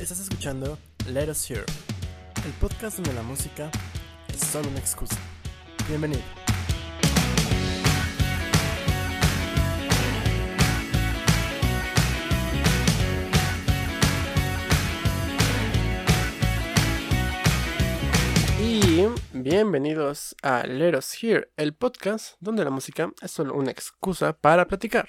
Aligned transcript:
Estás 0.00 0.20
escuchando 0.20 0.78
Let 1.08 1.28
Us 1.28 1.50
Hear, 1.50 1.64
el 2.46 2.52
podcast 2.60 2.98
donde 2.98 3.12
la 3.14 3.22
música 3.22 3.68
es 4.28 4.38
solo 4.38 4.68
una 4.68 4.78
excusa. 4.78 5.16
Bienvenido. 5.88 6.22
Y 18.62 19.04
bienvenidos 19.32 20.36
a 20.42 20.64
Let 20.64 20.96
Us 20.96 21.20
Hear, 21.20 21.50
el 21.56 21.74
podcast 21.74 22.36
donde 22.38 22.62
la 22.62 22.70
música 22.70 23.12
es 23.20 23.32
solo 23.32 23.54
una 23.54 23.72
excusa 23.72 24.32
para 24.32 24.68
platicar. 24.68 25.08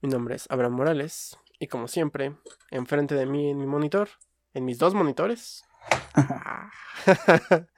Mi 0.00 0.08
nombre 0.08 0.36
es 0.36 0.46
Abraham 0.48 0.72
Morales 0.72 1.36
y 1.58 1.66
como 1.68 1.88
siempre, 1.88 2.36
enfrente 2.70 3.14
de 3.14 3.26
mí 3.26 3.50
en 3.50 3.58
mi 3.58 3.66
monitor, 3.66 4.08
en 4.54 4.64
mis 4.64 4.78
dos 4.78 4.94
monitores, 4.94 5.64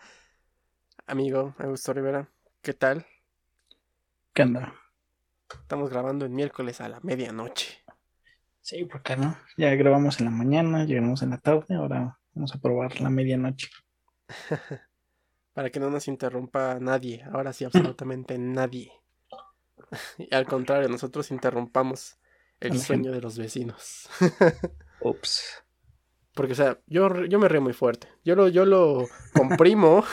amigo 1.07 1.55
Augusto 1.59 1.93
Rivera, 1.93 2.29
¿qué 2.63 2.75
tal? 2.75 3.07
¿Qué 4.33 4.43
onda? 4.43 4.75
Estamos 5.51 5.91
grabando 5.91 6.25
el 6.25 6.31
miércoles 6.31 6.81
a 6.81 6.89
la 6.89 7.01
medianoche. 7.01 7.85
Sí, 8.61 8.85
¿por 8.85 9.03
qué 9.03 9.17
no? 9.17 9.37
Ya 9.57 9.75
grabamos 9.75 10.21
en 10.21 10.27
la 10.27 10.31
mañana, 10.31 10.85
llegamos 10.85 11.23
en 11.23 11.31
la 11.31 11.39
tarde, 11.39 11.75
ahora 11.75 12.19
vamos 12.35 12.55
a 12.55 12.61
probar 12.61 13.01
la 13.01 13.11
medianoche. 13.11 13.69
Para 15.55 15.71
que 15.71 15.81
no 15.81 15.91
nos 15.91 16.07
interrumpa 16.07 16.79
nadie, 16.79 17.25
ahora 17.33 17.53
sí, 17.53 17.65
absolutamente 17.65 18.39
nadie. 18.39 18.93
Y 20.19 20.35
al 20.35 20.47
contrario, 20.47 20.89
nosotros 20.89 21.31
interrumpamos 21.31 22.19
el 22.61 22.79
sueño 22.81 23.13
de 23.13 23.21
los 23.21 23.39
vecinos. 23.39 24.09
Ups. 25.01 25.65
Porque, 26.35 26.53
o 26.53 26.57
sea, 26.57 26.79
yo, 26.87 27.25
yo 27.25 27.39
me 27.39 27.49
río 27.49 27.61
muy 27.61 27.73
fuerte. 27.73 28.09
Yo 28.25 28.35
lo, 28.37 28.49
yo 28.49 28.65
lo 28.65 29.07
comprimo. 29.35 30.05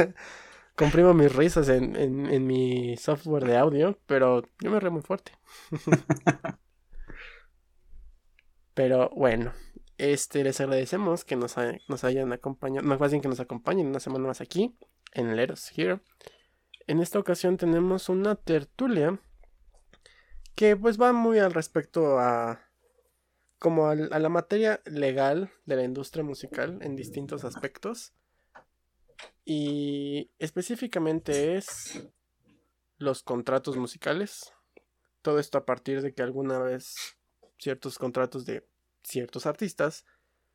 comprimo 0.76 1.12
mis 1.14 1.34
risas 1.34 1.68
en, 1.68 1.94
en, 1.96 2.26
en 2.26 2.46
mi 2.46 2.96
software 2.96 3.44
de 3.44 3.56
audio, 3.56 3.98
pero 4.06 4.42
yo 4.60 4.70
me 4.70 4.80
río 4.80 4.90
muy 4.90 5.02
fuerte. 5.02 5.32
pero 8.74 9.10
bueno, 9.14 9.52
este 9.98 10.42
les 10.44 10.60
agradecemos 10.60 11.24
que 11.24 11.36
nos, 11.36 11.58
ha- 11.58 11.76
nos 11.88 12.04
hayan 12.04 12.32
acompañado, 12.32 12.86
más 12.86 13.10
bien 13.10 13.20
que 13.22 13.28
nos 13.28 13.40
acompañen 13.40 13.88
una 13.88 14.00
semana 14.00 14.26
más 14.26 14.40
aquí 14.40 14.76
en 15.12 15.36
Let 15.36 15.52
Us 15.52 15.70
Here. 15.76 16.00
En 16.86 17.00
esta 17.00 17.18
ocasión 17.18 17.56
tenemos 17.56 18.08
una 18.08 18.34
tertulia 18.36 19.20
que 20.60 20.76
pues 20.76 21.00
va 21.00 21.14
muy 21.14 21.38
al 21.38 21.54
respecto 21.54 22.18
a 22.18 22.68
como 23.58 23.88
a 23.88 23.94
la 23.94 24.28
materia 24.28 24.82
legal 24.84 25.50
de 25.64 25.76
la 25.76 25.84
industria 25.84 26.22
musical 26.22 26.80
en 26.82 26.96
distintos 26.96 27.44
aspectos. 27.46 28.12
Y 29.42 30.30
específicamente 30.38 31.56
es 31.56 32.06
los 32.98 33.22
contratos 33.22 33.78
musicales. 33.78 34.52
Todo 35.22 35.38
esto 35.38 35.56
a 35.56 35.64
partir 35.64 36.02
de 36.02 36.12
que 36.12 36.20
alguna 36.22 36.58
vez 36.58 37.16
ciertos 37.56 37.98
contratos 37.98 38.44
de 38.44 38.68
ciertos 39.02 39.46
artistas 39.46 40.04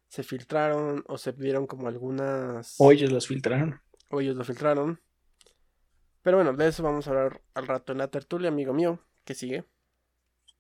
se 0.08 0.22
filtraron 0.22 1.04
o 1.08 1.18
se 1.18 1.32
vieron 1.32 1.66
como 1.66 1.88
algunas... 1.88 2.76
O 2.78 2.92
ellos 2.92 3.12
los 3.12 3.26
filtraron. 3.26 3.82
o 4.12 4.22
ellos 4.22 4.36
lo 4.36 4.44
filtraron. 4.44 5.02
Pero 6.22 6.38
bueno, 6.38 6.54
de 6.54 6.68
eso 6.68 6.84
vamos 6.84 7.08
a 7.08 7.10
hablar 7.10 7.42
al 7.56 7.66
rato 7.66 7.92
en 7.92 7.98
la 7.98 8.12
tertulia, 8.12 8.50
amigo 8.50 8.72
mío, 8.72 9.00
que 9.24 9.34
sigue. 9.34 9.66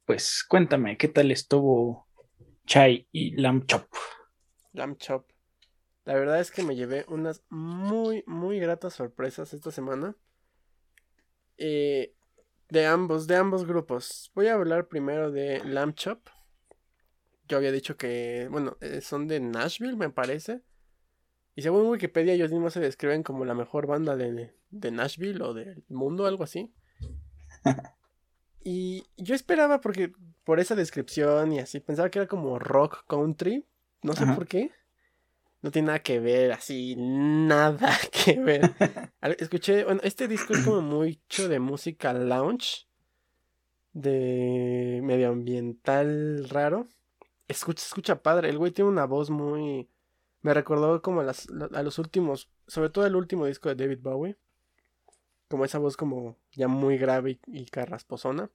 Pues 0.05 0.43
cuéntame, 0.47 0.97
¿qué 0.97 1.07
tal 1.07 1.31
estuvo 1.31 2.07
Chai 2.67 3.07
y 3.11 3.35
Lamb 3.41 3.65
Chop? 3.65 3.87
Lamb 4.71 4.97
Chop. 4.99 5.27
La 6.03 6.13
verdad 6.13 6.39
es 6.39 6.51
que 6.51 6.61
me 6.61 6.75
llevé 6.75 7.05
unas 7.07 7.43
muy, 7.49 8.23
muy 8.27 8.59
gratas 8.59 8.93
sorpresas 8.93 9.51
esta 9.55 9.71
semana. 9.71 10.15
Eh, 11.57 12.13
de 12.69 12.85
ambos, 12.85 13.25
de 13.25 13.35
ambos 13.35 13.65
grupos. 13.65 14.31
Voy 14.35 14.45
a 14.45 14.53
hablar 14.53 14.87
primero 14.89 15.31
de 15.31 15.63
Lamb 15.65 15.95
Chop. 15.95 16.27
Yo 17.47 17.57
había 17.57 17.71
dicho 17.71 17.97
que, 17.97 18.47
bueno, 18.51 18.77
eh, 18.81 19.01
son 19.01 19.27
de 19.27 19.39
Nashville, 19.39 19.95
me 19.95 20.11
parece. 20.11 20.61
Y 21.55 21.63
según 21.63 21.87
Wikipedia, 21.87 22.33
ellos 22.33 22.51
mismos 22.51 22.73
se 22.73 22.79
describen 22.79 23.23
como 23.23 23.43
la 23.43 23.55
mejor 23.55 23.87
banda 23.87 24.15
de, 24.15 24.53
de 24.69 24.91
Nashville 24.91 25.41
o 25.41 25.55
del 25.55 25.83
mundo, 25.87 26.27
algo 26.27 26.43
así. 26.43 26.71
Y 28.67 29.05
yo 29.15 29.35
esperaba, 29.35 29.79
porque 29.79 30.11
por 30.43 30.59
esa 30.59 30.73
descripción 30.73 31.53
y 31.53 31.59
así, 31.59 31.79
pensaba 31.79 32.09
que 32.09 32.17
era 32.17 32.27
como 32.27 32.57
rock 32.57 33.05
country. 33.05 33.63
No 34.01 34.13
sé 34.13 34.23
Ajá. 34.23 34.35
por 34.35 34.47
qué. 34.47 34.71
No 35.61 35.69
tiene 35.69 35.87
nada 35.87 35.99
que 35.99 36.19
ver, 36.19 36.51
así, 36.51 36.95
nada 36.97 37.91
que 38.11 38.39
ver. 38.39 38.73
Escuché, 39.37 39.83
bueno, 39.83 40.01
este 40.03 40.27
disco 40.27 40.53
es 40.53 40.65
como 40.65 40.81
mucho 40.81 41.47
de 41.47 41.59
música 41.59 42.11
lounge, 42.13 42.87
de 43.93 44.99
medioambiental 45.03 46.49
raro. 46.49 46.87
Escucha, 47.47 47.85
escucha 47.85 48.23
padre, 48.23 48.49
el 48.49 48.57
güey 48.57 48.71
tiene 48.71 48.89
una 48.89 49.05
voz 49.05 49.29
muy... 49.29 49.87
Me 50.41 50.55
recordó 50.55 51.03
como 51.03 51.21
a, 51.21 51.23
las, 51.23 51.47
a 51.71 51.83
los 51.83 51.99
últimos, 51.99 52.49
sobre 52.65 52.89
todo 52.89 53.05
el 53.05 53.15
último 53.15 53.45
disco 53.45 53.69
de 53.69 53.75
David 53.75 53.99
Bowie. 54.01 54.37
Como 55.49 55.65
esa 55.65 55.77
voz 55.77 55.95
como 55.97 56.37
ya 56.55 56.67
muy 56.67 56.97
grave 56.97 57.31
y, 57.31 57.61
y 57.61 57.65
carrasposona. 57.65 58.49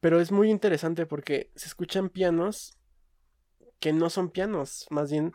Pero 0.00 0.20
es 0.20 0.30
muy 0.32 0.50
interesante 0.50 1.06
porque 1.06 1.50
se 1.56 1.66
escuchan 1.66 2.08
pianos 2.10 2.78
que 3.80 3.92
no 3.92 4.08
son 4.10 4.30
pianos, 4.30 4.86
más 4.90 5.10
bien 5.10 5.32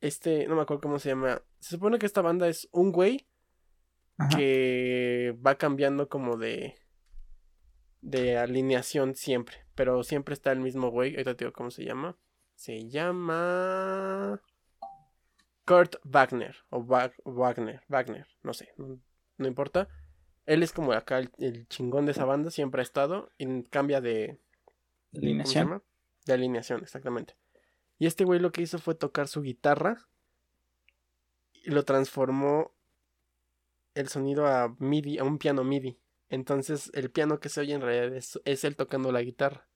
este, 0.00 0.46
no 0.48 0.56
me 0.56 0.62
acuerdo 0.62 0.80
cómo 0.80 0.98
se 0.98 1.10
llama. 1.10 1.42
Se 1.60 1.70
supone 1.70 1.98
que 1.98 2.06
esta 2.06 2.22
banda 2.22 2.48
es 2.48 2.68
un 2.72 2.90
güey 2.92 3.26
Ajá. 4.16 4.36
que 4.36 5.36
va 5.46 5.56
cambiando 5.56 6.08
como 6.08 6.36
de 6.36 6.76
de 8.02 8.38
alineación 8.38 9.14
siempre, 9.14 9.58
pero 9.74 10.02
siempre 10.04 10.32
está 10.32 10.52
el 10.52 10.60
mismo 10.60 10.90
güey. 10.90 11.10
Ahorita 11.12 11.34
te 11.36 11.44
digo 11.44 11.52
cómo 11.52 11.70
se 11.70 11.84
llama. 11.84 12.16
Se 12.54 12.88
llama 12.88 14.40
Kurt 15.66 15.96
Wagner 16.04 16.56
o 16.70 16.78
Wag- 16.82 17.14
Wagner, 17.24 17.82
Wagner, 17.88 18.26
no 18.42 18.52
sé, 18.54 18.72
no, 18.78 18.98
no 19.38 19.46
importa. 19.48 19.88
Él 20.46 20.62
es 20.62 20.72
como 20.72 20.92
acá 20.92 21.18
el, 21.18 21.30
el 21.38 21.68
chingón 21.68 22.06
de 22.06 22.12
esa 22.12 22.24
banda, 22.24 22.50
siempre 22.50 22.80
ha 22.80 22.82
estado 22.82 23.30
y 23.38 23.62
cambia 23.64 24.00
de 24.00 24.38
¿cómo 25.12 25.46
se 25.46 25.58
Alineación. 25.58 25.64
llama? 25.64 25.82
De 26.26 26.32
alineación, 26.32 26.80
exactamente. 26.82 27.36
Y 27.98 28.06
este 28.06 28.24
güey 28.24 28.40
lo 28.40 28.52
que 28.52 28.62
hizo 28.62 28.78
fue 28.78 28.94
tocar 28.94 29.28
su 29.28 29.42
guitarra 29.42 30.08
y 31.52 31.70
lo 31.70 31.84
transformó 31.84 32.72
el 33.94 34.08
sonido 34.08 34.46
a 34.46 34.74
MIDI, 34.78 35.18
a 35.18 35.24
un 35.24 35.38
piano 35.38 35.64
MIDI. 35.64 35.98
Entonces 36.28 36.90
el 36.94 37.10
piano 37.10 37.40
que 37.40 37.48
se 37.48 37.60
oye 37.60 37.74
en 37.74 37.80
realidad 37.82 38.16
es, 38.16 38.40
es 38.44 38.64
él 38.64 38.76
tocando 38.76 39.12
la 39.12 39.22
guitarra. 39.22 39.66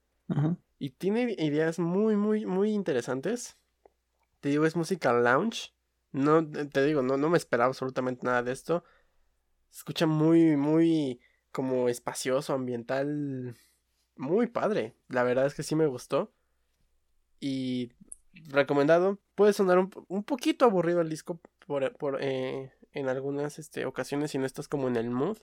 Y 0.78 0.90
tiene 0.90 1.34
ideas 1.38 1.78
muy, 1.78 2.16
muy, 2.16 2.46
muy 2.46 2.70
interesantes. 2.72 3.58
Te 4.40 4.48
digo, 4.48 4.64
es 4.64 4.74
música 4.76 5.12
lounge. 5.12 5.72
No, 6.12 6.48
te 6.48 6.82
digo, 6.84 7.02
no, 7.02 7.16
no 7.16 7.28
me 7.28 7.36
esperaba 7.36 7.68
absolutamente 7.68 8.24
nada 8.24 8.42
de 8.42 8.52
esto. 8.52 8.84
Escucha 9.74 10.06
muy, 10.06 10.56
muy 10.56 11.20
como 11.50 11.88
espacioso, 11.88 12.52
ambiental. 12.52 13.56
Muy 14.16 14.46
padre. 14.46 14.94
La 15.08 15.24
verdad 15.24 15.46
es 15.46 15.54
que 15.54 15.64
sí 15.64 15.74
me 15.74 15.88
gustó. 15.88 16.32
Y 17.40 17.90
recomendado. 18.32 19.18
Puede 19.34 19.52
sonar 19.52 19.78
un, 19.78 19.90
un 20.06 20.22
poquito 20.22 20.64
aburrido 20.64 21.00
el 21.00 21.08
disco 21.08 21.40
por, 21.66 21.92
por, 21.96 22.22
eh, 22.22 22.72
en 22.92 23.08
algunas 23.08 23.58
este, 23.58 23.84
ocasiones 23.84 24.30
si 24.30 24.38
no 24.38 24.46
estás 24.46 24.68
como 24.68 24.86
en 24.86 24.94
el 24.94 25.10
mood. 25.10 25.38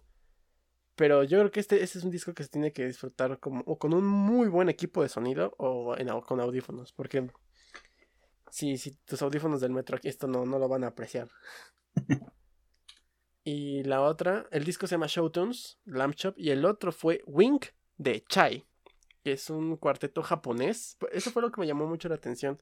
Pero 0.95 1.23
yo 1.23 1.39
creo 1.39 1.51
que 1.51 1.59
este, 1.59 1.83
este 1.83 1.99
es 1.99 2.05
un 2.05 2.11
disco 2.11 2.33
que 2.33 2.43
se 2.43 2.49
tiene 2.49 2.71
que 2.71 2.85
disfrutar 2.85 3.37
como, 3.39 3.63
o 3.65 3.77
con 3.77 3.93
un 3.93 4.05
muy 4.05 4.47
buen 4.47 4.69
equipo 4.69 5.01
de 5.03 5.09
sonido 5.09 5.53
o 5.57 5.97
en, 5.97 6.07
con 6.21 6.39
audífonos. 6.39 6.93
Porque 6.93 7.29
si, 8.49 8.77
si 8.77 8.91
tus 8.91 9.21
audífonos 9.21 9.59
del 9.59 9.71
metro 9.71 9.97
aquí 9.97 10.07
esto 10.07 10.27
no, 10.27 10.45
no 10.45 10.57
lo 10.57 10.69
van 10.69 10.85
a 10.85 10.87
apreciar. 10.87 11.29
y 13.43 13.83
la 13.83 14.01
otra, 14.01 14.47
el 14.51 14.63
disco 14.63 14.87
se 14.87 14.95
llama 14.95 15.07
Showtunes, 15.07 15.79
Lamb 15.85 16.13
Chop, 16.15 16.37
y 16.37 16.51
el 16.51 16.65
otro 16.65 16.91
fue 16.91 17.23
Wink 17.25 17.67
de 17.97 18.23
Chai, 18.25 18.65
que 19.23 19.33
es 19.33 19.49
un 19.49 19.77
cuarteto 19.77 20.21
japonés. 20.21 20.97
Eso 21.11 21.31
fue 21.31 21.41
lo 21.41 21.51
que 21.51 21.61
me 21.61 21.67
llamó 21.67 21.87
mucho 21.87 22.09
la 22.09 22.15
atención. 22.15 22.61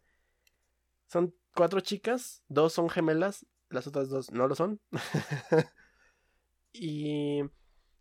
Son 1.07 1.35
cuatro 1.55 1.81
chicas, 1.81 2.43
dos 2.47 2.73
son 2.73 2.89
gemelas, 2.89 3.45
las 3.69 3.87
otras 3.87 4.09
dos 4.09 4.31
no 4.31 4.47
lo 4.47 4.55
son. 4.55 4.79
y 6.71 7.41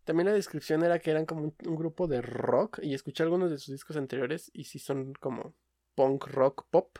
también 0.03 0.27
la 0.27 0.33
descripción 0.33 0.83
era 0.83 0.99
que 0.99 1.11
eran 1.11 1.25
como 1.25 1.43
un, 1.43 1.55
un 1.65 1.75
grupo 1.75 2.07
de 2.07 2.21
rock, 2.21 2.79
y 2.81 2.93
escuché 2.93 3.23
algunos 3.23 3.51
de 3.51 3.57
sus 3.57 3.73
discos 3.73 3.97
anteriores, 3.97 4.49
y 4.53 4.65
sí 4.65 4.79
son 4.79 5.13
como 5.13 5.55
punk 5.95 6.27
rock 6.27 6.65
pop. 6.69 6.99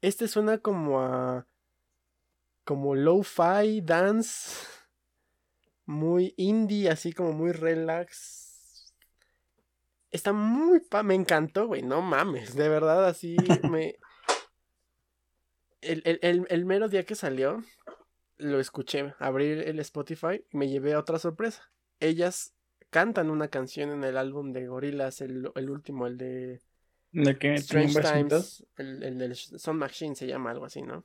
Este 0.00 0.28
suena 0.28 0.58
como 0.58 1.00
a. 1.00 1.46
como 2.64 2.94
lo-fi 2.94 3.80
dance. 3.82 4.66
Muy 5.86 6.32
indie, 6.36 6.88
así 6.88 7.12
como 7.12 7.32
muy 7.32 7.52
relax. 7.52 8.92
Está 10.10 10.32
muy 10.32 10.80
pa, 10.80 11.02
me 11.02 11.14
encantó, 11.14 11.66
güey, 11.66 11.82
no 11.82 12.00
mames, 12.00 12.54
de 12.54 12.68
verdad 12.68 13.06
así 13.06 13.36
me 13.70 13.96
el, 15.84 16.02
el, 16.04 16.18
el, 16.22 16.46
el 16.48 16.64
mero 16.64 16.88
día 16.88 17.04
que 17.04 17.14
salió, 17.14 17.62
lo 18.38 18.60
escuché, 18.60 19.14
abrí 19.18 19.46
el 19.46 19.78
Spotify 19.80 20.44
y 20.50 20.56
me 20.56 20.68
llevé 20.68 20.94
a 20.94 20.98
otra 20.98 21.18
sorpresa. 21.18 21.70
Ellas 22.00 22.54
cantan 22.90 23.30
una 23.30 23.48
canción 23.48 23.90
en 23.90 24.04
el 24.04 24.16
álbum 24.16 24.52
de 24.52 24.66
Gorillaz, 24.66 25.20
el, 25.20 25.50
el 25.54 25.70
último, 25.70 26.06
el 26.06 26.16
de 26.16 26.60
¿De 27.12 27.38
qué? 27.38 27.54
Strange 27.54 28.00
¿Tiene 28.00 28.22
un 28.22 28.28
Times, 28.28 28.66
el, 28.76 29.02
el 29.02 29.18
del 29.18 29.36
Sound 29.36 29.78
Machine 29.78 30.16
se 30.16 30.26
llama 30.26 30.50
algo 30.50 30.64
así, 30.64 30.82
¿no? 30.82 31.04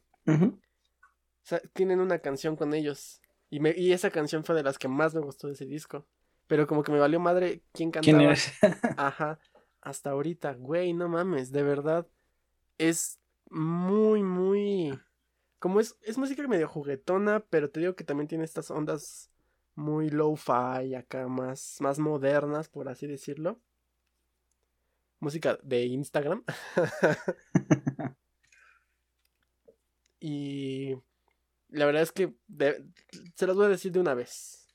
Sea, 1.49 1.59
tienen 1.73 1.99
una 1.99 2.19
canción 2.19 2.55
con 2.55 2.73
ellos. 2.73 3.21
Y, 3.49 3.59
me, 3.59 3.73
y 3.75 3.93
esa 3.93 4.11
canción 4.11 4.43
fue 4.43 4.55
de 4.55 4.63
las 4.63 4.77
que 4.77 4.87
más 4.87 5.15
me 5.15 5.21
gustó 5.21 5.47
de 5.47 5.53
ese 5.53 5.65
disco. 5.65 6.05
Pero 6.47 6.67
como 6.67 6.83
que 6.83 6.91
me 6.91 6.99
valió 6.99 7.19
madre 7.19 7.63
quién 7.71 7.91
cantaba. 7.91 8.17
¿Quién 8.17 8.21
eres? 8.21 8.53
Ajá. 8.97 9.39
Hasta 9.81 10.11
ahorita, 10.11 10.53
güey, 10.53 10.93
no 10.93 11.07
mames, 11.07 11.51
de 11.51 11.63
verdad. 11.63 12.07
Es 12.77 13.19
muy, 13.49 14.23
muy. 14.23 14.99
Como 15.59 15.79
es, 15.79 15.97
es 16.01 16.17
música 16.17 16.47
medio 16.47 16.67
juguetona, 16.67 17.41
pero 17.49 17.69
te 17.69 17.79
digo 17.79 17.95
que 17.95 18.03
también 18.03 18.27
tiene 18.27 18.45
estas 18.45 18.71
ondas 18.71 19.29
muy 19.75 20.09
low-fi 20.09 20.95
acá, 20.95 21.27
más, 21.27 21.77
más 21.79 21.99
modernas, 21.99 22.69
por 22.69 22.89
así 22.89 23.07
decirlo. 23.07 23.59
Música 25.19 25.57
de 25.63 25.85
Instagram. 25.85 26.43
y 30.19 30.95
la 31.69 31.85
verdad 31.85 32.01
es 32.03 32.11
que 32.11 32.33
de- 32.47 32.83
se 33.35 33.47
los 33.47 33.55
voy 33.55 33.65
a 33.65 33.69
decir 33.69 33.91
de 33.91 33.99
una 33.99 34.13
vez. 34.13 34.67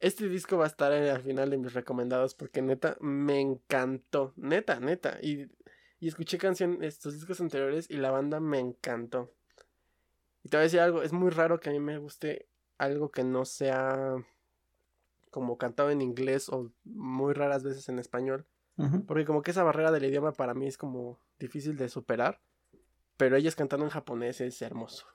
Este 0.00 0.28
disco 0.28 0.58
va 0.58 0.64
a 0.64 0.68
estar 0.68 0.92
en- 0.92 1.08
al 1.08 1.22
final 1.22 1.50
de 1.50 1.58
mis 1.58 1.72
recomendados 1.74 2.34
porque 2.34 2.60
neta 2.60 2.96
me 3.00 3.40
encantó. 3.40 4.32
Neta, 4.36 4.80
neta. 4.80 5.18
Y, 5.22 5.46
y 6.00 6.08
escuché 6.08 6.38
canciones, 6.38 6.94
estos 6.94 7.14
discos 7.14 7.40
anteriores 7.40 7.88
y 7.88 7.96
la 7.96 8.10
banda 8.10 8.40
me 8.40 8.58
encantó. 8.58 9.32
Y 10.42 10.48
te 10.48 10.56
voy 10.56 10.62
a 10.62 10.64
decir 10.64 10.80
algo, 10.80 11.02
es 11.02 11.12
muy 11.12 11.30
raro 11.30 11.60
que 11.60 11.70
a 11.70 11.72
mí 11.72 11.78
me 11.78 11.98
guste 11.98 12.48
algo 12.78 13.10
que 13.12 13.22
no 13.22 13.44
sea 13.44 14.14
como 15.30 15.56
cantado 15.56 15.90
en 15.90 16.02
inglés 16.02 16.48
o 16.48 16.72
muy 16.84 17.32
raras 17.32 17.62
veces 17.62 17.88
en 17.88 17.98
español. 18.00 18.44
Porque 19.06 19.24
como 19.24 19.42
que 19.42 19.52
esa 19.52 19.62
barrera 19.62 19.92
del 19.92 20.04
idioma 20.04 20.32
para 20.32 20.52
mí 20.54 20.66
es 20.66 20.76
como 20.76 21.20
difícil 21.38 21.76
de 21.76 21.88
superar. 21.88 22.40
Pero 23.16 23.36
ellas 23.36 23.54
cantando 23.54 23.84
en 23.86 23.90
japonés 23.90 24.40
es 24.40 24.60
hermoso. 24.62 25.06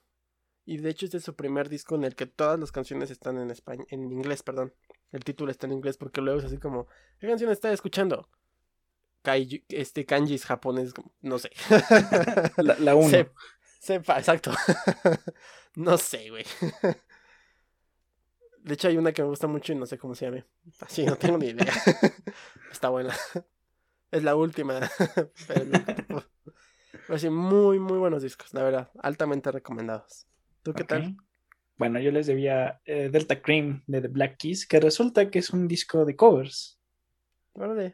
Y 0.69 0.77
de 0.79 0.89
hecho 0.89 1.05
este 1.05 1.17
es 1.17 1.23
su 1.23 1.33
primer 1.33 1.69
disco 1.69 1.95
en 1.95 2.03
el 2.03 2.13
que 2.13 2.25
todas 2.25 2.59
las 2.59 2.73
canciones 2.73 3.09
están 3.09 3.37
en 3.37 3.51
español, 3.51 3.87
en 3.89 4.11
inglés, 4.11 4.43
perdón. 4.43 4.73
El 5.13 5.23
título 5.23 5.49
está 5.49 5.65
en 5.65 5.71
inglés 5.71 5.95
porque 5.97 6.19
luego 6.19 6.39
es 6.39 6.45
así 6.45 6.57
como, 6.57 6.87
¿qué 7.19 7.27
canción 7.27 7.49
está 7.51 7.71
escuchando? 7.71 8.29
Este 9.69 10.05
kanjis 10.05 10.45
japonés, 10.45 10.93
como- 10.93 11.13
no 11.21 11.39
sé. 11.39 11.51
La, 12.57 12.75
la 12.79 12.95
uno. 12.95 13.09
Se- 13.09 13.31
sepa, 13.79 14.17
exacto. 14.19 14.51
no 15.75 15.97
sé, 15.97 16.29
güey. 16.29 16.43
De 18.59 18.73
hecho 18.73 18.89
hay 18.89 18.97
una 18.97 19.13
que 19.13 19.21
me 19.21 19.29
gusta 19.29 19.47
mucho 19.47 19.71
y 19.71 19.75
no 19.75 19.85
sé 19.85 19.97
cómo 19.97 20.15
se 20.15 20.25
llame. 20.25 20.45
Así, 20.81 21.05
no 21.05 21.15
tengo 21.15 21.37
ni 21.37 21.47
idea. 21.47 21.71
Está 22.71 22.89
buena. 22.89 23.15
Es 24.11 24.23
la 24.23 24.35
última. 24.35 24.79
Pero 25.47 25.65
no- 25.65 26.23
Pero 27.07 27.19
sí, 27.19 27.29
muy, 27.29 27.79
muy 27.79 27.97
buenos 27.97 28.21
discos, 28.23 28.53
la 28.53 28.63
verdad. 28.63 28.91
Altamente 29.01 29.49
recomendados. 29.51 30.25
¿Tú 30.67 30.73
qué 30.73 30.83
tal? 30.83 31.15
Bueno, 31.77 31.97
yo 32.01 32.11
les 32.11 32.27
debía 32.27 32.81
eh, 32.83 33.07
Delta 33.09 33.41
Cream 33.41 33.83
de 33.87 34.01
The 34.01 34.09
Black 34.09 34.35
Keys, 34.35 34.67
que 34.67 34.81
resulta 34.81 35.31
que 35.31 35.39
es 35.39 35.51
un 35.51 35.65
disco 35.65 36.03
de 36.03 36.17
covers. 36.17 36.77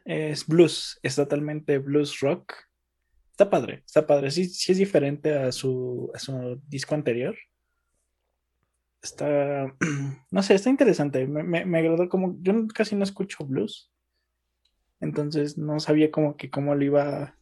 Es 0.04 0.44
blues, 0.44 0.98
es 1.00 1.14
totalmente 1.14 1.78
blues 1.78 2.18
rock. 2.18 2.52
Está 3.30 3.48
padre, 3.48 3.84
está 3.86 4.04
padre. 4.04 4.32
Sí, 4.32 4.46
sí 4.46 4.72
es 4.72 4.78
diferente 4.78 5.34
a 5.34 5.52
su, 5.52 6.10
a 6.14 6.18
su 6.18 6.60
disco 6.66 6.96
anterior. 6.96 7.36
Está, 9.00 9.72
no 10.32 10.42
sé, 10.42 10.54
está 10.54 10.68
interesante. 10.68 11.28
Me, 11.28 11.44
me, 11.44 11.64
me 11.64 11.78
agradó 11.78 12.08
como, 12.08 12.36
yo 12.40 12.66
casi 12.74 12.96
no 12.96 13.04
escucho 13.04 13.46
blues. 13.46 13.92
Entonces 14.98 15.56
no 15.56 15.78
sabía 15.78 16.10
como 16.10 16.36
que 16.36 16.50
cómo 16.50 16.74
lo 16.74 16.84
iba 16.84 17.38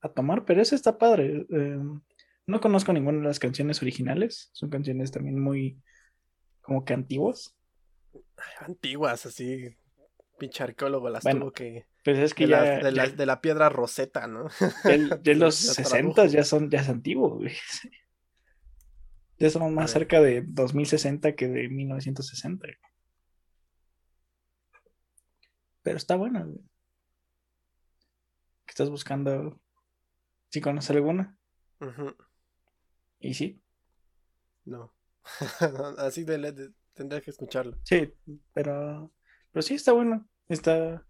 a 0.00 0.08
tomar, 0.10 0.44
pero 0.44 0.62
ese 0.62 0.76
está 0.76 0.96
padre. 0.96 1.44
Eh, 1.50 1.80
no 2.46 2.60
conozco 2.60 2.92
ninguna 2.92 3.18
de 3.18 3.24
las 3.24 3.38
canciones 3.38 3.80
originales. 3.82 4.50
Son 4.52 4.70
canciones 4.70 5.10
también 5.10 5.40
muy 5.40 5.80
como 6.60 6.84
que 6.84 6.94
antiguas. 6.94 7.56
Antiguas, 8.60 9.26
así. 9.26 9.76
Pinche 10.38 10.62
arqueólogo 10.64 11.08
las 11.10 11.22
Bueno, 11.22 11.40
tuvo 11.40 11.52
que. 11.52 11.86
Pues 12.04 12.18
es 12.18 12.34
que 12.34 12.44
De, 12.44 12.50
ya, 12.50 12.60
la, 12.60 12.90
de, 12.90 12.92
la, 13.26 13.34
de 13.34 13.36
piedra 13.40 13.68
roseta, 13.68 14.26
¿no? 14.26 14.48
ya 15.22 15.34
los 15.34 15.62
Ya 15.62 15.74
60 15.74 16.14
tradujo. 16.14 16.24
ya 16.26 16.44
son 16.44 16.70
ya 16.70 16.80
es 16.80 16.88
antiguo, 16.88 17.36
güey. 17.36 17.52
Ya 19.36 19.50
somos 19.50 19.72
más 19.72 19.90
cerca 19.90 20.20
de 20.20 20.42
2060 20.46 21.34
que 21.34 21.48
de 21.48 21.68
1960. 21.68 22.66
güey. 22.68 22.76
Pero 25.82 25.96
está 25.96 26.14
bueno, 26.14 26.44
güey. 26.46 26.58
¿Qué 28.64 28.70
estás 28.70 28.90
buscando? 28.90 29.60
¿Sí 30.50 30.60
conoces 30.60 30.90
alguna? 30.92 31.36
Ujú. 31.80 32.14
Y 33.24 33.32
sí, 33.34 33.60
No. 34.66 34.92
Así 35.98 36.24
de, 36.24 36.38
de- 36.52 36.72
tendría 36.92 37.20
que 37.22 37.30
escucharlo. 37.30 37.76
sí, 37.82 38.12
pero, 38.52 39.10
pero 39.50 39.62
sí 39.62 39.74
está 39.74 39.92
bueno. 39.92 40.28
Está. 40.48 41.06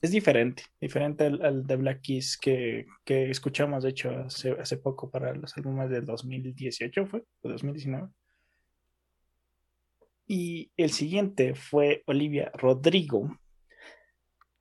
Es 0.00 0.10
diferente, 0.10 0.64
diferente 0.80 1.26
al, 1.26 1.42
al 1.44 1.66
de 1.66 1.76
Black 1.76 2.00
Keys 2.00 2.36
que, 2.36 2.86
que 3.04 3.30
escuchamos, 3.30 3.84
de 3.84 3.90
hecho, 3.90 4.10
hace, 4.10 4.50
hace 4.52 4.76
poco 4.78 5.10
para 5.10 5.32
los 5.34 5.56
álbumes 5.56 5.90
del 5.90 6.04
2018, 6.06 7.06
¿fue? 7.06 7.24
¿O 7.42 7.48
2019? 7.48 8.08
Y 10.26 10.72
el 10.76 10.90
siguiente 10.90 11.54
fue 11.54 12.02
Olivia 12.06 12.50
Rodrigo, 12.54 13.38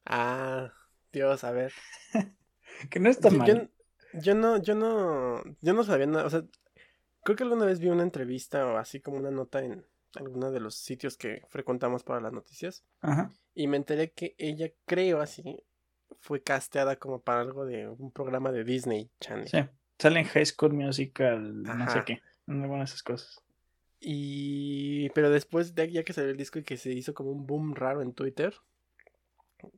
Ah, 0.06 0.72
Dios, 1.12 1.44
a 1.44 1.52
ver. 1.52 1.74
que 2.90 3.00
no 3.00 3.10
está 3.10 3.30
mal. 3.30 3.72
Yo- 4.13 4.36
no, 4.36 4.58
yo 4.62 4.75
no, 4.75 5.42
yo 5.62 5.74
no 5.74 5.84
sabía 5.84 6.06
nada, 6.08 6.25
o 6.25 6.30
sea, 6.30 6.44
creo 7.24 7.36
que 7.36 7.44
alguna 7.44 7.66
vez 7.66 7.80
vi 7.80 7.90
una 7.90 8.04
entrevista 8.04 8.66
o 8.66 8.78
así 8.78 9.00
como 9.00 9.18
una 9.18 9.31
nota 9.31 9.63
en 9.63 9.86
alguno 10.16 10.52
de 10.52 10.60
los 10.60 10.75
sitios 10.75 11.18
que 11.18 11.44
frecuentamos 11.50 12.04
para 12.04 12.19
las 12.19 12.34
noticias 12.34 12.84
Ajá. 13.02 13.31
y 13.54 13.68
me 13.68 13.78
enteré 13.78 14.12
que 14.12 14.36
ella, 14.38 14.69
creo 14.86 15.22
así, 15.22 15.63
fue 16.19 16.42
casteada 16.44 16.98
como 16.98 17.22
para 17.22 17.42
algo 17.42 17.66
de 17.66 17.88
un 17.88 18.12
programa 18.12 18.52
de 18.52 18.64
Disney 18.64 19.09
Channel. 19.19 19.47
Sí, 19.47 19.57
sale 19.97 20.19
en 20.19 20.26
High 20.26 20.45
School 20.45 20.74
Musical, 20.74 21.64
no 21.64 21.90
sé 21.90 22.04
qué, 22.06 22.21
alguna 22.47 22.80
de 22.80 22.83
esas 22.83 23.04
cosas. 23.04 23.42
Y, 24.00 25.09
pero 25.12 25.30
después 25.30 25.76
de 25.76 25.92
ya 25.92 26.04
que 26.04 26.14
salió 26.14 26.31
el 26.31 26.38
disco 26.38 26.57
y 26.59 26.64
que 26.64 26.76
se 26.76 26.92
hizo 26.92 27.14
como 27.14 27.31
un 27.31 27.45
boom 27.45 27.76
raro 27.76 28.02
en 28.02 28.14
Twitter, 28.14 28.54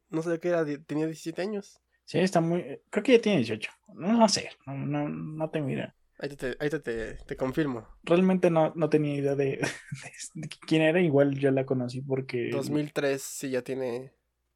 no 0.10 0.22
sé 0.22 0.40
qué 0.40 0.50
era, 0.50 0.66
tenía 0.86 1.06
17 1.06 1.42
años. 1.42 1.82
Sí, 2.06 2.20
está 2.20 2.42
muy. 2.42 2.80
Creo 2.90 3.04
que 3.04 3.14
ya 3.14 3.22
tiene 3.22 3.38
18. 3.40 3.72
No, 3.96 4.14
no 4.14 4.28
sé, 4.30 4.50
no, 4.66 4.74
no, 4.76 5.10
no 5.10 5.50
tengo 5.50 5.70
idea. 5.70 5.96
Ahí 6.20 6.30
te, 6.30 6.56
ahí 6.60 6.70
te, 6.70 6.80
te, 6.80 7.14
te 7.16 7.36
confirmo. 7.36 7.88
Realmente 8.04 8.50
no, 8.50 8.72
no 8.76 8.90
tenía 8.90 9.16
idea 9.16 9.36
de, 9.36 9.46
de- 9.46 9.60
de 10.36 10.48
quién 10.68 10.82
era. 10.82 11.02
Igual 11.02 11.38
yo 11.38 11.52
la 11.52 11.66
conocí 11.66 12.02
porque 12.02 12.50
2003 12.52 13.22
sí 13.22 13.50
ya 13.50 13.62
tiene 13.62 14.14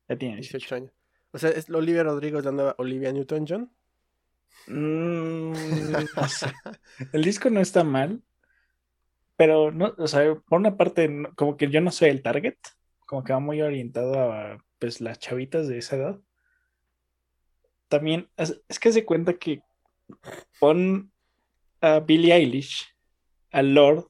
ya 0.08 0.18
tiene 0.18 0.36
18. 0.36 0.58
18 0.58 0.75
años. 0.75 0.92
O 1.32 1.38
sea, 1.38 1.50
es 1.50 1.70
Olivia 1.70 2.04
Rodrigo 2.04 2.39
es 2.39 2.46
la 2.46 2.51
nueva 2.51 2.75
Olivia 2.77 3.12
Newton-John. 3.12 3.72
Mm, 4.68 5.51
no 6.16 6.27
sé. 6.27 6.48
El 7.13 7.24
disco 7.24 7.50
no 7.50 7.60
está 7.60 7.84
mal, 7.84 8.22
pero 9.36 9.72
no, 9.72 9.94
o 9.98 10.08
sea, 10.08 10.36
por 10.48 10.60
una 10.60 10.77
parte, 10.77 11.10
como 11.36 11.58
que 11.58 11.70
yo 11.70 11.82
no 11.82 11.92
soy 11.92 12.10
el 12.10 12.22
target, 12.24 12.56
como 13.06 13.24
que 13.24 13.34
va 13.34 13.39
muy 13.39 13.62
orientado 13.62 14.22
a 14.32 14.58
pues 14.80 15.01
las 15.01 15.20
chavitas 15.20 15.68
de 15.68 15.77
esa 15.80 15.96
edad. 15.96 16.20
También 17.88 18.29
es, 18.38 18.62
es 18.67 18.79
que 18.79 18.91
se 18.91 19.06
cuenta 19.06 19.34
que 19.34 19.62
pon 20.60 21.12
a 21.82 22.00
Billie 22.00 22.34
Eilish, 22.34 22.86
a 23.51 23.62
Lord 23.62 24.08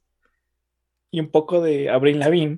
y 1.12 1.20
un 1.20 1.30
poco 1.32 1.62
de 1.62 1.90
Avril 1.90 2.20
Lavigne, 2.20 2.58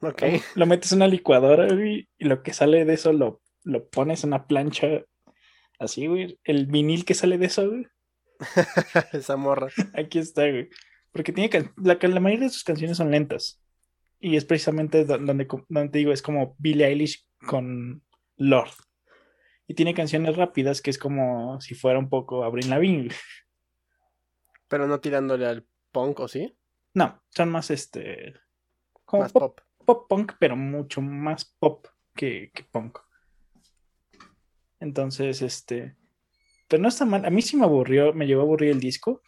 Ok. 0.00 0.22
lo 0.56 0.66
metes 0.66 0.92
en 0.92 0.98
una 0.98 1.08
licuadora 1.08 1.68
y 1.72 2.08
lo 2.18 2.42
que 2.42 2.52
sale 2.52 2.84
de 2.84 2.94
eso 2.94 3.12
lo, 3.12 3.40
lo 3.62 3.88
pones 3.88 4.24
en 4.24 4.30
una 4.30 4.46
plancha 4.46 5.04
así, 5.78 6.06
güey. 6.06 6.38
El 6.44 6.66
vinil 6.66 7.04
que 7.04 7.14
sale 7.14 7.38
de 7.38 7.46
eso, 7.46 7.68
güey. 7.68 7.86
Esa 9.12 9.36
morra. 9.36 9.68
Aquí 9.94 10.18
está, 10.18 10.48
güey. 10.50 10.68
Porque 11.12 11.32
tiene 11.32 11.50
can- 11.50 11.72
la, 11.76 11.98
la 12.00 12.20
mayoría 12.20 12.46
de 12.46 12.52
sus 12.52 12.64
canciones 12.64 12.96
son 12.96 13.10
lentas. 13.10 13.60
Y 14.18 14.36
es 14.36 14.44
precisamente 14.44 15.04
do- 15.04 15.18
donde, 15.18 15.46
donde 15.68 15.88
te 15.90 15.98
digo, 15.98 16.12
es 16.12 16.22
como 16.22 16.56
Billie 16.58 16.86
Eilish 16.86 17.24
con 17.46 18.02
Lord. 18.36 18.70
Y 19.72 19.74
tiene 19.74 19.94
canciones 19.94 20.36
rápidas 20.36 20.82
que 20.82 20.90
es 20.90 20.98
como 20.98 21.58
si 21.62 21.74
fuera 21.74 21.98
un 21.98 22.10
poco 22.10 22.44
Avril 22.44 22.68
Lavigne. 22.68 23.08
Pero 24.68 24.86
no 24.86 25.00
tirándole 25.00 25.46
al 25.46 25.66
punk, 25.92 26.20
¿o 26.20 26.28
sí? 26.28 26.54
No, 26.92 27.22
son 27.30 27.48
más 27.48 27.70
este. 27.70 28.34
Como 29.06 29.22
Más 29.22 29.32
pop, 29.32 29.56
pop. 29.56 29.86
pop 29.86 30.08
punk, 30.10 30.32
pero 30.38 30.56
mucho 30.56 31.00
más 31.00 31.46
pop 31.58 31.86
que, 32.14 32.50
que 32.52 32.64
punk. 32.64 32.98
Entonces, 34.78 35.40
este. 35.40 35.96
pero 36.68 36.82
no 36.82 36.90
está 36.90 37.06
mal. 37.06 37.24
A 37.24 37.30
mí 37.30 37.40
sí 37.40 37.56
me 37.56 37.64
aburrió, 37.64 38.12
me 38.12 38.26
llegó 38.26 38.42
a 38.42 38.44
aburrir 38.44 38.72
el 38.72 38.80
disco, 38.80 39.22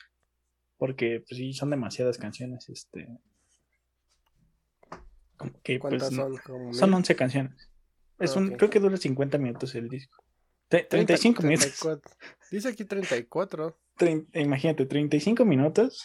porque 0.76 1.24
pues 1.26 1.38
sí, 1.38 1.54
son 1.54 1.70
demasiadas 1.70 2.18
canciones, 2.18 2.68
este... 2.68 3.08
Como 5.38 5.52
que, 5.62 5.78
pues, 5.78 5.90
¿Cuántas 6.02 6.12
no- 6.12 6.24
son? 6.24 6.36
Como 6.38 6.74
son 6.74 6.90
mil. 6.90 6.96
11 6.96 7.16
canciones. 7.16 7.70
Es 8.18 8.36
un, 8.36 8.48
Ok. 8.50 8.56
creo 8.58 8.70
que 8.70 8.80
dura 8.80 8.96
50 8.98 9.38
minutos 9.38 9.74
el 9.74 9.88
disco. 9.88 10.23
Tre- 10.78 10.88
35 10.88 11.42
minutos. 11.42 11.78
34. 11.80 12.10
Dice 12.50 12.68
aquí 12.68 12.84
34. 12.84 13.78
Trein- 13.98 14.26
imagínate, 14.34 14.86
35 14.86 15.44
minutos 15.44 16.04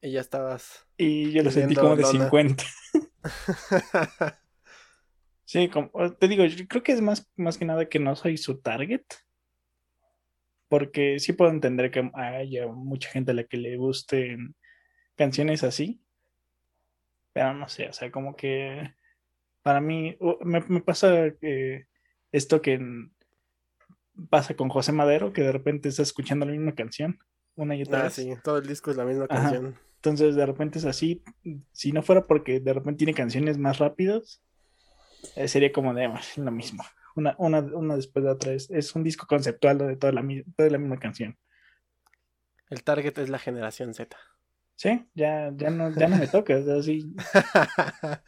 Y 0.00 0.12
ya 0.12 0.20
estabas. 0.20 0.86
y 0.96 1.30
yo 1.32 1.42
lo 1.42 1.50
sentí 1.50 1.74
como 1.74 1.96
de 1.96 2.02
lona. 2.02 2.24
50. 2.30 2.64
Sí, 5.44 5.68
como, 5.70 5.90
te 6.16 6.28
digo, 6.28 6.44
yo 6.44 6.66
creo 6.68 6.82
que 6.82 6.92
es 6.92 7.00
más, 7.00 7.26
más 7.36 7.56
que 7.56 7.64
nada 7.64 7.88
que 7.88 7.98
no 7.98 8.14
soy 8.16 8.36
su 8.36 8.60
target. 8.60 9.00
Porque 10.68 11.18
sí 11.20 11.32
puedo 11.32 11.50
entender 11.50 11.90
que 11.90 12.10
haya 12.12 12.66
mucha 12.66 13.08
gente 13.08 13.30
a 13.30 13.34
la 13.34 13.44
que 13.44 13.56
le 13.56 13.78
gusten 13.78 14.54
canciones 15.16 15.64
así. 15.64 16.02
Pero 17.32 17.54
no 17.54 17.66
sé, 17.66 17.88
o 17.88 17.92
sea, 17.94 18.10
como 18.12 18.36
que 18.36 18.92
para 19.62 19.80
mí 19.80 20.18
me, 20.42 20.60
me 20.68 20.80
pasa 20.82 21.30
que 21.40 21.86
esto 22.30 22.60
que 22.60 22.74
en- 22.74 23.14
pasa 24.30 24.54
con 24.54 24.68
José 24.68 24.92
Madero, 24.92 25.32
que 25.32 25.42
de 25.42 25.52
repente 25.52 25.88
está 25.88 26.02
escuchando 26.02 26.46
la 26.46 26.52
misma 26.52 26.74
canción 26.74 27.18
una 27.54 27.74
y 27.74 27.82
otra 27.82 28.00
ah, 28.00 28.02
vez. 28.04 28.12
sí, 28.14 28.32
todo 28.44 28.58
el 28.58 28.66
disco 28.66 28.90
es 28.90 28.96
la 28.96 29.04
misma 29.04 29.26
Ajá. 29.28 29.42
canción. 29.50 29.78
Entonces, 29.96 30.36
de 30.36 30.46
repente 30.46 30.78
es 30.78 30.84
así. 30.84 31.24
Si 31.72 31.90
no 31.90 32.02
fuera 32.02 32.26
porque 32.26 32.60
de 32.60 32.72
repente 32.72 32.98
tiene 32.98 33.14
canciones 33.14 33.58
más 33.58 33.78
rápidas, 33.78 34.40
eh, 35.34 35.48
sería 35.48 35.72
como 35.72 35.92
de 35.92 36.04
"Ah, 36.04 36.20
lo 36.36 36.52
mismo. 36.52 36.84
Una, 37.16 37.34
una, 37.38 37.58
una 37.58 37.96
después 37.96 38.24
de 38.24 38.30
otra. 38.30 38.52
Es, 38.52 38.70
es 38.70 38.94
un 38.94 39.02
disco 39.02 39.26
conceptual 39.26 39.76
de 39.78 39.96
toda 39.96 40.12
la, 40.12 40.22
toda 40.56 40.70
la 40.70 40.78
misma 40.78 41.00
canción. 41.00 41.36
El 42.70 42.84
target 42.84 43.18
es 43.18 43.28
la 43.28 43.40
generación 43.40 43.92
Z. 43.92 44.16
Sí, 44.76 45.04
ya, 45.14 45.50
ya, 45.56 45.70
no, 45.70 45.92
ya 45.92 46.06
no 46.06 46.16
me 46.16 46.28
toca. 46.28 46.56
o 46.56 46.62
sea, 46.62 46.80
sí. 46.80 47.12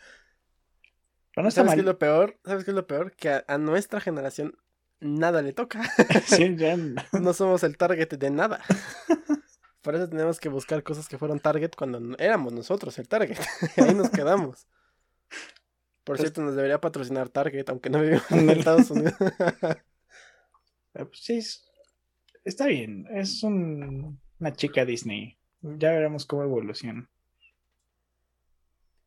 Pero 1.32 1.42
no 1.44 1.48
está 1.48 1.60
¿Sabes 1.60 1.74
qué 1.74 1.80
es 1.80 1.86
lo 1.86 1.98
peor? 1.98 2.40
¿Sabes 2.44 2.64
qué 2.64 2.72
es 2.72 2.74
lo 2.74 2.86
peor? 2.88 3.14
Que 3.14 3.28
a, 3.30 3.44
a 3.46 3.58
nuestra 3.58 4.00
generación 4.00 4.56
nada 5.00 5.42
le 5.42 5.52
toca. 5.52 5.82
Sí, 6.26 6.56
ya 6.56 6.76
no. 7.20 7.32
somos 7.32 7.62
el 7.62 7.76
target 7.76 8.08
de 8.18 8.30
nada. 8.30 8.60
Por 9.82 9.94
eso 9.94 10.08
tenemos 10.10 10.38
que 10.40 10.48
buscar 10.50 10.82
cosas 10.82 11.08
que 11.08 11.16
fueron 11.18 11.40
target 11.40 11.70
cuando 11.76 12.16
éramos 12.18 12.52
nosotros 12.52 12.98
el 12.98 13.08
target. 13.08 13.38
Ahí 13.78 13.94
nos 13.94 14.10
quedamos. 14.10 14.66
Por 16.04 16.16
Pues- 16.16 16.20
cierto, 16.20 16.42
nos 16.42 16.54
debería 16.56 16.80
patrocinar 16.80 17.28
Target, 17.28 17.68
aunque 17.68 17.88
no 17.88 18.00
vivimos 18.00 18.30
en. 18.30 18.50
Estados 18.50 18.90
Unidos. 18.90 19.14
Pero, 20.92 21.08
pues, 21.08 21.20
sí, 21.22 21.38
es- 21.38 21.70
está 22.44 22.66
bien. 22.66 23.06
Es 23.10 23.42
un- 23.42 24.20
una 24.38 24.52
chica 24.52 24.84
Disney. 24.84 25.38
Ya 25.62 25.90
veremos 25.92 26.26
cómo 26.26 26.42
evoluciona. 26.42 27.08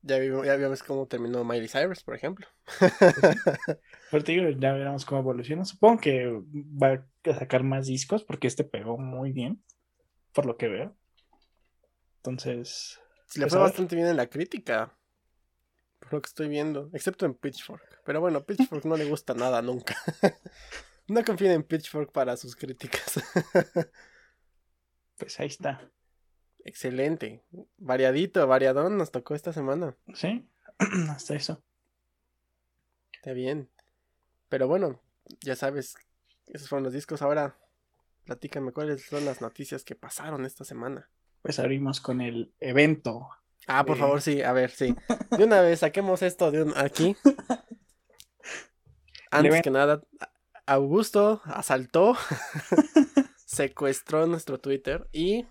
Ya, 0.03 0.19
vimos, 0.19 0.45
ya 0.45 0.55
vimos 0.57 0.83
cómo 0.83 1.07
terminó 1.07 1.43
Miley 1.45 1.69
Cyrus, 1.69 2.03
por 2.03 2.15
ejemplo. 2.15 2.45
Te 4.11 4.31
digo, 4.31 4.49
ya 4.49 4.73
veremos 4.73 5.05
cómo 5.05 5.21
evoluciona. 5.21 5.63
Supongo 5.63 6.01
que 6.01 6.27
va 6.51 7.05
a 7.23 7.33
sacar 7.33 7.63
más 7.63 7.87
discos 7.87 8.23
porque 8.23 8.47
este 8.47 8.65
pegó 8.65 8.97
muy 8.97 9.31
bien, 9.31 9.63
por 10.33 10.45
lo 10.45 10.57
que 10.57 10.67
veo. 10.67 10.95
Entonces, 12.17 12.99
Se 13.27 13.39
le 13.39 13.45
Pues 13.45 13.53
fue 13.53 13.61
bastante 13.61 13.95
bien 13.95 14.07
en 14.07 14.17
la 14.17 14.27
crítica. 14.27 14.97
Por 15.99 16.13
lo 16.13 16.21
que 16.21 16.27
estoy 16.27 16.49
viendo. 16.49 16.89
Excepto 16.93 17.25
en 17.25 17.33
Pitchfork. 17.33 18.01
Pero 18.05 18.19
bueno, 18.19 18.45
Pitchfork 18.45 18.83
no 18.83 18.97
le 18.97 19.05
gusta 19.05 19.33
nada 19.33 19.61
nunca. 19.61 19.95
no 21.07 21.23
confíen 21.23 21.51
en 21.51 21.63
Pitchfork 21.63 22.11
para 22.11 22.35
sus 22.35 22.57
críticas. 22.57 23.21
pues 25.17 25.39
ahí 25.39 25.47
está. 25.47 25.92
Excelente. 26.63 27.43
Variadito, 27.77 28.45
variadón 28.47 28.97
nos 28.97 29.11
tocó 29.11 29.35
esta 29.35 29.53
semana. 29.53 29.95
¿Sí? 30.13 30.47
Hasta 31.09 31.35
eso. 31.35 31.61
Está 33.13 33.33
bien. 33.33 33.69
Pero 34.49 34.67
bueno, 34.67 35.01
ya 35.41 35.55
sabes, 35.55 35.95
esos 36.47 36.69
fueron 36.69 36.83
los 36.83 36.93
discos. 36.93 37.21
Ahora, 37.21 37.57
platícame 38.25 38.71
cuáles 38.71 39.05
son 39.05 39.25
las 39.25 39.41
noticias 39.41 39.83
que 39.83 39.95
pasaron 39.95 40.45
esta 40.45 40.63
semana. 40.63 41.09
Pues 41.41 41.59
abrimos 41.59 41.99
con 41.99 42.21
el 42.21 42.53
evento. 42.59 43.27
Ah, 43.67 43.85
por 43.85 43.97
Eh. 43.97 43.99
favor, 43.99 44.21
sí, 44.21 44.41
a 44.41 44.51
ver, 44.53 44.71
sí. 44.71 44.95
De 45.37 45.43
una 45.45 45.61
vez, 45.61 45.79
saquemos 45.79 46.21
esto 46.21 46.51
de 46.51 46.63
un- 46.63 46.77
aquí. 46.77 47.15
Antes 49.31 49.61
que 49.63 49.71
nada, 49.71 50.01
Augusto 50.65 51.41
asaltó, 51.45 52.15
secuestró 53.45 54.27
nuestro 54.27 54.59
Twitter 54.59 55.07
Y 55.11 55.45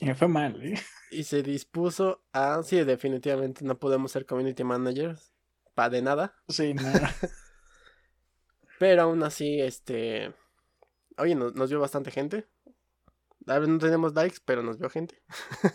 me 0.00 0.14
fue 0.14 0.28
mal, 0.28 0.62
¿eh? 0.62 0.78
y 1.10 1.24
se 1.24 1.42
dispuso 1.42 2.24
a... 2.32 2.62
Sí, 2.62 2.82
definitivamente 2.84 3.64
no 3.64 3.78
podemos 3.78 4.12
ser 4.12 4.26
community 4.26 4.64
managers, 4.64 5.32
pa' 5.74 5.88
de 5.88 6.02
nada. 6.02 6.34
Sí, 6.48 6.74
no. 6.74 6.82
Pero 8.78 9.02
aún 9.02 9.22
así, 9.22 9.60
este... 9.60 10.34
Oye, 11.18 11.34
nos, 11.34 11.54
nos 11.54 11.70
vio 11.70 11.80
bastante 11.80 12.10
gente. 12.10 12.46
A 13.46 13.58
ver, 13.58 13.68
no 13.68 13.78
tenemos 13.78 14.14
likes, 14.14 14.38
pero 14.44 14.62
nos 14.62 14.78
vio 14.78 14.90
gente. 14.90 15.22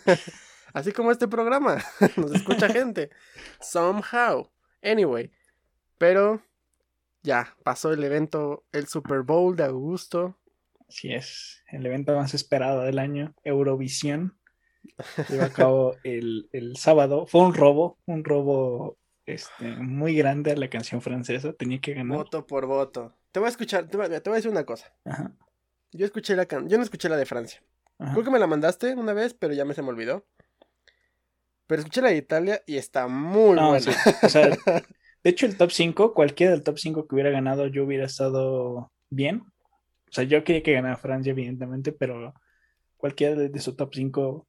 así 0.74 0.92
como 0.92 1.10
este 1.10 1.26
programa. 1.26 1.82
nos 2.16 2.32
escucha 2.32 2.68
gente. 2.68 3.10
Somehow. 3.60 4.50
Anyway. 4.82 5.32
Pero 5.98 6.42
ya, 7.22 7.56
pasó 7.64 7.92
el 7.92 8.04
evento, 8.04 8.64
el 8.72 8.86
Super 8.88 9.22
Bowl 9.22 9.56
de 9.56 9.64
Augusto. 9.64 10.38
Así 10.92 11.12
es. 11.12 11.62
El 11.70 11.86
evento 11.86 12.14
más 12.14 12.34
esperado 12.34 12.82
del 12.82 12.98
año, 12.98 13.34
Eurovisión. 13.44 14.38
Se 15.26 15.32
llevó 15.34 15.44
a 15.44 15.48
cabo 15.52 15.96
el, 16.04 16.48
el 16.52 16.76
sábado. 16.76 17.26
Fue 17.26 17.40
un 17.40 17.54
robo, 17.54 17.98
un 18.06 18.24
robo 18.24 18.98
este, 19.26 19.64
muy 19.76 20.14
grande 20.14 20.52
a 20.52 20.56
la 20.56 20.68
canción 20.68 21.00
francesa. 21.00 21.52
Tenía 21.54 21.80
que 21.80 21.94
ganar. 21.94 22.18
Voto 22.18 22.46
por 22.46 22.66
voto. 22.66 23.16
Te 23.30 23.40
voy 23.40 23.46
a 23.46 23.50
escuchar, 23.50 23.88
te 23.88 23.96
voy, 23.96 24.08
te 24.08 24.20
voy 24.28 24.32
a 24.32 24.36
decir 24.36 24.50
una 24.50 24.66
cosa. 24.66 24.94
Ajá, 25.04 25.32
Yo 25.92 26.04
escuché 26.04 26.36
la 26.36 26.46
can... 26.46 26.68
Yo 26.68 26.76
no 26.76 26.82
escuché 26.84 27.08
la 27.08 27.16
de 27.16 27.24
Francia. 27.26 27.62
ajá. 27.98 28.12
Creo 28.12 28.24
que 28.24 28.30
me 28.30 28.38
la 28.38 28.46
mandaste 28.46 28.94
una 28.94 29.14
vez, 29.14 29.32
pero 29.34 29.54
ya 29.54 29.64
me 29.64 29.72
se 29.74 29.82
me 29.82 29.88
olvidó. 29.88 30.26
Pero 31.66 31.80
escuché 31.80 32.02
la 32.02 32.08
de 32.10 32.16
Italia 32.16 32.62
y 32.66 32.76
está 32.76 33.08
muy 33.08 33.56
No, 33.56 33.68
buena. 33.70 33.80
sí, 33.80 33.90
o 34.22 34.28
sea, 34.28 34.48
de 35.24 35.30
hecho, 35.30 35.46
el 35.46 35.56
top 35.56 35.70
5, 35.70 36.12
cualquiera 36.14 36.52
del 36.52 36.62
top 36.62 36.78
5 36.78 37.06
que 37.06 37.14
hubiera 37.14 37.30
ganado, 37.30 37.66
yo 37.68 37.84
hubiera 37.84 38.04
estado 38.06 38.92
bien. 39.10 39.44
O 40.12 40.14
sea, 40.14 40.24
yo 40.24 40.44
quería 40.44 40.62
que 40.62 40.72
ganara 40.74 40.96
Francia, 40.98 41.30
evidentemente, 41.30 41.90
pero 41.90 42.34
cualquiera 42.98 43.34
de, 43.34 43.48
de 43.48 43.58
su 43.60 43.74
top 43.74 43.94
5 43.94 44.46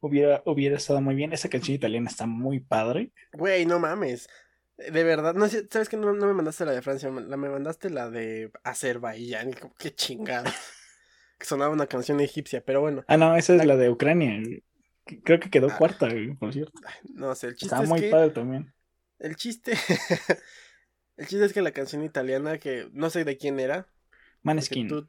hubiera, 0.00 0.42
hubiera 0.46 0.76
estado 0.76 1.00
muy 1.00 1.16
bien. 1.16 1.32
Esa 1.32 1.48
canción 1.48 1.74
italiana 1.74 2.08
está 2.08 2.26
muy 2.26 2.60
padre. 2.60 3.12
Güey, 3.32 3.66
no 3.66 3.80
mames. 3.80 4.28
De 4.76 5.02
verdad, 5.04 5.34
no 5.34 5.48
¿sabes 5.48 5.88
que 5.88 5.96
no, 5.96 6.12
no 6.12 6.26
me 6.26 6.32
mandaste 6.34 6.64
la 6.64 6.72
de 6.72 6.82
Francia? 6.82 7.10
La, 7.10 7.36
me 7.36 7.48
mandaste 7.48 7.90
la 7.90 8.10
de 8.10 8.50
Azerbaiyán. 8.62 9.50
y 9.50 9.52
como, 9.54 9.74
Qué 9.74 9.92
chingada. 9.94 10.52
que 11.38 11.46
sonaba 11.46 11.72
una 11.72 11.86
canción 11.88 12.20
egipcia, 12.20 12.62
pero 12.64 12.80
bueno. 12.80 13.04
Ah, 13.08 13.16
no, 13.16 13.36
esa 13.36 13.54
es 13.56 13.64
la 13.64 13.76
de 13.76 13.90
Ucrania. 13.90 14.40
Creo 15.24 15.40
que 15.40 15.50
quedó 15.50 15.68
Ah. 15.68 15.76
cuarta, 15.76 16.08
güey, 16.08 16.34
por 16.34 16.52
cierto. 16.52 16.80
No 17.14 17.34
sé, 17.34 17.48
el 17.48 17.54
chiste 17.56 17.74
Está 17.74 17.82
es 17.82 17.88
muy 17.88 18.00
que. 18.02 18.08
padre 18.08 18.30
también. 18.30 18.72
El 19.18 19.34
chiste. 19.34 19.72
el 21.16 21.26
chiste 21.26 21.44
es 21.44 21.52
que 21.52 21.62
la 21.62 21.72
canción 21.72 22.04
italiana, 22.04 22.58
que 22.58 22.88
no 22.92 23.10
sé 23.10 23.24
de 23.24 23.36
quién 23.36 23.58
era. 23.60 23.88
Maneskin. 24.42 24.88
Tú, 24.88 25.08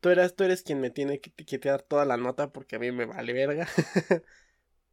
tú, 0.00 0.08
eras, 0.08 0.34
tú 0.34 0.44
eres 0.44 0.62
quien 0.62 0.80
me 0.80 0.90
tiene 0.90 1.20
que, 1.20 1.32
que 1.32 1.58
dar 1.58 1.82
toda 1.82 2.04
la 2.04 2.16
nota 2.16 2.52
porque 2.52 2.76
a 2.76 2.78
mí 2.78 2.90
me 2.92 3.04
vale 3.06 3.32
verga. 3.32 3.66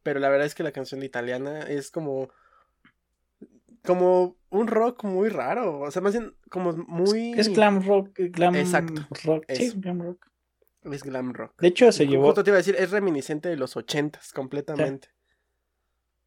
pero 0.02 0.20
la 0.20 0.28
verdad 0.28 0.46
es 0.46 0.54
que 0.54 0.62
la 0.62 0.72
canción 0.72 1.02
italiana 1.02 1.60
es 1.60 1.90
como. 1.90 2.30
Como 3.84 4.36
un 4.50 4.66
rock 4.66 5.04
muy 5.04 5.28
raro. 5.28 5.80
O 5.80 5.90
sea, 5.90 6.02
más 6.02 6.12
bien 6.12 6.34
como 6.50 6.72
muy. 6.72 7.32
Es 7.38 7.48
glam 7.48 7.82
rock. 7.86 8.18
eh, 8.18 8.28
Glam 8.28 8.56
Exacto, 8.56 9.06
rock. 9.24 9.44
Sí, 9.48 9.72
glam 9.76 10.02
rock. 10.02 10.26
Es 10.82 11.02
glam 11.02 11.32
rock. 11.32 11.60
De 11.60 11.68
hecho, 11.68 11.90
se 11.92 12.06
llevó. 12.06 12.26
Justo 12.26 12.44
te 12.44 12.50
iba 12.50 12.56
a 12.56 12.58
decir, 12.58 12.76
es 12.78 12.90
reminiscente 12.90 13.48
de 13.48 13.56
los 13.56 13.76
ochentas 13.76 14.32
completamente. 14.32 15.08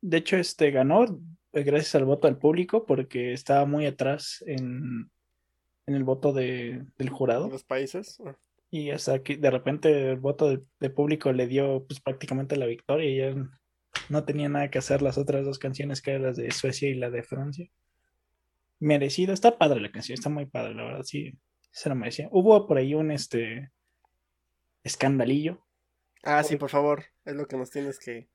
De 0.01 0.17
hecho, 0.17 0.37
este 0.37 0.71
ganó 0.71 1.03
eh, 1.53 1.63
gracias 1.63 1.95
al 1.95 2.05
voto 2.05 2.27
del 2.27 2.37
público 2.37 2.85
porque 2.85 3.33
estaba 3.33 3.65
muy 3.65 3.85
atrás 3.85 4.43
en, 4.47 5.10
en 5.91 5.97
el 5.97 6.03
voto 6.03 6.33
de, 6.33 6.85
del 6.97 7.07
De 7.07 7.09
jurado. 7.09 7.49
los 7.49 7.63
países. 7.63 8.21
Ah. 8.25 8.35
Y 8.69 8.91
hasta 8.91 9.21
que 9.21 9.37
de 9.37 9.51
repente 9.51 10.11
el 10.11 10.17
voto 10.17 10.49
del 10.49 10.65
del 10.79 10.93
público 10.93 11.31
le 11.33 11.47
dio 11.47 11.85
pues 11.85 11.99
prácticamente 11.99 12.55
la 12.55 12.65
victoria 12.65 13.09
y 13.09 13.17
ya 13.17 13.49
no 14.09 14.23
tenía 14.23 14.49
nada 14.49 14.69
que 14.71 14.79
hacer 14.79 15.01
las 15.01 15.17
otras 15.17 15.45
dos 15.45 15.59
canciones 15.59 16.01
que 16.01 16.11
eran 16.11 16.23
las 16.23 16.37
de 16.37 16.51
Suecia 16.51 16.89
y 16.89 16.95
la 16.95 17.09
de 17.09 17.23
Francia. 17.23 17.69
Merecido, 18.79 19.33
está 19.33 19.57
padre 19.57 19.81
la 19.81 19.91
canción, 19.91 20.15
está 20.15 20.29
muy 20.29 20.45
padre, 20.45 20.73
la 20.73 20.83
verdad, 20.83 21.03
sí, 21.03 21.33
se 21.71 21.89
lo 21.89 21.95
merecía. 21.95 22.29
Hubo 22.31 22.67
por 22.67 22.77
ahí 22.77 22.95
un 22.95 23.11
este 23.11 23.71
escandalillo 24.83 25.63
Ah, 26.23 26.43
sí, 26.43 26.55
por 26.55 26.69
favor. 26.69 27.05
Es 27.25 27.35
lo 27.35 27.47
que 27.47 27.57
nos 27.57 27.71
tienes 27.71 27.99
que. 27.99 28.29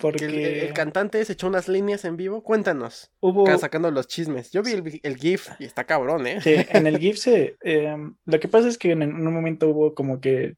Porque 0.00 0.26
Que 0.26 0.60
el, 0.62 0.68
el 0.68 0.72
cantante 0.72 1.24
se 1.24 1.32
echó 1.34 1.46
unas 1.48 1.68
líneas 1.68 2.04
en 2.04 2.16
vivo. 2.16 2.42
Cuéntanos. 2.42 3.12
hubo... 3.20 3.46
Sacando 3.58 3.90
los 3.90 4.06
chismes. 4.06 4.50
Yo 4.50 4.62
vi 4.62 4.72
el, 4.72 5.00
el 5.02 5.16
GIF 5.16 5.48
y 5.58 5.64
está 5.64 5.84
cabrón, 5.84 6.26
¿eh? 6.26 6.40
Sí, 6.40 6.54
en 6.70 6.86
el 6.86 6.98
GIF 7.00 7.18
se... 7.18 7.56
em, 7.62 8.14
lo 8.24 8.40
que 8.40 8.48
pasa 8.48 8.68
es 8.68 8.78
que 8.78 8.92
en, 8.92 9.02
en 9.02 9.26
un 9.26 9.32
momento 9.34 9.68
hubo 9.68 9.94
como 9.94 10.20
que 10.20 10.56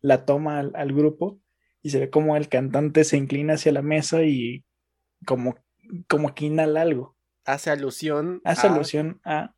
la 0.00 0.24
toma 0.24 0.58
al, 0.58 0.72
al 0.74 0.92
grupo 0.92 1.38
y 1.82 1.90
se 1.90 2.00
ve 2.00 2.10
como 2.10 2.36
el 2.36 2.48
cantante 2.48 3.04
se 3.04 3.16
inclina 3.16 3.54
hacia 3.54 3.72
la 3.72 3.82
mesa 3.82 4.22
y 4.22 4.64
como, 5.26 5.56
como 6.08 6.34
que 6.34 6.46
inhala 6.46 6.82
algo. 6.82 7.16
Hace 7.44 7.70
alusión. 7.70 8.40
Hace 8.44 8.66
a- 8.66 8.72
alusión 8.74 9.20
a... 9.24 9.54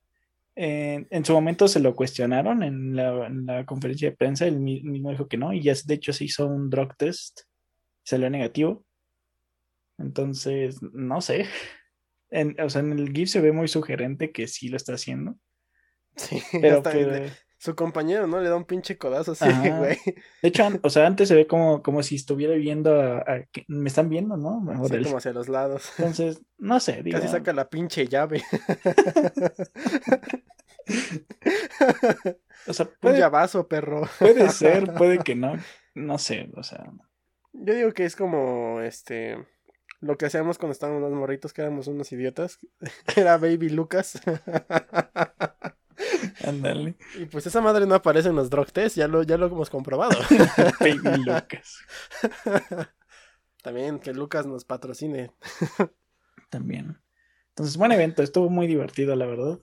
En, 0.56 1.08
en 1.10 1.24
su 1.24 1.32
momento 1.32 1.66
se 1.66 1.80
lo 1.80 1.96
cuestionaron 1.96 2.62
en 2.62 2.94
la, 2.94 3.26
en 3.26 3.44
la 3.44 3.66
conferencia 3.66 4.08
de 4.10 4.16
prensa, 4.16 4.46
él 4.46 4.60
mi- 4.60 4.82
mismo 4.84 5.10
dijo 5.10 5.26
que 5.26 5.36
no, 5.36 5.52
y 5.52 5.60
ya 5.60 5.74
de 5.84 5.94
hecho 5.94 6.12
se 6.12 6.24
hizo 6.26 6.46
un 6.46 6.70
drug 6.70 6.94
test, 6.96 7.40
salió 8.04 8.30
negativo. 8.30 8.84
Entonces, 9.98 10.82
no 10.82 11.20
sé. 11.20 11.46
En, 12.30 12.56
o 12.60 12.68
sea, 12.68 12.80
en 12.80 12.90
el 12.92 13.12
GIF 13.12 13.28
se 13.28 13.40
ve 13.40 13.52
muy 13.52 13.68
sugerente 13.68 14.32
que 14.32 14.48
sí 14.48 14.68
lo 14.68 14.76
está 14.76 14.94
haciendo, 14.94 15.36
Sí, 16.16 16.42
pero 16.60 16.82
que- 16.82 17.30
su 17.58 17.76
compañero, 17.76 18.26
¿no? 18.26 18.40
Le 18.40 18.48
da 18.48 18.56
un 18.56 18.64
pinche 18.64 18.98
codazo 18.98 19.32
así, 19.32 19.44
Ajá. 19.48 19.78
güey. 19.78 19.96
De 20.42 20.48
hecho, 20.48 20.64
o 20.82 20.90
sea, 20.90 21.06
antes 21.06 21.28
se 21.28 21.36
ve 21.36 21.46
como, 21.46 21.80
como 21.82 22.02
si 22.02 22.16
estuviera 22.16 22.54
viendo 22.56 23.00
a, 23.00 23.24
me 23.68 23.88
están 23.88 24.08
viendo, 24.08 24.36
¿no? 24.36 24.60
Mejor 24.60 24.92
él. 24.96 25.04
como 25.04 25.18
hacia 25.18 25.32
los 25.32 25.48
lados. 25.48 25.92
Entonces, 25.96 26.42
no 26.58 26.80
sé, 26.80 27.02
digo, 27.04 27.20
Casi 27.20 27.30
saca 27.30 27.52
la 27.52 27.68
pinche 27.70 28.08
llave. 28.08 28.42
o 32.66 32.72
sea, 32.72 32.86
Un 32.86 32.92
puede, 33.00 33.18
llavazo, 33.18 33.68
perro. 33.68 34.08
puede 34.18 34.48
ser, 34.50 34.92
puede 34.94 35.18
que 35.18 35.34
no, 35.34 35.54
no 35.94 36.18
sé, 36.18 36.50
o 36.56 36.62
sea, 36.62 36.84
Yo 37.52 37.74
digo 37.74 37.92
que 37.92 38.04
es 38.04 38.16
como 38.16 38.80
este 38.80 39.38
lo 40.04 40.18
que 40.18 40.26
hacíamos 40.26 40.58
cuando 40.58 40.72
estábamos 40.72 41.02
los 41.02 41.12
morritos, 41.12 41.52
que 41.52 41.62
éramos 41.62 41.86
unos 41.86 42.10
idiotas. 42.12 42.58
Era 43.16 43.38
Baby 43.38 43.70
Lucas. 43.70 44.20
ándale, 46.44 46.96
y 47.18 47.26
pues 47.26 47.46
esa 47.46 47.60
madre 47.60 47.86
no 47.86 47.94
aparece 47.94 48.28
en 48.28 48.36
los 48.36 48.50
drug 48.50 48.70
tests, 48.72 48.96
ya 48.96 49.08
lo, 49.08 49.22
ya 49.22 49.38
lo 49.38 49.46
hemos 49.46 49.70
comprobado. 49.70 50.16
Baby 50.80 51.24
Lucas, 51.24 51.78
También 53.62 53.98
que 53.98 54.12
Lucas 54.12 54.46
nos 54.46 54.64
patrocine. 54.64 55.32
también. 56.50 57.00
Entonces, 57.50 57.76
buen 57.76 57.92
evento, 57.92 58.22
estuvo 58.22 58.50
muy 58.50 58.66
divertido, 58.66 59.14
la 59.16 59.26
verdad, 59.26 59.60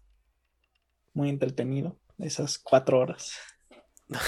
muy 1.13 1.29
entretenido, 1.29 1.99
esas 2.17 2.57
cuatro 2.57 2.99
horas. 2.99 3.37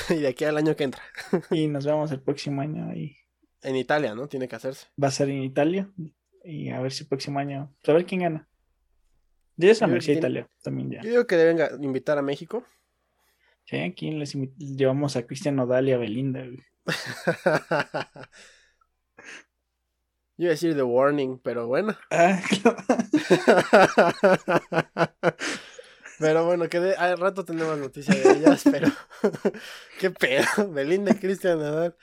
y 0.09 0.15
de 0.15 0.27
aquí 0.27 0.45
al 0.45 0.57
año 0.57 0.75
que 0.75 0.83
entra. 0.83 1.01
Y 1.49 1.67
nos 1.67 1.85
vemos 1.85 2.11
el 2.11 2.21
próximo 2.21 2.61
año 2.61 2.93
y 2.93 3.17
En 3.63 3.75
Italia, 3.75 4.13
¿no? 4.15 4.27
Tiene 4.27 4.47
que 4.47 4.55
hacerse. 4.55 4.87
va 5.01 5.07
a 5.07 5.11
ser 5.11 5.29
en 5.29 5.43
Italia 5.43 5.89
y 6.43 6.69
a 6.69 6.81
ver 6.81 6.91
si 6.91 7.03
el 7.03 7.09
próximo 7.09 7.39
año, 7.39 7.71
pues, 7.81 7.89
a 7.89 7.93
ver 7.93 8.05
quién 8.05 8.21
gana. 8.21 8.47
Ya 9.55 9.71
es 9.71 9.79
la 9.81 9.87
Universidad 9.87 10.15
de 10.15 10.19
Italia, 10.19 10.47
también 10.63 10.91
ya. 10.91 11.01
Yo 11.01 11.09
digo 11.11 11.27
que 11.27 11.37
deben 11.37 11.83
invitar 11.83 12.17
a 12.17 12.21
México. 12.21 12.65
Sí, 13.65 13.77
aquí 13.77 14.11
les 14.11 14.33
llevamos 14.57 15.15
a 15.15 15.25
Cristian 15.25 15.55
Nodal 15.55 15.87
y 15.87 15.93
a 15.93 15.97
Belinda. 15.97 16.41
güey. 16.41 16.59
Yo 20.35 20.45
iba 20.45 20.49
a 20.49 20.55
decir 20.55 20.75
The 20.75 20.81
Warning, 20.83 21.37
pero 21.39 21.67
bueno. 21.67 21.95
Ah, 22.09 22.41
Pero 26.19 26.45
bueno, 26.45 26.69
que 26.69 26.79
de- 26.79 26.95
al 26.95 27.17
rato 27.17 27.43
tenemos 27.43 27.77
noticias 27.77 28.23
de 28.23 28.31
ellas, 28.37 28.63
pero 28.71 28.87
qué 29.99 30.09
pedo, 30.11 30.71
Belinda 30.71 31.11
y 31.11 31.15
Cristian 31.15 31.59
Nadal. 31.59 31.97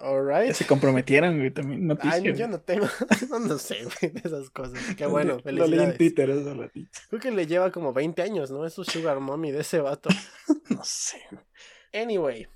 Alright. 0.00 0.52
se 0.54 0.66
comprometieron, 0.66 1.38
güey, 1.38 1.50
también. 1.50 1.86
Noticia, 1.86 2.12
Ay, 2.12 2.34
yo 2.34 2.48
no 2.48 2.60
tengo, 2.60 2.86
no, 3.30 3.38
no 3.40 3.58
sé, 3.58 3.84
güey, 3.84 4.12
de 4.12 4.20
esas 4.24 4.48
cosas. 4.50 4.78
Qué 4.96 5.06
bueno, 5.06 5.38
Lo 5.44 5.50
leí 5.50 5.58
en 5.60 5.66
felicidades. 5.68 5.98
Twitter 5.98 6.30
hace 6.30 6.54
ratito. 6.54 6.90
Creo 7.10 7.20
que 7.20 7.30
le 7.30 7.46
lleva 7.46 7.70
como 7.70 7.92
20 7.92 8.22
años, 8.22 8.50
¿no? 8.50 8.64
Es 8.66 8.72
su 8.74 8.84
sugar 8.84 9.20
mommy 9.20 9.50
de 9.52 9.60
ese 9.60 9.80
vato. 9.80 10.08
No 10.70 10.82
sé. 10.84 11.18
Anyway. 11.92 12.46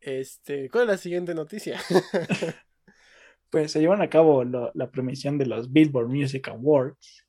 Este, 0.00 0.68
¿cuál 0.70 0.84
es 0.84 0.88
la 0.90 0.98
siguiente 0.98 1.34
noticia? 1.34 1.80
Pues 3.50 3.70
se 3.70 3.80
llevan 3.80 4.02
a 4.02 4.10
cabo 4.10 4.42
lo- 4.44 4.72
la 4.74 4.90
premiación 4.90 5.38
de 5.38 5.46
los 5.46 5.72
Billboard 5.72 6.08
Music 6.08 6.48
Awards. 6.48 7.24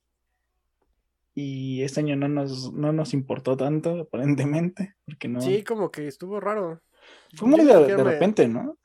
Y 1.36 1.82
este 1.82 2.00
año 2.00 2.16
no 2.16 2.28
nos, 2.28 2.72
no 2.72 2.92
nos 2.92 3.12
importó 3.14 3.56
tanto, 3.56 4.00
aparentemente, 4.00 4.94
porque 5.04 5.28
no. 5.28 5.40
Sí, 5.40 5.62
como 5.64 5.90
que 5.90 6.06
estuvo 6.08 6.40
raro. 6.40 6.80
Fue 7.34 7.48
muy 7.48 7.64
de, 7.64 7.96
repente, 7.96 8.48
¿no? 8.48 8.78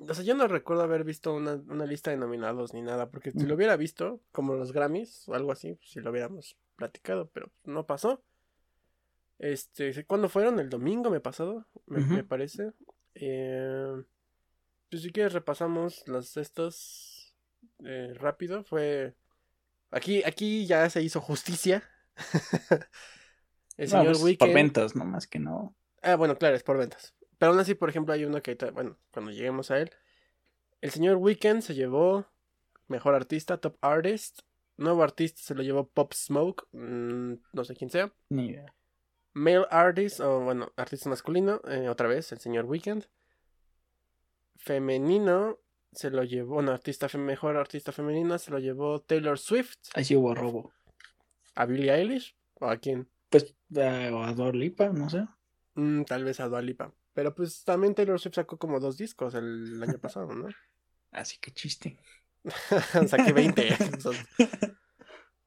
O 0.00 0.14
sea, 0.14 0.24
yo 0.24 0.34
no 0.34 0.48
recuerdo 0.48 0.82
haber 0.82 1.04
visto 1.04 1.34
una, 1.34 1.54
una 1.68 1.86
lista 1.86 2.10
de 2.10 2.16
nominados 2.16 2.74
ni 2.74 2.82
nada, 2.82 3.10
porque 3.10 3.30
si 3.30 3.44
lo 3.46 3.54
hubiera 3.54 3.76
visto, 3.76 4.20
como 4.32 4.54
los 4.54 4.72
Grammys 4.72 5.28
o 5.28 5.34
algo 5.34 5.52
así, 5.52 5.74
pues, 5.74 5.90
si 5.90 6.00
lo 6.00 6.10
hubiéramos 6.10 6.56
platicado, 6.76 7.30
pero 7.32 7.50
no 7.64 7.86
pasó. 7.86 8.22
Este, 9.38 10.04
¿cuándo 10.04 10.28
fueron? 10.28 10.58
El 10.58 10.70
domingo 10.70 11.10
me 11.10 11.20
pasado, 11.20 11.66
me, 11.86 12.24
parece. 12.24 12.72
Eh, 13.14 14.02
pues 14.90 15.02
si 15.02 15.12
quieres 15.12 15.32
repasamos 15.32 16.06
los 16.06 16.36
estos 16.36 17.34
eh, 17.84 18.12
rápido. 18.14 18.64
Fue 18.64 19.14
aquí, 19.90 20.22
aquí 20.24 20.66
ya 20.66 20.88
se 20.90 21.02
hizo 21.02 21.20
justicia. 21.20 21.82
El 23.76 23.90
No, 23.90 23.98
señor 23.98 24.20
pues, 24.20 24.36
por 24.36 24.52
ventas, 24.52 24.94
no 24.94 25.04
más 25.04 25.26
que 25.26 25.40
no. 25.40 25.74
Ah, 26.02 26.14
bueno, 26.16 26.36
claro, 26.36 26.54
es 26.54 26.62
por 26.62 26.78
ventas. 26.78 27.14
Pero 27.38 27.52
aún 27.52 27.60
así, 27.60 27.74
por 27.74 27.88
ejemplo, 27.90 28.14
hay 28.14 28.24
uno 28.24 28.40
que, 28.42 28.52
ahorita- 28.52 28.70
bueno, 28.70 28.96
cuando 29.12 29.30
lleguemos 29.32 29.70
a 29.70 29.78
él. 29.80 29.90
El 30.80 30.90
señor 30.90 31.16
Weekend 31.16 31.62
se 31.62 31.74
llevó 31.74 32.26
Mejor 32.88 33.14
Artista, 33.14 33.58
Top 33.58 33.76
Artist. 33.80 34.40
Nuevo 34.76 35.02
Artista 35.02 35.40
se 35.42 35.54
lo 35.54 35.62
llevó 35.62 35.86
Pop 35.88 36.12
Smoke, 36.12 36.66
mm, 36.72 37.32
no 37.52 37.64
sé 37.64 37.74
quién 37.74 37.90
sea. 37.90 38.12
Ni 38.28 38.48
idea. 38.48 38.66
Male 39.32 39.66
Artist, 39.70 40.20
o 40.20 40.40
bueno, 40.40 40.72
artista 40.76 41.08
masculino, 41.08 41.60
eh, 41.68 41.88
otra 41.88 42.06
vez, 42.08 42.30
el 42.32 42.38
señor 42.38 42.66
Weekend. 42.66 43.06
Femenino 44.56 45.58
se 45.92 46.10
lo 46.10 46.22
llevó, 46.24 46.54
bueno, 46.54 46.72
artista 46.72 47.06
mejor 47.18 47.56
artista 47.56 47.92
femenina 47.92 48.38
se 48.38 48.50
lo 48.50 48.58
llevó 48.58 49.00
Taylor 49.00 49.38
Swift. 49.38 49.78
Ahí 49.94 50.04
sí 50.04 50.16
hubo 50.16 50.34
robo. 50.34 50.72
¿A 51.54 51.66
Billie 51.66 51.92
Eilish? 51.94 52.36
¿O 52.60 52.66
a 52.66 52.76
quién? 52.78 53.08
Pues 53.30 53.54
a, 53.76 54.10
o 54.12 54.22
a 54.22 54.32
Dua 54.32 54.50
Lipa, 54.52 54.88
no 54.90 55.08
sé. 55.10 55.26
Mm, 55.74 56.02
tal 56.04 56.24
vez 56.24 56.40
a 56.40 56.48
Dua 56.48 56.62
Lipa. 56.62 56.92
Pero 57.14 57.34
pues 57.34 57.64
también 57.64 57.94
Taylor 57.94 58.20
Swift 58.20 58.34
sacó 58.34 58.58
como 58.58 58.80
dos 58.80 58.98
discos 58.98 59.34
el 59.34 59.82
año 59.82 59.98
pasado, 59.98 60.34
¿no? 60.34 60.48
Así 61.12 61.38
que 61.40 61.50
chiste. 61.52 61.96
Saqué 63.08 63.32
20. 63.32 64.00
Son- 64.00 64.16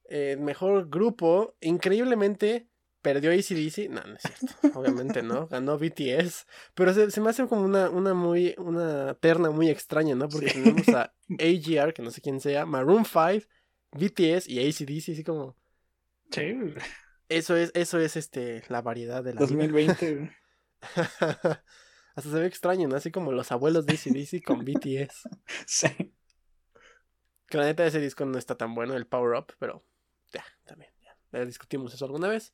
Eh, 0.10 0.38
mejor 0.40 0.88
grupo, 0.90 1.56
increíblemente 1.60 2.70
perdió 3.02 3.32
ACDC. 3.32 3.90
No, 3.90 4.02
no 4.06 4.16
es 4.16 4.22
cierto. 4.22 4.80
Obviamente 4.80 5.22
no. 5.22 5.48
Ganó 5.48 5.78
BTS. 5.78 6.46
Pero 6.74 6.94
se, 6.94 7.12
se 7.12 7.20
me 7.20 7.30
hace 7.30 7.46
como 7.48 7.64
una, 7.64 7.90
una 7.90 8.14
muy, 8.14 8.56
una 8.58 9.16
terna 9.16 9.50
muy 9.52 9.70
extraña, 9.70 10.16
¿no? 10.16 10.30
Porque 10.30 10.50
Sí. 10.50 10.62
tenemos 10.64 10.88
a 10.90 11.14
AGR, 11.40 11.94
que 11.94 12.02
no 12.02 12.12
sé 12.12 12.22
quién 12.22 12.40
sea, 12.40 12.66
Maroon 12.66 13.04
5, 13.04 13.46
BTS 13.92 14.48
y 14.48 14.60
ACDC, 14.66 15.12
así 15.12 15.24
como. 15.26 15.58
Sí. 16.32 16.56
Eso 17.28 17.58
es, 17.58 17.72
eso 17.74 18.00
es 18.00 18.16
este, 18.16 18.64
la 18.70 18.82
variedad 18.82 19.22
de 19.24 19.34
la 19.34 19.42
vida. 19.42 19.48
2020. 19.68 20.16
güey. 20.16 20.30
Hasta 22.16 22.32
se 22.32 22.40
ve 22.40 22.48
extraño, 22.48 22.88
¿no? 22.88 22.96
Así 22.96 23.12
como 23.12 23.32
los 23.32 23.52
abuelos 23.52 23.86
de 23.86 23.94
ACDC 23.94 24.44
con 24.44 24.66
BTS. 24.66 25.30
Sí. 25.66 26.14
Que 27.48 27.58
la 27.58 27.66
neta 27.66 27.86
ese 27.86 28.00
disco 28.00 28.26
no 28.26 28.38
está 28.38 28.56
tan 28.56 28.76
bueno, 28.76 28.96
el 28.96 29.08
Power 29.08 29.40
Up, 29.40 29.54
pero 29.60 29.86
ya, 30.34 30.44
también, 30.66 30.92
ya. 31.02 31.16
Ya 31.32 31.46
discutimos 31.46 31.94
eso 31.94 32.06
alguna 32.06 32.28
vez. 32.28 32.54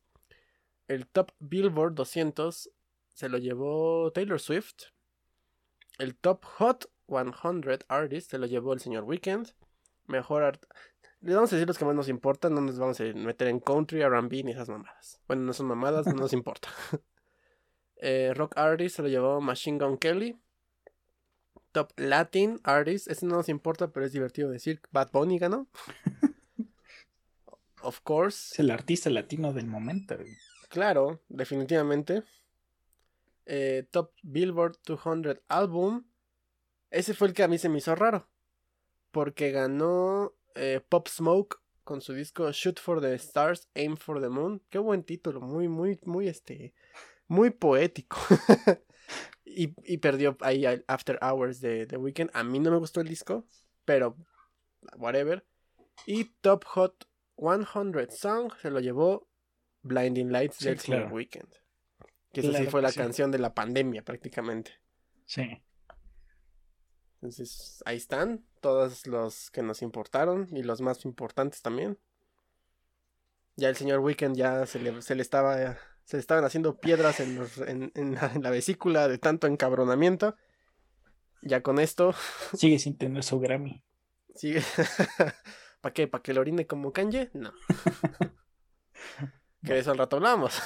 El 0.87 1.07
Top 1.07 1.31
Billboard 1.39 1.95
200 1.95 2.69
se 3.13 3.29
lo 3.29 3.37
llevó 3.37 4.11
Taylor 4.11 4.39
Swift. 4.39 4.83
El 5.97 6.15
Top 6.15 6.43
Hot 6.57 6.91
100 7.07 7.33
Artist 7.87 8.31
se 8.31 8.37
lo 8.37 8.45
llevó 8.45 8.73
el 8.73 8.79
señor 8.79 9.03
Weekend. 9.03 9.53
Mejor 10.07 10.43
art... 10.43 10.65
Les 11.21 11.35
vamos 11.35 11.53
a 11.53 11.55
decir 11.55 11.67
los 11.67 11.77
que 11.77 11.85
más 11.85 11.95
nos 11.95 12.09
importan, 12.09 12.53
no 12.53 12.59
nos 12.59 12.77
vamos 12.77 12.99
a 12.99 13.03
meter 13.05 13.47
en 13.47 13.61
country, 13.61 14.01
R&B 14.01 14.43
ni 14.43 14.51
esas 14.51 14.67
mamadas. 14.67 15.21
Bueno, 15.25 15.43
no 15.43 15.53
son 15.53 15.67
mamadas, 15.67 16.05
no 16.05 16.13
nos 16.13 16.33
importa. 16.33 16.67
Eh, 17.97 18.33
rock 18.35 18.57
Artist 18.57 18.97
se 18.97 19.01
lo 19.01 19.07
llevó 19.07 19.41
Machine 19.41 19.83
Gun 19.83 19.97
Kelly. 19.97 20.37
Top 21.71 21.91
Latin 21.97 22.59
Artist, 22.63 23.07
ese 23.09 23.25
no 23.25 23.35
nos 23.37 23.49
importa, 23.49 23.91
pero 23.91 24.05
es 24.05 24.11
divertido 24.11 24.49
decir. 24.49 24.81
Bad 24.91 25.11
Bunny 25.11 25.39
ganó. 25.39 25.67
of 27.81 27.95
Es 27.95 28.01
course. 28.01 28.61
el 28.61 28.71
artista 28.71 29.09
latino 29.09 29.53
del 29.53 29.67
momento. 29.67 30.15
güey. 30.15 30.35
Claro, 30.69 31.21
definitivamente. 31.29 32.23
Eh, 33.45 33.85
Top 33.91 34.11
Billboard 34.21 34.77
200 34.85 35.39
Album. 35.47 36.05
Ese 36.91 37.13
fue 37.13 37.27
el 37.27 37.33
que 37.33 37.43
a 37.43 37.47
mí 37.47 37.57
se 37.57 37.69
me 37.69 37.79
hizo 37.79 37.95
raro. 37.95 38.27
Porque 39.11 39.51
ganó 39.51 40.33
eh, 40.55 40.81
Pop 40.87 41.07
Smoke 41.07 41.57
con 41.83 42.01
su 42.01 42.13
disco 42.13 42.49
Shoot 42.51 42.79
for 42.79 43.01
the 43.01 43.13
Stars, 43.15 43.67
Aim 43.75 43.97
for 43.97 44.21
the 44.21 44.29
Moon. 44.29 44.61
Qué 44.69 44.79
buen 44.79 45.03
título, 45.03 45.41
muy, 45.41 45.67
muy, 45.67 45.99
muy 46.05 46.27
este. 46.27 46.73
Muy 47.33 47.49
poético. 47.49 48.17
Y, 49.55 49.75
y 49.83 49.97
perdió 49.99 50.35
ahí 50.41 50.65
After 50.87 51.19
Hours 51.21 51.61
de 51.61 51.85
The 51.85 51.97
Weeknd. 51.97 52.31
A 52.33 52.43
mí 52.43 52.59
no 52.59 52.71
me 52.71 52.77
gustó 52.77 53.01
el 53.01 53.07
disco, 53.07 53.45
pero 53.85 54.17
whatever. 54.97 55.45
Y 56.07 56.25
Top 56.41 56.63
Hot 56.65 57.07
100 57.37 58.09
Song 58.09 58.51
se 58.59 58.71
lo 58.71 58.79
llevó 58.79 59.29
Blinding 59.83 60.31
Lights 60.31 60.55
Sí, 60.55 60.65
del 60.65 60.79
señor 60.79 61.01
claro. 61.01 61.15
Weeknd. 61.15 61.53
Que 62.31 62.41
esa 62.41 62.49
sí 62.49 62.55
Claro 62.55 62.71
fue 62.71 62.81
la 62.81 62.89
sí. 62.89 62.97
canción 62.99 63.29
de 63.29 63.37
la 63.37 63.53
pandemia 63.53 64.03
prácticamente. 64.03 64.71
Sí. 65.27 65.61
Entonces, 67.21 67.83
ahí 67.85 67.97
están 67.97 68.43
todos 68.59 69.05
los 69.05 69.51
que 69.51 69.61
nos 69.61 69.83
importaron 69.83 70.47
y 70.51 70.63
los 70.63 70.81
más 70.81 71.05
importantes 71.05 71.61
también. 71.61 71.99
Ya 73.55 73.69
el 73.69 73.75
señor 73.75 73.99
Weekend 73.99 74.35
ya 74.35 74.65
se 74.65 74.79
le, 74.79 74.99
se 75.03 75.13
le 75.13 75.21
estaba 75.21 75.77
se 76.05 76.17
estaban 76.17 76.43
haciendo 76.45 76.79
piedras 76.79 77.19
en, 77.19 77.35
los- 77.35 77.57
en- 77.59 77.91
en 77.95 78.15
la, 78.15 78.31
en 78.33 78.43
la 78.43 78.49
vesícula 78.49 79.07
de 79.07 79.17
tanto 79.17 79.47
encabronamiento. 79.47 80.35
Ya 81.41 81.61
con 81.61 81.79
esto, 81.79 82.13
Sigue 82.53 82.79
sin 82.79 82.97
tener 82.97 83.23
su 83.23 83.39
Grammy. 83.39 83.83
sigue. 84.35 84.61
¿Para 85.81 85.93
qué? 85.93 86.07
¿Para 86.07 86.21
que 86.21 86.33
lo 86.33 86.41
orine 86.41 86.65
como 86.65 86.93
Kanye? 86.93 87.29
No. 87.33 87.53
que 89.65 89.73
de 89.73 89.79
eso 89.79 89.91
al 89.91 89.97
rato 89.97 90.15
hablamos. 90.17 90.61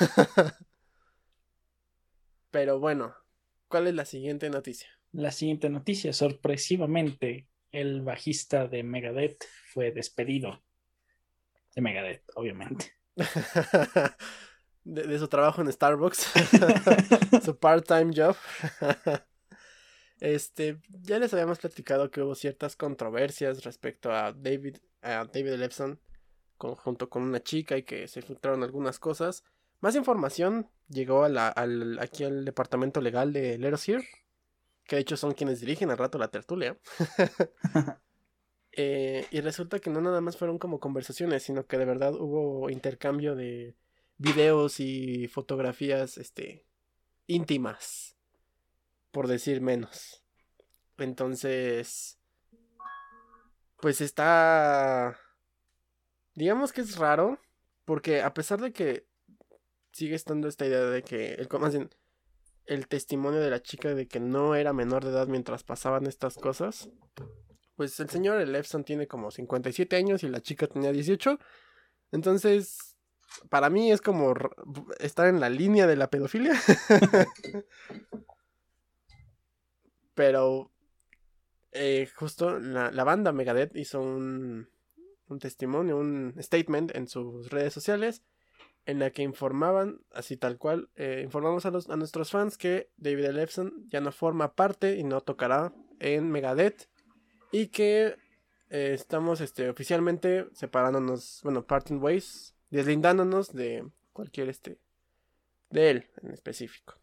Pero 2.52 2.80
bueno, 2.80 3.16
¿cuál 3.68 3.88
es 3.88 3.94
la 3.96 4.06
siguiente 4.06 4.50
noticia? 4.50 4.90
La 5.12 5.32
siguiente 5.32 5.70
noticia, 5.70 6.14
sorpresivamente, 6.14 7.48
el 7.72 8.02
bajista 8.02 8.68
de 8.68 8.84
Megadeth 8.84 9.44
fue 9.74 9.92
despedido. 9.92 10.64
De 11.76 11.82
Megadeth, 11.82 12.24
obviamente. 12.36 12.94
De, 14.88 15.04
de 15.04 15.20
su 15.20 15.28
trabajo 15.28 15.62
en 15.62 15.72
Starbucks, 15.72 16.28
su 17.44 17.58
part-time 17.58 18.12
job. 18.16 18.36
este, 20.20 20.80
ya 21.02 21.20
les 21.20 21.34
habíamos 21.34 21.60
platicado 21.60 22.10
que 22.10 22.22
hubo 22.22 22.36
ciertas 22.36 22.76
controversias 22.76 23.64
respecto 23.64 24.12
a 24.12 24.34
David, 24.34 24.78
a 25.02 25.26
David 25.26 25.54
Ellefson, 25.54 26.00
con- 26.58 26.76
junto 26.76 27.10
con 27.10 27.24
una 27.24 27.42
chica 27.42 27.78
y 27.78 27.84
que 27.84 28.08
se 28.08 28.22
filtraron 28.22 28.64
algunas 28.64 29.00
cosas. 29.00 29.44
Más 29.80 29.96
información 29.96 30.70
llegó 30.90 31.24
a 31.24 31.30
la- 31.30 31.50
al, 31.50 32.00
aquí 32.00 32.24
al 32.24 32.46
departamento 32.46 33.02
legal 33.02 33.34
de 33.34 33.56
Hear, 33.56 34.04
que 34.86 34.96
de 34.96 35.02
hecho 35.02 35.18
son 35.18 35.34
quienes 35.34 35.60
dirigen 35.60 35.92
al 35.92 35.98
rato 35.98 36.18
la 36.18 36.30
tertulia. 36.30 36.78
Eh, 38.80 39.26
y 39.32 39.42
resulta 39.42 39.80
que 39.80 39.90
no 39.90 40.02
nada 40.02 40.22
más 40.22 40.38
fueron 40.38 40.60
como 40.60 40.80
conversaciones, 40.80 41.42
sino 41.42 41.66
que 41.66 41.80
de 41.80 41.86
verdad 41.86 42.14
hubo 42.14 42.70
intercambio 42.70 43.36
de 43.36 43.76
videos 44.18 44.80
y 44.80 45.28
fotografías, 45.28 46.18
este, 46.18 46.66
íntimas, 47.28 48.16
por 49.12 49.28
decir 49.28 49.62
menos. 49.62 50.24
Entonces, 50.98 52.20
pues 53.80 54.02
está, 54.02 55.18
digamos 56.34 56.74
que 56.74 56.82
es 56.82 56.98
raro, 56.98 57.40
porque 57.86 58.22
a 58.22 58.34
pesar 58.34 58.60
de 58.60 58.74
que 58.74 59.08
sigue 59.92 60.16
estando 60.16 60.48
esta 60.48 60.66
idea 60.66 60.84
de 60.86 61.04
que, 61.04 61.38
el, 62.66 62.88
testimonio 62.88 63.40
de 63.40 63.50
la 63.50 63.62
chica 63.62 63.96
de 63.96 64.08
que 64.08 64.20
no 64.20 64.56
era 64.56 64.74
menor 64.74 65.04
de 65.04 65.12
edad 65.12 65.28
mientras 65.28 65.64
pasaban 65.64 66.06
estas 66.06 66.36
cosas, 66.36 66.90
pues 67.76 68.00
el 68.00 68.10
señor 68.10 68.42
Elefson 68.42 68.84
tiene 68.84 69.08
como 69.08 69.32
57 69.32 69.96
años 69.96 70.24
y 70.24 70.30
la 70.30 70.42
chica 70.42 70.68
tenía 70.68 70.92
18. 70.92 71.40
Entonces, 72.12 72.87
para 73.50 73.70
mí 73.70 73.92
es 73.92 74.02
como 74.02 74.34
estar 75.00 75.28
en 75.28 75.40
la 75.40 75.50
línea 75.50 75.88
de 75.88 75.96
la 75.96 76.10
pedofilia. 76.10 76.54
Pero 80.14 80.72
eh, 81.72 82.10
justo 82.16 82.60
la, 82.60 82.92
la 82.92 83.04
banda 83.04 83.32
Megadeth 83.32 83.76
hizo 83.76 84.02
un, 84.02 84.70
un 85.28 85.40
testimonio, 85.40 85.98
un 85.98 86.34
statement 86.40 86.96
en 86.96 87.08
sus 87.08 87.50
redes 87.50 87.74
sociales 87.74 88.24
en 88.88 89.00
la 89.00 89.12
que 89.12 89.22
informaban, 89.22 90.00
así 90.14 90.38
tal 90.38 90.58
cual, 90.58 90.90
eh, 90.96 91.22
informamos 91.24 91.66
a, 91.66 91.72
los, 91.72 91.90
a 91.90 91.98
nuestros 91.98 92.32
fans 92.32 92.58
que 92.58 92.90
David 92.96 93.26
Ellefson 93.26 93.86
ya 93.90 94.00
no 94.00 94.14
forma 94.14 94.56
parte 94.56 94.96
y 94.96 95.04
no 95.04 95.22
tocará 95.22 95.74
en 96.00 96.32
Megadeth 96.32 96.88
y 97.52 97.68
que 97.68 98.16
eh, 98.70 98.92
estamos 98.94 99.42
este, 99.42 99.70
oficialmente 99.70 100.48
separándonos, 100.54 101.42
bueno, 101.44 101.68
parting 101.68 101.98
ways, 101.98 102.56
deslindándonos 102.70 103.54
de 103.54 103.88
cualquier 104.14 104.50
este, 104.50 104.78
de 105.70 105.90
él 105.90 106.10
en 106.22 106.32
específico. 106.32 106.96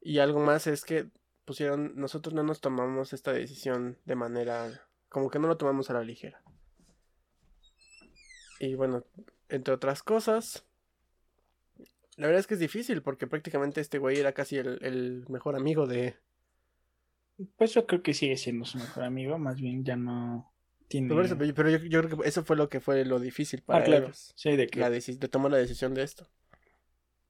Y 0.00 0.18
algo 0.18 0.40
más 0.40 0.66
es 0.66 0.84
que 0.84 1.08
pusieron, 1.44 1.92
nosotros 1.96 2.34
no 2.34 2.42
nos 2.42 2.60
tomamos 2.60 3.12
esta 3.12 3.32
decisión 3.32 3.96
de 4.04 4.14
manera, 4.14 4.86
como 5.08 5.30
que 5.30 5.38
no 5.38 5.48
lo 5.48 5.56
tomamos 5.56 5.90
a 5.90 5.94
la 5.94 6.02
ligera. 6.02 6.42
Y 8.60 8.74
bueno, 8.74 9.04
entre 9.48 9.74
otras 9.74 10.02
cosas, 10.02 10.64
la 12.16 12.26
verdad 12.26 12.40
es 12.40 12.46
que 12.46 12.54
es 12.54 12.60
difícil 12.60 13.02
porque 13.02 13.28
prácticamente 13.28 13.80
este 13.80 13.98
güey 13.98 14.18
era 14.18 14.32
casi 14.32 14.56
el, 14.56 14.78
el 14.82 15.24
mejor 15.28 15.54
amigo 15.56 15.86
de... 15.86 16.16
Pues 17.56 17.72
yo 17.72 17.86
creo 17.86 18.02
que 18.02 18.14
sigue 18.14 18.36
siendo 18.36 18.64
su 18.64 18.78
mejor 18.78 19.04
amigo, 19.04 19.38
más 19.38 19.60
bien 19.60 19.84
ya 19.84 19.94
no 19.94 20.52
tiene... 20.88 21.08
Por 21.08 21.24
eso, 21.24 21.38
pero 21.38 21.54
pero 21.54 21.70
yo, 21.70 21.78
yo 21.78 22.02
creo 22.02 22.18
que 22.18 22.28
eso 22.28 22.44
fue 22.44 22.56
lo 22.56 22.68
que 22.68 22.80
fue 22.80 23.04
lo 23.04 23.20
difícil 23.20 23.62
para 23.62 23.80
ah, 23.80 23.84
claro, 23.84 24.06
ellos. 24.06 24.32
sí, 24.34 24.56
de 24.56 24.66
que... 24.66 24.80
La 24.80 24.90
de 24.90 25.00
tomar 25.30 25.52
la 25.52 25.58
decisión 25.58 25.94
de 25.94 26.02
esto. 26.02 26.28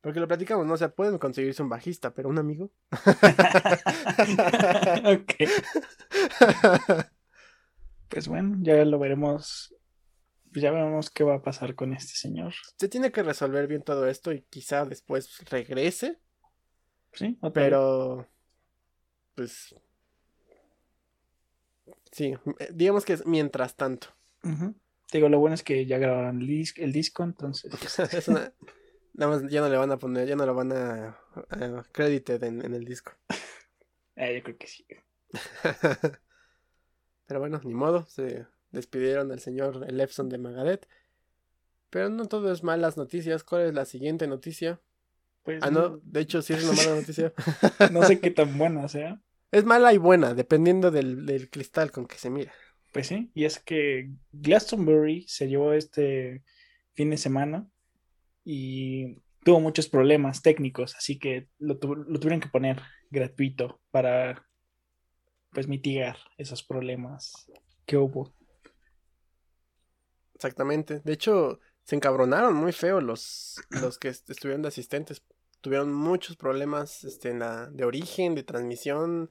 Porque 0.01 0.21
lo 0.21 0.29
platicamos, 0.29 0.67
¿no? 0.67 0.75
O 0.75 0.77
sea, 0.77 0.91
pueden 0.95 1.19
conseguirse 1.19 1.63
un 1.63 1.69
bajista, 1.69 2.15
pero 2.15 2.29
un 2.29 2.39
amigo. 2.39 2.71
ok, 5.05 5.35
pues 8.09 8.29
bueno, 8.29 8.57
ya 8.61 8.85
lo 8.85 8.99
veremos, 8.99 9.75
pues 10.53 10.63
ya 10.63 10.71
veremos 10.71 11.11
qué 11.11 11.25
va 11.25 11.35
a 11.35 11.43
pasar 11.43 11.75
con 11.75 11.93
este 11.93 12.15
señor. 12.15 12.55
Se 12.77 12.89
tiene 12.89 13.11
que 13.11 13.23
resolver 13.25 13.67
bien 13.67 13.83
todo 13.83 14.07
esto 14.07 14.33
y 14.33 14.43
quizá 14.43 14.85
después 14.85 15.45
regrese, 15.51 16.21
Sí, 17.13 17.37
vez. 17.43 17.53
pero 17.53 18.27
pues 19.35 19.75
sí, 22.13 22.35
eh, 22.59 22.71
digamos 22.73 23.05
que 23.05 23.15
es 23.15 23.27
mientras 23.27 23.77
tanto. 23.77 24.09
Te 24.43 25.19
Digo, 25.19 25.29
lo 25.29 25.39
bueno 25.41 25.55
es 25.55 25.63
que 25.63 25.87
ya 25.87 25.99
grabaron 25.99 26.41
el, 26.43 26.47
dis- 26.49 26.75
el 26.77 26.93
disco, 26.93 27.23
entonces... 27.25 27.73
Es 28.13 28.29
una- 28.29 28.53
nada 29.15 29.33
más 29.41 29.51
ya 29.51 29.61
no 29.61 29.69
le 29.69 29.77
van 29.77 29.91
a 29.91 29.99
poner, 29.99 30.29
ya 30.29 30.37
no 30.37 30.47
lo 30.47 30.55
van 30.55 30.73
a, 30.73 31.19
a 31.51 31.85
credited 31.93 32.43
en, 32.45 32.65
en 32.65 32.75
el 32.75 32.85
disco. 32.85 33.13
eh, 34.17 34.37
yo 34.37 34.43
creo 34.43 34.59
que 34.59 34.67
sí. 34.67 34.87
Pero 37.27 37.41
bueno, 37.41 37.61
ni 37.65 37.75
modo, 37.75 38.07
se 38.07 38.47
despidieron 38.71 39.29
del 39.29 39.41
señor 39.41 39.85
Elefson 39.89 40.29
de 40.29 40.39
Magadet. 40.39 40.89
Pero 41.91 42.11
no 42.11 42.27
todo 42.27 42.53
es 42.53 42.63
malas 42.63 42.97
noticias. 42.97 43.45
¿Cuál 43.45 43.63
es 43.63 43.75
la 43.75 43.85
siguiente 43.85 44.27
noticia? 44.27 44.81
Pues 45.43 45.63
Ah, 45.63 45.71
no, 45.71 45.99
de 46.03 46.21
hecho 46.21 46.43
sí 46.43 46.53
es 46.53 46.63
una 46.65 46.73
mala 46.75 46.95
noticia. 46.97 47.33
no 47.93 48.03
sé 48.05 48.21
qué 48.21 48.31
tan 48.31 48.57
buena 48.59 48.89
sea. 48.89 49.21
Es 49.51 49.65
mala 49.65 49.93
y 49.93 49.99
buena, 49.99 50.35
dependiendo 50.35 50.91
del, 50.91 51.25
del 51.25 51.49
cristal 51.51 51.91
con 51.91 52.07
que 52.07 52.17
se 52.19 52.31
mira. 52.31 52.53
Pues 52.93 53.07
sí, 53.07 53.31
y 53.35 53.45
es 53.45 53.59
que 53.59 54.11
Glastonbury 54.33 55.27
se 55.29 55.49
llevó 55.49 55.73
este 55.73 56.43
fin 56.95 57.11
de 57.11 57.17
semana 57.17 57.67
y 58.45 59.17
tuvo 59.45 59.61
muchos 59.61 59.89
problemas 59.89 60.43
técnicos, 60.43 60.97
así 60.97 61.19
que 61.19 61.49
lo, 61.59 61.79
tu- 61.79 61.95
lo 61.95 62.19
tuvieron 62.19 62.41
que 62.41 62.49
poner 62.49 62.81
gratuito 63.11 63.81
para 63.91 64.45
pues 65.53 65.67
mitigar 65.67 66.17
esos 66.37 66.63
problemas 66.63 67.33
que 67.87 67.97
hubo. 67.97 68.35
Exactamente. 70.35 71.01
De 71.01 71.13
hecho, 71.13 71.59
se 71.85 71.97
encabronaron 71.97 72.55
muy 72.55 72.73
feo 72.73 73.01
los, 73.01 73.57
los 73.71 73.99
que 73.99 74.09
est- 74.09 74.29
estuvieron 74.31 74.63
de 74.63 74.69
asistentes. 74.69 75.23
Tuvieron 75.61 75.93
muchos 75.93 76.37
problemas 76.37 77.05
este, 77.05 77.31
en 77.31 77.41
la, 77.41 77.67
de 77.67 77.85
origen, 77.85 78.35
de 78.35 78.45
transmisión. 78.45 79.31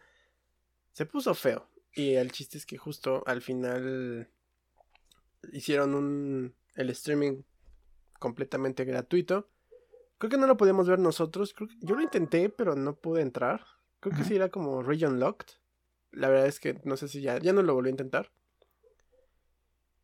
Se 0.94 1.06
puso 1.06 1.34
feo. 1.34 1.68
Y 1.94 2.16
el 2.16 2.32
chiste 2.32 2.58
es 2.58 2.66
que 2.66 2.78
justo 2.78 3.24
al 3.26 3.42
final 3.42 4.30
hicieron 5.52 5.96
un, 5.96 6.54
el 6.76 6.90
streaming 6.92 7.44
completamente 8.20 8.86
gratuito. 8.86 9.50
Creo 10.18 10.30
que 10.30 10.38
no 10.38 10.48
lo 10.48 10.58
podíamos 10.58 10.88
ver 10.88 11.00
nosotros. 11.00 11.54
Creo 11.54 11.70
que- 11.70 11.76
yo 11.82 11.96
lo 11.96 12.02
intenté, 12.02 12.50
pero 12.50 12.76
no 12.76 12.96
pude 12.96 13.22
entrar. 13.22 13.66
Creo 14.00 14.16
que 14.16 14.24
sí 14.24 14.36
era 14.36 14.50
como 14.50 14.84
region 14.84 15.20
locked. 15.20 15.56
La 16.12 16.30
verdad 16.30 16.48
es 16.48 16.60
que 16.60 16.80
no 16.84 16.98
sé 16.98 17.08
si 17.08 17.22
ya, 17.22 17.40
ya 17.40 17.54
no 17.54 17.62
lo 17.62 17.74
volví 17.74 17.90
a 17.90 17.92
intentar. 17.92 18.32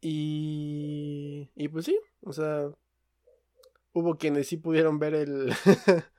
Y, 0.01 1.49
y 1.55 1.67
pues 1.69 1.85
sí, 1.85 1.97
o 2.21 2.33
sea, 2.33 2.69
hubo 3.93 4.17
quienes 4.17 4.47
sí 4.47 4.57
pudieron 4.57 4.99
ver 4.99 5.13
el... 5.15 5.53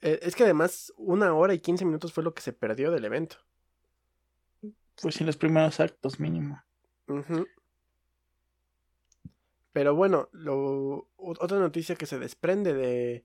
Eh, 0.00 0.20
es 0.22 0.34
que 0.34 0.44
además 0.44 0.92
una 0.96 1.34
hora 1.34 1.54
y 1.54 1.60
15 1.60 1.84
minutos 1.84 2.12
fue 2.12 2.22
lo 2.24 2.34
que 2.34 2.42
se 2.42 2.52
perdió 2.52 2.90
del 2.90 3.04
evento. 3.04 3.36
Pues 5.00 5.20
en 5.20 5.26
los 5.26 5.36
primeros 5.36 5.80
actos 5.80 6.18
mínimo. 6.18 6.62
Pero 9.72 9.94
bueno, 9.94 10.28
lo, 10.32 11.08
otra 11.16 11.58
noticia 11.58 11.94
que 11.94 12.06
se 12.06 12.18
desprende 12.18 12.74
de, 12.74 13.24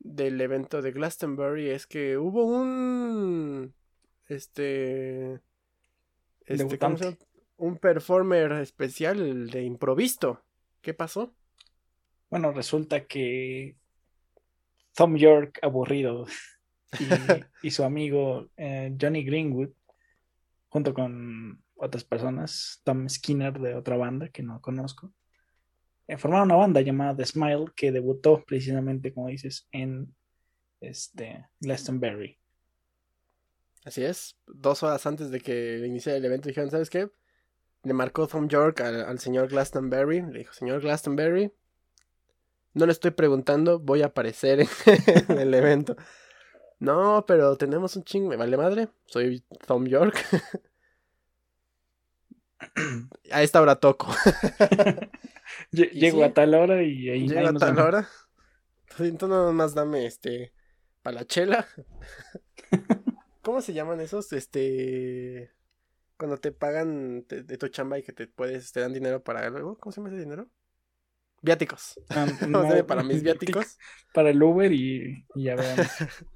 del 0.00 0.40
evento 0.40 0.82
de 0.82 0.92
Glastonbury 0.92 1.70
es 1.70 1.86
que 1.86 2.18
hubo 2.18 2.44
un 2.44 3.72
este 4.26 5.40
este 6.46 6.78
¿cómo 6.78 6.96
se 6.98 7.04
llama? 7.04 7.16
un 7.56 7.76
performer 7.76 8.52
especial 8.52 9.50
de 9.50 9.62
improvisto. 9.62 10.42
¿Qué 10.80 10.94
pasó? 10.94 11.34
Bueno, 12.30 12.52
resulta 12.52 13.06
que 13.06 13.76
Tom 14.94 15.16
York 15.16 15.58
aburrido 15.62 16.26
y, 17.62 17.70
su 17.70 17.84
amigo 17.84 18.48
eh, 18.56 18.94
Johnny 19.00 19.24
Greenwood, 19.24 19.70
junto 20.68 20.94
con 20.94 21.62
otras 21.76 22.04
personas, 22.04 22.80
Tom 22.84 23.08
Skinner 23.08 23.58
de 23.58 23.74
otra 23.74 23.96
banda 23.96 24.28
que 24.28 24.42
no 24.42 24.60
conozco, 24.60 25.12
eh, 26.06 26.18
formaron 26.18 26.48
una 26.48 26.56
banda 26.56 26.80
llamada 26.80 27.16
The 27.16 27.26
Smile 27.26 27.66
que 27.74 27.92
debutó 27.92 28.44
precisamente, 28.44 29.14
como 29.14 29.28
dices, 29.28 29.68
en 29.72 30.14
este, 30.80 31.46
Glastonbury. 31.60 32.38
Así 33.84 34.04
es, 34.04 34.36
dos 34.46 34.82
horas 34.82 35.06
antes 35.06 35.30
de 35.30 35.40
que 35.40 35.78
iniciara 35.86 36.18
el 36.18 36.24
evento 36.24 36.48
dijeron, 36.48 36.70
¿sabes 36.70 36.90
qué? 36.90 37.08
Le 37.82 37.94
marcó 37.94 38.26
Tom 38.26 38.46
York 38.46 38.80
al, 38.80 39.04
al 39.04 39.18
señor 39.20 39.48
Glastonbury, 39.48 40.20
le 40.20 40.40
dijo, 40.40 40.52
señor 40.52 40.82
Glastonbury, 40.82 41.50
no 42.74 42.86
le 42.86 42.92
estoy 42.92 43.10
preguntando, 43.10 43.78
voy 43.78 44.02
a 44.02 44.06
aparecer 44.06 44.60
en 45.28 45.38
el 45.38 45.54
evento. 45.54 45.96
No, 46.78 47.24
pero 47.26 47.56
tenemos 47.56 47.96
un 47.96 48.04
ching, 48.04 48.26
me 48.26 48.36
vale 48.36 48.56
madre. 48.56 48.88
Soy 49.06 49.44
Tom 49.66 49.86
York. 49.86 50.16
a 53.30 53.42
esta 53.42 53.60
hora 53.60 53.76
toco. 53.76 54.08
Llego 55.72 56.24
a 56.24 56.32
tal 56.32 56.54
hora 56.54 56.82
y 56.82 57.10
ahí 57.10 57.28
Llego 57.28 57.48
a 57.48 57.52
tal 57.54 57.78
hora. 57.78 58.08
Entonces 58.98 59.28
nada 59.28 59.52
más 59.52 59.74
dame 59.74 60.06
este. 60.06 60.52
Para 61.02 61.20
la 61.20 61.26
chela. 61.26 61.66
¿Cómo 63.42 63.60
se 63.62 63.72
llaman 63.72 64.00
esos? 64.00 64.32
Este. 64.32 65.52
Cuando 66.16 66.36
te 66.36 66.52
pagan 66.52 67.26
de, 67.28 67.56
tu 67.56 67.68
chamba 67.68 67.98
y 67.98 68.02
que 68.02 68.12
te 68.12 68.26
puedes, 68.26 68.72
te 68.72 68.80
dan 68.80 68.92
dinero 68.92 69.22
para 69.22 69.46
algo. 69.46 69.78
¿Cómo 69.78 69.92
se 69.92 70.00
llama 70.00 70.10
ese 70.10 70.18
dinero? 70.18 70.50
Viáticos. 71.42 71.98
Ah, 72.08 72.26
para 72.86 73.02
mis 73.02 73.22
viáticos. 73.22 73.78
Para 74.12 74.30
el 74.30 74.42
Uber 74.42 74.72
y, 74.72 75.24
y 75.34 75.44
ya 75.44 75.54
vean. 75.54 75.76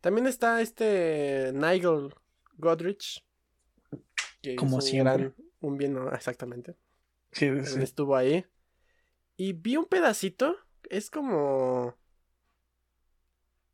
También 0.00 0.26
está 0.26 0.60
este 0.60 1.52
Nigel 1.54 2.14
Godrich. 2.56 3.24
Que 4.42 4.54
Como 4.54 4.80
si 4.80 5.00
un 5.00 5.34
un 5.60 5.76
bien, 5.76 5.94
no, 5.94 6.12
exactamente. 6.12 6.76
Sí, 7.32 7.50
sí. 7.64 7.82
Estuvo 7.82 8.14
ahí. 8.14 8.46
Y 9.36 9.54
vi 9.54 9.76
un 9.76 9.86
pedacito. 9.86 10.56
Es 10.88 11.10
como. 11.10 11.96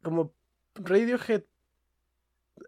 Como 0.02 0.34
Radiohead. 0.74 1.44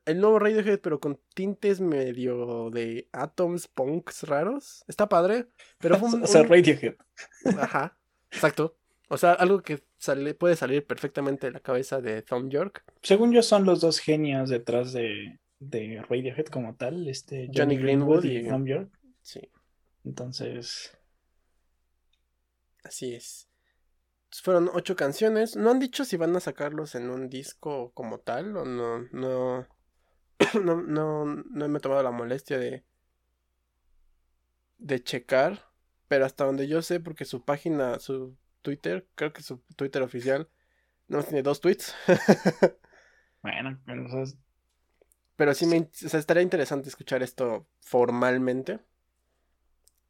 El 0.05 0.21
nuevo 0.21 0.39
Radiohead, 0.39 0.81
pero 0.81 1.01
con 1.01 1.21
tintes 1.35 1.81
medio 1.81 2.71
de 2.71 3.09
atoms, 3.13 3.69
punks 3.69 4.25
raros. 4.25 4.85
Está 4.89 5.09
padre. 5.09 5.47
Pero 5.79 5.99
fue 5.99 6.09
un, 6.15 6.23
o 6.25 6.27
sea, 6.27 6.43
Radiohead. 6.43 6.95
Ajá. 7.59 7.97
Exacto. 8.31 8.77
O 9.09 9.19
sea, 9.19 9.33
algo 9.33 9.63
que 9.63 9.85
sale, 9.99 10.35
puede 10.35 10.57
salir 10.57 10.85
perfectamente 10.85 11.47
de 11.47 11.53
la 11.53 11.61
cabeza 11.61 12.01
de 12.01 12.23
Tom 12.23 12.49
York. 12.49 12.85
Según 13.03 13.33
yo, 13.33 13.43
son 13.43 13.65
los 13.65 13.81
dos 13.81 13.99
genios 14.01 14.51
detrás 14.51 14.93
de, 14.93 15.39
de 15.61 16.03
Radiohead 16.09 16.47
como 16.47 16.75
tal, 16.75 17.09
este 17.09 17.49
Johnny, 17.55 17.77
Greenwood, 17.77 18.25
y, 18.25 18.49
Tom 18.49 18.67
York. 18.67 18.91
Sí. 19.23 19.41
Entonces. 20.05 20.97
Así 22.83 23.15
es. 23.15 23.49
Fueron 24.43 24.71
ocho 24.75 24.97
canciones. 24.97 25.57
No 25.57 25.71
han 25.71 25.79
dicho 25.79 26.05
si 26.05 26.17
van 26.17 26.35
a 26.37 26.41
sacarlos 26.41 26.95
en 26.95 27.09
un 27.11 27.29
disco 27.29 27.93
como 27.95 28.19
tal 28.19 28.57
o 28.57 28.65
no. 28.65 29.07
No. 29.13 29.67
no, 30.63 30.83
no, 30.83 31.25
no 31.25 31.69
me 31.69 31.79
he 31.79 31.81
tomado 31.81 32.03
la 32.03 32.11
molestia 32.11 32.59
de. 32.59 32.85
de 34.79 35.03
checar. 35.03 35.65
Pero 36.09 36.25
hasta 36.25 36.45
donde 36.45 36.69
yo 36.69 36.83
sé, 36.83 37.01
porque 37.01 37.25
su 37.25 37.45
página, 37.45 37.99
su 37.99 38.37
Twitter, 38.63 39.09
creo 39.17 39.33
que 39.33 39.43
su 39.43 39.59
Twitter 39.75 40.03
oficial, 40.03 40.49
no 41.09 41.23
tiene 41.23 41.43
dos 41.43 41.61
tweets. 41.61 41.95
bueno, 43.43 43.81
pero, 43.85 44.25
pero 45.35 45.55
sí 45.55 45.67
me 45.67 45.89
estaría 46.01 46.43
interesante 46.43 46.89
escuchar 46.89 47.23
esto 47.23 47.67
formalmente. 47.81 48.81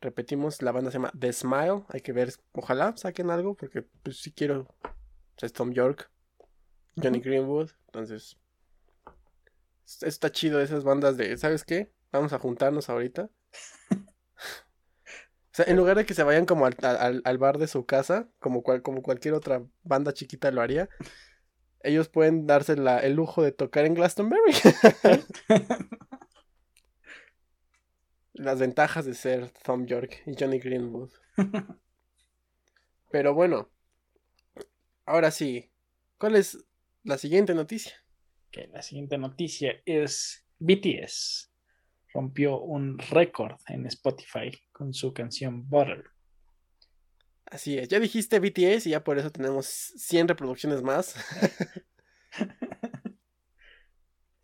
Repetimos, 0.00 0.62
la 0.62 0.72
banda 0.72 0.90
se 0.90 0.98
llama 0.98 1.12
The 1.18 1.32
Smile. 1.32 1.84
Hay 1.88 2.00
que 2.00 2.12
ver, 2.12 2.32
ojalá 2.52 2.96
saquen 2.96 3.30
algo, 3.30 3.54
porque 3.54 3.82
pues 3.82 4.18
sí 4.18 4.32
quiero. 4.32 4.68
es 5.40 5.52
Tom 5.52 5.72
York, 5.72 6.10
Johnny 6.96 7.20
Greenwood. 7.20 7.70
Entonces, 7.86 8.38
está 10.02 10.30
chido 10.30 10.60
esas 10.60 10.84
bandas 10.84 11.16
de, 11.16 11.36
¿sabes 11.36 11.64
qué? 11.64 11.92
Vamos 12.12 12.32
a 12.32 12.38
juntarnos 12.38 12.88
ahorita. 12.88 13.30
O 15.48 15.56
sea, 15.56 15.72
en 15.72 15.78
lugar 15.78 15.96
de 15.96 16.04
que 16.04 16.12
se 16.12 16.22
vayan 16.22 16.44
como 16.44 16.66
al, 16.66 16.76
al, 17.24 17.38
bar 17.38 17.56
de 17.56 17.66
su 17.66 17.86
casa, 17.86 18.28
como, 18.40 18.62
cual, 18.62 18.82
como 18.82 19.00
cualquier 19.00 19.32
otra 19.32 19.64
banda 19.84 20.12
chiquita 20.12 20.50
lo 20.50 20.60
haría, 20.60 20.90
ellos 21.82 22.10
pueden 22.10 22.46
darse 22.46 22.74
el 22.74 23.14
lujo 23.14 23.42
de 23.42 23.52
tocar 23.52 23.86
en 23.86 23.94
Glastonbury. 23.94 24.52
Las 28.34 28.58
ventajas 28.58 29.06
de 29.06 29.14
ser 29.14 29.50
Tom 29.64 29.86
York 29.86 30.22
y 30.26 30.34
Johnny 30.38 30.58
Greenwood. 30.58 31.10
Pero 33.10 33.32
bueno, 33.32 33.70
ahora 35.06 35.30
sí, 35.30 35.70
¿cuál 36.18 36.36
es 36.36 36.66
la 37.02 37.16
siguiente 37.16 37.54
noticia? 37.54 37.94
Que 38.50 38.68
la 38.68 38.82
siguiente 38.82 39.18
noticia 39.18 39.80
es 39.84 40.46
BTS 40.58 41.50
rompió 42.16 42.58
un 42.58 42.98
récord 42.98 43.56
en 43.68 43.84
Spotify 43.86 44.50
con 44.72 44.94
su 44.94 45.12
canción 45.12 45.68
Butter. 45.68 46.04
Así 47.44 47.78
es, 47.78 47.88
ya 47.88 48.00
dijiste 48.00 48.40
BTS 48.40 48.86
y 48.86 48.90
ya 48.90 49.04
por 49.04 49.18
eso 49.18 49.30
tenemos 49.30 49.66
100 49.66 50.28
reproducciones 50.28 50.82
más. 50.82 51.14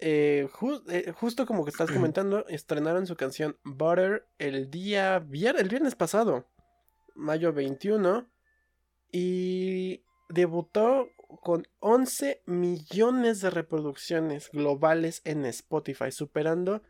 Eh, 0.05 0.49
eh, 0.89 1.13
justo 1.13 1.47
como 1.47 1.65
que 1.65 1.71
estás 1.71 1.89
comentando, 1.93 2.45
estrenaron 2.49 3.07
su 3.07 3.15
canción 3.15 3.57
Butter 3.63 4.27
el 4.39 4.69
día 4.69 5.19
el 5.19 5.69
viernes 5.69 5.95
pasado, 5.95 6.51
mayo 7.15 7.53
21, 7.53 8.29
y 9.13 10.03
debutó 10.29 11.09
con 11.41 11.67
11 11.81 12.43
millones 12.47 13.41
de 13.41 13.51
reproducciones 13.51 14.49
globales 14.51 15.21
en 15.25 15.45
Spotify, 15.47 16.13
superando 16.13 16.83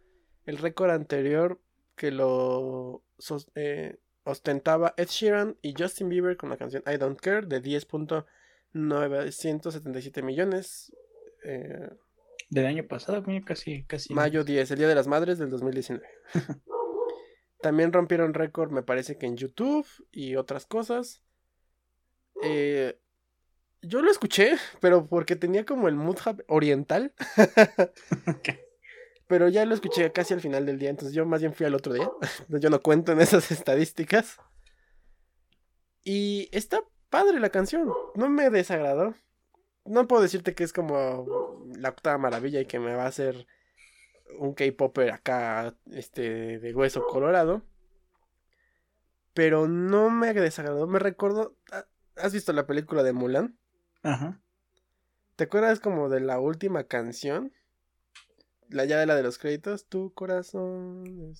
el 0.44 0.58
récord 0.58 0.90
anterior 0.90 1.58
que 1.96 2.10
lo 2.10 3.02
eh, 3.54 3.96
ostentaba 4.24 4.92
Ed 4.96 5.08
Sheeran 5.08 5.56
y 5.62 5.74
Justin 5.78 6.08
Bieber 6.08 6.36
con 6.36 6.50
la 6.50 6.56
canción 6.56 6.82
I 6.86 6.96
Don't 6.96 7.20
Care 7.20 7.46
de 7.46 7.62
10.977 7.62 10.22
millones. 10.22 10.92
Eh, 11.44 11.90
del 12.50 12.66
año 12.66 12.84
pasado, 12.86 13.24
casi, 13.46 13.84
casi. 13.84 14.12
Mayo 14.12 14.44
10, 14.44 14.72
el 14.72 14.78
Día 14.78 14.88
de 14.88 14.94
las 14.94 15.06
Madres 15.06 15.38
del 15.38 15.48
2019. 15.50 16.06
También 17.62 17.92
rompieron 17.92 18.34
récord, 18.34 18.70
me 18.70 18.82
parece 18.82 19.16
que 19.16 19.26
en 19.26 19.36
YouTube 19.36 19.86
y 20.10 20.36
otras 20.36 20.66
cosas. 20.66 21.22
Eh, 22.42 22.98
yo 23.82 24.00
lo 24.00 24.10
escuché, 24.10 24.56
pero 24.80 25.06
porque 25.06 25.36
tenía 25.36 25.64
como 25.64 25.88
el 25.88 25.96
mood 25.96 26.18
oriental. 26.46 27.12
Pero 29.28 29.48
ya 29.48 29.64
lo 29.64 29.74
escuché 29.74 30.12
casi 30.12 30.34
al 30.34 30.42
final 30.42 30.66
del 30.66 30.78
día, 30.78 30.90
entonces 30.90 31.14
yo 31.14 31.24
más 31.24 31.40
bien 31.40 31.54
fui 31.54 31.64
al 31.64 31.74
otro 31.74 31.94
día. 31.94 32.10
yo 32.48 32.68
no 32.68 32.82
cuento 32.82 33.12
en 33.12 33.20
esas 33.20 33.50
estadísticas. 33.50 34.38
Y 36.04 36.50
está 36.52 36.80
padre 37.08 37.40
la 37.40 37.48
canción, 37.48 37.90
no 38.14 38.28
me 38.28 38.50
desagradó. 38.50 39.14
No 39.86 40.06
puedo 40.06 40.20
decirte 40.20 40.54
que 40.54 40.64
es 40.64 40.74
como 40.74 41.64
la 41.76 41.88
octava 41.88 42.18
maravilla 42.18 42.60
y 42.60 42.66
que 42.66 42.78
me 42.78 42.94
va 42.94 43.04
a 43.04 43.08
hacer 43.08 43.46
un 44.38 44.52
K-Popper 44.52 45.10
acá, 45.10 45.74
este, 45.90 46.58
de 46.58 46.74
hueso 46.74 47.06
colorado. 47.06 47.62
Pero 49.32 49.66
no 49.66 50.10
me 50.10 50.34
desagradó, 50.34 50.86
me 50.86 50.98
recuerdo... 50.98 51.56
¿Has 52.16 52.34
visto 52.34 52.52
la 52.52 52.66
película 52.66 53.02
de 53.02 53.14
Mulan? 53.14 53.58
Ajá. 54.02 54.40
¿Te 55.36 55.44
acuerdas 55.44 55.80
como 55.80 56.08
de 56.08 56.20
la 56.20 56.40
última 56.40 56.84
canción? 56.84 57.52
la 58.72 58.84
llave 58.84 59.06
la 59.06 59.14
de 59.14 59.22
los 59.22 59.38
créditos, 59.38 59.86
tu 59.86 60.12
corazón. 60.12 61.34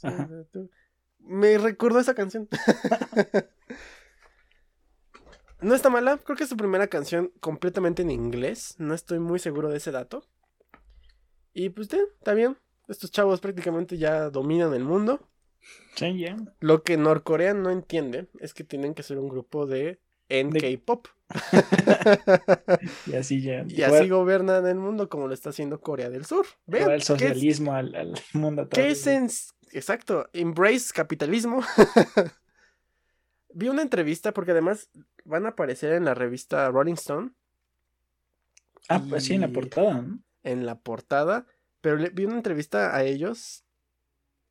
Me 1.18 1.58
recordó 1.58 2.00
esa 2.00 2.14
canción. 2.14 2.48
no 5.60 5.74
está 5.74 5.90
mala, 5.90 6.18
creo 6.18 6.36
que 6.36 6.44
es 6.44 6.48
su 6.48 6.56
primera 6.56 6.88
canción 6.88 7.32
completamente 7.40 8.02
en 8.02 8.10
inglés. 8.10 8.76
No 8.78 8.94
estoy 8.94 9.18
muy 9.18 9.38
seguro 9.38 9.68
de 9.68 9.78
ese 9.78 9.92
dato. 9.92 10.24
Y 11.54 11.70
pues 11.70 11.88
está 11.92 12.34
bien. 12.34 12.56
Estos 12.88 13.10
chavos 13.10 13.40
prácticamente 13.40 13.96
ya 13.96 14.30
dominan 14.30 14.74
el 14.74 14.84
mundo. 14.84 15.28
Sí, 15.94 16.24
Lo 16.58 16.82
que 16.82 16.96
Norcorea 16.96 17.54
no 17.54 17.70
entiende 17.70 18.26
es 18.40 18.52
que 18.52 18.64
tienen 18.64 18.94
que 18.94 19.04
ser 19.04 19.18
un 19.18 19.28
grupo 19.28 19.66
de 19.66 20.00
NK-pop. 20.28 21.06
y 23.06 23.14
así 23.14 23.42
ya. 23.42 23.64
Y 23.66 23.82
así 23.82 24.08
gobiernan 24.08 24.66
el 24.66 24.76
mundo 24.76 25.08
como 25.08 25.28
lo 25.28 25.34
está 25.34 25.50
haciendo 25.50 25.80
Corea 25.80 26.10
del 26.10 26.24
Sur. 26.24 26.46
Vean, 26.66 26.90
el 26.90 27.02
socialismo 27.02 27.74
al, 27.74 27.94
al, 27.94 28.14
mundo. 28.32 28.68
¿Qué 28.68 28.90
es 28.90 29.06
en... 29.06 29.28
Exacto, 29.72 30.28
embrace 30.32 30.92
capitalismo. 30.94 31.62
Vi 33.54 33.68
una 33.68 33.82
entrevista 33.82 34.32
porque 34.32 34.52
además 34.52 34.90
van 35.24 35.46
a 35.46 35.50
aparecer 35.50 35.92
en 35.92 36.04
la 36.04 36.14
revista 36.14 36.70
Rolling 36.70 36.94
Stone. 36.94 37.32
Ah, 38.88 39.02
pues 39.08 39.24
sí, 39.24 39.34
en 39.34 39.42
la 39.42 39.48
portada, 39.48 40.00
¿no? 40.00 40.18
En 40.42 40.66
la 40.66 40.78
portada. 40.80 41.46
Pero 41.80 41.98
vi 42.12 42.24
una 42.24 42.36
entrevista 42.36 42.96
a 42.96 43.04
ellos 43.04 43.64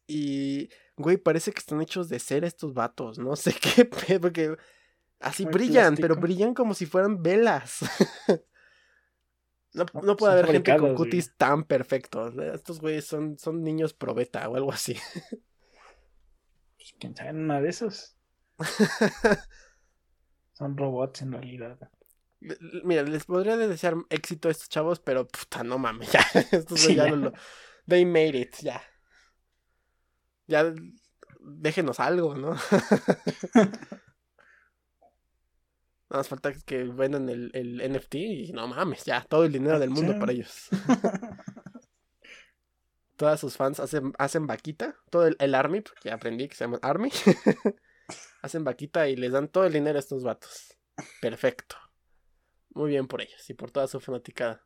y, 0.06 0.70
güey, 0.98 1.18
parece 1.18 1.52
que 1.52 1.60
están 1.60 1.82
hechos 1.82 2.10
de 2.10 2.20
cera 2.20 2.48
estos 2.48 2.74
vatos. 2.74 3.18
No 3.18 3.36
sé 3.36 3.54
qué 3.54 3.86
porque 4.20 4.56
así 5.22 5.46
brillan, 5.46 5.96
pero 5.96 6.16
brillan 6.16 6.54
como 6.54 6.74
si 6.74 6.86
fueran 6.86 7.22
velas. 7.22 7.80
no, 9.74 9.86
no, 10.02 10.16
puede 10.16 10.34
haber 10.34 10.48
gente 10.48 10.78
con 10.78 10.96
cutis 10.96 11.36
tan 11.38 11.64
perfectos. 11.64 12.36
Estos 12.38 12.80
güeyes 12.80 13.06
son, 13.06 13.38
son 13.38 13.64
niños 13.64 13.94
probeta 13.94 14.48
o 14.50 14.56
algo 14.56 14.72
así. 14.72 14.98
Pues 16.78 16.96
quién 17.00 17.16
sabe, 17.16 17.32
una 17.32 17.62
de 17.62 17.70
esos. 17.70 18.18
son 20.54 20.78
robots 20.78 21.22
en 21.22 21.32
realidad. 21.34 21.78
Mira, 22.84 23.04
les 23.04 23.26
podría 23.26 23.56
desear 23.56 23.96
éxito 24.10 24.48
a 24.48 24.52
estos 24.52 24.68
chavos, 24.68 25.00
pero 25.00 25.28
puta, 25.28 25.64
no 25.64 25.78
mames, 25.78 26.12
ya. 26.12 26.26
Estos 26.52 26.88
ya, 26.88 27.08
lo, 27.08 27.34
They 27.88 28.06
made 28.06 28.38
it, 28.38 28.56
ya 28.62 28.82
ya 30.52 30.74
déjenos 31.40 32.00
algo, 32.00 32.36
¿no? 32.36 32.56
Nada 36.12 36.20
más 36.20 36.28
falta 36.28 36.52
que 36.66 36.84
vendan 36.84 37.30
el, 37.30 37.52
el, 37.54 37.90
NFT 37.90 38.16
y 38.16 38.52
no 38.52 38.68
mames, 38.68 39.06
ya, 39.06 39.24
todo 39.24 39.46
el 39.46 39.54
dinero 39.54 39.80
del 39.80 39.92
mundo 39.92 40.20
para 40.20 40.34
ellos. 40.34 40.68
Todas 43.16 43.40
sus 43.40 43.56
fans 43.56 43.80
hacen, 43.80 44.12
hacen 44.18 44.46
vaquita, 44.46 44.98
todo 45.10 45.26
el, 45.28 45.38
el 45.40 45.56
Army, 45.56 45.80
porque 45.80 46.12
aprendí 46.12 46.50
que 46.50 46.56
se 46.56 46.66
llama 46.66 46.80
Army. 46.82 47.12
hacen 48.42 48.66
vaquita 48.66 49.08
y 49.08 49.16
les 49.16 49.32
dan 49.32 49.48
todo 49.48 49.64
el 49.64 49.72
dinero 49.72 49.96
a 49.98 50.02
estos 50.02 50.26
vatos. 50.26 50.78
Perfecto. 51.22 51.78
Muy 52.72 52.90
bien 52.90 53.08
por 53.08 53.22
ellos 53.22 53.50
y 53.50 53.54
por 53.54 53.72
toda 53.72 53.88
su 53.88 54.02
fanaticada. 54.02 54.66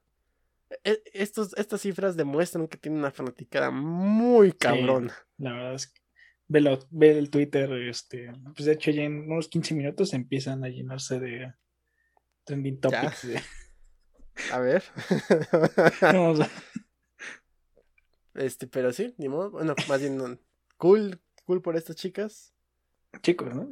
E, 0.84 1.04
estos, 1.14 1.54
estas 1.58 1.82
cifras 1.82 2.18
demuestran 2.18 2.68
que 2.68 2.78
tiene 2.78 2.98
una 2.98 3.12
fanaticada 3.12 3.70
muy 3.70 4.52
cabrón. 4.52 5.12
la 5.38 5.54
verdad 5.54 5.76
es 5.76 5.88
que 5.94 6.02
ve, 6.48 7.18
el 7.18 7.30
Twitter, 7.30 7.72
este, 7.74 8.32
pues 8.54 8.66
de 8.66 8.74
hecho 8.74 8.92
ya 8.92 9.04
en 9.04 9.32
unos 9.32 9.48
15 9.48 9.76
minutos 9.76 10.14
empiezan 10.14 10.64
a 10.64 10.70
llenarse 10.70 11.20
de 11.20 11.54
trending 12.44 12.80
topics. 12.80 13.28
A 14.52 14.60
ver. 14.60 14.84
Este, 18.36 18.68
pero 18.68 18.92
sí, 18.92 19.16
ni 19.18 19.30
modo. 19.30 19.50
Bueno, 19.52 19.76
más 19.88 20.02
bien 20.02 20.42
cool, 20.76 21.22
cool 21.46 21.62
por 21.62 21.78
estas 21.78 21.96
chicas. 21.96 22.54
Chicos, 23.22 23.56
¿no? 23.56 23.70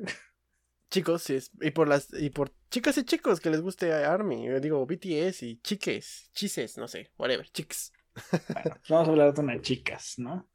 Chicos, 0.89 1.23
sí, 1.23 1.37
y 1.59 1.71
por 1.71 1.87
las, 1.87 2.13
y 2.13 2.29
por 2.29 2.53
chicas 2.69 2.97
y 2.97 3.03
chicos 3.03 3.41
que 3.41 3.49
les 3.49 3.61
guste 3.61 3.91
Army, 3.91 4.45
yo 4.45 4.59
digo 4.59 4.85
BTS 4.85 5.43
y 5.43 5.59
chiques, 5.59 6.29
chises, 6.33 6.77
no 6.77 6.87
sé, 6.87 7.11
whatever, 7.17 7.49
chicks. 7.49 7.91
Bueno, 8.31 8.75
pues 8.77 8.89
vamos 8.89 9.07
a 9.07 9.11
hablar 9.11 9.33
de 9.33 9.41
unas 9.41 9.61
chicas, 9.61 10.13
¿no? 10.17 10.47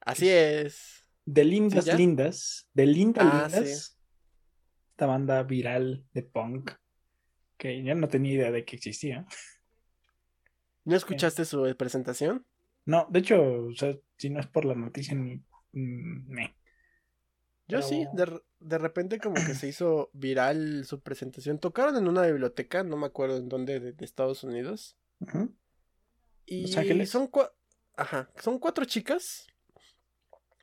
Así 0.00 0.28
es. 0.28 1.01
De 1.24 1.44
lindas, 1.44 1.86
lindas, 1.96 2.68
de 2.74 2.86
lindas, 2.86 3.26
ah, 3.26 3.48
lindas. 3.48 3.98
Esta 4.90 5.06
banda 5.06 5.42
viral 5.42 6.04
de 6.12 6.22
punk, 6.22 6.72
que 7.56 7.82
yo 7.82 7.94
no 7.94 8.08
tenía 8.08 8.32
idea 8.32 8.50
de 8.50 8.64
que 8.64 8.76
existía. 8.76 9.26
¿No 10.84 10.96
escuchaste 10.96 11.44
su 11.44 11.74
presentación? 11.76 12.44
No, 12.84 13.06
de 13.10 13.20
hecho, 13.20 13.66
o 13.66 13.74
sea, 13.74 13.96
si 14.16 14.30
no 14.30 14.40
es 14.40 14.46
por 14.46 14.64
la 14.64 14.74
noticia, 14.74 15.14
ni 15.14 15.40
me. 15.72 16.56
Yo 17.68 17.80
sí, 17.80 18.06
de, 18.12 18.78
repente 18.78 19.18
como 19.18 19.36
que 19.36 19.54
se 19.54 19.68
hizo 19.68 20.10
viral 20.12 20.84
su 20.84 21.00
presentación. 21.00 21.58
Tocaron 21.58 21.96
en 21.96 22.08
una 22.08 22.22
biblioteca, 22.26 22.82
no 22.82 22.96
me 22.96 23.06
acuerdo 23.06 23.38
en 23.38 23.48
dónde, 23.48 23.80
de, 23.80 24.04
Estados 24.04 24.44
Unidos. 24.44 24.98
Y 26.44 26.68
son, 27.06 27.30
Ajá, 27.96 28.30
son 28.40 28.58
cuatro 28.58 28.84
chicas. 28.84 29.46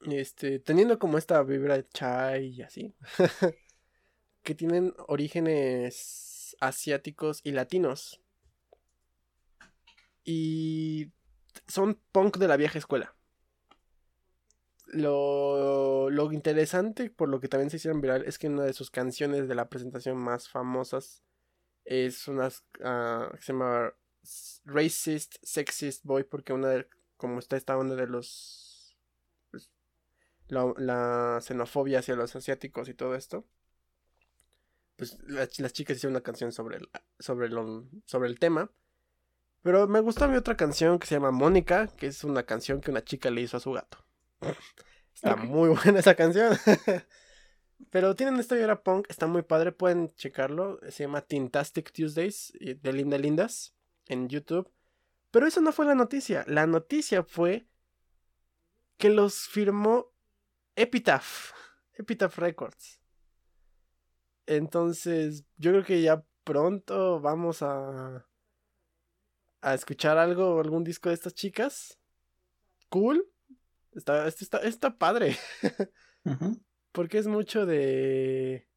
Este, 0.01 0.59
teniendo 0.59 0.97
como 0.97 1.17
esta 1.17 1.41
vibra 1.43 1.75
de 1.75 1.87
chai 1.89 2.47
y 2.47 2.61
así. 2.61 2.93
que 4.43 4.55
tienen 4.55 4.93
orígenes 5.07 6.55
asiáticos 6.59 7.41
y 7.43 7.51
latinos. 7.51 8.21
Y 10.23 11.11
son 11.67 11.99
punk 12.11 12.37
de 12.37 12.47
la 12.47 12.57
vieja 12.57 12.77
escuela 12.77 13.15
lo, 14.93 16.09
lo 16.09 16.31
interesante, 16.31 17.09
por 17.09 17.29
lo 17.29 17.39
que 17.39 17.47
también 17.47 17.69
se 17.69 17.77
hicieron 17.77 18.01
viral, 18.01 18.23
es 18.25 18.39
que 18.39 18.47
una 18.47 18.63
de 18.63 18.73
sus 18.73 18.89
canciones 18.91 19.47
de 19.47 19.55
la 19.55 19.69
presentación 19.69 20.17
más 20.17 20.49
famosas 20.49 21.23
es 21.85 22.27
una 22.27 22.47
uh, 22.47 23.31
que 23.35 23.41
se 23.41 23.53
llama 23.53 23.93
Racist, 24.65 25.35
Sexist 25.43 26.03
Boy, 26.03 26.23
porque 26.23 26.53
una 26.53 26.69
de, 26.69 26.87
como 27.17 27.39
está 27.39 27.57
esta 27.57 27.77
onda 27.77 27.95
de 27.95 28.07
los 28.07 28.68
la, 30.49 31.39
xenofobia 31.41 31.99
hacia 31.99 32.15
los 32.15 32.35
asiáticos 32.35 32.89
y 32.89 32.93
todo 32.93 33.15
esto, 33.15 33.45
pues 34.95 35.17
las 35.27 35.73
chicas 35.73 35.97
hicieron 35.97 36.13
una 36.13 36.23
canción 36.23 36.51
sobre 36.51 36.77
el, 36.77 36.89
sobre, 37.19 37.49
lo, 37.49 37.87
sobre 38.05 38.29
el 38.29 38.39
tema. 38.39 38.71
Pero 39.61 39.87
me 39.87 39.99
gustó 39.99 40.25
a 40.25 40.27
mí 40.27 40.35
otra 40.35 40.55
canción 40.55 40.99
que 40.99 41.07
se 41.07 41.15
llama 41.15 41.31
Mónica, 41.31 41.87
que 41.87 42.07
es 42.07 42.23
una 42.23 42.43
canción 42.43 42.81
que 42.81 42.91
una 42.91 43.03
chica 43.03 43.29
le 43.29 43.41
hizo 43.41 43.57
a 43.57 43.59
su 43.59 43.71
gato. 43.71 43.97
Está 45.13 45.35
muy 45.35 45.69
buena 45.69 45.99
esa 45.99 46.15
canción. 46.15 46.57
Pero 47.91 48.15
tienen 48.15 48.39
esta 48.39 48.55
vibra 48.55 48.83
punk, 48.83 49.09
está 49.09 49.25
muy 49.25 49.41
padre, 49.41 49.71
pueden 49.71 50.13
checarlo. 50.15 50.79
Se 50.89 51.03
llama 51.03 51.21
Tintastic 51.21 51.91
Tuesdays 51.91 52.53
de 52.59 52.93
Linda 52.93 53.17
Lindas 53.17 53.73
en 54.05 54.27
YouTube. 54.27 54.69
Pero 55.31 55.47
eso 55.47 55.61
no 55.61 55.71
fue 55.71 55.85
la 55.85 55.95
noticia. 55.95 56.43
La 56.47 56.67
noticia 56.67 57.23
fue 57.23 57.67
que 58.97 59.09
los 59.09 59.47
firmó 59.47 60.11
Epitaph. 60.79 61.51
Epitaph 61.93 62.37
Records. 62.37 62.99
Entonces, 64.45 65.43
yo 65.57 65.71
creo 65.71 65.83
que 65.83 66.01
ya 66.01 66.23
pronto 66.43 67.19
vamos 67.19 67.61
a 67.61 68.25
a 69.61 69.73
escuchar 69.73 70.17
algo, 70.17 70.59
algún 70.59 70.83
disco 70.83 71.09
de 71.09 71.15
estas 71.15 71.33
chicas. 71.33 71.99
Cool. 72.89 73.27
Está, 73.93 74.27
está, 74.27 74.59
está 74.59 74.97
padre. 74.97 75.37
Porque 76.91 77.17
es 77.17 77.27
mucho 77.27 77.65
de. 77.65 78.67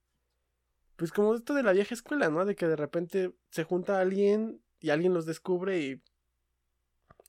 Pues 0.97 1.13
como 1.13 1.35
esto 1.35 1.55
de 1.55 1.63
la 1.63 1.73
vieja 1.73 1.95
escuela, 1.95 2.29
¿no? 2.29 2.45
De 2.45 2.55
que 2.55 2.67
de 2.67 2.77
repente 2.77 3.35
se 3.51 3.65
junta 3.65 4.01
alguien 4.01 4.61
y 4.81 4.91
alguien 4.91 5.15
los 5.15 5.27
descubre 5.27 5.81
y. 5.81 6.03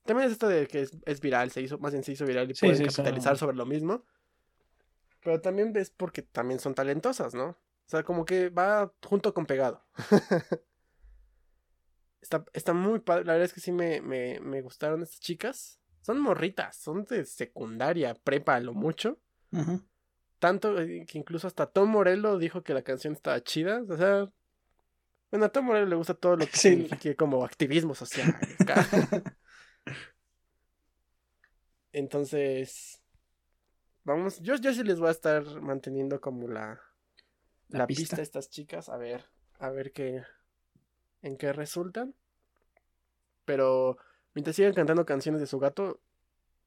También 0.03 0.27
es 0.27 0.33
esto 0.33 0.49
de 0.49 0.67
que 0.67 0.86
es, 1.05 1.21
viral, 1.21 1.49
se 1.51 1.62
hizo, 1.62 1.77
más 1.77 1.93
bien 1.93 2.03
se 2.03 2.12
hizo 2.12 2.25
viral 2.25 2.51
y 2.51 2.53
pueden 2.53 2.88
capitalizar 2.88 3.38
sobre 3.38 3.55
lo 3.55 3.65
mismo. 3.65 4.03
Pero 5.23 5.41
también 5.41 5.73
ves 5.73 5.89
porque 5.89 6.21
también 6.21 6.59
son 6.59 6.75
talentosas, 6.75 7.33
¿no? 7.33 7.49
O 7.49 7.89
sea, 7.89 8.03
como 8.03 8.25
que 8.25 8.49
va 8.49 8.93
junto 9.05 9.33
con 9.33 9.45
pegado. 9.45 9.86
está, 12.21 12.45
está 12.53 12.73
muy 12.73 12.99
padre. 12.99 13.25
La 13.25 13.33
verdad 13.33 13.45
es 13.45 13.53
que 13.53 13.62
sí 13.62 13.71
me, 13.71 14.01
me, 14.01 14.39
me 14.39 14.62
gustaron 14.62 15.03
estas 15.03 15.19
chicas. 15.19 15.79
Son 16.01 16.19
morritas, 16.19 16.75
son 16.75 17.05
de 17.05 17.25
secundaria, 17.25 18.13
prepa 18.13 18.55
a 18.55 18.59
lo 18.59 18.73
mucho. 18.73 19.19
Tanto 20.39 20.81
eh, 20.81 21.05
que 21.07 21.17
incluso 21.17 21.47
hasta 21.47 21.67
Tom 21.67 21.89
Morello 21.89 22.38
dijo 22.38 22.63
que 22.63 22.73
la 22.73 22.81
canción 22.81 23.13
estaba 23.13 23.41
chida. 23.41 23.83
O 23.88 23.95
sea, 23.95 24.29
bueno, 25.31 25.45
a 25.45 25.49
Tom 25.49 25.65
Morello 25.65 25.86
le 25.86 25.95
gusta 25.95 26.13
todo 26.13 26.36
lo 26.36 26.45
que 26.45 26.57
signifique 26.57 27.15
como 27.15 27.45
activismo 27.45 27.95
social. 27.95 28.36
Entonces, 31.93 33.03
vamos, 34.04 34.39
yo, 34.41 34.56
yo 34.56 34.74
sí 34.74 34.84
les 34.84 34.99
voy 34.99 35.10
a 35.10 35.12
estar 35.12 35.43
manteniendo 35.62 36.22
como 36.22 36.47
la, 36.47 36.82
la, 37.70 37.88
pista. 37.88 38.18
a 38.18 38.22
estas 38.22 38.49
chicas, 38.49 38.89
a 38.89 38.97
ver, 38.97 39.26
a 39.60 39.70
ver 39.70 39.91
qué, 39.91 40.24
en 41.22 41.38
qué 41.38 41.54
resultan. 41.54 42.16
Pero 43.45 43.97
Mientras 44.34 44.56
sigan 44.56 44.74
cantando 44.74 45.06
canciones 45.06 45.41
de 45.41 45.47
su 45.47 45.60
gato, 45.60 46.01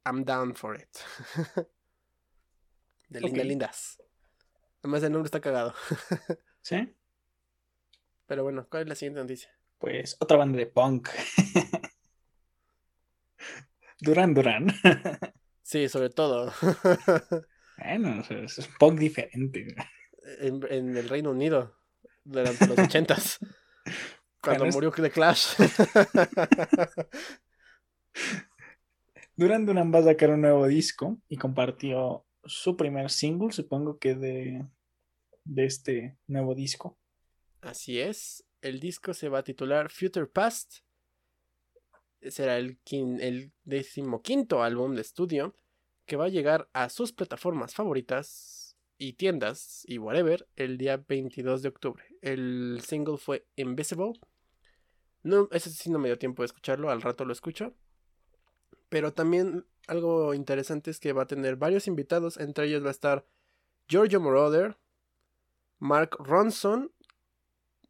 I'm 0.05 0.25
down 0.25 0.55
for 0.55 0.81
it. 0.81 0.89
de 3.09 3.21
linda 3.21 3.43
lindas. 3.43 4.01
Además 4.83 5.03
el 5.03 5.13
nombre 5.13 5.27
está 5.27 5.41
cagado. 5.41 5.75
¿Sí? 6.63 6.95
Pero 8.27 8.45
bueno, 8.45 8.69
¿cuál 8.71 8.85
es 8.85 8.89
la 8.89 8.95
siguiente 8.95 9.21
noticia? 9.21 9.51
Pues 9.79 10.17
otra 10.21 10.37
banda 10.37 10.59
de 10.59 10.67
punk. 10.67 11.09
Duran 14.01 14.35
Duran. 14.35 14.69
Sí, 15.67 15.89
sobre 15.89 16.11
todo. 16.11 16.53
bueno, 17.79 18.23
es 18.31 18.69
punk 18.79 18.99
diferente. 19.01 19.75
En, 20.41 20.61
en, 20.71 20.97
el 20.97 21.09
Reino 21.09 21.31
Unido, 21.31 21.77
durante 22.25 22.67
los 22.67 22.79
ochentas. 22.87 23.39
Cuando 24.41 24.65
Bueno, 24.65 24.75
murió 24.75 24.93
The 24.93 25.11
Clash. 25.11 25.55
Duran 29.37 29.67
Duran 29.67 29.93
va 29.93 29.99
a 29.99 30.05
sacar 30.05 30.31
un 30.31 30.41
nuevo 30.41 30.67
disco 30.67 31.19
y 31.29 31.37
compartió 31.37 32.25
su 32.45 32.77
primer 32.77 33.11
single, 33.11 33.53
supongo 33.53 33.99
que 33.99 34.15
de, 34.15 34.65
de 35.45 35.65
este 35.65 36.17
nuevo 36.27 36.55
disco. 36.55 36.97
Así 37.61 38.01
es. 38.01 38.47
El 38.63 38.81
disco 38.81 39.13
se 39.13 39.29
va 39.29 39.41
a 39.41 39.45
titular 39.45 39.91
Future 39.91 40.27
Past. 40.27 40.86
Será 42.23 42.57
el, 42.59 42.79
quin- 42.83 43.21
el 43.21 43.53
decimoquinto 43.65 44.63
álbum 44.63 44.95
de 44.95 45.03
estudio 45.03 45.55
que 46.07 46.17
va 46.17 46.27
a 46.27 46.29
llegar 46.31 46.69
a 46.73 46.89
sus 46.89 47.13
plataformas 47.13 47.75
favoritas 47.75 48.77
y 48.99 49.15
tiendas 49.15 49.83
y 49.87 49.99
whatever 49.99 50.49
el 50.57 50.79
día 50.79 51.05
22 51.09 51.63
de 51.63 51.69
octubre. 51.69 52.05
El 52.23 52.81
single 52.85 53.19
fue 53.19 53.47
Invisible. 53.57 54.15
No, 55.23 55.49
ese 55.51 55.71
sí 55.71 55.91
no 55.91 55.99
me 55.99 56.09
dio 56.09 56.19
tiempo 56.19 56.43
de 56.43 56.47
escucharlo, 56.47 56.91
al 56.91 57.03
rato 57.03 57.25
lo 57.25 57.33
escucho. 57.33 57.75
Pero 58.89 59.13
también 59.13 59.67
algo 59.89 60.33
interesante 60.35 60.91
es 60.91 61.01
que 61.01 61.13
va 61.13 61.23
a 61.23 61.27
tener 61.27 61.57
varios 61.57 61.87
invitados, 61.89 62.37
entre 62.39 62.67
ellos 62.67 62.83
va 62.85 62.89
a 62.89 62.93
estar 62.93 63.27
Giorgio 63.89 64.21
Moroder, 64.21 64.77
Mark 65.79 66.17
Ronson, 66.21 66.93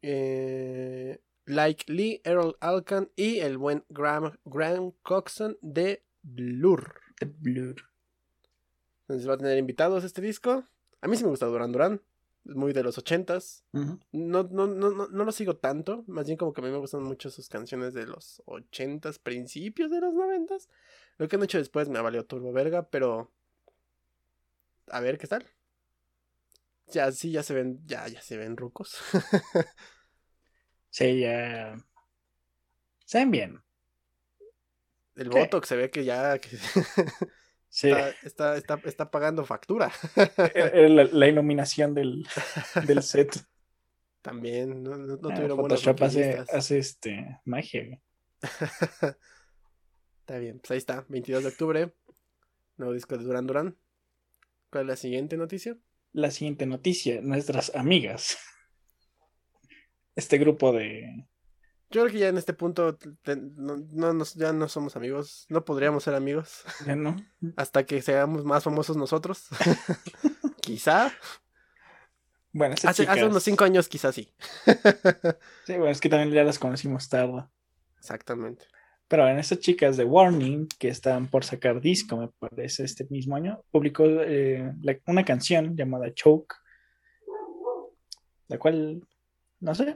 eh, 0.01 1.19
Like 1.47 1.89
Lee, 1.89 2.21
Errol 2.25 2.57
Alkan 2.59 3.09
y 3.15 3.39
el 3.39 3.57
buen 3.57 3.85
Graham, 3.87 4.37
Graham 4.43 4.91
Coxon 5.01 5.57
de 5.61 6.03
Blur. 6.21 6.99
The 7.19 7.25
Blur. 7.25 7.75
Entonces 9.03 9.29
va 9.29 9.35
a 9.35 9.37
tener 9.37 9.57
invitados 9.57 10.03
este 10.03 10.21
disco. 10.21 10.65
A 10.99 11.07
mí 11.07 11.15
sí 11.15 11.23
me 11.23 11.29
gusta 11.29 11.45
Duran 11.45 11.71
Duran. 11.71 12.01
Es 12.45 12.53
muy 12.53 12.73
de 12.73 12.83
los 12.83 12.97
ochentas. 12.97 13.63
Ujú. 13.71 13.97
No, 14.11 14.43
no, 14.43 14.67
no, 14.67 14.91
no, 14.91 15.07
no 15.07 15.23
lo 15.23 15.31
sigo 15.31 15.55
tanto. 15.55 16.03
Más 16.07 16.25
bien 16.25 16.37
como 16.37 16.51
que 16.51 16.59
a 16.59 16.65
mí 16.65 16.69
me 16.69 16.79
gustan 16.79 17.03
mucho 17.03 17.29
sus 17.29 17.47
canciones 17.47 17.93
de 17.93 18.07
los 18.07 18.43
ochentas, 18.45 19.17
principios 19.17 19.89
de 19.89 20.01
los 20.01 20.13
noventas. 20.13 20.67
Lo 21.17 21.29
que 21.29 21.37
han 21.37 21.43
hecho 21.43 21.59
después 21.59 21.87
me 21.87 21.97
ha 21.97 22.01
valido 22.01 22.25
turbo 22.25 22.51
verga, 22.51 22.89
pero... 22.89 23.31
A 24.89 24.99
ver 24.99 25.17
qué 25.17 25.27
tal. 25.27 25.45
Ya, 26.87 27.09
sí, 27.13 27.31
ya 27.31 27.41
se 27.41 27.53
ven, 27.53 27.79
ya, 27.85 28.05
ya 28.09 28.21
se 28.21 28.35
ven 28.35 28.57
rucos. 28.57 28.97
Sí, 30.97 31.19
ya. 31.19 31.77
Se 33.05 33.19
ven 33.19 33.29
bien. 33.29 33.61
El 35.15 35.29
¿Qué? 35.29 35.39
Botox 35.41 35.67
se 35.67 35.75
ve 35.75 35.91
que 35.91 36.03
ya 36.03 36.39
que 36.39 36.49
Sí. 37.69 37.89
está, 37.89 38.09
está, 38.23 38.57
está, 38.57 38.81
está 38.83 39.11
pagando 39.11 39.45
factura. 39.45 39.91
Era 40.55 40.89
la, 40.89 41.03
la 41.03 41.27
iluminación 41.27 41.93
del, 41.93 42.27
del 42.87 43.03
set. 43.03 43.45
También, 44.23 44.81
no, 44.81 44.97
no, 44.97 45.17
no 45.17 45.29
Ah, 45.29 45.35
tuvieron 45.35 45.57
Photoshop 45.57 46.01
hace, 46.01 46.79
este 46.79 47.41
magia. 47.45 48.01
Está 50.21 50.39
bien, 50.39 50.57
pues 50.59 50.71
ahí 50.71 50.77
está, 50.79 51.05
22 51.07 51.43
de 51.43 51.49
octubre. 51.49 51.93
Nuevo 52.77 52.93
disco 52.93 53.17
de 53.17 53.23
Duran 53.23 53.45
Duran. 53.45 53.77
¿Cuál 54.71 54.85
es 54.85 54.87
la 54.87 54.95
siguiente 54.95 55.37
noticia? 55.37 55.77
La 56.11 56.31
siguiente 56.31 56.65
noticia, 56.65 57.21
nuestras 57.21 57.73
amigas. 57.75 58.37
Este 60.17 60.37
grupo 60.37 60.73
de. 60.73 61.25
Yo 61.89 62.01
creo 62.01 62.11
que 62.11 62.19
ya 62.19 62.27
en 62.27 62.37
este 62.37 62.51
punto 62.51 62.97
te- 62.97 63.37
no, 63.37 63.77
no 63.77 64.23
ya 64.35 64.51
no 64.51 64.67
somos 64.67 64.97
amigos. 64.97 65.45
No 65.47 65.63
podríamos 65.63 66.03
ser 66.03 66.15
amigos 66.15 66.63
ya 66.85 66.97
no, 66.97 67.15
hasta 67.55 67.85
que 67.85 68.01
seamos 68.01 68.43
más 68.43 68.65
famosos 68.65 68.97
nosotros. 68.97 69.47
quizá. 70.61 71.13
Bueno, 72.51 72.75
Hace, 72.83 73.03
hace 73.07 73.25
unos 73.25 73.43
5 73.43 73.63
años 73.63 73.87
quizá 73.87 74.11
sí. 74.11 74.33
Sí, 75.65 75.73
bueno, 75.73 75.89
es 75.89 76.01
que 76.01 76.09
también 76.09 76.31
ya 76.31 76.43
las 76.43 76.59
conocimos 76.59 77.07
tarde. 77.07 77.45
Exactamente. 77.99 78.65
Pero 79.07 79.25
en 79.29 79.39
estas 79.39 79.59
chicas 79.59 79.95
de 79.95 80.03
Warning, 80.03 80.67
que 80.79 80.89
están 80.89 81.27
por 81.27 81.45
sacar 81.45 81.79
disco, 81.79 82.17
me 82.17 82.27
parece, 82.39 82.83
este 82.83 83.05
mismo 83.09 83.35
año, 83.37 83.63
publicó 83.71 84.03
eh, 84.05 84.73
la- 84.81 84.97
una 85.05 85.23
canción 85.23 85.77
llamada 85.77 86.13
Choke, 86.13 86.55
la 88.47 88.57
cual, 88.57 89.01
no 89.59 89.75
sé. 89.75 89.95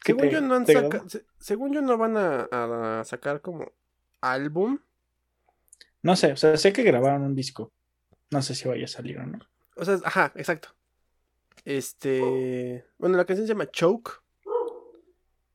¿qué 0.00 0.12
Según 0.12 0.22
te- 0.22 0.30
yo, 0.30 0.40
no 0.40 0.54
han 0.54 0.66
saca- 0.66 1.08
se- 1.08 1.24
según 1.38 1.72
yo 1.72 1.80
no 1.82 1.96
van 1.98 2.16
a, 2.16 2.48
a 3.00 3.04
sacar 3.04 3.40
como 3.40 3.72
álbum. 4.20 4.78
No 6.02 6.16
sé, 6.16 6.32
o 6.32 6.36
sea, 6.36 6.56
sé 6.56 6.72
que 6.72 6.82
grabaron 6.82 7.22
un 7.22 7.34
disco. 7.34 7.72
No 8.30 8.42
sé 8.42 8.54
si 8.54 8.68
vaya 8.68 8.84
a 8.84 8.88
salir 8.88 9.18
o 9.18 9.26
no. 9.26 9.38
O 9.76 9.84
sea, 9.84 9.98
ajá, 10.04 10.32
exacto. 10.36 10.68
Este. 11.64 12.84
Bueno, 12.98 13.16
la 13.16 13.24
canción 13.24 13.46
se 13.46 13.52
llama 13.54 13.70
Choke. 13.70 14.22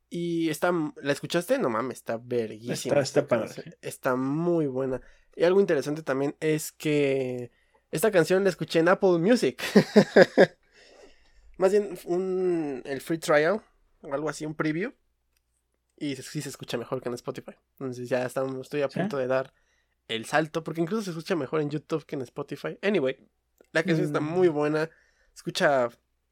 Y 0.09 0.49
está. 0.49 0.71
¿La 1.03 1.11
escuchaste? 1.11 1.59
No 1.59 1.69
mames, 1.69 1.97
está 1.99 2.17
verguísima. 2.17 2.99
Está- 2.99 3.21
está 3.21 3.27
padre. 3.27 3.77
Está 3.81 4.15
muy 4.15 4.65
buena. 4.65 5.01
Y 5.35 5.43
algo 5.43 5.59
interesante 5.59 6.01
también 6.01 6.35
es 6.39 6.71
que. 6.71 7.51
Esta 7.91 8.11
canción 8.11 8.43
la 8.43 8.49
escuché 8.49 8.79
en 8.79 8.87
Apple 8.87 9.17
Music. 9.19 9.61
Más 11.59 11.71
bien 11.73 11.97
un, 12.05 12.81
el 12.85 13.01
free 13.01 13.19
trial. 13.19 13.61
O 14.01 14.13
algo 14.13 14.29
así, 14.29 14.45
un 14.45 14.55
preview. 14.55 14.93
Y 15.97 16.15
sí 16.15 16.41
se 16.41 16.47
escucha 16.49 16.77
mejor 16.77 17.01
que 17.01 17.09
en 17.09 17.15
Spotify. 17.15 17.51
Entonces 17.73 18.07
ya 18.07 18.25
estamos, 18.25 18.55
estoy 18.61 18.81
a 18.81 18.89
¿Sí? 18.89 18.97
punto 18.99 19.17
de 19.17 19.27
dar 19.27 19.53
el 20.07 20.23
salto. 20.25 20.63
Porque 20.63 20.79
incluso 20.81 21.03
se 21.03 21.09
escucha 21.11 21.35
mejor 21.35 21.59
en 21.61 21.69
YouTube 21.69 22.05
que 22.05 22.15
en 22.15 22.21
Spotify. 22.21 22.79
Anyway, 22.81 23.17
la 23.73 23.83
canción 23.83 24.07
está 24.07 24.21
Mm. 24.21 24.29
muy 24.31 24.47
buena. 24.47 24.89
Escucha 25.35 25.89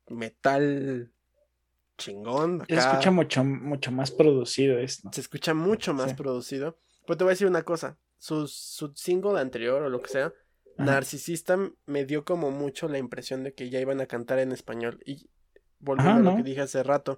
metal 0.07 1.11
chingón. 1.97 2.63
Se 2.69 2.75
escucha 2.75 3.11
mucho, 3.11 3.43
mucho 3.43 3.91
más 3.91 4.11
producido 4.11 4.79
esto. 4.79 5.09
Se 5.11 5.19
escucha 5.21 5.53
mucho 5.53 5.93
más 5.93 6.11
Sí. 6.11 6.15
producido. 6.15 6.77
Pero 7.05 7.17
te 7.17 7.23
voy 7.25 7.31
a 7.31 7.33
decir 7.33 7.47
una 7.47 7.63
cosa. 7.63 7.97
Su, 8.17 8.47
su 8.47 8.93
single 8.95 9.39
anterior 9.39 9.81
o 9.83 9.89
lo 9.89 10.01
que 10.01 10.09
sea. 10.09 10.33
Narcisista 10.77 11.57
me 11.85 12.05
dio 12.05 12.23
como 12.23 12.51
mucho 12.51 12.87
la 12.87 12.97
impresión 12.97 13.43
de 13.43 13.53
que 13.53 13.69
ya 13.69 13.79
iban 13.79 14.01
a 14.01 14.05
cantar 14.05 14.39
en 14.39 14.51
español. 14.51 14.99
Y 15.05 15.29
volviendo 15.79 16.11
Ajá, 16.11 16.19
a 16.19 16.23
lo 16.23 16.35
que 16.37 16.43
dije 16.43 16.61
hace 16.61 16.83
rato. 16.83 17.17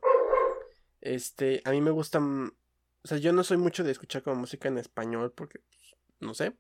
Este, 1.02 1.62
a 1.66 1.72
mí 1.72 1.82
me 1.82 1.92
gusta. 1.92 2.20
O 2.20 3.08
sea, 3.08 3.18
yo 3.18 3.32
no 3.34 3.44
soy 3.44 3.58
mucho 3.58 3.84
de 3.84 3.92
escuchar 3.92 4.24
como 4.24 4.38
música 4.38 4.68
en 4.68 4.78
español 4.78 5.32
porque, 5.34 5.60
pues, 5.60 5.96
no 6.20 6.34
sé. 6.34 6.54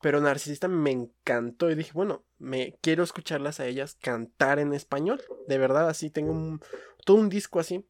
Pero 0.00 0.20
Narcisista 0.20 0.66
me 0.66 0.90
encantó 0.90 1.70
y 1.70 1.76
dije, 1.76 1.92
bueno, 1.94 2.24
me 2.38 2.76
quiero 2.80 3.04
escucharlas 3.04 3.60
a 3.60 3.66
ellas 3.66 3.96
cantar 4.00 4.58
en 4.58 4.74
español. 4.74 5.22
De 5.46 5.58
verdad, 5.58 5.88
así 5.88 6.10
tengo 6.10 6.32
un, 6.32 6.60
todo 7.04 7.18
un 7.18 7.28
disco 7.28 7.60
así. 7.60 7.86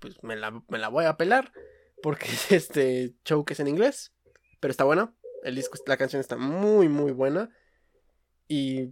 Pues 0.00 0.22
me 0.24 0.34
la, 0.34 0.62
me 0.68 0.78
la 0.78 0.88
voy 0.88 1.04
a 1.04 1.16
pelar. 1.16 1.52
Porque 2.02 2.26
este 2.50 3.14
show 3.24 3.44
que 3.44 3.52
es 3.52 3.60
en 3.60 3.68
inglés. 3.68 4.12
Pero 4.58 4.70
está 4.70 4.84
buena. 4.84 5.14
El 5.42 5.54
disco, 5.56 5.78
la 5.86 5.96
canción 5.96 6.20
está 6.20 6.36
muy, 6.36 6.88
muy 6.88 7.12
buena. 7.12 7.50
Y 8.48 8.90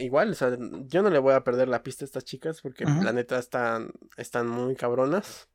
igual, 0.00 0.30
o 0.30 0.34
sea, 0.34 0.56
yo 0.86 1.02
no 1.02 1.10
le 1.10 1.18
voy 1.18 1.34
a 1.34 1.44
perder 1.44 1.68
la 1.68 1.82
pista 1.82 2.04
a 2.04 2.06
estas 2.06 2.24
chicas. 2.24 2.60
Porque 2.60 2.84
Ujú. 2.84 3.02
la 3.02 3.12
neta 3.12 3.38
están, 3.38 3.92
están 4.16 4.48
muy 4.48 4.74
cabronas. 4.76 5.48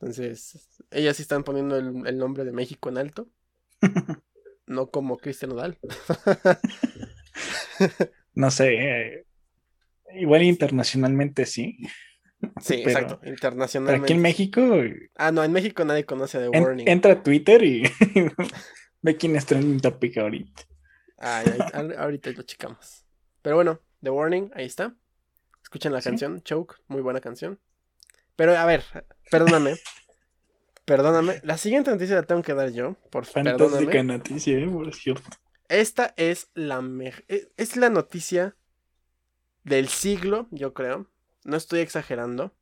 Entonces, 0.00 0.68
ellas 0.90 1.16
sí 1.16 1.22
están 1.22 1.44
poniendo 1.44 1.76
el, 1.76 2.06
el 2.06 2.18
nombre 2.18 2.44
de 2.44 2.52
México 2.52 2.88
en 2.88 2.98
alto. 2.98 3.28
no 4.66 4.90
como 4.90 5.16
Cristian 5.18 5.50
Nodal. 5.50 5.78
No 8.34 8.50
sé, 8.50 8.74
eh, 8.74 9.26
igual 10.16 10.42
internacionalmente 10.42 11.46
sí. 11.46 11.78
Sí, 12.60 12.82
Pero- 12.84 12.90
exacto. 12.90 13.18
Pero 13.20 13.32
Internacionalmente. 13.32 14.04
aquí 14.06 14.12
en 14.12 14.22
México, 14.22 14.60
Ah, 15.14 15.30
no, 15.30 15.44
en 15.44 15.52
México 15.52 15.84
nadie 15.84 16.04
conoce 16.04 16.44
en- 16.44 16.62
Warning. 16.62 16.88
entra 16.88 17.12
a 17.12 17.22
Twitter 17.22 17.62
y 17.62 17.84
ve 19.04 19.16
quién 19.16 19.36
está 19.36 19.56
en 19.58 19.78
topic 19.80 20.16
ahorita. 20.18 20.62
Ay, 21.18 21.46
ay, 21.52 21.58
al- 21.72 21.96
ahorita 21.98 22.30
lo 22.32 22.42
checamos. 22.42 23.04
Pero 23.42 23.56
bueno, 23.56 23.80
The 24.02 24.10
Warning, 24.10 24.50
ahí 24.54 24.64
está. 24.64 24.94
Escuchen 25.62 25.92
la 25.92 26.00
Sí. 26.00 26.08
canción, 26.08 26.42
Choke, 26.42 26.76
muy 26.88 27.02
buena 27.02 27.20
canción. 27.20 27.60
Pero 28.36 28.56
a 28.56 28.64
ver, 28.66 28.82
perdóname. 29.30 29.76
perdóname. 30.84 31.40
La 31.44 31.56
siguiente 31.56 31.90
noticia 31.90 32.16
la 32.16 32.22
tengo 32.24 32.42
que 32.42 32.54
dar 32.54 32.70
yo. 32.72 32.94
Por 33.10 33.24
Fantástica 33.26 33.66
perdóname. 33.68 34.02
noticia, 34.04 34.58
eh, 34.58 34.68
por 34.68 34.94
cierto. 34.94 35.28
Esta 35.68 36.12
es 36.16 36.48
la 36.54 36.82
e- 37.28 37.48
es 37.56 37.76
la 37.76 37.88
noticia 37.90 38.56
del 39.62 39.88
siglo, 39.88 40.46
yo 40.50 40.74
creo. 40.74 41.08
No 41.44 41.56
estoy 41.56 41.80
exagerando. 41.80 42.52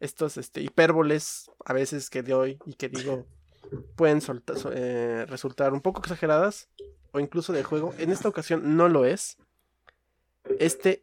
Estos 0.00 0.36
este, 0.36 0.60
hipérboles 0.60 1.50
a 1.64 1.72
veces 1.72 2.10
que 2.10 2.22
doy 2.22 2.58
y 2.66 2.74
que 2.74 2.88
digo 2.88 3.26
pueden 3.96 4.20
eh, 4.72 5.26
resultar 5.28 5.72
un 5.72 5.80
poco 5.80 6.00
exageradas 6.00 6.68
o 7.12 7.20
incluso 7.20 7.52
de 7.52 7.64
juego. 7.64 7.94
En 7.98 8.10
esta 8.10 8.28
ocasión 8.28 8.76
no 8.76 8.88
lo 8.88 9.04
es. 9.04 9.38
Este 10.58 11.02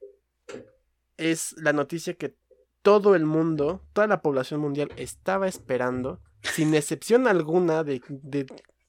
es 1.18 1.56
la 1.58 1.74
noticia 1.74 2.14
que 2.14 2.36
todo 2.82 3.16
el 3.16 3.26
mundo, 3.26 3.82
toda 3.94 4.08
la 4.08 4.22
población 4.22 4.60
mundial 4.60 4.92
estaba 4.98 5.48
esperando, 5.48 6.20
sin 6.42 6.74
excepción 6.74 7.28
alguna 7.28 7.84
de, 7.84 8.02
de 8.10 8.46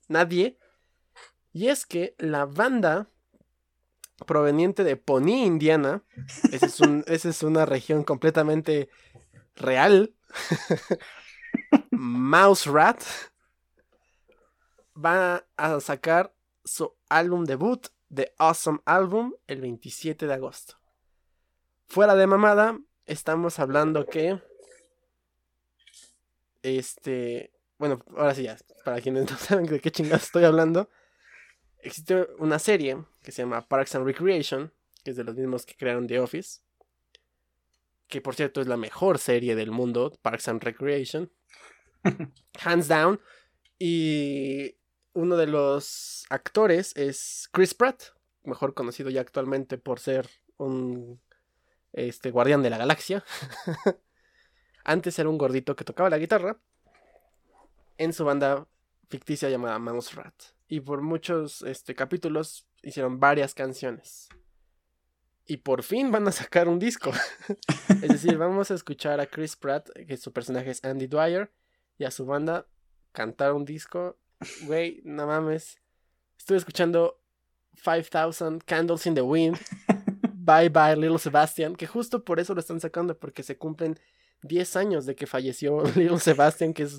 nadie. 0.09 0.59
Y 1.53 1.69
es 1.69 1.87
que 1.87 2.15
la 2.19 2.47
banda 2.47 3.09
proveniente 4.27 4.85
de 4.85 4.97
Pony, 4.97 5.45
Indiana, 5.45 6.03
esa 6.53 7.29
es 7.29 7.43
una 7.43 7.67
región 7.67 8.05
completamente 8.05 8.89
real, 9.57 10.15
Mouse 11.91 12.67
Rat 12.67 13.03
va 14.97 15.47
a 15.57 15.81
sacar 15.81 16.35
su 16.65 16.95
álbum 17.09 17.45
debut 17.45 17.89
The 18.13 18.35
Awesome 18.39 18.81
Album 18.85 19.35
el 19.47 19.61
27 19.61 20.27
de 20.27 20.35
agosto. 20.35 20.79
Fuera 21.87 22.15
de 22.15 22.27
mamada, 22.27 22.79
estamos 23.07 23.59
hablando 23.59 24.07
que. 24.07 24.41
Este. 26.63 27.53
Bueno, 27.79 28.03
ahora 28.17 28.35
sí 28.35 28.45
ya. 28.45 28.57
Para 28.85 29.01
quienes 29.01 29.31
no 29.31 29.37
saben 29.37 29.67
de 29.67 29.81
qué 29.81 29.91
chingados 29.91 30.25
estoy 30.25 30.45
hablando. 30.45 30.89
Existe 31.81 32.29
una 32.39 32.59
serie 32.59 33.05
que 33.23 33.33
se 33.33 33.43
llama 33.43 33.67
Parks 33.67 33.95
and 33.95 34.07
Recreation. 34.07 34.73
Que 35.03 35.11
es 35.11 35.17
de 35.17 35.25
los 35.25 35.35
mismos 35.35 35.67
que 35.67 35.77
crearon 35.77 36.07
The 36.07 36.19
Office. 36.21 36.61
Que 38.09 38.21
por 38.21 38.35
cierto 38.35 38.61
es 38.61 38.67
la 38.67 38.77
mejor 38.77 39.19
serie 39.19 39.55
del 39.55 39.71
mundo. 39.71 40.19
Parks 40.23 40.49
and 40.49 40.63
Recreation. 40.63 41.31
Hands 42.65 42.89
down. 42.89 43.21
Y 43.79 44.77
uno 45.15 45.37
de 45.37 45.47
los 45.47 46.27
actores 46.29 46.95
es 46.97 47.49
Chris 47.53 47.75
Pratt. 47.75 48.03
Mejor 48.43 48.75
conocido 48.75 49.11
ya 49.11 49.21
actualmente 49.21 49.79
por 49.79 50.01
ser 50.01 50.29
un 50.59 51.21
este 51.93 52.31
guardián 52.31 52.63
de 52.63 52.71
la 52.71 52.79
galaxia. 52.79 53.25
Antes 54.85 55.19
era 55.19 55.29
un 55.29 55.39
gordito 55.39 55.77
que 55.77 55.85
tocaba 55.85 56.11
la 56.11 56.19
guitarra 56.19 56.59
en 57.97 58.13
su 58.13 58.25
banda 58.25 58.67
ficticia 59.09 59.49
llamada 59.49 59.79
Mouse 59.79 60.15
Rat. 60.15 60.35
Y 60.69 60.81
por 60.81 61.03
muchos 61.03 61.63
este, 61.63 61.95
capítulos 61.95 62.67
hicieron 62.83 63.21
varias 63.21 63.55
canciones. 63.55 64.29
Y 65.47 65.59
por 65.59 65.83
fin 65.83 66.11
van 66.11 66.27
a 66.27 66.33
sacar 66.33 66.69
un 66.69 66.79
disco. 66.79 67.13
es 68.03 68.09
decir, 68.09 68.37
vamos 68.39 68.71
a 68.71 68.75
escuchar 68.75 69.21
a 69.21 69.27
Chris 69.27 69.57
Pratt, 69.57 69.91
que 69.91 70.17
su 70.17 70.33
personaje 70.33 70.71
es 70.71 70.85
Andy 70.85 71.07
Dwyer, 71.07 71.53
y 71.99 72.05
a 72.05 72.11
su 72.11 72.27
banda 72.27 72.67
cantar 73.13 73.53
un 73.53 73.65
disco. 73.65 74.19
Güey, 74.63 75.01
no 75.05 75.27
mames. 75.27 75.79
Estuve 76.39 76.59
escuchando 76.59 77.21
5000 77.75 78.63
Candles 78.65 79.07
in 79.07 79.15
the 79.15 79.23
Wind 79.23 79.59
Bye 80.35 80.69
Bye 80.69 80.97
Little 80.97 81.19
Sebastian, 81.19 81.75
que 81.75 81.87
justo 81.87 82.25
por 82.25 82.39
eso 82.39 82.55
lo 82.55 82.61
están 82.61 82.81
sacando, 82.81 83.19
porque 83.19 83.43
se 83.43 83.57
cumplen 83.57 83.99
10 84.43 84.77
años 84.77 85.07
de 85.07 85.15
que 85.15 85.27
falleció 85.27 85.83
Little 85.97 86.21
Sebastian, 86.21 86.75
que 86.75 86.85
es, 86.85 86.99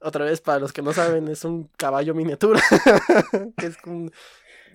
otra 0.00 0.24
vez 0.24 0.40
para 0.40 0.58
los 0.58 0.72
que 0.72 0.82
no 0.82 0.92
saben, 0.92 1.28
es 1.28 1.44
un 1.44 1.68
caballo 1.76 2.14
miniatura, 2.14 2.60
que 3.56 3.66
es 3.66 3.76
un, 3.86 4.12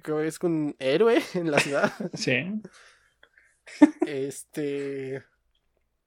que 0.04 0.28
es 0.28 0.40
un 0.42 0.76
héroe 0.80 1.22
en 1.36 1.52
la 1.52 1.60
ciudad. 1.60 1.94
Sí. 2.14 2.62
Este... 4.06 5.24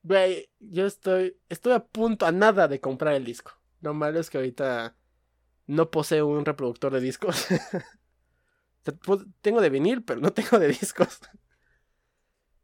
Güey, 0.04 0.50
yo 0.58 0.86
estoy, 0.86 1.36
estoy 1.48 1.74
a 1.74 1.84
punto, 1.84 2.26
a 2.26 2.32
nada 2.32 2.66
de 2.66 2.80
comprar 2.80 3.14
el 3.14 3.24
disco. 3.24 3.52
Lo 3.80 3.94
malo 3.94 4.18
es 4.18 4.30
que 4.30 4.38
ahorita 4.38 4.96
no 5.72 5.90
poseo 5.90 6.26
un 6.26 6.44
reproductor 6.44 6.92
de 6.92 7.00
discos. 7.00 7.46
tengo 9.40 9.60
de 9.60 9.70
vinil, 9.70 10.04
pero 10.04 10.20
no 10.20 10.32
tengo 10.32 10.58
de 10.58 10.68
discos. 10.68 11.20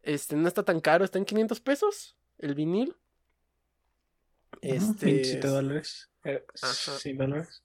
Este, 0.03 0.37
no 0.37 0.49
está 0.49 0.63
tan 0.63 0.81
caro, 0.81 1.05
está 1.05 1.19
en 1.19 1.25
500 1.25 1.61
pesos 1.61 2.17
el 2.39 2.55
vinil. 2.55 2.97
Este. 4.63 5.07
27 5.07 5.47
dólares. 5.47 6.11
Eh, 6.25 6.45
sí, 6.55 7.13
dólares. 7.13 7.63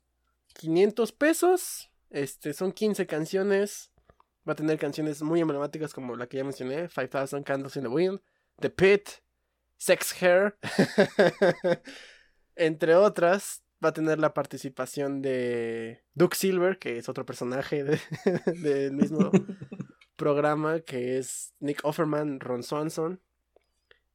500 0.56 1.12
pesos. 1.12 1.92
Este, 2.10 2.54
son 2.54 2.72
15 2.72 3.08
canciones. 3.08 3.92
Va 4.48 4.54
a 4.54 4.56
tener 4.56 4.78
canciones 4.78 5.22
muy 5.22 5.40
emblemáticas 5.40 5.94
como 5.94 6.16
la 6.16 6.28
que 6.28 6.38
ya 6.38 6.44
mencioné: 6.44 6.90
5000 6.90 7.44
Candles 7.44 7.76
in 7.78 7.84
the 7.84 7.90
Wind, 7.90 8.20
The 8.60 8.70
Pit, 8.70 9.10
Sex 9.78 10.22
Hair. 10.22 10.58
Entre 12.56 12.96
otras, 12.96 13.63
va 13.84 13.90
a 13.90 13.94
tener 13.94 14.20
la 14.20 14.34
participación 14.34 15.22
de 15.22 16.04
Duke 16.14 16.36
Silver, 16.36 16.80
que 16.80 16.98
es 16.98 17.10
otro 17.10 17.26
personaje 17.26 17.84
del 18.46 18.94
mismo 18.94 19.32
programa 20.16 20.80
que 20.82 21.18
es 21.18 21.54
Nick 21.60 21.82
Offerman, 21.84 22.40
Ron 22.40 22.64
Swanson 22.64 23.22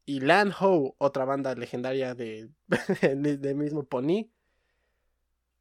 y 0.05 0.21
Lan 0.21 0.53
Ho, 0.61 0.95
otra 0.99 1.27
banda 1.27 1.55
legendaria 1.55 2.15
de, 2.15 2.51
del 3.03 3.55
mismo 3.57 3.85
Pony. 3.85 4.31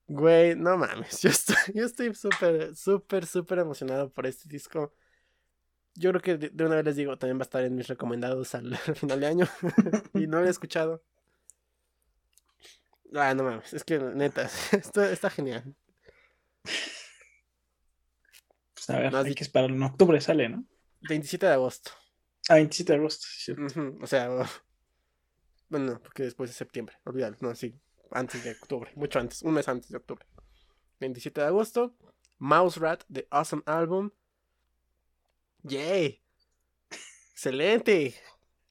Güey, 0.08 0.56
no 0.56 0.78
mames, 0.78 1.22
yo 1.22 1.30
estoy 1.30 1.58
yo 1.74 1.84
estoy 1.84 2.14
súper, 2.16 2.74
súper, 2.74 3.26
súper 3.26 3.60
emocionado 3.60 4.10
por 4.10 4.26
este 4.26 4.48
disco. 4.48 4.94
Yo 5.96 6.12
creo 6.12 6.22
que 6.22 6.38
de, 6.38 6.66
una 6.66 6.76
vez 6.76 6.86
les 6.86 6.96
digo, 6.96 7.18
también 7.18 7.38
va 7.38 7.42
a 7.42 7.44
estar 7.44 7.64
en 7.66 7.76
mis 7.76 7.88
recomendados 7.88 8.56
al, 8.56 8.78
final 8.78 9.20
de 9.20 9.28
año. 9.28 9.48
y 10.14 10.28
no 10.28 10.40
lo 10.40 10.48
he 10.48 10.50
escuchado. 10.50 11.04
Ah, 13.16 13.34
no 13.34 13.44
mames, 13.44 13.74
es 13.74 13.84
que 13.84 14.00
neta, 14.00 14.50
esto 14.72 15.04
está 15.04 15.30
genial. 15.30 15.76
A 18.90 19.00
ver, 19.00 19.16
hay 19.16 19.36
que 19.36 19.44
esperar 19.44 19.70
en 19.70 19.84
octubre 19.84 20.20
sale, 20.22 20.50
¿no? 20.50 20.66
27 21.02 21.46
de 21.46 21.54
agosto. 21.54 21.92
Ah, 22.50 22.56
27 22.56 22.94
de 22.94 23.00
agosto, 23.00 23.28
sí. 23.30 23.54
O 24.02 24.08
sea, 24.08 24.30
bueno, 25.70 26.02
porque 26.02 26.24
después 26.24 26.50
de 26.50 26.56
septiembre, 26.56 26.98
olvídalo, 27.04 27.36
no, 27.42 27.56
sí, 27.56 27.80
antes 28.12 28.44
de 28.44 28.52
octubre, 28.52 28.92
mucho 28.96 29.20
antes, 29.20 29.42
un 29.42 29.54
mes 29.54 29.68
antes 29.68 29.90
de 29.90 29.98
octubre. 29.98 30.26
27 31.00 31.42
de 31.42 31.48
agosto, 31.48 31.96
Mouse 32.38 32.78
Rat, 32.78 33.04
The 33.12 33.28
Awesome 33.30 33.64
Album. 33.66 34.12
¡Yay! 35.64 36.22
¡Excelente! 37.32 38.16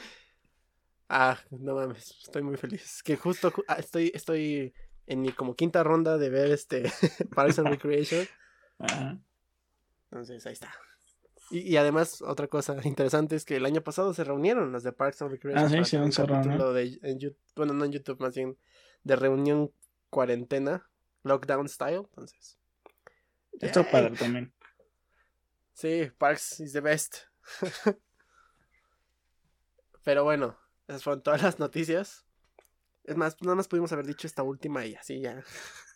ah, 1.09 1.39
no 1.51 1.75
mames, 1.75 2.11
estoy 2.23 2.43
muy 2.43 2.57
feliz. 2.57 3.03
Que 3.03 3.17
justo 3.17 3.53
ah, 3.69 3.77
estoy, 3.79 4.11
estoy 4.15 4.75
en 5.07 5.23
mi 5.23 5.33
como 5.33 5.55
quinta 5.55 5.83
ronda 5.83 6.19
de 6.19 6.31
ver 6.31 6.51
este 6.51 6.91
Parks 7.35 7.59
and 7.59 7.69
Recreation. 7.69 8.27
Entonces, 10.11 10.47
ahí 10.47 10.53
está. 10.53 10.73
Y, 11.51 11.77
además, 11.77 12.23
otra 12.23 12.49
cosa 12.49 12.77
interesante 12.83 13.37
es 13.37 13.45
que 13.45 13.57
el 13.57 13.67
año 13.67 13.81
pasado 13.81 14.13
se 14.13 14.25
reunieron 14.25 14.73
las 14.73 14.83
de 14.83 14.93
Parks 14.93 15.23
and 15.23 15.31
Recreation. 15.31 15.65
Ah, 15.65 15.85
sí, 15.85 15.97
sí, 15.97 15.97
bueno, 17.55 17.73
no 17.73 17.85
en 17.85 17.93
YouTube, 17.93 18.21
más 18.21 18.35
bien 18.35 18.59
de 19.05 19.15
reunión 19.15 19.73
cuarentena, 20.11 20.91
lockdown 21.23 21.69
style. 21.69 21.99
Entonces, 21.99 22.59
esto 23.61 23.87
para 23.89 24.13
también. 24.13 24.53
Sí, 25.73 26.11
Parks 26.19 26.61
is 26.61 26.73
the 26.73 26.81
best. 26.81 27.19
Pero 30.03 30.25
bueno, 30.25 30.59
esas 30.89 31.03
fueron 31.03 31.23
todas 31.23 31.43
las 31.43 31.59
noticias. 31.59 32.27
Es 33.05 33.17
más, 33.17 33.37
nada 33.43 33.57
más 33.57 33.69
pudimos 33.69 33.93
haber 33.93 34.07
dicho 34.07 34.27
esta 34.27 34.43
última 34.43 34.85
y 34.85 34.95
así 34.95 35.21
ya. 35.21 35.43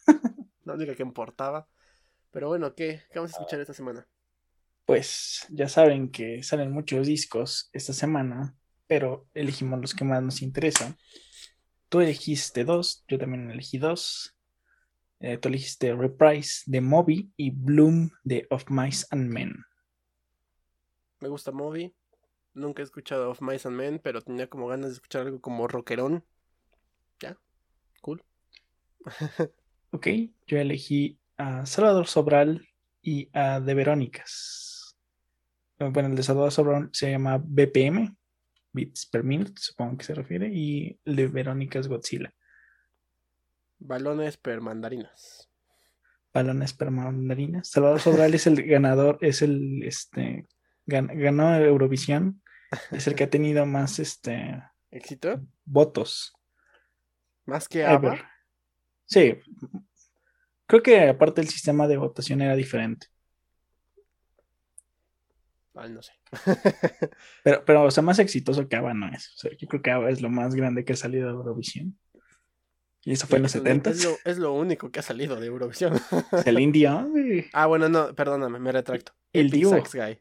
La 0.64 0.74
única 0.74 0.94
que 0.94 1.02
importaba. 1.02 1.68
Pero 2.30 2.48
bueno, 2.48 2.74
¿qué, 2.74 3.02
vamos 3.14 3.32
a 3.32 3.34
escuchar 3.34 3.60
esta 3.60 3.74
semana? 3.74 4.06
Pues 4.86 5.46
ya 5.50 5.68
saben 5.68 6.10
que 6.10 6.42
salen 6.42 6.72
muchos 6.72 7.06
discos 7.06 7.70
esta 7.72 7.92
semana, 7.92 8.56
pero 8.86 9.28
elegimos 9.34 9.80
los 9.80 9.94
que 9.94 10.04
más 10.04 10.22
nos 10.22 10.42
interesan. 10.42 10.96
Tú 11.88 12.00
elegiste 12.00 12.64
dos, 12.64 13.04
yo 13.08 13.18
también 13.18 13.50
elegí 13.50 13.78
dos. 13.78 14.36
Eh, 15.20 15.38
tú 15.38 15.48
elegiste 15.48 15.94
Reprise 15.94 16.62
de 16.66 16.80
Moby 16.80 17.32
y 17.36 17.50
Bloom 17.50 18.10
de 18.24 18.46
Of 18.50 18.70
Mice 18.70 19.06
and 19.10 19.28
Men. 19.28 19.64
Me 21.20 21.28
gusta 21.28 21.52
Moby. 21.52 21.94
Nunca 22.54 22.82
he 22.82 22.84
escuchado 22.84 23.30
Of 23.30 23.40
Mice 23.42 23.68
and 23.68 23.76
Men, 23.76 24.00
pero 24.02 24.22
tenía 24.22 24.48
como 24.48 24.66
ganas 24.66 24.90
de 24.90 24.94
escuchar 24.94 25.22
algo 25.22 25.40
como 25.40 25.68
rockerón. 25.68 26.24
Ya, 27.20 27.38
cool. 28.00 28.22
ok, 29.92 30.06
yo 30.46 30.58
elegí 30.58 31.18
a 31.36 31.64
Salvador 31.66 32.06
Sobral 32.06 32.68
y 33.02 33.30
a 33.32 33.60
De 33.60 33.74
Verónicas. 33.74 34.96
Bueno, 35.78 36.08
el 36.08 36.16
de 36.16 36.22
Salvador 36.22 36.52
Sobral 36.52 36.90
se 36.92 37.10
llama 37.10 37.40
BPM, 37.42 38.14
Bits 38.72 39.06
per 39.06 39.24
Minute, 39.24 39.54
supongo 39.56 39.96
que 39.96 40.04
se 40.04 40.14
refiere, 40.14 40.48
y 40.52 40.98
el 41.04 41.16
de 41.16 41.28
Verónicas 41.28 41.88
Godzilla. 41.88 42.32
Balones 43.78 44.36
per 44.36 44.60
mandarinas. 44.60 45.48
Balones 46.34 46.74
per 46.74 46.90
mandarinas. 46.90 47.68
Salvador 47.68 48.00
Sobral 48.00 48.34
es 48.34 48.46
el 48.46 48.62
ganador, 48.62 49.18
es 49.22 49.40
el, 49.40 49.82
este, 49.82 50.46
ganó 50.90 51.56
Eurovisión, 51.56 52.42
es 52.90 53.06
el 53.06 53.14
que 53.14 53.24
ha 53.24 53.30
tenido 53.30 53.64
más, 53.66 53.98
este... 53.98 54.62
¿Éxito? 54.90 55.40
Votos. 55.64 56.34
¿Más 57.46 57.68
que 57.68 57.82
Ever. 57.82 58.24
Sí, 59.06 59.38
Creo 60.70 60.84
que 60.84 61.08
aparte 61.08 61.40
el 61.40 61.48
sistema 61.48 61.88
de 61.88 61.96
votación 61.96 62.42
era 62.42 62.54
diferente. 62.54 63.08
Ay, 65.74 65.90
no 65.90 66.00
sé. 66.00 66.12
pero, 67.42 67.64
pero, 67.64 67.82
o 67.82 67.90
sea, 67.90 68.04
más 68.04 68.20
exitoso 68.20 68.68
que 68.68 68.76
ABBA 68.76 68.94
no 68.94 69.08
es. 69.08 69.34
O 69.34 69.38
sea, 69.38 69.50
yo 69.58 69.66
creo 69.66 69.82
que 69.82 69.90
ABBA 69.90 70.10
es 70.10 70.22
lo 70.22 70.30
más 70.30 70.54
grande 70.54 70.84
que 70.84 70.92
ha 70.92 70.96
salido 70.96 71.26
de 71.26 71.32
Eurovisión. 71.32 71.98
Y 73.02 73.10
eso 73.10 73.26
fue 73.26 73.38
en 73.38 73.42
los 73.42 73.52
70 73.52 73.90
es 74.24 74.38
lo, 74.38 74.52
único 74.52 74.92
que 74.92 75.00
ha 75.00 75.02
salido 75.02 75.40
de 75.40 75.48
Eurovisión. 75.48 75.94
el 76.46 76.60
indio. 76.60 77.10
Ah, 77.52 77.66
bueno, 77.66 77.88
no, 77.88 78.14
perdóname, 78.14 78.60
me 78.60 78.70
retracto. 78.70 79.12
El 79.32 79.50
Sex 79.50 79.92
Guy. 79.92 80.20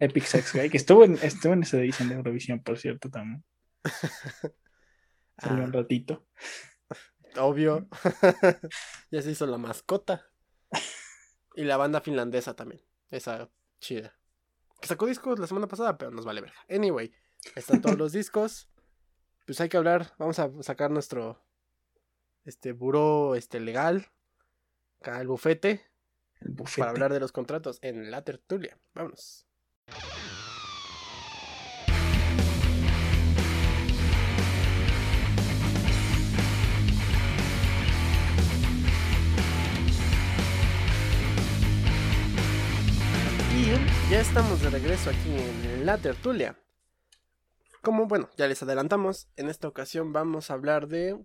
Epic 0.00 0.24
Sex 0.24 0.54
Guy, 0.54 0.70
que 0.70 0.76
estuvo 0.76 1.04
en, 1.04 1.14
estuvo 1.22 1.52
en 1.52 1.62
esa 1.62 1.78
edición 1.78 2.08
de 2.08 2.14
Eurovisión, 2.16 2.62
por 2.62 2.78
cierto, 2.78 3.10
también. 3.10 3.44
Salió 5.38 5.64
un 5.64 5.70
Ah. 5.70 5.72
ratito. 5.72 6.26
Obvio. 7.36 7.88
ya 9.10 9.22
se 9.22 9.30
hizo 9.30 9.46
la 9.46 9.58
mascota. 9.58 10.26
Y 11.54 11.64
la 11.64 11.76
banda 11.76 12.00
finlandesa 12.00 12.54
también. 12.54 12.82
Esa 13.10 13.50
chida. 13.80 14.16
Que 14.80 14.88
sacó 14.88 15.06
discos 15.06 15.38
la 15.38 15.46
semana 15.46 15.66
pasada, 15.68 15.98
pero 15.98 16.10
nos 16.10 16.24
vale 16.24 16.40
verga. 16.40 16.56
Anyway, 16.70 17.12
están 17.56 17.80
todos 17.80 17.98
los 17.98 18.12
discos. 18.12 18.68
Pues 19.46 19.60
hay 19.60 19.68
que 19.68 19.76
hablar. 19.76 20.12
Vamos 20.18 20.38
a 20.38 20.50
sacar 20.62 20.90
nuestro 20.90 21.44
este 22.44 22.72
buró 22.72 23.34
este 23.34 23.60
legal. 23.60 24.06
Acá 25.00 25.20
el 25.20 25.26
bufete. 25.28 25.84
El 26.40 26.52
bufete. 26.52 26.80
Para 26.80 26.90
hablar 26.90 27.12
de 27.12 27.20
los 27.20 27.32
contratos 27.32 27.78
en 27.82 28.10
la 28.10 28.22
tertulia. 28.22 28.78
Vámonos. 28.94 29.47
Y 43.54 44.10
ya 44.10 44.20
estamos 44.20 44.62
de 44.62 44.70
regreso 44.70 45.10
aquí 45.10 45.30
en 45.30 45.84
la 45.84 45.98
tertulia. 45.98 46.56
Como 47.82 48.06
bueno, 48.06 48.28
ya 48.36 48.46
les 48.46 48.62
adelantamos, 48.62 49.28
en 49.36 49.48
esta 49.48 49.68
ocasión 49.68 50.12
vamos 50.12 50.50
a 50.50 50.54
hablar 50.54 50.88
de 50.88 51.18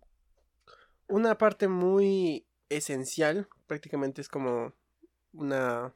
una 1.07 1.37
parte 1.37 1.67
muy 1.67 2.45
esencial, 2.69 3.47
prácticamente 3.67 4.21
es 4.21 4.29
como 4.29 4.73
una 5.33 5.93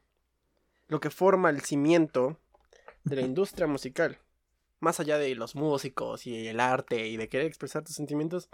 lo 0.86 1.00
que 1.00 1.10
forma 1.10 1.50
el 1.50 1.60
cimiento 1.60 2.38
de 3.08 3.16
la 3.16 3.22
industria 3.22 3.66
musical. 3.66 4.18
Más 4.80 5.00
allá 5.00 5.18
de 5.18 5.34
los 5.34 5.54
músicos 5.54 6.26
y 6.26 6.46
el 6.46 6.60
arte 6.60 7.08
y 7.08 7.16
de 7.16 7.28
querer 7.28 7.46
expresar 7.46 7.84
tus 7.84 7.96
sentimientos, 7.96 8.48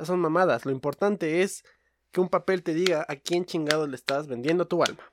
son 0.00 0.20
mamadas. 0.20 0.64
Lo 0.64 0.72
importante 0.72 1.42
es 1.42 1.64
que 2.10 2.20
un 2.20 2.28
papel 2.28 2.62
te 2.62 2.74
diga 2.74 3.04
a 3.08 3.16
quién 3.16 3.44
chingado 3.44 3.86
le 3.86 3.96
estás 3.96 4.26
vendiendo 4.26 4.66
tu 4.66 4.82
alma. 4.82 5.12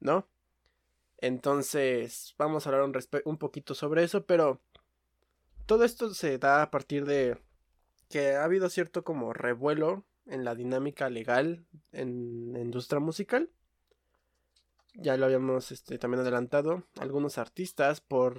¿No? 0.00 0.26
Entonces, 1.18 2.34
vamos 2.38 2.66
a 2.66 2.70
hablar 2.70 2.84
un, 2.84 2.94
un 3.24 3.38
poquito 3.38 3.74
sobre 3.74 4.04
eso, 4.04 4.24
pero 4.24 4.60
todo 5.66 5.84
esto 5.84 6.14
se 6.14 6.38
da 6.38 6.62
a 6.62 6.70
partir 6.70 7.04
de 7.04 7.38
que 8.08 8.36
ha 8.36 8.44
habido 8.44 8.70
cierto 8.70 9.04
como 9.04 9.32
revuelo 9.32 10.04
en 10.26 10.44
la 10.44 10.54
dinámica 10.54 11.10
legal 11.10 11.66
en 11.92 12.52
la 12.52 12.60
industria 12.60 13.00
musical. 13.00 13.50
Ya 15.00 15.16
lo 15.16 15.26
habíamos 15.26 15.70
este, 15.70 15.96
también 15.96 16.22
adelantado. 16.22 16.82
Algunos 16.98 17.38
artistas 17.38 18.00
por 18.00 18.38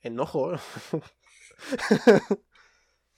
enojo 0.00 0.52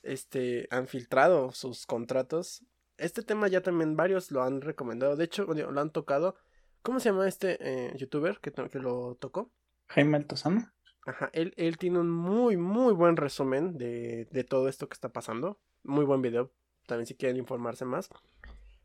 este, 0.02 0.66
han 0.70 0.88
filtrado 0.88 1.52
sus 1.52 1.86
contratos. 1.86 2.64
Este 2.96 3.22
tema 3.22 3.46
ya 3.46 3.60
también 3.60 3.96
varios 3.96 4.32
lo 4.32 4.42
han 4.42 4.60
recomendado. 4.60 5.14
De 5.14 5.24
hecho, 5.24 5.44
lo 5.44 5.80
han 5.80 5.90
tocado. 5.90 6.34
¿Cómo 6.82 6.98
se 6.98 7.10
llama 7.10 7.28
este 7.28 7.58
eh, 7.60 7.96
youtuber 7.96 8.40
que, 8.40 8.50
que 8.50 8.78
lo 8.80 9.14
tocó? 9.20 9.52
Jaime 9.86 10.16
Altozano. 10.16 10.72
Ajá, 11.06 11.30
él, 11.32 11.54
él 11.56 11.78
tiene 11.78 12.00
un 12.00 12.10
muy, 12.10 12.56
muy 12.56 12.92
buen 12.92 13.16
resumen 13.16 13.78
de, 13.78 14.26
de 14.32 14.42
todo 14.44 14.68
esto 14.68 14.88
que 14.88 14.94
está 14.94 15.10
pasando. 15.10 15.60
Muy 15.84 16.04
buen 16.04 16.22
video, 16.22 16.50
también 16.86 17.06
si 17.06 17.14
quieren 17.14 17.36
informarse 17.36 17.84
más. 17.84 18.10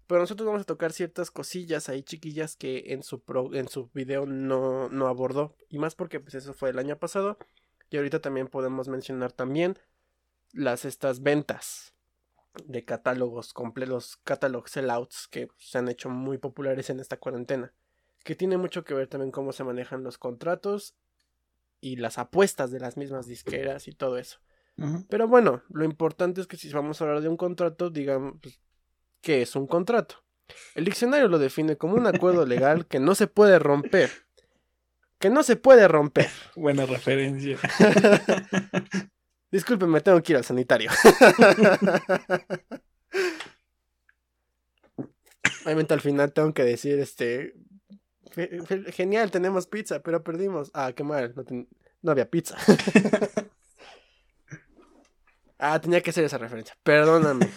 Pero 0.07 0.19
nosotros 0.19 0.45
vamos 0.45 0.61
a 0.61 0.65
tocar 0.65 0.93
ciertas 0.93 1.31
cosillas 1.31 1.89
ahí 1.89 2.03
chiquillas 2.03 2.55
que 2.55 2.93
en 2.93 3.01
su, 3.01 3.21
pro, 3.21 3.53
en 3.53 3.67
su 3.67 3.89
video 3.93 4.25
no, 4.25 4.89
no 4.89 5.07
abordó. 5.07 5.55
Y 5.69 5.79
más 5.79 5.95
porque 5.95 6.19
pues 6.19 6.35
eso 6.35 6.53
fue 6.53 6.69
el 6.69 6.79
año 6.79 6.97
pasado. 6.97 7.37
Y 7.89 7.97
ahorita 7.97 8.21
también 8.21 8.47
podemos 8.47 8.87
mencionar 8.87 9.31
también 9.31 9.79
las 10.53 10.85
estas 10.85 11.21
ventas 11.21 11.93
de 12.63 12.85
catálogos 12.85 13.53
completos, 13.53 14.17
catalog 14.23 14.69
sellouts 14.69 15.27
que 15.27 15.49
se 15.57 15.77
han 15.77 15.89
hecho 15.89 16.09
muy 16.09 16.37
populares 16.37 16.89
en 16.89 16.99
esta 16.99 17.17
cuarentena. 17.17 17.73
Que 18.23 18.35
tiene 18.35 18.57
mucho 18.57 18.83
que 18.83 18.93
ver 18.93 19.07
también 19.07 19.31
cómo 19.31 19.53
se 19.53 19.63
manejan 19.63 20.03
los 20.03 20.17
contratos 20.17 20.95
y 21.81 21.97
las 21.97 22.17
apuestas 22.17 22.71
de 22.71 22.79
las 22.79 22.97
mismas 22.97 23.27
disqueras 23.27 23.87
y 23.87 23.91
todo 23.91 24.17
eso. 24.17 24.39
Pero 25.07 25.27
bueno, 25.27 25.61
lo 25.69 25.85
importante 25.85 26.41
es 26.41 26.47
que 26.47 26.57
si 26.57 26.69
vamos 26.71 26.99
a 26.99 27.05
hablar 27.05 27.21
de 27.21 27.29
un 27.29 27.37
contrato, 27.37 27.89
digamos, 27.89 28.35
pues, 28.41 28.59
¿qué 29.21 29.41
es 29.41 29.55
un 29.55 29.67
contrato? 29.67 30.23
El 30.75 30.85
diccionario 30.85 31.27
lo 31.27 31.39
define 31.39 31.75
como 31.77 31.95
un 31.95 32.05
acuerdo 32.07 32.45
legal 32.45 32.85
que 32.87 32.99
no 32.99 33.15
se 33.15 33.27
puede 33.27 33.57
romper. 33.59 34.11
Que 35.19 35.29
no 35.29 35.43
se 35.43 35.55
puede 35.55 35.87
romper. 35.87 36.29
Buena 36.55 36.85
referencia. 36.85 37.57
Discúlpenme, 39.51 40.01
tengo 40.01 40.21
que 40.21 40.33
ir 40.33 40.37
al 40.37 40.43
sanitario. 40.43 40.91
Obviamente 45.65 45.93
al 45.93 46.01
final 46.01 46.33
tengo 46.33 46.53
que 46.53 46.63
decir, 46.63 46.99
este... 46.99 47.53
"Ge- 48.33 48.59
ge- 48.67 48.91
Genial, 48.91 49.31
tenemos 49.31 49.67
pizza, 49.67 50.01
pero 50.01 50.23
perdimos. 50.23 50.69
Ah, 50.73 50.91
qué 50.95 51.03
mal, 51.03 51.33
no, 51.35 51.43
ten- 51.43 51.67
no 52.01 52.11
había 52.11 52.29
pizza. 52.29 52.55
ah, 55.57 55.79
tenía 55.81 56.01
que 56.01 56.09
hacer 56.11 56.23
esa 56.25 56.37
referencia. 56.37 56.75
Perdóname. 56.83 57.49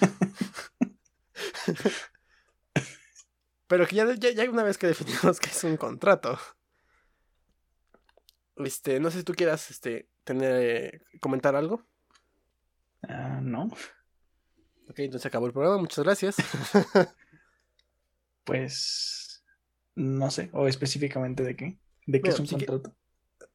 Pero 3.66 3.86
que 3.86 3.96
ya, 3.96 4.14
ya, 4.14 4.30
ya 4.30 4.50
una 4.50 4.62
vez 4.62 4.78
que 4.78 4.86
definimos 4.86 5.38
que 5.40 5.50
es 5.50 5.64
un 5.64 5.76
contrato. 5.76 6.38
Este, 8.56 8.98
no 9.00 9.10
sé 9.10 9.18
si 9.18 9.24
tú 9.24 9.34
quieras, 9.34 9.70
este, 9.70 10.08
tener, 10.24 10.54
eh, 10.94 11.00
comentar 11.20 11.54
algo. 11.54 11.86
Ah, 13.02 13.40
no. 13.42 13.64
Ok, 14.90 14.98
entonces 15.00 15.26
acabó 15.26 15.46
el 15.46 15.52
programa, 15.52 15.78
muchas 15.78 16.04
gracias. 16.04 16.36
Pues. 18.44 19.44
No 19.94 20.30
sé. 20.30 20.48
O 20.52 20.68
específicamente 20.68 21.42
de 21.42 21.54
qué. 21.56 21.78
¿De 22.06 22.22
qué 22.22 22.30
Bueno, 22.30 22.44
es 22.44 22.52
un 22.52 22.58
que- 22.58 22.66
contrato? 22.66 22.96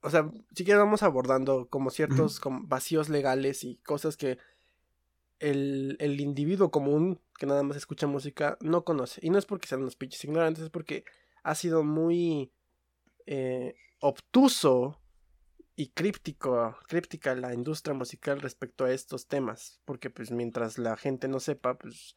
o 0.02 0.10
sea, 0.10 0.30
si 0.54 0.64
quieres 0.66 0.84
vamos 0.84 1.02
abordando 1.02 1.68
como 1.70 1.90
ciertos 1.90 2.40
como 2.40 2.68
vacíos 2.68 3.10
legales 3.10 3.64
y 3.64 3.78
cosas 3.78 4.18
que 4.18 4.38
el, 5.44 5.98
el 6.00 6.22
individuo 6.22 6.72
común 6.72 7.20
que 7.38 7.46
nada 7.46 7.64
más 7.64 7.76
escucha 7.76 8.08
música 8.08 8.58
no 8.62 8.86
conoce. 8.86 9.20
Y 9.22 9.30
no 9.30 9.38
es 9.38 9.46
porque 9.46 9.68
sean 9.68 9.82
unos 9.82 9.98
pinches 9.98 10.24
ignorantes, 10.24 10.64
es 10.64 10.70
porque 10.70 11.04
ha 11.44 11.54
sido 11.54 11.84
muy 11.84 12.54
eh, 13.26 13.76
obtuso 14.00 15.02
y 15.76 15.88
críptico, 15.90 16.78
críptica 16.88 17.36
la 17.36 17.54
industria 17.54 17.94
musical 17.94 18.40
respecto 18.40 18.86
a 18.86 18.92
estos 18.92 19.28
temas. 19.28 19.82
Porque 19.84 20.10
pues 20.10 20.32
mientras 20.32 20.78
la 20.78 20.96
gente 20.96 21.28
no 21.28 21.42
sepa, 21.42 21.78
pues 21.78 22.16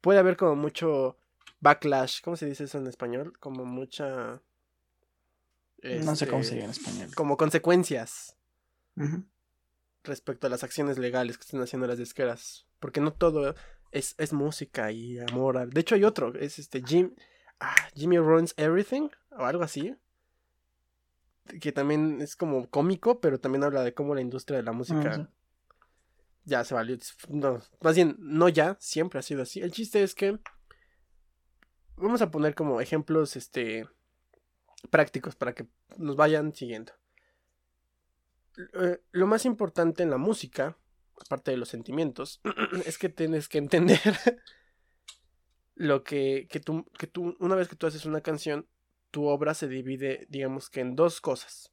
puede 0.00 0.18
haber 0.18 0.38
como 0.38 0.56
mucho 0.56 1.18
backlash, 1.60 2.22
¿cómo 2.22 2.36
se 2.36 2.46
dice 2.46 2.64
eso 2.64 2.78
en 2.78 2.86
español? 2.86 3.38
Como 3.38 3.66
mucha... 3.66 4.40
No 5.82 6.16
sé 6.16 6.26
cómo 6.26 6.40
este, 6.40 6.48
se 6.48 6.54
diga 6.54 6.64
en 6.64 6.70
español. 6.70 7.10
como 7.14 7.36
consecuencias 7.36 8.36
Ujú. 8.96 9.24
Respecto 10.06 10.46
a 10.46 10.50
las 10.50 10.64
acciones 10.64 10.98
legales 10.98 11.36
que 11.38 11.42
están 11.44 11.60
haciendo 11.62 11.86
las 11.86 11.98
disqueras. 11.98 12.66
Porque 12.80 13.00
no 13.00 13.12
todo 13.12 13.54
es, 13.92 14.14
es 14.18 14.32
música 14.32 14.90
y 14.92 15.18
amor. 15.18 15.68
De 15.72 15.80
hecho, 15.80 15.94
hay 15.94 16.04
otro, 16.04 16.34
es 16.34 16.58
este 16.58 16.82
Jim, 16.84 17.14
ah, 17.60 17.74
Jimmy 17.94 18.18
Runs 18.18 18.54
Everything 18.56 19.08
o 19.30 19.44
algo 19.44 19.62
así. 19.62 19.96
Que 21.60 21.70
también 21.72 22.20
es 22.20 22.34
como 22.34 22.68
cómico, 22.68 23.20
pero 23.20 23.38
también 23.38 23.62
habla 23.64 23.82
de 23.84 23.94
cómo 23.94 24.14
la 24.14 24.20
industria 24.20 24.56
de 24.56 24.64
la 24.64 24.72
música 24.72 25.10
Ah, 25.12 25.14
sí. 25.14 25.26
ya 26.44 26.64
se 26.64 26.74
valió. 26.74 26.96
No, 27.28 27.60
más 27.80 27.94
bien, 27.94 28.16
no 28.18 28.48
ya, 28.48 28.76
siempre 28.80 29.20
ha 29.20 29.22
sido 29.22 29.42
así. 29.42 29.60
El 29.60 29.70
chiste 29.70 30.02
es 30.02 30.14
que 30.14 30.38
vamos 31.96 32.20
a 32.20 32.30
poner 32.30 32.54
como 32.54 32.80
ejemplos 32.80 33.36
este 33.36 33.86
prácticos 34.90 35.36
para 35.36 35.54
que 35.54 35.66
nos 35.96 36.16
vayan 36.16 36.54
siguiendo. 36.54 36.92
Eh, 38.56 39.00
lo 39.12 39.26
más 39.26 39.44
importante 39.44 40.02
en 40.02 40.10
la 40.10 40.16
música, 40.16 40.76
aparte 41.24 41.50
de 41.50 41.56
los 41.56 41.68
sentimientos, 41.68 42.40
es 42.86 42.98
que 42.98 43.08
tienes 43.08 43.48
que 43.48 43.58
entender 43.58 44.00
lo 45.74 46.02
que, 46.04 46.48
que 46.50 46.60
tú, 46.60 46.86
que 46.98 47.06
tú, 47.06 47.36
una 47.40 47.54
vez 47.54 47.68
que 47.68 47.76
tú 47.76 47.86
haces 47.86 48.06
una 48.06 48.20
canción, 48.20 48.66
tu 49.10 49.26
obra 49.26 49.54
se 49.54 49.68
divide, 49.68 50.26
digamos 50.28 50.70
que 50.70 50.80
en 50.80 50.96
dos 50.96 51.20
cosas. 51.20 51.72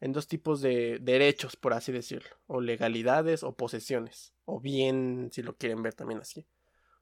En 0.00 0.12
dos 0.12 0.28
tipos 0.28 0.60
de 0.60 0.98
derechos, 1.00 1.56
por 1.56 1.72
así 1.72 1.90
decirlo. 1.90 2.36
O 2.46 2.60
legalidades 2.60 3.42
o 3.42 3.56
posesiones. 3.56 4.34
O 4.44 4.60
bien, 4.60 5.30
si 5.32 5.42
lo 5.42 5.56
quieren 5.56 5.82
ver 5.82 5.94
también 5.94 6.20
así. 6.20 6.46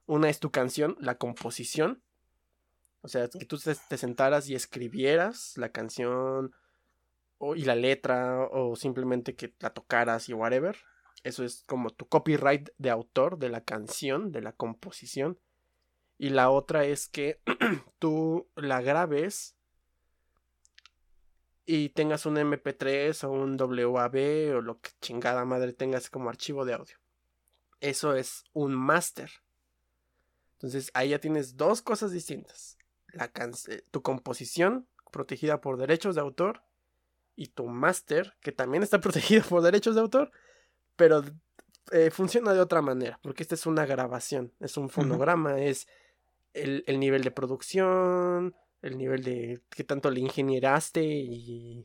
Una 0.06 0.30
es 0.30 0.38
tu 0.38 0.52
canción, 0.52 0.96
la 1.00 1.18
composición. 1.18 2.02
O 3.00 3.08
sea, 3.08 3.28
que 3.28 3.44
tú 3.46 3.58
te, 3.58 3.74
te 3.74 3.98
sentaras 3.98 4.48
y 4.48 4.54
escribieras 4.54 5.54
la 5.56 5.70
canción 5.70 6.54
y 7.40 7.64
la 7.64 7.74
letra 7.74 8.48
o 8.50 8.76
simplemente 8.76 9.34
que 9.34 9.54
la 9.60 9.70
tocaras 9.70 10.28
y 10.28 10.32
whatever. 10.32 10.76
Eso 11.22 11.44
es 11.44 11.64
como 11.66 11.90
tu 11.90 12.06
copyright 12.08 12.70
de 12.78 12.90
autor 12.90 13.38
de 13.38 13.48
la 13.48 13.62
canción, 13.62 14.32
de 14.32 14.42
la 14.42 14.52
composición. 14.52 15.38
Y 16.18 16.30
la 16.30 16.50
otra 16.50 16.84
es 16.84 17.08
que 17.08 17.40
tú 17.98 18.48
la 18.56 18.80
grabes 18.82 19.56
y 21.66 21.90
tengas 21.90 22.26
un 22.26 22.36
MP3 22.36 23.24
o 23.24 23.30
un 23.30 23.56
WAV 23.58 24.56
o 24.56 24.60
lo 24.60 24.80
que 24.80 24.90
chingada 25.00 25.44
madre 25.44 25.72
tengas 25.72 26.10
como 26.10 26.28
archivo 26.28 26.64
de 26.64 26.74
audio. 26.74 26.96
eso 27.80 28.14
es 28.14 28.44
un 28.52 28.74
máster. 28.74 29.30
Entonces 30.54 30.90
ahí 30.94 31.10
ya 31.10 31.20
tienes 31.20 31.56
dos 31.56 31.82
cosas 31.82 32.10
distintas. 32.10 32.78
La 33.12 33.30
eh, 33.68 33.82
tu 33.90 34.02
composición 34.02 34.88
protegida 35.10 35.60
por 35.60 35.76
derechos 35.76 36.14
de 36.14 36.20
autor 36.20 36.63
y 37.36 37.48
tu 37.48 37.66
máster 37.66 38.34
que 38.40 38.52
también 38.52 38.82
está 38.82 39.00
protegido 39.00 39.42
por 39.48 39.62
derechos 39.62 39.94
de 39.94 40.00
autor, 40.00 40.30
pero 40.96 41.22
eh, 41.92 42.10
funciona 42.10 42.52
de 42.54 42.60
otra 42.60 42.82
manera, 42.82 43.18
porque 43.22 43.42
esta 43.42 43.54
es 43.54 43.66
una 43.66 43.86
grabación, 43.86 44.52
es 44.60 44.76
un 44.76 44.88
fonograma, 44.88 45.60
es 45.60 45.86
el, 46.52 46.84
el, 46.86 46.98
nivel 46.98 47.22
de 47.22 47.30
producción, 47.30 48.54
el 48.82 48.96
nivel 48.96 49.22
de 49.22 49.60
qué 49.70 49.84
tanto 49.84 50.10
le 50.10 50.20
ingenieraste 50.20 51.02
y, 51.04 51.84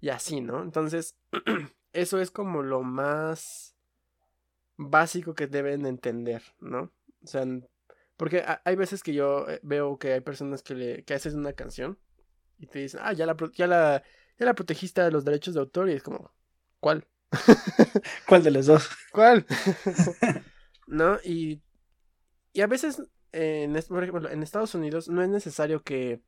y 0.00 0.08
así, 0.08 0.40
¿no? 0.40 0.62
Entonces, 0.62 1.16
eso 1.92 2.20
es 2.20 2.30
como 2.30 2.62
lo 2.62 2.82
más 2.82 3.74
básico 4.76 5.34
que 5.34 5.46
deben 5.48 5.84
entender, 5.86 6.42
¿no? 6.60 6.92
O 7.22 7.26
sea, 7.26 7.44
porque 8.16 8.44
hay 8.64 8.76
veces 8.76 9.02
que 9.02 9.12
yo 9.12 9.48
eh, 9.48 9.60
veo 9.62 9.98
que 9.98 10.12
hay 10.12 10.20
personas 10.20 10.62
que 10.62 10.74
le 10.74 11.04
que 11.04 11.14
haces 11.14 11.34
una 11.34 11.52
canción 11.52 11.98
y 12.58 12.66
te 12.66 12.80
dicen, 12.80 13.00
ah, 13.02 13.12
ya 13.12 13.26
la, 13.26 13.36
ya 13.54 13.66
la, 13.66 14.02
ya 14.38 14.46
la 14.46 14.54
protegiste 14.54 15.02
de 15.02 15.10
los 15.10 15.24
derechos 15.24 15.54
de 15.54 15.60
autor 15.60 15.90
y 15.90 15.94
es 15.94 16.02
como, 16.02 16.32
¿cuál? 16.80 17.06
¿Cuál 18.28 18.42
de 18.42 18.50
los 18.50 18.66
dos? 18.66 18.88
¿Cuál? 19.12 19.46
¿No? 20.86 21.18
Y, 21.24 21.62
y 22.52 22.60
a 22.60 22.66
veces, 22.66 23.02
en, 23.32 23.74
por 23.88 24.02
ejemplo, 24.02 24.30
en 24.30 24.42
Estados 24.42 24.74
Unidos 24.74 25.08
no 25.08 25.22
es 25.22 25.28
necesario 25.28 25.82
que 25.82 26.22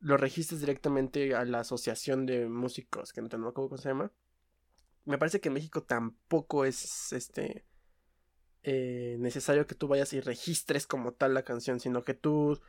lo 0.00 0.16
registres 0.16 0.60
directamente 0.60 1.34
a 1.34 1.44
la 1.44 1.60
asociación 1.60 2.26
de 2.26 2.48
músicos, 2.48 3.12
que 3.12 3.22
no 3.22 3.28
tengo 3.28 3.54
cómo 3.54 3.76
se 3.78 3.88
llama. 3.88 4.12
Me 5.04 5.16
parece 5.16 5.40
que 5.40 5.48
en 5.48 5.54
México 5.54 5.82
tampoco 5.82 6.64
es 6.64 7.12
este 7.12 7.64
eh, 8.64 9.16
necesario 9.18 9.66
que 9.66 9.74
tú 9.74 9.88
vayas 9.88 10.12
y 10.12 10.20
registres 10.20 10.86
como 10.86 11.12
tal 11.12 11.34
la 11.34 11.44
canción, 11.44 11.80
sino 11.80 12.04
que 12.04 12.14
tú, 12.14 12.60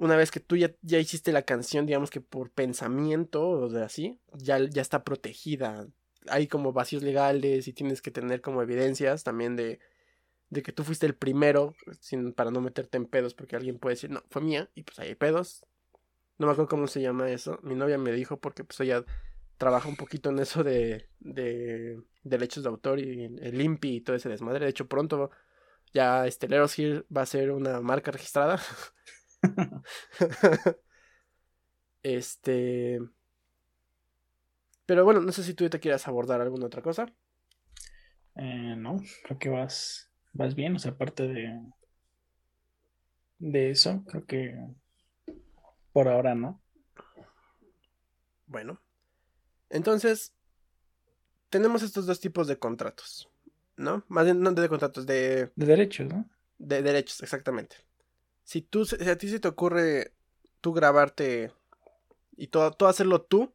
una 0.00 0.16
vez 0.16 0.30
que 0.30 0.40
tú 0.40 0.56
ya, 0.56 0.74
ya 0.80 0.98
hiciste 0.98 1.30
la 1.30 1.42
canción, 1.42 1.84
digamos 1.84 2.10
que 2.10 2.22
por 2.22 2.50
pensamiento 2.50 3.46
o 3.46 3.68
de 3.68 3.84
así, 3.84 4.18
ya, 4.32 4.58
ya 4.58 4.80
está 4.80 5.04
protegida. 5.04 5.86
Hay 6.26 6.46
como 6.48 6.72
vacíos 6.72 7.02
legales 7.02 7.68
y 7.68 7.74
tienes 7.74 8.00
que 8.00 8.10
tener 8.10 8.40
como 8.40 8.62
evidencias 8.62 9.24
también 9.24 9.56
de, 9.56 9.78
de 10.48 10.62
que 10.62 10.72
tú 10.72 10.84
fuiste 10.84 11.04
el 11.04 11.14
primero, 11.14 11.74
sin, 12.00 12.32
para 12.32 12.50
no 12.50 12.62
meterte 12.62 12.96
en 12.96 13.04
pedos, 13.04 13.34
porque 13.34 13.56
alguien 13.56 13.78
puede 13.78 13.96
decir, 13.96 14.10
no, 14.10 14.22
fue 14.30 14.40
mía, 14.40 14.70
y 14.74 14.84
pues 14.84 14.98
ahí 15.00 15.08
hay 15.08 15.14
pedos. 15.16 15.66
No 16.38 16.46
me 16.46 16.52
acuerdo 16.52 16.70
cómo 16.70 16.86
se 16.86 17.02
llama 17.02 17.30
eso. 17.30 17.58
Mi 17.62 17.74
novia 17.74 17.98
me 17.98 18.12
dijo 18.12 18.40
porque 18.40 18.64
pues 18.64 18.80
ella 18.80 19.04
trabaja 19.58 19.86
un 19.86 19.96
poquito 19.96 20.30
en 20.30 20.38
eso 20.38 20.64
de, 20.64 21.10
de 21.18 22.00
derechos 22.22 22.62
de 22.62 22.70
autor 22.70 23.00
y 23.00 23.24
el 23.24 23.60
IMPI 23.60 23.96
y 23.96 24.00
todo 24.00 24.16
ese 24.16 24.30
desmadre. 24.30 24.64
De 24.64 24.70
hecho, 24.70 24.88
pronto 24.88 25.30
ya 25.92 26.26
este 26.26 26.48
Hill 26.78 27.04
va 27.14 27.22
a 27.22 27.26
ser 27.26 27.50
una 27.50 27.82
marca 27.82 28.10
registrada. 28.10 28.58
este. 32.02 33.00
Pero 34.86 35.04
bueno, 35.04 35.20
no 35.20 35.32
sé 35.32 35.44
si 35.44 35.54
tú 35.54 35.68
te 35.70 35.80
quieras 35.80 36.08
abordar 36.08 36.40
alguna 36.40 36.66
otra 36.66 36.82
cosa. 36.82 37.06
Eh, 38.36 38.74
no, 38.76 38.96
creo 39.24 39.38
que 39.38 39.48
vas, 39.48 40.10
vas 40.32 40.54
bien. 40.54 40.76
O 40.76 40.78
sea, 40.78 40.92
aparte 40.92 41.28
de, 41.28 41.60
de 43.38 43.70
eso, 43.70 44.04
creo 44.06 44.26
que 44.26 44.56
por 45.92 46.08
ahora 46.08 46.34
no. 46.34 46.60
Bueno, 48.46 48.80
entonces, 49.70 50.34
tenemos 51.48 51.82
estos 51.82 52.06
dos 52.06 52.20
tipos 52.20 52.48
de 52.48 52.58
contratos, 52.58 53.30
¿no? 53.76 54.04
Más 54.08 54.24
bien, 54.24 54.40
no 54.40 54.52
de 54.52 54.68
contratos, 54.68 55.06
de... 55.06 55.52
De 55.54 55.66
derechos, 55.66 56.08
¿no? 56.08 56.28
De 56.58 56.82
derechos, 56.82 57.22
exactamente. 57.22 57.76
Si, 58.44 58.62
tú, 58.62 58.84
si 58.84 59.08
a 59.08 59.18
ti 59.18 59.28
se 59.28 59.40
te 59.40 59.48
ocurre 59.48 60.14
tú 60.60 60.72
grabarte 60.72 61.52
y 62.36 62.48
todo, 62.48 62.72
todo 62.72 62.88
hacerlo 62.88 63.22
tú, 63.22 63.54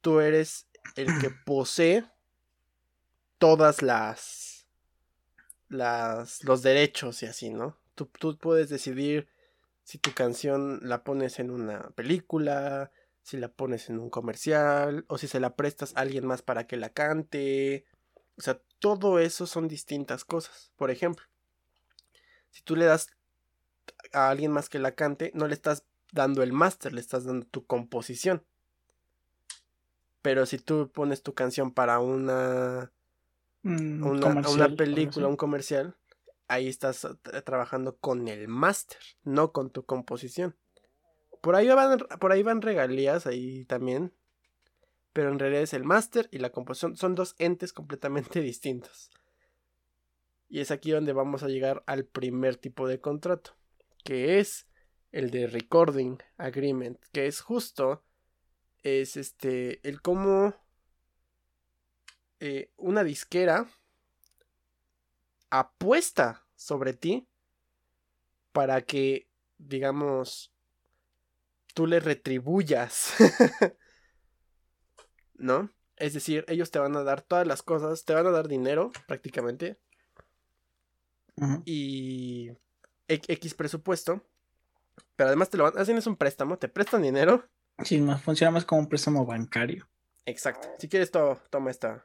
tú 0.00 0.20
eres 0.20 0.66
el 0.96 1.06
que 1.20 1.30
posee 1.44 2.04
todas 3.38 3.82
las, 3.82 4.66
las 5.68 6.42
los 6.44 6.62
derechos 6.62 7.22
y 7.22 7.26
así, 7.26 7.50
¿no? 7.50 7.78
Tú, 7.94 8.06
tú 8.06 8.36
puedes 8.38 8.68
decidir 8.68 9.28
si 9.84 9.98
tu 9.98 10.12
canción 10.12 10.80
la 10.82 11.02
pones 11.02 11.38
en 11.38 11.50
una 11.50 11.90
película, 11.90 12.92
si 13.22 13.36
la 13.36 13.48
pones 13.48 13.88
en 13.90 13.98
un 13.98 14.10
comercial 14.10 15.04
o 15.08 15.18
si 15.18 15.28
se 15.28 15.40
la 15.40 15.56
prestas 15.56 15.94
a 15.94 16.00
alguien 16.00 16.26
más 16.26 16.42
para 16.42 16.66
que 16.66 16.76
la 16.76 16.90
cante. 16.90 17.86
O 18.36 18.42
sea, 18.42 18.60
todo 18.78 19.18
eso 19.18 19.46
son 19.46 19.68
distintas 19.68 20.24
cosas. 20.24 20.72
Por 20.76 20.90
ejemplo, 20.90 21.26
si 22.50 22.62
tú 22.62 22.76
le 22.76 22.86
das 22.86 23.08
a 24.12 24.30
alguien 24.30 24.52
más 24.52 24.68
que 24.68 24.78
la 24.78 24.92
cante, 24.92 25.30
no 25.34 25.46
le 25.46 25.54
estás 25.54 25.84
dando 26.12 26.42
el 26.42 26.52
máster, 26.52 26.92
le 26.92 27.00
estás 27.00 27.24
dando 27.24 27.46
tu 27.46 27.66
composición. 27.66 28.44
Pero 30.22 30.46
si 30.46 30.58
tú 30.58 30.90
pones 30.92 31.22
tu 31.22 31.34
canción 31.34 31.72
para 31.72 32.00
una, 32.00 32.92
mm, 33.62 34.04
una, 34.04 34.50
una 34.50 34.68
película, 34.76 35.28
un 35.28 35.36
comercial, 35.36 35.96
ahí 36.48 36.66
estás 36.68 37.06
trabajando 37.44 37.96
con 37.96 38.28
el 38.28 38.48
máster, 38.48 38.98
no 39.22 39.52
con 39.52 39.70
tu 39.70 39.84
composición. 39.84 40.56
Por 41.40 41.54
ahí 41.54 41.68
van, 41.68 41.98
por 41.98 42.32
ahí 42.32 42.42
van 42.42 42.62
regalías 42.62 43.26
ahí 43.26 43.64
también. 43.66 44.12
Pero 45.12 45.30
en 45.30 45.38
realidad 45.38 45.62
es 45.62 45.74
el 45.74 45.84
máster 45.84 46.28
y 46.32 46.38
la 46.38 46.50
composición. 46.50 46.96
Son 46.96 47.14
dos 47.14 47.34
entes 47.38 47.72
completamente 47.72 48.40
distintos. 48.42 49.10
Y 50.48 50.60
es 50.60 50.70
aquí 50.70 50.90
donde 50.90 51.12
vamos 51.12 51.42
a 51.42 51.48
llegar 51.48 51.82
al 51.86 52.04
primer 52.04 52.56
tipo 52.56 52.88
de 52.88 53.00
contrato. 53.00 53.57
Que 54.08 54.38
es 54.38 54.66
el 55.12 55.30
de 55.30 55.48
recording 55.48 56.16
agreement. 56.38 56.98
Que 57.12 57.26
es 57.26 57.42
justo. 57.42 58.02
Es 58.82 59.18
este. 59.18 59.86
El 59.86 60.00
cómo. 60.00 60.54
Eh, 62.40 62.72
una 62.78 63.04
disquera 63.04 63.68
apuesta 65.50 66.46
sobre 66.56 66.94
ti 66.94 67.28
para 68.52 68.80
que 68.80 69.28
digamos 69.58 70.54
tú 71.74 71.86
le 71.86 72.00
retribuyas. 72.00 73.12
¿No? 75.34 75.70
Es 75.96 76.14
decir, 76.14 76.46
ellos 76.48 76.70
te 76.70 76.78
van 76.78 76.96
a 76.96 77.02
dar 77.02 77.20
todas 77.20 77.46
las 77.46 77.62
cosas, 77.62 78.06
te 78.06 78.14
van 78.14 78.26
a 78.26 78.30
dar 78.30 78.48
dinero 78.48 78.90
prácticamente. 79.06 79.78
Y 81.66 82.52
X 83.08 83.54
presupuesto. 83.54 84.24
Pero 85.16 85.28
además 85.28 85.50
te 85.50 85.56
lo 85.56 85.64
van, 85.64 85.78
hacen 85.78 85.96
es 85.96 86.06
un 86.06 86.16
préstamo, 86.16 86.58
te 86.58 86.68
prestan 86.68 87.02
dinero. 87.02 87.48
Sí, 87.84 88.00
más, 88.00 88.22
funciona 88.22 88.50
más 88.50 88.64
como 88.64 88.82
un 88.82 88.88
préstamo 88.88 89.24
bancario. 89.24 89.88
Exacto. 90.26 90.68
Si 90.78 90.88
quieres, 90.88 91.10
toma 91.10 91.70
esta. 91.70 92.04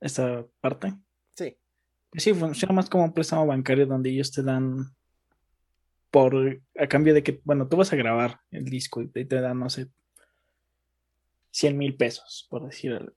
¿Esta 0.00 0.46
parte? 0.60 0.94
Sí. 1.34 1.56
Sí, 2.14 2.32
funciona 2.32 2.74
más 2.74 2.88
como 2.88 3.04
un 3.04 3.12
préstamo 3.12 3.46
bancario 3.46 3.86
donde 3.86 4.10
ellos 4.10 4.32
te 4.32 4.42
dan 4.42 4.94
por 6.10 6.60
a 6.76 6.86
cambio 6.88 7.14
de 7.14 7.22
que, 7.22 7.40
bueno, 7.44 7.68
tú 7.68 7.76
vas 7.76 7.92
a 7.92 7.96
grabar 7.96 8.40
el 8.50 8.64
disco 8.64 9.00
y 9.02 9.08
te, 9.08 9.24
dan, 9.26 9.60
no 9.60 9.70
sé, 9.70 9.88
100 11.52 11.78
mil 11.78 11.96
pesos, 11.96 12.46
por 12.50 12.64
decirlo. 12.66 13.12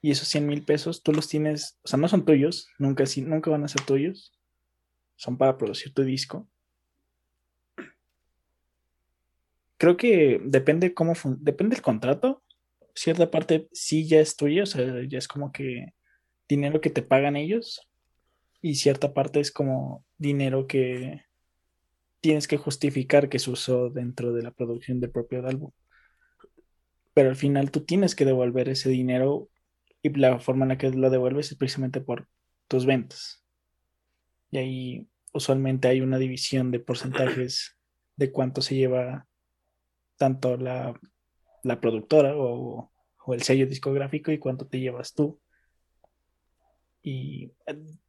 Y 0.00 0.10
esos 0.10 0.28
100 0.28 0.46
mil 0.46 0.64
pesos 0.64 1.02
tú 1.02 1.12
los 1.12 1.28
tienes, 1.28 1.78
o 1.82 1.88
sea, 1.88 1.98
no 1.98 2.08
son 2.08 2.24
tuyos, 2.24 2.68
nunca, 2.78 3.04
nunca 3.24 3.50
van 3.50 3.64
a 3.64 3.68
ser 3.68 3.82
tuyos, 3.82 4.32
son 5.16 5.36
para 5.36 5.58
producir 5.58 5.92
tu 5.92 6.04
disco. 6.04 6.48
Creo 9.76 9.96
que 9.96 10.40
depende 10.44 10.94
cómo, 10.94 11.14
depende 11.38 11.76
del 11.76 11.82
contrato, 11.82 12.42
cierta 12.94 13.30
parte 13.30 13.68
sí 13.72 14.06
ya 14.06 14.20
es 14.20 14.36
tuya, 14.36 14.64
o 14.64 14.66
sea, 14.66 15.02
ya 15.08 15.18
es 15.18 15.28
como 15.28 15.52
que 15.52 15.94
dinero 16.48 16.80
que 16.80 16.90
te 16.90 17.02
pagan 17.02 17.36
ellos, 17.36 17.88
y 18.60 18.74
cierta 18.76 19.14
parte 19.14 19.40
es 19.40 19.52
como 19.52 20.04
dinero 20.16 20.66
que 20.66 21.22
tienes 22.20 22.48
que 22.48 22.56
justificar 22.56 23.28
que 23.28 23.38
se 23.38 23.50
usó 23.50 23.90
dentro 23.90 24.32
de 24.32 24.42
la 24.42 24.50
producción 24.50 25.00
del 25.00 25.10
propio 25.10 25.46
álbum. 25.46 25.70
Pero 27.14 27.30
al 27.30 27.36
final 27.36 27.70
tú 27.70 27.84
tienes 27.84 28.14
que 28.14 28.24
devolver 28.24 28.68
ese 28.68 28.88
dinero 28.88 29.48
y 30.02 30.10
la 30.10 30.38
forma 30.38 30.64
en 30.64 30.70
la 30.70 30.78
que 30.78 30.90
lo 30.90 31.10
devuelves 31.10 31.50
es 31.50 31.58
precisamente 31.58 32.00
por 32.00 32.28
tus 32.68 32.86
ventas. 32.86 33.44
Y 34.50 34.58
ahí 34.58 35.08
usualmente 35.32 35.88
hay 35.88 36.00
una 36.00 36.18
división 36.18 36.70
de 36.70 36.80
porcentajes 36.80 37.76
de 38.16 38.32
cuánto 38.32 38.62
se 38.62 38.74
lleva 38.74 39.26
tanto 40.16 40.56
la, 40.56 40.98
productora 41.80 42.34
o, 42.36 42.90
el 43.28 43.42
sello 43.42 43.66
discográfico 43.66 44.32
y 44.32 44.38
cuánto 44.38 44.66
te 44.66 44.80
llevas 44.80 45.14
tú. 45.14 45.40
Y 47.02 47.52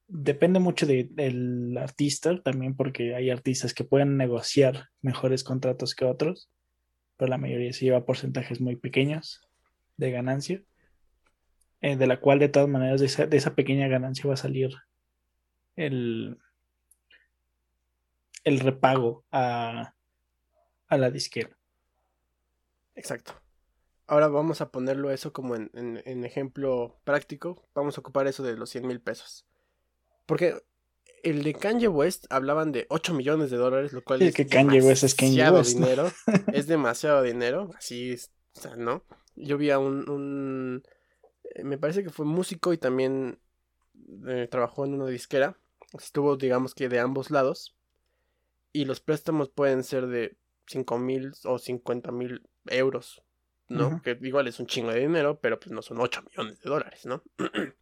depende 0.08 0.60
mucho 0.60 0.88
del 0.88 1.78
artista 1.78 2.42
también, 2.42 2.76
porque 2.76 3.16
hay 3.16 3.30
artistas 3.30 3.74
que 3.74 3.84
pueden 3.84 4.18
negociar 4.18 4.90
mejores 5.02 5.44
contratos 5.44 5.94
que 5.94 6.06
otros, 6.06 6.50
pero 7.18 7.30
la 7.30 7.38
mayoría 7.38 7.74
se 7.74 7.86
lleva 7.86 8.06
porcentajes 8.06 8.60
muy 8.62 8.76
pequeños 8.76 9.42
de 9.98 10.12
ganancia. 10.12 10.64
Eh, 11.82 11.96
de 11.96 12.08
la 12.08 12.20
cual 12.20 12.40
de 12.40 12.50
todas 12.50 12.70
maneras 12.70 13.00
de 13.00 13.08
esa, 13.08 13.26
de 13.26 13.38
esa 13.38 13.56
pequeña 13.56 13.88
ganancia 13.88 14.28
va 14.28 14.34
a 14.34 14.38
salir 14.38 14.72
el, 15.76 16.38
el 18.44 18.60
repago 18.60 19.26
a, 19.32 19.94
a 20.88 20.98
la 20.98 21.10
disquera. 21.10 21.58
Exacto. 22.96 23.42
Ahora 24.08 24.28
vamos 24.28 24.60
a 24.60 24.72
ponerlo 24.72 25.12
eso 25.12 25.32
como 25.32 25.56
en, 25.56 25.70
en, 25.74 26.26
ejemplo 26.26 27.00
práctico. 27.04 27.70
Vamos 27.76 27.98
a 27.98 28.02
ocupar 28.02 28.28
eso 28.28 28.44
de 28.44 28.58
los 28.58 28.72
100 28.72 28.88
mil 28.88 29.00
pesos. 29.00 29.46
Porque 30.26 30.56
el 31.24 31.44
de 31.44 31.54
Kanye 31.54 31.88
West 31.88 32.26
hablaban 32.30 32.72
de 32.72 32.88
8 32.90 33.14
millones 33.14 33.52
de 33.52 33.58
dólares, 33.58 33.94
lo 33.94 34.04
cual 34.04 34.22
es 34.24 34.34
que 34.34 34.48
Kanye 34.48 34.82
West 34.82 35.04
es 35.04 35.14
Kanye 35.16 35.50
West, 35.52 35.76
dinero. 35.76 36.12
es 36.52 36.68
demasiado 36.68 37.22
dinero. 37.22 37.70
Así, 37.78 38.16
o 38.56 38.60
sea, 38.60 38.76
¿no? 38.76 39.04
Yo 39.36 39.58
vi 39.58 39.70
a 39.70 39.80
un, 39.80 40.10
un 40.10 40.84
me 41.64 41.78
parece 41.78 42.04
que 42.04 42.10
fue 42.10 42.26
músico 42.26 42.74
y 42.74 42.78
también 42.78 43.40
eh, 44.28 44.48
trabajó 44.50 44.86
en 44.86 44.94
una 44.94 45.08
disquera. 45.08 45.58
Estuvo, 45.98 46.38
digamos 46.38 46.76
que 46.76 46.90
de 46.90 47.00
ambos 47.00 47.32
lados. 47.32 47.76
Y 48.72 48.86
los 48.86 49.00
préstamos 49.00 49.50
pueden 49.50 49.84
ser 49.84 50.08
de 50.08 50.38
5 50.68 50.98
mil 51.00 51.34
o 51.46 51.58
50 51.58 52.12
mil 52.12 52.48
euros, 52.68 53.24
¿no? 53.68 54.02
Que 54.04 54.18
igual 54.22 54.48
es 54.48 54.60
un 54.60 54.68
chingo 54.68 54.92
de 54.92 55.00
dinero, 55.00 55.40
pero 55.40 55.60
pues 55.60 55.72
no 55.72 55.82
son 55.82 56.00
8 56.00 56.22
millones 56.24 56.62
de 56.62 56.70
dólares, 56.70 57.06
¿no? 57.06 57.24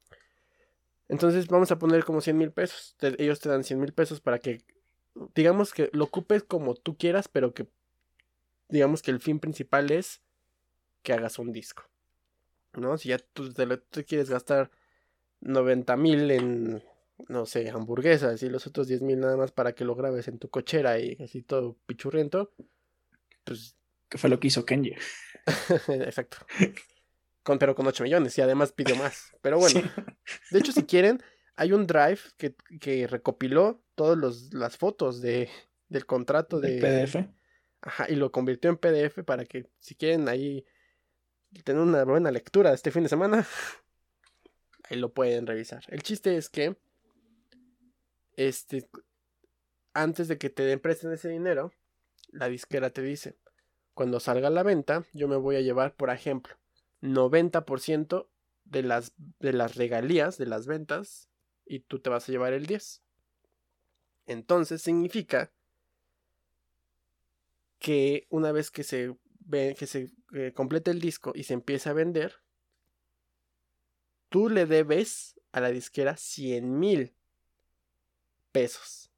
Entonces 1.09 1.47
vamos 1.47 1.72
a 1.72 1.80
poner 1.80 2.05
como 2.05 2.22
100 2.22 2.38
mil 2.38 2.51
pesos. 2.51 2.95
ellos 3.01 3.39
te 3.39 3.49
dan 3.49 3.63
100 3.63 3.80
mil 3.80 3.93
pesos 3.93 4.22
para 4.22 4.39
que, 4.39 4.63
digamos 5.36 5.74
que 5.74 5.89
lo 5.93 6.05
ocupes 6.05 6.43
como 6.43 6.76
tú 6.76 6.97
quieras, 6.97 7.28
pero 7.28 7.53
que, 7.53 7.68
digamos 8.70 9.01
que 9.01 9.11
el 9.11 9.20
fin 9.20 9.39
principal 9.39 9.91
es 9.91 10.22
que 11.03 11.13
hagas 11.13 11.39
un 11.39 11.51
disco. 11.51 11.84
¿No? 12.80 12.97
Si 12.97 13.09
ya 13.09 13.17
tú 13.17 13.51
te, 13.53 13.67
quieres 14.05 14.30
gastar 14.30 14.71
90 15.41 15.97
mil 15.97 16.32
en, 16.32 16.84
no 17.28 17.45
sé, 17.45 17.69
hamburguesas 17.69 18.41
y 18.43 18.49
los 18.49 18.67
otros 18.67 18.88
10 18.88 19.01
mil 19.01 19.19
nada 19.19 19.38
más 19.38 19.51
para 19.51 19.73
que 19.73 19.86
lo 19.86 19.95
grabes 19.95 20.28
en 20.28 20.39
tu 20.39 20.49
cochera 20.49 20.99
y 20.99 21.17
así 21.23 21.41
todo 21.41 21.78
pichurriento, 21.86 22.53
pues... 23.43 23.75
Que 24.09 24.17
fue 24.17 24.30
lo 24.30 24.39
que 24.39 24.47
hizo 24.47 24.65
Kenji. 24.65 24.95
Exacto. 25.89 26.38
Con, 27.43 27.59
pero 27.59 27.75
con 27.75 27.88
8 27.88 28.03
millones 28.05 28.38
y 28.38 28.41
además 28.41 28.71
pidió 28.71 28.95
más. 28.95 29.36
Pero 29.41 29.59
bueno, 29.59 29.82
de 30.51 30.59
hecho 30.59 30.71
si 30.71 30.84
quieren, 30.84 31.21
hay 31.57 31.73
un 31.73 31.88
drive 31.88 32.19
que, 32.38 32.55
que 32.80 33.05
recopiló 33.05 33.84
todas 33.95 34.53
las 34.53 34.78
fotos 34.78 35.21
de, 35.21 35.49
del 35.89 36.05
contrato 36.05 36.61
de... 36.61 36.80
PDF. 36.80 37.28
Ajá, 37.82 38.05
y 38.09 38.15
lo 38.15 38.32
convirtió 38.32 38.69
en 38.69 38.78
PDF 38.78 39.23
para 39.25 39.45
que 39.45 39.69
si 39.80 39.95
quieren 39.95 40.30
ahí 40.30 40.65
tener 41.63 41.81
una 41.81 42.03
buena 42.03 42.31
lectura 42.31 42.73
este 42.73 42.91
fin 42.91 43.03
de 43.03 43.09
semana, 43.09 43.47
ahí 44.83 44.97
lo 44.97 45.13
pueden 45.13 45.47
revisar. 45.47 45.83
El 45.87 46.03
chiste 46.03 46.37
es 46.37 46.49
que, 46.49 46.77
este, 48.35 48.89
antes 49.93 50.27
de 50.27 50.37
que 50.37 50.49
te 50.49 50.63
den 50.63 50.79
presten 50.79 51.11
ese 51.11 51.29
dinero, 51.29 51.71
la 52.31 52.49
disquera 52.49 52.89
te 52.89 53.01
dice, 53.01 53.37
cuando 53.93 54.19
salga 54.19 54.47
a 54.47 54.51
la 54.51 54.63
venta, 54.63 55.05
yo 55.13 55.27
me 55.27 55.37
voy 55.37 55.55
a 55.55 55.61
llevar, 55.61 55.95
por 55.95 56.09
ejemplo, 56.09 56.55
90% 57.01 58.27
de 58.65 58.83
las, 58.83 59.13
de 59.39 59.53
las 59.53 59.75
regalías 59.75 60.37
de 60.37 60.45
las 60.45 60.67
ventas 60.67 61.29
y 61.65 61.79
tú 61.79 61.99
te 61.99 62.09
vas 62.09 62.27
a 62.27 62.31
llevar 62.31 62.53
el 62.53 62.65
10. 62.65 63.01
Entonces 64.27 64.81
significa 64.81 65.51
que 67.79 68.27
una 68.29 68.51
vez 68.51 68.71
que 68.71 68.83
se 68.83 69.15
que 69.49 69.87
se 69.87 70.11
eh, 70.34 70.51
complete 70.53 70.91
el 70.91 70.99
disco 70.99 71.32
y 71.34 71.43
se 71.43 71.53
empieza 71.53 71.91
a 71.91 71.93
vender, 71.93 72.41
tú 74.30 74.49
le 74.49 74.65
debes 74.65 75.39
a 75.51 75.61
la 75.61 75.71
disquera 75.71 76.17
100 76.17 76.80
mil 76.80 77.13
pesos. 78.51 79.11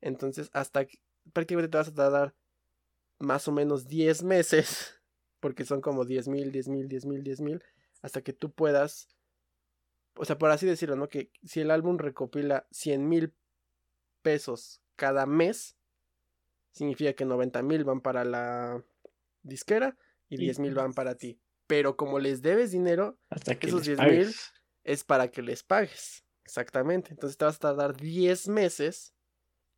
Entonces, 0.00 0.50
hasta 0.52 0.86
prácticamente 1.32 1.70
te 1.70 1.78
vas 1.78 1.88
a 1.88 1.94
tardar 1.94 2.34
más 3.18 3.48
o 3.48 3.52
menos 3.52 3.86
10 3.86 4.22
meses, 4.22 5.00
porque 5.40 5.64
son 5.64 5.80
como 5.80 6.04
10 6.04 6.28
mil, 6.28 6.52
10 6.52 6.68
mil, 6.68 6.88
10 6.88 7.06
mil, 7.06 7.22
10 7.22 7.40
mil, 7.40 7.62
hasta 8.02 8.22
que 8.22 8.32
tú 8.32 8.50
puedas, 8.50 9.08
o 10.16 10.24
sea, 10.24 10.38
por 10.38 10.50
así 10.50 10.66
decirlo, 10.66 10.96
¿no? 10.96 11.08
Que 11.08 11.30
si 11.42 11.60
el 11.60 11.70
álbum 11.70 11.98
recopila 11.98 12.66
100 12.70 13.08
mil 13.08 13.34
pesos 14.22 14.80
cada 14.96 15.26
mes, 15.26 15.76
significa 16.72 17.12
que 17.12 17.24
90 17.24 17.62
mil 17.62 17.84
van 17.84 18.00
para 18.00 18.24
la 18.24 18.82
disquera 19.42 19.96
y 20.34 20.36
10 20.36 20.58
mil 20.58 20.74
van 20.74 20.92
para 20.92 21.16
ti. 21.16 21.40
Pero 21.66 21.96
como 21.96 22.18
les 22.18 22.42
debes 22.42 22.72
dinero, 22.72 23.18
Hasta 23.30 23.58
que 23.58 23.68
esos 23.68 23.84
10 23.84 23.98
mil 24.00 24.34
es 24.84 25.04
para 25.04 25.30
que 25.30 25.42
les 25.42 25.62
pagues. 25.62 26.24
Exactamente. 26.44 27.10
Entonces 27.10 27.38
te 27.38 27.44
vas 27.44 27.56
a 27.56 27.60
tardar 27.60 27.96
10 27.96 28.48
meses 28.48 29.14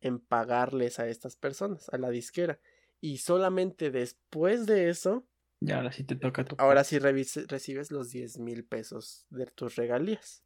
en 0.01 0.19
pagarles 0.19 0.99
a 0.99 1.07
estas 1.07 1.35
personas, 1.35 1.89
a 1.89 1.97
la 1.97 2.09
disquera. 2.09 2.59
Y 2.99 3.19
solamente 3.19 3.91
después 3.91 4.65
de 4.65 4.89
eso. 4.89 5.27
Y 5.59 5.71
ahora 5.71 5.91
sí 5.91 6.03
te 6.03 6.15
toca 6.15 6.43
tu. 6.43 6.55
Ahora 6.59 6.83
sí 6.83 6.99
recibes 6.99 7.91
los 7.91 8.09
10 8.09 8.39
mil 8.39 8.65
pesos 8.65 9.25
de 9.29 9.45
tus 9.47 9.75
regalías. 9.75 10.43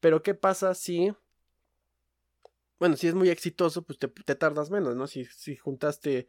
Pero 0.00 0.22
¿qué 0.22 0.34
pasa 0.34 0.74
si. 0.74 1.12
Bueno, 2.78 2.96
si 2.96 3.08
es 3.08 3.14
muy 3.14 3.30
exitoso, 3.30 3.82
pues 3.82 3.98
te, 3.98 4.08
te 4.08 4.34
tardas 4.34 4.70
menos, 4.70 4.96
¿no? 4.96 5.06
Si, 5.06 5.24
si 5.24 5.56
juntaste 5.56 6.28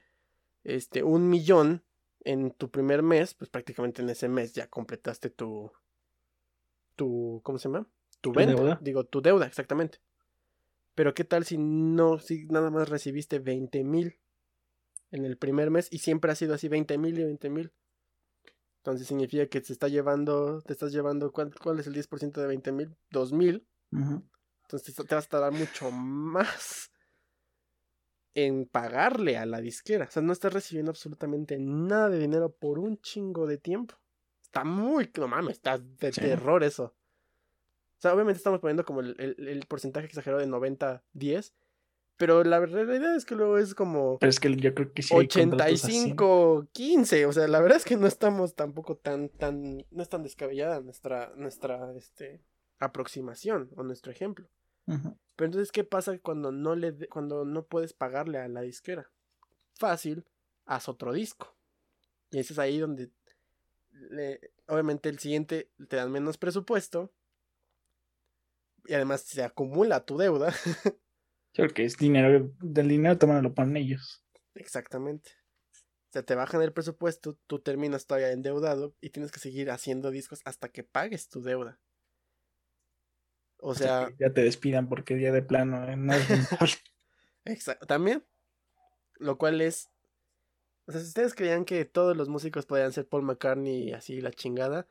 este, 0.64 1.04
un 1.04 1.30
millón 1.30 1.84
en 2.28 2.52
tu 2.52 2.70
primer 2.70 3.04
mes, 3.04 3.34
pues 3.34 3.50
prácticamente 3.50 4.02
en 4.02 4.10
ese 4.10 4.28
mes 4.28 4.52
ya 4.52 4.68
completaste 4.68 5.30
tu, 5.30 5.72
tu, 6.98 7.40
¿cómo 7.42 7.58
se 7.58 7.70
llama? 7.70 7.88
Tu, 8.20 8.34
venta, 8.34 8.78
digo, 8.82 9.06
tu 9.06 9.22
deuda, 9.22 9.46
exactamente. 9.46 10.00
Pero 10.94 11.14
qué 11.14 11.24
tal 11.24 11.46
si 11.46 11.58
no, 11.58 12.20
si 12.20 12.46
nada 12.48 12.70
más 12.70 12.90
recibiste 12.90 13.40
20 13.40 13.84
mil 13.86 14.20
en 15.12 15.24
el 15.24 15.38
primer 15.38 15.72
mes 15.72 15.88
y 15.90 16.00
siempre 16.00 16.30
ha 16.30 16.36
sido 16.36 16.54
así 16.54 16.68
20 16.68 16.98
mil 16.98 17.18
y 17.18 17.24
20 17.24 17.50
mil. 17.50 17.72
Entonces 18.80 19.08
significa 19.08 19.48
que 19.48 19.62
te 19.62 19.72
está 19.72 19.88
llevando, 19.88 20.62
te 20.64 20.74
estás 20.74 20.92
llevando, 20.92 21.32
¿cuál, 21.32 21.80
es 21.80 21.88
el 21.88 21.94
10% 21.94 22.42
de 22.42 22.48
20 22.48 22.72
mil? 22.74 22.98
2 23.12 23.32
mil. 23.32 23.66
Entonces 23.92 24.94
te 24.96 25.16
vas 25.16 25.26
a 25.28 25.30
tardar 25.30 25.54
mucho 25.54 25.92
más 25.92 26.92
en 28.38 28.68
pagarle 28.68 29.36
a 29.36 29.48
la 29.48 29.62
disquera. 29.62 30.06
O 30.06 30.12
sea, 30.12 30.22
no 30.22 30.32
estás 30.32 30.54
recibiendo 30.54 30.92
absolutamente 30.92 31.58
nada 31.58 32.10
de 32.10 32.20
dinero 32.20 32.52
por 32.52 32.78
un 32.78 33.02
chingo 33.02 33.48
de 33.48 33.58
tiempo. 33.58 33.96
Está 34.44 34.64
muy, 34.64 35.10
no 35.18 35.28
mames, 35.28 35.56
está 35.56 35.80
de 35.80 36.12
terror 36.12 36.64
eso. 36.64 36.84
O 36.84 38.00
sea, 38.00 38.14
obviamente 38.14 38.38
estamos 38.38 38.60
poniendo 38.60 38.86
como 38.86 39.02
el, 39.02 39.66
porcentaje 39.68 40.06
exagerado 40.06 40.40
de 40.40 40.48
90-10. 40.48 41.52
Pero 42.18 42.44
la 42.44 42.60
realidad 42.60 43.16
es 43.16 43.26
que 43.26 43.34
luego 43.34 43.58
es 43.58 43.74
como. 43.74 44.20
Pero 44.20 44.30
es 44.30 44.40
que 44.40 44.56
yo 44.56 44.76
creo 44.76 44.94
que 44.94 45.02
sí. 45.02 45.16
85-15. 45.16 47.26
O 47.26 47.34
sea, 47.34 47.48
la 47.48 47.60
verdad 47.60 47.78
es 47.78 47.86
que 47.86 47.96
no 47.96 48.06
estamos 48.06 48.54
tampoco 48.54 48.98
tan, 48.98 49.30
tan. 49.30 49.84
No 49.90 50.04
es 50.04 50.10
tan 50.10 50.22
descabellada 50.22 50.80
nuestra, 50.82 51.34
nuestra 51.36 51.92
este, 51.96 52.44
aproximación 52.78 53.72
o 53.76 53.82
nuestro 53.82 54.12
ejemplo. 54.12 54.48
Pero 55.38 55.46
entonces, 55.46 55.72
¿qué 55.72 55.84
pasa 55.84 56.18
cuando 56.18 56.52
no, 56.52 56.76
le 56.76 57.08
cuando 57.08 57.46
no 57.46 57.66
puedes 57.68 57.94
pagarle 57.94 58.40
a 58.40 58.48
la 58.48 58.62
disquera? 58.62 59.12
Fácil, 59.76 60.26
haz 60.66 60.90
otro 60.90 61.14
disco. 61.14 61.56
Y 62.32 62.40
ese 62.40 62.54
es 62.54 62.60
ahí 62.60 62.80
donde 62.80 63.12
obviamente 64.68 65.10
el 65.10 65.20
siguiente 65.20 65.72
te 65.88 65.96
dan 65.96 66.12
menos 66.12 66.40
presupuesto. 66.40 67.14
Y 68.86 68.96
además 68.96 69.22
se 69.22 69.44
acumula 69.44 70.06
tu 70.06 70.18
deuda. 70.18 70.54
Porque 71.56 71.86
es 71.86 71.98
dinero, 71.98 72.52
del 72.60 72.88
dinero 72.88 73.18
también 73.18 73.44
lo 73.44 73.54
ponen 73.54 73.78
ellos. 73.78 74.24
Exactamente. 74.56 75.32
O 76.10 76.14
sea, 76.14 76.24
te 76.24 76.34
bajan 76.34 76.64
el 76.64 76.74
presupuesto, 76.74 77.38
tú 77.46 77.60
terminas 77.60 78.08
todavía 78.08 78.32
endeudado 78.32 78.96
y 79.02 79.12
tienes 79.12 79.32
que 79.32 79.40
seguir 79.40 79.70
haciendo 79.70 80.10
discos 80.10 80.42
hasta 80.46 80.70
que 80.70 80.84
pagues 80.84 81.30
tu 81.30 81.42
deuda. 81.42 81.80
O 83.60 83.76
sea. 83.76 84.10
ya 84.20 84.32
te 84.32 84.42
despidan 84.42 84.88
porque 84.88 85.16
día 85.16 85.32
de 85.32 85.42
plano 85.42 85.88
¿eh? 85.90 85.96
no 85.96 86.14
es 86.14 86.28
Exacto. 87.46 87.86
También. 87.86 88.24
Lo 89.16 89.38
cual 89.38 89.62
es. 89.62 89.90
O 90.86 90.92
sea, 90.92 91.02
si 91.02 91.08
ustedes 91.08 91.34
creían 91.34 91.66
que 91.66 91.86
todos 91.86 92.16
los 92.16 92.30
músicos 92.30 92.66
podían 92.66 92.94
ser 92.94 93.08
Paul 93.08 93.24
McCartney 93.24 93.90
y 93.90 93.94
así 93.94 94.22
la 94.22 94.32
chingada. 94.32 94.88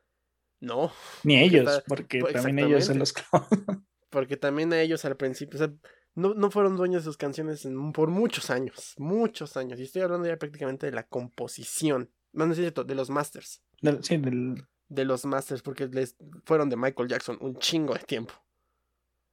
No. 0.61 0.93
Ni 1.23 1.39
ellos, 1.39 1.83
porque 1.87 2.21
pues, 2.21 2.33
también 2.33 2.59
ellos 2.59 2.87
se 2.87 2.95
los 2.95 3.15
Porque 4.11 4.37
también 4.37 4.73
a 4.73 4.81
ellos 4.81 5.05
al 5.05 5.17
principio. 5.17 5.57
O 5.57 5.65
sea, 5.65 5.73
no, 6.15 6.35
no 6.35 6.51
fueron 6.51 6.77
dueños 6.77 7.03
de 7.03 7.11
sus 7.11 7.17
canciones 7.17 7.69
por 7.93 8.09
muchos 8.09 8.51
años. 8.51 8.95
Muchos 8.99 9.57
años. 9.57 9.79
Y 9.79 9.83
estoy 9.83 10.03
hablando 10.03 10.27
ya 10.27 10.39
prácticamente 10.39 10.87
de 10.87 10.93
la 10.93 11.07
composición. 11.07 12.11
No, 12.33 12.47
no 12.47 12.53
es 12.53 12.59
cierto, 12.59 12.85
de 12.85 12.95
los 12.95 13.11
masters. 13.11 13.63
sí, 14.03 14.17
del... 14.17 14.67
De 14.89 15.05
los 15.05 15.25
masters, 15.25 15.63
porque 15.63 15.89
les 15.89 16.17
fueron 16.45 16.71
de 16.71 16.77
Michael 16.77 17.09
Jackson 17.09 17.39
un 17.41 17.59
chingo 17.59 17.93
de 17.95 18.01
tiempo. 18.01 18.33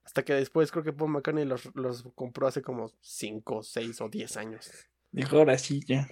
Hasta 0.03 0.23
que 0.23 0.33
después 0.33 0.71
creo 0.71 0.83
que 0.83 0.93
Paul 0.93 1.11
McCartney 1.11 1.45
los, 1.45 2.03
compró 2.15 2.47
hace 2.47 2.61
como 2.61 2.91
5, 3.01 3.63
6 3.63 4.01
o 4.01 4.09
10 4.09 4.37
años. 4.37 4.69
Dijo, 5.11 5.37
ahora 5.37 5.57
sí, 5.57 5.81
ya. 5.87 6.07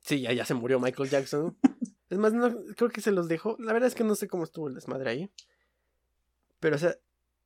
Sí, 0.00 0.20
ya, 0.20 0.32
ya 0.32 0.44
se 0.44 0.54
murió 0.54 0.78
Michael 0.80 1.08
Jackson. 1.08 1.56
Es 2.10 2.18
más, 2.18 2.34
no, 2.34 2.54
creo 2.76 2.90
que 2.90 3.00
se 3.00 3.10
los 3.10 3.26
dejó. 3.26 3.56
La 3.58 3.72
verdad 3.72 3.86
es 3.86 3.94
que 3.94 4.04
no 4.04 4.14
sé 4.14 4.28
cómo 4.28 4.44
estuvo 4.44 4.68
el 4.68 4.74
desmadre 4.74 5.08
ahí. 5.08 5.30
Pero, 6.60 6.76
o 6.76 6.78
sea, 6.78 6.98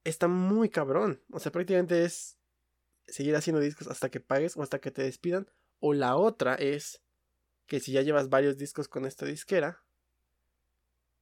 está 0.03 0.27
muy 0.27 0.71
cabrón. 0.71 1.23
O 1.31 1.39
sea, 1.39 1.53
prácticamente 1.53 2.05
es 2.05 2.37
seguir 3.07 3.37
haciendo 3.37 3.61
discos 3.61 3.87
hasta 3.87 4.09
que 4.09 4.19
pagues 4.19 4.57
o 4.57 4.65
hasta 4.65 4.81
que 4.81 4.91
te 4.91 5.05
despidan. 5.05 5.49
O 5.79 5.95
la 5.95 6.17
otra 6.17 6.57
es 6.57 7.01
que 7.67 7.79
si 7.79 7.93
ya 7.93 8.03
llevas 8.03 8.29
varios 8.29 8.59
discos 8.59 8.89
con 8.89 9.07
esta 9.07 9.25
disquera, 9.25 9.85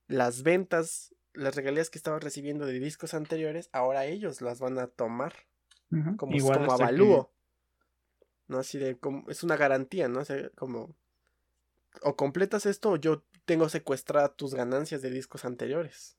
las 0.06 0.42
ventas, 0.42 1.14
las 1.34 1.54
regalías 1.54 1.90
que 1.90 1.98
estabas 1.98 2.22
recibiendo 2.22 2.66
de 2.66 2.78
discos 2.78 3.14
anteriores, 3.14 3.68
ahora 3.72 4.06
ellos 4.06 4.40
las 4.40 4.60
van 4.60 4.78
a 4.78 4.86
tomar 4.86 5.34
como, 6.16 6.38
como 6.38 6.72
avalúo. 6.72 7.30
¿No? 8.46 8.58
Así 8.58 8.78
de 8.78 8.98
como, 8.98 9.28
es 9.30 9.42
una 9.42 9.56
garantía, 9.56 10.08
¿no? 10.08 10.20
O 10.20 10.24
sea, 10.24 10.50
como 10.50 10.94
o 12.02 12.16
completas 12.16 12.66
esto 12.66 12.90
o 12.90 12.96
yo 12.96 13.22
tengo 13.44 13.68
secuestradas 13.68 14.36
tus 14.36 14.54
ganancias 14.54 15.02
de 15.02 15.10
discos 15.10 15.44
anteriores. 15.44 16.16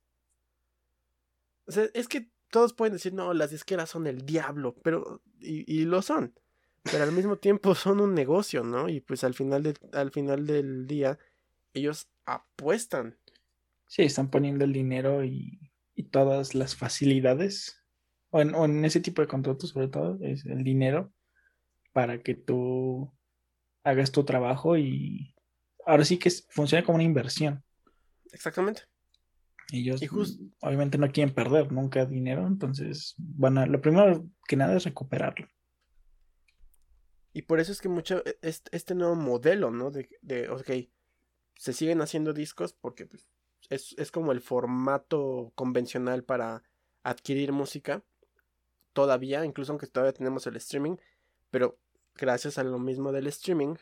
O 1.67 1.71
sea, 1.71 1.87
es 1.93 2.07
que 2.07 2.29
todos 2.51 2.73
pueden 2.73 2.93
decir, 2.93 3.13
no, 3.13 3.33
las 3.33 3.51
disqueras 3.51 3.89
son 3.89 4.07
el 4.07 4.25
diablo, 4.25 4.75
pero, 4.83 5.21
y, 5.39 5.83
lo 5.85 6.01
son, 6.01 6.33
pero 6.83 7.03
al 7.03 7.11
mismo 7.11 7.37
tiempo 7.37 7.75
son 7.75 7.99
un 7.99 8.13
negocio, 8.13 8.63
¿no? 8.63 8.89
Y 8.89 9.01
pues 9.01 9.23
al 9.23 9.33
final, 9.33 9.63
de, 9.63 9.75
al 9.93 10.11
final 10.11 10.45
del 10.45 10.87
día, 10.87 11.17
ellos 11.73 12.07
apuestan. 12.25 13.17
Sí, 13.87 14.03
están 14.03 14.29
poniendo 14.29 14.65
el 14.65 14.73
dinero 14.73 15.23
y, 15.23 15.71
y 15.93 16.03
todas 16.03 16.55
las 16.55 16.75
facilidades, 16.75 17.83
o 18.29 18.41
en, 18.41 18.53
o 18.55 18.65
en, 18.65 18.83
ese 18.83 18.99
tipo 18.99 19.21
de 19.21 19.27
contratos 19.27 19.69
sobre 19.69 19.87
todo, 19.87 20.17
es 20.21 20.45
el 20.45 20.63
dinero 20.63 21.13
para 21.93 22.21
que 22.21 22.35
tú 22.35 23.13
hagas 23.83 24.11
tu 24.11 24.25
trabajo 24.25 24.77
y 24.77 25.35
ahora 25.85 26.03
sí 26.03 26.17
que 26.17 26.29
funciona 26.49 26.83
como 26.83 26.95
una 26.95 27.03
inversión. 27.03 27.63
Exactamente. 28.31 28.83
Ellos 29.71 30.01
obviamente 30.59 30.97
no 30.97 31.11
quieren 31.11 31.33
perder 31.33 31.71
nunca 31.71 32.05
dinero, 32.05 32.45
entonces 32.45 33.15
van 33.17 33.57
a, 33.57 33.65
lo 33.65 33.81
primero 33.81 34.27
que 34.47 34.55
nada 34.55 34.75
es 34.75 34.83
recuperarlo. 34.83 35.47
Y 37.33 37.43
por 37.43 37.59
eso 37.59 37.71
es 37.71 37.81
que 37.81 37.89
mucho, 37.89 38.23
e, 38.25 38.37
este 38.41 38.95
nuevo 38.95 39.15
modelo, 39.15 39.71
¿no? 39.71 39.91
De, 39.91 40.09
de 40.21 40.49
ok, 40.49 40.71
se 41.55 41.73
siguen 41.73 42.01
haciendo 42.01 42.33
discos 42.33 42.73
porque 42.73 43.07
pues, 43.07 43.27
es, 43.69 43.95
es 43.97 44.11
como 44.11 44.31
el 44.31 44.41
formato 44.41 45.51
convencional 45.55 46.23
para 46.23 46.63
adquirir 47.03 47.51
música. 47.51 48.03
Todavía, 48.93 49.45
incluso 49.45 49.71
aunque 49.71 49.87
todavía 49.87 50.13
tenemos 50.13 50.47
el 50.47 50.55
streaming, 50.55 50.97
pero 51.51 51.77
gracias 52.15 52.57
a 52.57 52.63
lo 52.63 52.79
mismo 52.79 53.11
del 53.11 53.27
streaming, 53.27 53.75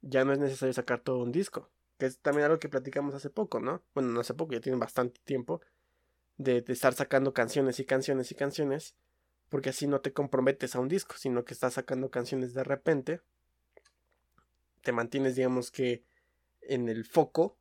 ya 0.00 0.24
no 0.24 0.32
es 0.32 0.38
necesario 0.38 0.72
sacar 0.72 1.00
todo 1.00 1.22
un 1.22 1.32
disco 1.32 1.70
que 2.02 2.06
es 2.06 2.18
también 2.18 2.46
algo 2.46 2.58
que 2.58 2.68
platicamos 2.68 3.14
hace 3.14 3.30
poco, 3.30 3.60
¿no? 3.60 3.80
Bueno, 3.94 4.10
no 4.10 4.18
hace 4.18 4.34
poco, 4.34 4.54
ya 4.54 4.60
tienen 4.60 4.80
bastante 4.80 5.20
tiempo 5.22 5.60
de, 6.36 6.64
estar 6.66 6.94
sacando 6.94 7.32
canciones 7.32 7.78
y 7.78 7.84
canciones 7.84 8.32
y 8.32 8.34
canciones, 8.34 8.96
porque 9.48 9.70
así 9.70 9.86
no 9.86 10.00
te 10.00 10.12
comprometes 10.12 10.74
a 10.74 10.80
un 10.80 10.88
disco, 10.88 11.14
sino 11.16 11.44
que 11.44 11.54
estás 11.54 11.74
sacando 11.74 12.10
canciones 12.10 12.54
de 12.54 12.64
repente, 12.64 13.20
te 14.80 14.90
mantienes, 14.90 15.36
digamos 15.36 15.70
que, 15.70 16.02
en 16.62 16.88
el 16.88 17.04
foco, 17.04 17.56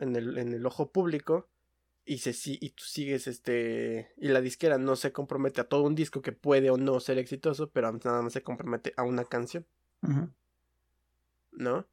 en 0.00 0.16
el, 0.16 0.38
en 0.38 0.52
el 0.52 0.66
ojo 0.66 0.90
público, 0.90 1.48
y, 2.04 2.18
se, 2.18 2.32
y 2.60 2.70
tú 2.70 2.84
sigues 2.84 3.26
este 3.26 4.12
y 4.16 4.28
la 4.28 4.40
disquera 4.40 4.78
no 4.78 4.94
se 4.94 5.10
compromete 5.10 5.60
a 5.60 5.68
todo 5.68 5.82
un 5.82 5.96
disco 5.96 6.22
que 6.22 6.30
puede 6.30 6.70
o 6.70 6.76
no 6.76 7.00
ser 7.00 7.18
exitoso 7.18 7.68
pero 7.70 7.90
nada 7.90 8.22
más 8.22 8.32
se 8.32 8.44
compromete 8.44 8.94
a 8.96 9.02
una 9.02 9.24
canción 9.24 9.66
¿no? 11.50 11.88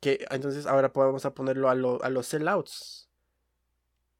que 0.00 0.26
entonces 0.30 0.66
ahora 0.66 0.92
podemos 0.92 1.24
a 1.24 1.34
ponerlo 1.34 1.68
a, 1.68 1.72
a 1.72 2.10
los 2.10 2.26
sellouts. 2.26 3.08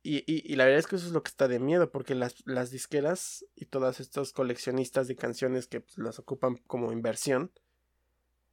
Y, 0.03 0.25
y, 0.27 0.55
la 0.57 0.65
verdad 0.65 0.79
es 0.79 0.87
que 0.87 0.97
eso 0.97 1.07
es 1.07 1.13
lo 1.13 1.23
que 1.23 1.29
está 1.29 1.49
de 1.49 1.59
miedo, 1.59 1.91
porque 1.91 2.15
las, 2.15 2.37
las 2.47 2.71
disqueras 2.71 3.45
y 3.55 3.67
todos 3.67 4.01
estos 4.01 4.33
coleccionistas 4.33 5.07
de 5.07 5.17
canciones 5.17 5.67
que 5.67 5.81
pues, 5.81 5.99
las 5.99 6.19
ocupan 6.19 6.57
como 6.67 6.93
inversión, 6.93 7.53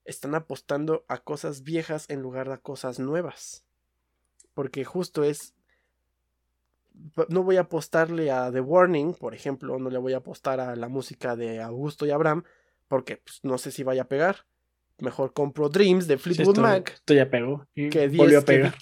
están 0.03 0.35
apostando 0.35 1.05
a 1.07 1.19
cosas 1.19 1.63
viejas 1.63 2.09
en 2.09 2.21
lugar 2.21 2.49
de 2.49 2.55
a 2.55 2.57
cosas 2.57 2.99
nuevas. 2.99 3.64
Porque 4.55 4.83
justo 4.83 5.23
es... 5.23 5.53
No 7.29 7.43
voy 7.43 7.57
a 7.57 7.61
apostarle 7.61 8.31
a 8.31 8.51
The 8.51 8.61
Warning, 8.61 9.13
por 9.13 9.35
ejemplo, 9.35 9.77
no 9.77 9.91
le 9.91 9.99
voy 9.99 10.13
a 10.13 10.17
apostar 10.17 10.59
a 10.59 10.75
la 10.75 10.89
música 10.89 11.35
de 11.35 11.61
Augusto 11.61 12.07
y 12.07 12.11
Abraham, 12.11 12.43
porque 12.87 13.17
pues, 13.17 13.41
no 13.43 13.59
sé 13.59 13.69
si 13.69 13.83
vaya 13.83 14.03
a 14.03 14.07
pegar 14.07 14.47
mejor 14.99 15.33
compro 15.33 15.69
Dreams 15.69 16.07
de 16.07 16.17
Fleetwood 16.17 16.57
Mac. 16.59 16.93
Esto 16.93 17.13
ya 17.13 17.29
pegó. 17.29 17.67
Que, 17.73 18.07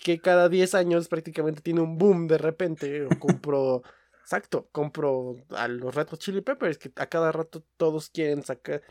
Que, 0.03 0.19
cada 0.19 0.49
10 0.49 0.75
años 0.75 1.07
prácticamente 1.07 1.61
tiene 1.61 1.81
un 1.81 1.97
boom 1.97 2.27
de 2.27 2.37
repente. 2.37 3.05
O 3.05 3.19
compro. 3.19 3.83
exacto, 4.21 4.69
compro 4.71 5.35
a 5.49 5.67
los 5.67 5.93
Red 5.93 6.07
Chili 6.17 6.41
Peppers, 6.41 6.77
que 6.77 6.91
a 6.95 7.07
cada 7.07 7.31
rato 7.31 7.63
todos 7.77 8.09
quieren 8.09 8.43
sacar. 8.43 8.81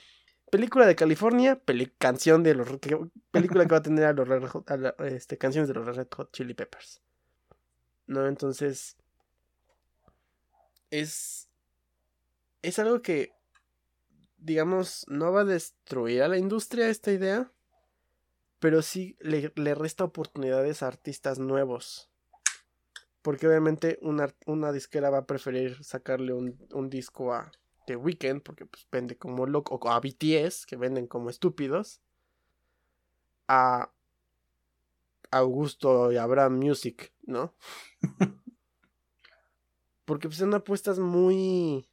Película 0.53 0.87
de 0.87 0.95
California, 0.95 1.59
canción 1.97 2.43
de 2.43 2.55
los. 2.55 2.69
película 3.31 3.65
que 3.65 3.73
va 3.73 3.79
a 3.79 3.83
tener 3.83 4.05
a 4.05 4.13
los 4.13 4.31
este, 4.99 5.39
canciones 5.39 5.67
de 5.67 5.73
los 5.73 5.97
Red 5.97 6.09
Hot 6.15 6.31
Chili 6.31 6.53
Peppers. 6.53 7.01
¿No? 8.07 8.27
Entonces. 8.27 8.99
Es. 10.91 11.49
Es 12.61 12.79
algo 12.79 13.01
que 13.01 13.33
digamos, 14.43 15.07
no 15.09 15.33
va 15.33 15.41
a 15.43 15.45
destruir 15.45 16.23
a 16.23 16.29
la 16.29 16.37
industria 16.37 16.89
esta 16.89 17.13
idea, 17.13 17.51
pero 18.59 18.83
sí 18.83 19.17
le, 19.21 19.75
resta 19.75 20.05
oportunidades 20.05 20.83
a 20.83 20.89
artistas 20.89 21.39
nuevos. 21.39 22.11
Porque 23.23 23.47
obviamente 23.47 23.99
una, 24.03 24.35
una 24.47 24.73
disquera 24.73 25.11
va 25.11 25.19
a 25.19 25.27
preferir 25.27 25.83
sacarle 25.83 26.33
un, 26.33 26.59
un, 26.73 26.91
disco 26.91 27.33
a 27.33 27.53
The 27.87 27.97
Weeknd, 27.97 28.43
porque 28.43 28.67
pues 28.67 28.87
vende 28.91 29.17
como 29.17 29.47
loco, 29.47 29.77
o 29.77 29.89
a 29.89 30.01
BTS, 30.01 30.67
que 30.67 30.77
venden 30.77 31.07
como 31.07 31.31
estúpidos, 31.31 32.01
a 33.49 33.93
Augusto 35.31 36.13
y 36.13 36.17
Abraham 36.17 36.59
Music, 36.59 37.13
¿no? 37.23 37.55
porque 40.05 40.29
pues 40.29 40.39
son 40.39 40.55
apuestas 40.55 40.99
muy 40.99 41.87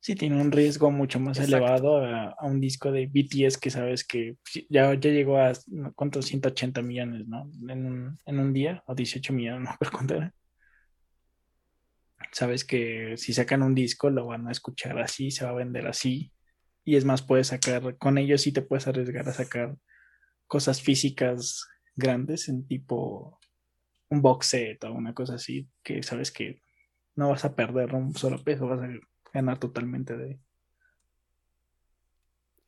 Sí, 0.00 0.14
tiene 0.14 0.40
un 0.40 0.52
riesgo 0.52 0.90
mucho 0.90 1.18
más 1.18 1.38
elevado 1.38 1.98
a, 1.98 2.34
un 2.42 2.60
disco 2.60 2.92
de 2.92 3.08
BTS 3.08 3.58
que 3.58 3.68
sabes 3.68 4.04
que 4.04 4.36
ya, 4.70 4.94
ya 4.94 5.10
llegó 5.10 5.38
a, 5.38 5.52
¿cuántos? 5.96 6.26
180 6.26 6.80
millones, 6.82 7.26
¿no? 7.26 7.50
En 7.68 7.84
un, 7.84 8.18
en 8.24 8.38
un 8.38 8.52
día, 8.52 8.82
o 8.86 8.94
18 8.94 9.32
millones, 9.32 9.68
no 9.68 9.76
por 9.78 9.90
contar. 9.90 10.32
Sabes 12.32 12.64
que 12.64 13.16
si 13.16 13.32
sacan 13.32 13.62
un 13.62 13.74
disco 13.74 14.10
lo 14.10 14.26
van 14.26 14.48
a 14.48 14.52
escuchar 14.52 14.98
así, 14.98 15.30
se 15.30 15.44
va 15.44 15.50
a 15.50 15.54
vender 15.54 15.86
así. 15.86 16.32
Y 16.84 16.96
es 16.96 17.04
más, 17.04 17.22
puedes 17.22 17.48
sacar, 17.48 17.96
con 17.98 18.18
ellos 18.18 18.42
sí 18.42 18.52
te 18.52 18.62
puedes 18.62 18.86
arriesgar 18.86 19.28
a 19.28 19.32
sacar 19.32 19.76
cosas 20.46 20.80
físicas 20.80 21.66
grandes 21.94 22.48
en 22.48 22.66
tipo 22.66 23.38
un 24.10 24.22
box 24.22 24.46
set 24.46 24.84
o 24.84 24.92
una 24.92 25.14
cosa 25.14 25.34
así, 25.34 25.68
que 25.82 26.02
sabes 26.02 26.32
que 26.32 26.62
no 27.14 27.30
vas 27.30 27.44
a 27.44 27.54
perder 27.54 27.94
un 27.94 28.14
solo 28.14 28.42
peso, 28.42 28.66
vas 28.66 28.80
a 28.80 28.88
ganar 29.32 29.58
totalmente 29.58 30.16
de 30.16 30.40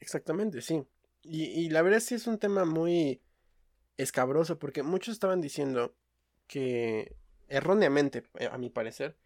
Exactamente, 0.00 0.62
sí. 0.62 0.82
Y, 1.22 1.44
y 1.44 1.68
la 1.68 1.82
verdad 1.82 2.00
sí 2.00 2.14
es 2.14 2.26
un 2.26 2.38
tema 2.38 2.64
muy 2.64 3.20
escabroso 3.98 4.58
porque 4.58 4.82
muchos 4.82 5.12
estaban 5.12 5.40
diciendo 5.40 5.94
que 6.46 7.14
erróneamente, 7.48 8.24
eh, 8.38 8.48
a 8.50 8.58
mi 8.58 8.70
parecer, 8.70 9.16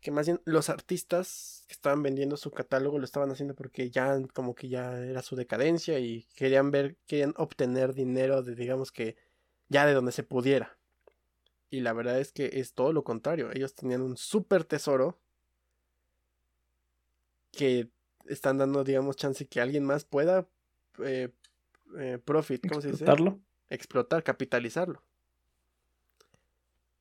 que 0.00 0.10
más 0.10 0.26
bien 0.26 0.40
los 0.44 0.68
artistas 0.68 1.64
que 1.66 1.72
estaban 1.72 2.02
vendiendo 2.02 2.36
su 2.36 2.50
catálogo 2.50 2.98
lo 2.98 3.04
estaban 3.04 3.30
haciendo 3.30 3.54
porque 3.54 3.90
ya 3.90 4.18
como 4.32 4.54
que 4.54 4.68
ya 4.68 4.98
era 4.98 5.22
su 5.22 5.36
decadencia 5.36 5.98
y 5.98 6.26
querían 6.34 6.70
ver, 6.70 6.96
querían 7.06 7.34
obtener 7.36 7.94
dinero 7.94 8.42
de 8.42 8.54
digamos 8.54 8.92
que 8.92 9.16
ya 9.68 9.86
de 9.86 9.94
donde 9.94 10.12
se 10.12 10.22
pudiera. 10.22 10.78
Y 11.70 11.80
la 11.80 11.92
verdad 11.92 12.18
es 12.20 12.32
que 12.32 12.50
es 12.54 12.72
todo 12.72 12.92
lo 12.92 13.04
contrario. 13.04 13.50
Ellos 13.52 13.74
tenían 13.74 14.00
un 14.00 14.16
súper 14.16 14.64
tesoro 14.64 15.18
que 17.52 17.90
están 18.26 18.58
dando, 18.58 18.84
digamos, 18.84 19.16
chance 19.16 19.46
que 19.46 19.60
alguien 19.60 19.84
más 19.84 20.04
pueda 20.04 20.48
eh, 21.04 21.30
eh, 21.98 22.18
profit, 22.24 22.66
¿cómo 22.68 22.80
se 22.80 22.88
dice? 22.88 23.04
Explotarlo. 23.04 23.40
Explotar, 23.68 24.22
capitalizarlo. 24.22 25.02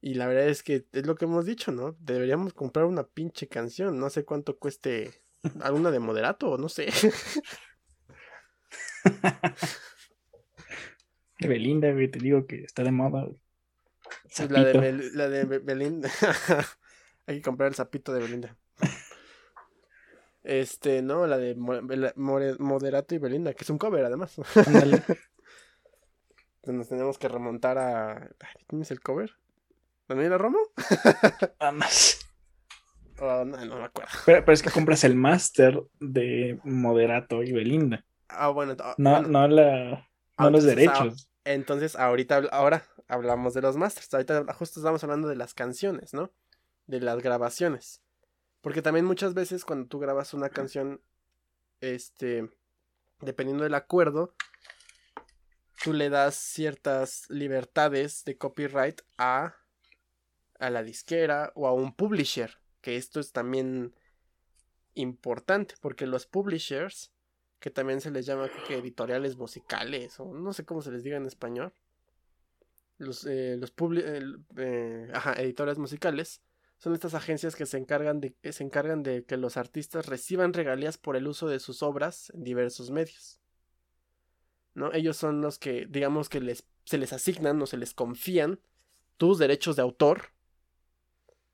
Y 0.02 0.14
la 0.14 0.28
verdad 0.28 0.48
es 0.48 0.64
que 0.64 0.86
es 0.91 1.06
lo 1.08 1.16
que 1.16 1.26
hemos 1.26 1.45
dicho, 1.45 1.72
¿no? 1.72 1.95
Deberíamos 2.00 2.54
comprar 2.54 2.86
una 2.86 3.04
pinche 3.04 3.48
canción. 3.48 4.00
No 4.00 4.10
sé 4.10 4.26
cuánto 4.26 4.58
cueste 4.58 5.24
alguna 5.62 5.91
de 5.91 6.00
moderato, 6.00 6.52
o 6.52 6.58
no 6.58 6.70
sé. 6.70 6.88
Belinda, 11.39 11.91
güey, 11.91 12.10
te 12.10 12.20
digo 12.20 12.48
que 12.48 12.64
está 12.64 12.84
de 12.84 12.91
moda. 12.91 13.28
La 14.50 14.64
de, 14.64 15.10
la 15.14 15.30
de 15.30 15.45
Belinda. 15.45 16.10
Hay 17.26 17.38
que 17.38 17.41
comprar 17.41 17.70
el 17.70 17.76
sapito 17.76 18.14
de 18.14 18.22
Belinda. 18.22 18.56
Este, 20.43 21.02
no, 21.02 21.28
la 21.28 21.38
de 21.38 21.56
Moderato 21.56 23.16
y 23.16 23.18
Belinda, 23.18 23.54
que 23.54 23.64
es 23.64 23.70
un 23.70 23.78
cover 23.78 24.06
además. 24.06 24.38
nos 26.64 26.88
tenemos 26.88 27.18
que 27.18 27.28
remontar 27.28 27.78
a. 27.78 28.30
¿Quién 28.68 28.82
es 28.82 28.91
el 28.91 29.02
cover? 29.02 29.36
¿Daniela 30.08 30.38
Romo? 30.38 30.60
Ah, 31.60 31.72
más. 31.72 32.20
Oh, 33.20 33.43
no, 33.43 33.66
no 33.66 33.78
me 33.78 33.86
acuerdo. 33.86 34.12
Pero, 34.26 34.45
pero 34.45 34.53
es 34.53 34.62
que 34.62 34.70
compras 34.70 35.03
el 35.03 35.16
máster 35.16 35.82
de 35.99 36.60
Moderato 36.64 37.43
y 37.43 37.51
Belinda. 37.51 38.05
Ah, 38.30 38.49
bueno. 38.49 38.76
ah, 38.80 38.95
No, 38.97 39.12
bueno, 39.12 39.28
no 39.28 39.47
la. 39.47 40.08
Ah, 40.38 40.43
No 40.43 40.49
los 40.51 40.64
ah, 40.64 40.68
derechos. 40.68 41.30
Entonces, 41.43 41.95
ahorita, 41.95 42.43
ahora 42.51 42.84
hablamos 43.08 43.53
de 43.53 43.62
los 43.62 43.76
masters. 43.78 44.14
Ahorita 44.14 44.53
justo 44.53 44.80
estamos 44.80 45.03
hablando 45.03 45.28
de 45.28 45.36
las 45.36 45.53
canciones, 45.53 46.14
¿no? 46.14 46.32
De 46.86 46.99
las 46.99 47.22
grabaciones. 47.22 48.01
Porque 48.62 48.82
también 48.82 49.05
muchas 49.05 49.34
veces 49.34 49.66
cuando 49.66 49.88
tú 49.88 49.99
grabas 49.99 50.34
una 50.34 50.49
canción, 50.49 51.01
este, 51.80 52.49
dependiendo 53.22 53.64
del 53.64 53.76
acuerdo, 53.76 54.34
tú 55.84 55.93
le 55.93 56.10
das 56.10 56.36
ciertas 56.36 57.26
libertades 57.30 58.26
de 58.26 58.38
copyright 58.38 59.01
a, 59.18 59.55
a 60.60 60.70
la 60.70 60.84
disquera 60.84 61.51
o 61.55 61.68
a 61.68 61.74
un 61.74 61.93
publisher. 61.93 62.58
Que 62.82 62.95
esto 62.95 63.20
es 63.20 63.32
también 63.32 63.93
importante, 64.93 65.76
porque 65.82 66.08
los 66.08 66.26
publishers 66.26 67.12
que 67.60 67.72
también 67.72 68.01
se 68.01 68.12
les 68.12 68.26
llama 68.26 68.49
que 68.68 68.76
editoriales 68.76 69.36
musicales 69.36 70.20
o 70.20 70.34
no 70.34 70.53
sé 70.53 70.66
cómo 70.66 70.82
se 70.82 70.91
les 70.91 71.03
diga 71.03 71.18
en 71.18 71.26
español. 71.26 71.74
Los, 72.97 73.26
eh, 73.26 73.58
los 73.58 73.74
eh, 74.58 75.10
ajá, 75.14 75.34
editores 75.34 75.78
musicales 75.78 76.41
son 76.78 76.93
estas 76.93 77.14
agencias 77.14 77.55
que 77.55 77.66
se 77.66 77.78
encargan 77.78 78.20
de 78.20 78.34
que 78.34 78.53
se 78.53 78.64
encargan 78.64 79.03
de 79.03 79.24
que 79.24 79.38
los 79.38 79.58
artistas 79.58 80.08
reciban 80.08 80.53
regalías 80.53 80.97
por 80.97 81.16
el 81.16 81.28
uso 81.28 81.47
de 81.47 81.60
sus 81.60 81.84
obras 81.84 82.32
en 82.32 82.43
diversos 82.43 82.91
medios. 82.91 83.39
¿No? 84.74 84.93
Ellos 84.93 85.18
son 85.18 85.41
los 85.41 85.58
que 85.58 85.88
digamos 85.88 86.30
que 86.30 86.41
les 86.41 86.68
se 86.86 86.97
les 86.97 87.14
asignan 87.14 87.62
o 87.62 87.66
se 87.66 87.78
les 87.78 87.93
confían 87.93 88.60
tus 89.18 89.39
derechos 89.39 89.76
de 89.76 89.82
autor 89.82 90.30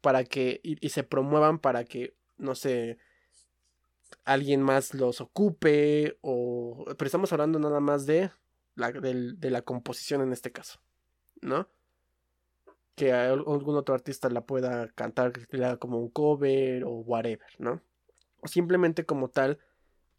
para 0.04 0.26
que 0.26 0.60
y, 0.64 0.90
se 0.90 1.04
promuevan 1.04 1.60
para 1.60 1.86
que 1.86 2.14
no 2.38 2.56
sé 2.56 2.98
alguien 4.26 4.62
más 4.62 4.94
los 4.94 5.22
ocupe 5.22 6.18
o 6.22 6.84
pero 6.98 7.06
estamos 7.08 7.32
hablando 7.32 7.58
nada 7.58 7.80
más 7.80 8.06
de 8.06 8.30
la, 8.76 8.92
del- 8.92 9.40
de 9.40 9.50
la 9.50 9.62
composición 9.62 10.22
en 10.22 10.34
este 10.34 10.52
caso 10.52 10.82
¿no? 11.42 11.70
que 12.96 13.14
algún 13.14 13.76
otro 13.78 13.96
artista 13.96 14.30
la 14.30 14.46
pueda 14.46 14.90
cantar 14.90 15.32
como 15.80 15.98
un 16.00 16.10
cover 16.10 16.84
o 16.84 16.92
whatever 17.00 17.48
¿no? 17.60 17.82
o 18.42 18.48
simplemente 18.50 19.06
como 19.06 19.30
tal 19.30 19.58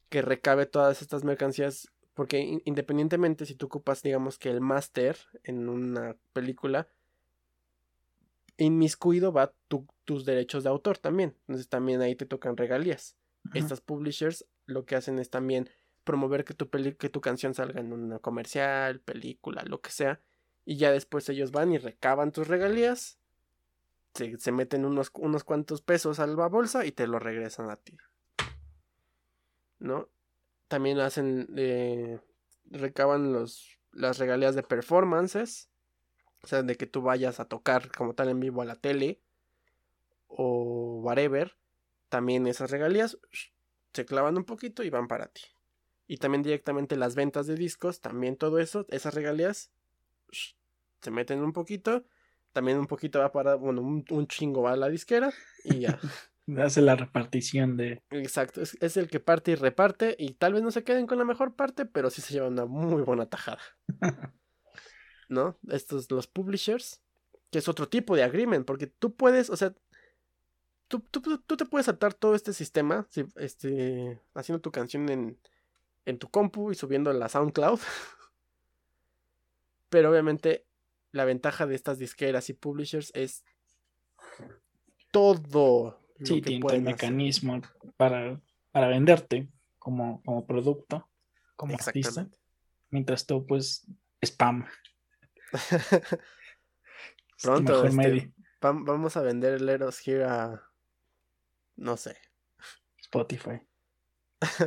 que 0.08 0.22
recabe 0.22 0.64
todas 0.64 1.02
estas 1.02 1.24
mercancías 1.24 1.92
porque 2.14 2.38
in- 2.40 2.62
independientemente 2.64 3.44
si 3.44 3.54
tú 3.54 3.66
ocupas 3.66 4.02
digamos 4.02 4.38
que 4.38 4.48
el 4.50 4.62
máster 4.62 5.18
en 5.42 5.68
una 5.68 6.16
película 6.32 6.88
inmiscuido 8.56 9.32
va 9.32 9.52
tu- 9.68 9.86
tus 10.04 10.24
derechos 10.24 10.62
de 10.64 10.70
autor 10.70 10.98
también 10.98 11.36
entonces 11.40 11.68
también 11.68 12.00
ahí 12.02 12.14
te 12.14 12.26
tocan 12.26 12.56
regalías 12.56 13.16
Ajá. 13.46 13.58
estas 13.58 13.80
publishers 13.80 14.46
lo 14.66 14.84
que 14.84 14.96
hacen 14.96 15.18
es 15.18 15.30
también 15.30 15.68
promover 16.04 16.44
que 16.44 16.54
tu 16.54 16.68
peli 16.68 16.94
que 16.94 17.08
tu 17.08 17.20
canción 17.20 17.54
salga 17.54 17.80
en 17.80 17.92
una 17.92 18.18
comercial, 18.18 19.00
película, 19.00 19.62
lo 19.64 19.80
que 19.80 19.90
sea, 19.90 20.20
y 20.66 20.76
ya 20.76 20.92
después 20.92 21.28
ellos 21.30 21.50
van 21.50 21.72
y 21.72 21.78
recaban 21.78 22.30
tus 22.30 22.46
regalías, 22.46 23.18
se, 24.14 24.38
se 24.38 24.52
meten 24.52 24.84
unos, 24.84 25.10
unos 25.14 25.44
cuantos 25.44 25.80
pesos 25.80 26.20
a 26.20 26.26
la 26.26 26.46
bolsa 26.48 26.84
y 26.84 26.92
te 26.92 27.06
lo 27.06 27.18
regresan 27.18 27.70
a 27.70 27.76
ti. 27.76 27.96
¿No? 29.78 30.08
También 30.68 31.00
hacen, 31.00 31.48
eh, 31.56 32.20
recaban 32.66 33.32
los, 33.32 33.78
las 33.92 34.18
regalías 34.18 34.54
de 34.54 34.62
performances, 34.62 35.70
o 36.44 36.46
sea, 36.46 36.62
de 36.62 36.76
que 36.76 36.86
tú 36.86 37.00
vayas 37.00 37.40
a 37.40 37.46
tocar 37.46 37.90
como 37.90 38.14
tal 38.14 38.28
en 38.28 38.38
vivo 38.38 38.60
a 38.60 38.66
la 38.66 38.76
tele 38.76 39.18
o 40.28 41.00
whatever, 41.02 41.56
también 42.10 42.46
esas 42.46 42.70
regalías 42.70 43.18
se 43.94 44.04
clavan 44.04 44.36
un 44.36 44.44
poquito 44.44 44.82
y 44.82 44.90
van 44.90 45.08
para 45.08 45.28
ti. 45.28 45.40
Y 46.06 46.18
también 46.18 46.42
directamente 46.42 46.96
las 46.96 47.14
ventas 47.14 47.46
de 47.46 47.54
discos, 47.54 48.02
también 48.02 48.36
todo 48.36 48.58
eso, 48.58 48.84
esas 48.90 49.14
regalías 49.14 49.72
se 51.00 51.10
meten 51.10 51.42
un 51.42 51.54
poquito, 51.54 52.04
también 52.52 52.78
un 52.78 52.86
poquito 52.86 53.20
va 53.20 53.32
para, 53.32 53.54
bueno, 53.54 53.80
un, 53.80 54.04
un 54.10 54.26
chingo 54.26 54.60
va 54.60 54.72
a 54.72 54.76
la 54.76 54.90
disquera 54.90 55.32
y 55.64 55.80
ya. 55.80 55.98
Hace 56.62 56.82
la 56.82 56.94
repartición 56.94 57.78
de. 57.78 58.02
Exacto, 58.10 58.60
es, 58.60 58.76
es 58.82 58.98
el 58.98 59.08
que 59.08 59.18
parte 59.18 59.52
y 59.52 59.54
reparte 59.54 60.14
y 60.18 60.34
tal 60.34 60.52
vez 60.52 60.62
no 60.62 60.70
se 60.70 60.84
queden 60.84 61.06
con 61.06 61.16
la 61.16 61.24
mejor 61.24 61.56
parte, 61.56 61.86
pero 61.86 62.10
sí 62.10 62.20
se 62.20 62.34
llevan 62.34 62.52
una 62.52 62.66
muy 62.66 63.00
buena 63.00 63.24
tajada. 63.30 63.62
¿No? 65.28 65.56
Estos, 65.68 66.10
los 66.10 66.26
publishers, 66.26 67.00
que 67.50 67.58
es 67.58 67.68
otro 67.68 67.88
tipo 67.88 68.16
de 68.16 68.22
agreement, 68.22 68.66
porque 68.66 68.86
tú 68.86 69.14
puedes, 69.14 69.50
o 69.50 69.56
sea, 69.56 69.74
tú, 70.88 71.00
tú, 71.00 71.20
tú 71.38 71.56
te 71.56 71.64
puedes 71.64 71.86
saltar 71.86 72.14
todo 72.14 72.34
este 72.34 72.52
sistema, 72.52 73.06
si- 73.10 73.26
este, 73.36 74.20
haciendo 74.34 74.60
tu 74.60 74.70
canción 74.70 75.08
en, 75.08 75.38
en 76.04 76.18
tu 76.18 76.28
compu 76.28 76.72
y 76.72 76.74
subiendo 76.74 77.12
la 77.12 77.28
SoundCloud. 77.28 77.80
Pero 79.88 80.10
obviamente 80.10 80.66
la 81.12 81.24
ventaja 81.24 81.66
de 81.66 81.76
estas 81.76 81.98
disqueras 81.98 82.50
y 82.50 82.54
publishers 82.54 83.12
es 83.14 83.44
todo 85.12 86.00
lo 86.18 86.24
Sí, 86.24 86.40
que 86.40 86.50
tiene 86.50 86.74
el 86.76 86.82
mecanismo 86.82 87.60
para, 87.96 88.40
para 88.72 88.88
venderte 88.88 89.48
como, 89.78 90.22
como 90.24 90.46
producto, 90.46 91.08
como 91.56 91.74
artista. 91.74 92.28
Mientras 92.90 93.26
tú, 93.26 93.44
pues, 93.46 93.86
spam. 94.22 94.64
Pronto, 97.42 97.84
este, 97.84 98.32
vamos 98.60 99.16
a 99.16 99.22
vender 99.22 99.60
Let 99.60 99.84
Us 99.86 100.06
Hear 100.06 100.22
a. 100.22 100.70
No 101.76 101.96
sé. 101.96 102.16
Spotify. 102.98 103.60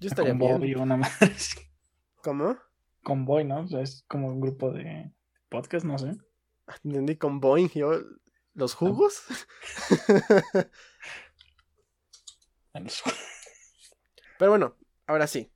Yo 0.00 0.08
estaría 0.08 0.32
Convoy 0.32 0.58
bien. 0.58 0.80
una 0.80 0.96
así. 1.20 1.58
¿Cómo? 2.22 2.56
Convoy, 3.02 3.44
¿no? 3.44 3.60
O 3.60 3.66
sea, 3.68 3.80
es 3.80 4.04
como 4.08 4.28
un 4.28 4.40
grupo 4.40 4.72
de 4.72 5.12
podcast, 5.48 5.84
no 5.84 5.98
sé. 5.98 6.16
Entendí 6.84 7.16
con 7.16 7.40
Boeing. 7.40 7.68
Yo, 7.70 8.00
¿Los 8.54 8.74
jugos? 8.74 9.22
Pero 14.38 14.50
bueno, 14.50 14.76
ahora 15.06 15.26
sí. 15.26 15.50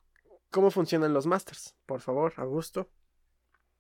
¿Cómo 0.51 0.71
funcionan 0.71 1.13
los 1.13 1.27
masters? 1.27 1.75
Por 1.85 2.01
favor, 2.01 2.33
Augusto. 2.37 2.89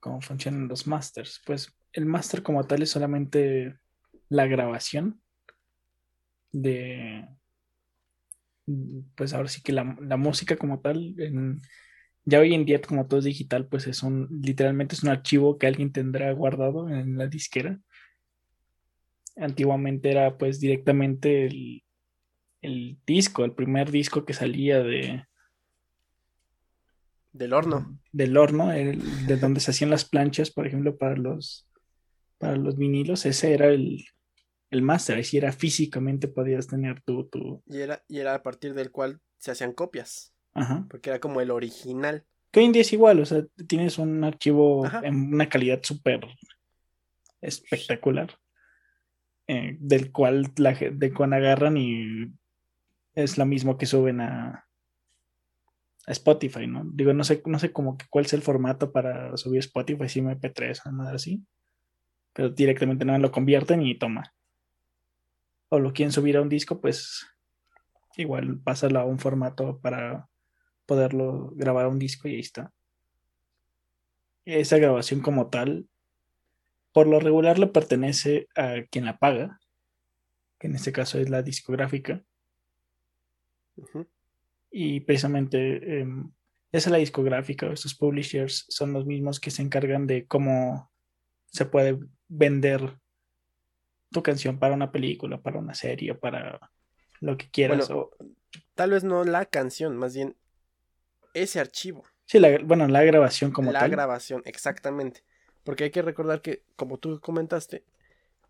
¿Cómo 0.07 0.21
funcionan 0.21 0.69
los 0.69 0.87
masters? 0.87 1.43
Pues 1.45 1.77
el 1.93 2.07
master 2.07 2.45
como 2.45 2.65
tal 2.65 2.81
es 2.81 2.91
solamente 2.91 3.77
la 4.29 4.47
grabación 4.47 5.21
de, 6.53 7.27
pues 9.17 9.35
ahora 9.35 9.49
sí 9.49 9.63
que 9.63 9.73
la, 9.73 9.83
música 9.83 10.57
como 10.57 10.79
tal, 10.79 11.17
ya 12.25 12.39
hoy 12.39 12.55
en 12.55 12.65
día 12.65 12.81
como 12.81 13.09
todo 13.09 13.19
es 13.19 13.25
digital, 13.25 13.67
pues 13.67 13.89
es 13.89 14.05
un, 14.05 14.29
literalmente 14.45 14.95
es 14.95 15.03
un 15.03 15.09
archivo 15.09 15.59
que 15.59 15.67
alguien 15.67 15.91
tendrá 15.91 16.31
guardado 16.31 16.89
en 16.89 17.19
la 17.19 17.27
disquera. 17.27 17.81
Antiguamente 19.35 20.13
era 20.13 20.39
pues 20.39 20.61
directamente 20.61 21.47
el, 21.47 21.83
el 22.63 22.97
disco, 23.05 23.45
el 23.45 23.55
primer 23.55 23.91
disco 23.91 24.25
que 24.25 24.35
salía 24.35 24.85
de, 24.85 25.25
Del 27.37 27.53
horno. 27.53 27.99
del 28.13 28.37
horno, 28.37 28.73
el- 28.73 29.27
de 29.27 29.37
donde 29.37 29.61
se 29.61 29.71
hacían 29.71 29.91
las 29.91 30.05
planchas, 30.05 30.51
por 30.51 30.67
ejemplo, 30.67 30.97
para 30.97 31.17
los, 31.17 31.69
para 32.39 32.57
los 32.57 32.77
vinilos, 32.77 33.27
ese 33.27 33.53
era 33.55 33.67
el, 33.69 34.05
el 34.71 34.83
máster, 34.83 35.19
así 35.19 35.37
era 35.37 35.53
físicamente 35.53 36.29
podías 36.29 36.67
tener 36.67 37.01
tu, 37.03 37.29
tu, 37.29 37.63
Y 37.67 37.79
era, 37.81 38.03
y 38.09 38.19
era 38.19 38.35
a 38.35 38.43
partir 38.43 38.73
del 38.75 38.91
cual 38.91 39.21
se 39.39 39.51
hacían 39.51 39.73
copias. 39.73 40.33
ajá. 40.55 40.87
Porque 40.89 41.11
era 41.11 41.21
como 41.21 41.41
el 41.41 41.51
original. 41.51 42.25
Que 42.51 42.61
hoy 42.61 42.67
en 42.67 42.73
día 42.73 42.83
es 42.83 42.93
igual, 42.93 43.21
o 43.21 43.27
sea, 43.27 43.45
tienes 43.69 43.99
un 43.99 44.25
archivo 44.25 44.87
Ajá. 44.87 45.01
en 45.05 45.35
una 45.35 45.49
calidad 45.49 45.81
súper 45.83 46.21
espectacular, 47.41 48.39
eh, 49.47 49.77
del 49.79 50.11
cual 50.13 50.53
la 50.57 50.73
de 50.75 51.13
cuando 51.13 51.37
agarran 51.37 51.77
y 51.77 52.33
es 53.15 53.39
lo 53.39 53.47
mismo 53.47 53.77
que 53.79 53.87
suben 53.87 54.21
a, 54.21 54.66
Spotify, 56.07 56.67
¿no? 56.67 56.83
Digo, 56.85 57.13
no 57.13 57.25
sé, 57.25 57.43
no 57.47 57.59
sé 57.59 57.73
como 57.73 57.99
que 57.99 58.07
cuál 58.09 58.27
es 58.27 58.33
el 58.33 58.43
formato 58.43 58.93
para 58.93 59.37
subir 59.37 59.59
Spotify, 59.61 60.09
si 60.09 60.21
MP3 60.21 60.87
o 60.87 60.93
nada 60.93 61.15
así, 61.15 61.43
pero 62.33 62.51
directamente 62.51 63.05
nada 63.05 63.19
lo 63.19 63.33
convierten 63.33 63.83
y 63.83 63.99
toma. 63.99 64.33
O 65.69 65.81
lo 65.81 65.93
quieren 65.93 66.13
subir 66.13 66.37
a 66.37 66.43
un 66.43 66.49
disco, 66.49 66.81
pues 66.81 67.27
igual 68.17 68.61
pásalo 68.61 69.01
a 69.01 69.05
un 69.05 69.19
formato 69.19 69.79
para 69.81 70.29
poderlo 70.87 71.51
grabar 71.55 71.87
a 71.87 71.89
un 71.89 71.99
disco 71.99 72.29
y 72.29 72.35
ahí 72.35 72.41
está. 72.41 72.73
Esa 74.45 74.79
grabación 74.79 75.21
como 75.21 75.49
tal, 75.49 75.89
por 76.93 77.09
lo 77.09 77.19
regular 77.19 77.59
le 77.59 77.67
pertenece 77.67 78.47
a 78.55 78.85
quien 78.91 79.05
la 79.05 79.19
paga, 79.19 79.61
que 80.61 80.69
en 80.69 80.77
este 80.77 80.93
caso 80.93 81.19
es 81.19 81.29
la 81.29 81.43
discográfica. 81.43 82.23
Y 84.79 85.01
precisamente 85.01 86.01
em, 86.01 86.31
esa 86.71 86.91
es 86.91 86.93
la 86.93 86.99
discográfica, 86.99 87.67
estos 87.69 87.95
publishers 87.95 88.67
son 88.69 88.93
los 88.93 89.07
mismos 89.07 89.41
que 89.41 89.51
se 89.51 89.63
encargan 89.63 90.07
de 90.07 90.27
cómo 90.27 90.93
se 91.47 91.65
puede 91.65 91.99
vender 92.29 92.99
tu 94.13 94.23
canción 94.23 94.59
para 94.59 94.75
una 94.75 94.93
película, 94.93 95.41
para 95.41 95.59
una 95.59 95.73
serie, 95.73 96.15
para 96.15 96.71
lo 97.21 97.39
que 97.39 97.49
quieras. 97.49 97.89
o... 97.91 98.11
Tal 98.75 98.91
vez 98.91 99.03
no 99.03 99.25
la 99.25 99.47
canción, 99.47 99.97
más 99.97 100.15
bien 100.15 100.37
ese 101.33 101.59
archivo. 101.59 102.05
Sí, 102.27 102.39
la, 102.39 102.59
bueno, 102.59 102.87
la 102.87 103.03
grabación 103.03 103.53
como 103.53 103.73
la 103.73 103.81
tal. 103.81 103.91
La 103.91 103.97
grabación, 103.97 104.43
exactamente. 104.45 105.25
Porque 105.65 105.85
hay 105.85 105.91
que 105.91 106.03
recordar 106.03 106.43
que, 106.43 106.65
como 106.77 106.99
tú 106.99 107.19
comentaste, 107.21 107.83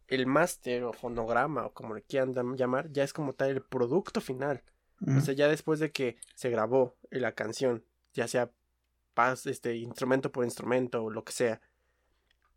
el 0.09 0.27
máster 0.27 0.83
o 0.83 0.93
fonograma 0.93 1.67
o 1.67 1.73
como 1.73 1.95
le 1.95 2.03
quieran 2.03 2.35
llamar, 2.57 2.91
ya 2.91 3.05
es 3.05 3.13
como 3.13 3.33
tal 3.33 3.51
el 3.51 3.63
producto 3.63 4.21
final. 4.21 4.65
O 5.07 5.21
sea, 5.21 5.35
ya 5.35 5.49
después 5.49 5.79
de 5.79 5.93
que 5.93 6.17
se 6.35 6.49
grabó 6.49 6.97
la 7.11 7.33
canción, 7.33 7.85
ya 8.15 8.29
sea 8.29 8.51
este, 9.45 9.77
instrumento 9.77 10.33
por 10.33 10.45
instrumento 10.45 11.05
o 11.05 11.11
lo 11.11 11.25
que 11.25 11.33
sea, 11.33 11.61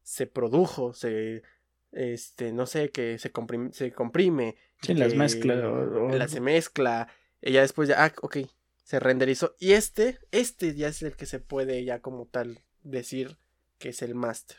se 0.03 0.25
produjo, 0.25 0.93
se, 0.93 1.43
este, 1.91 2.53
no 2.53 2.65
sé, 2.65 2.91
que 2.91 3.17
se 3.17 3.31
comprime, 3.31 3.73
se 3.73 3.91
comprime. 3.91 4.55
Sí, 4.81 4.93
las 4.93 5.15
mezcla. 5.15 5.55
La 5.55 6.27
se 6.27 6.39
mezcla, 6.39 7.09
y 7.41 7.53
ya 7.53 7.61
después 7.61 7.89
ya, 7.89 8.05
ah, 8.05 8.13
ok, 8.21 8.37
se 8.83 8.99
renderizó. 8.99 9.55
Y 9.59 9.73
este, 9.73 10.19
este 10.31 10.75
ya 10.75 10.87
es 10.87 11.01
el 11.01 11.15
que 11.15 11.25
se 11.25 11.39
puede 11.39 11.83
ya 11.83 12.01
como 12.01 12.25
tal 12.25 12.63
decir 12.83 13.37
que 13.77 13.89
es 13.89 14.01
el 14.01 14.15
máster, 14.15 14.57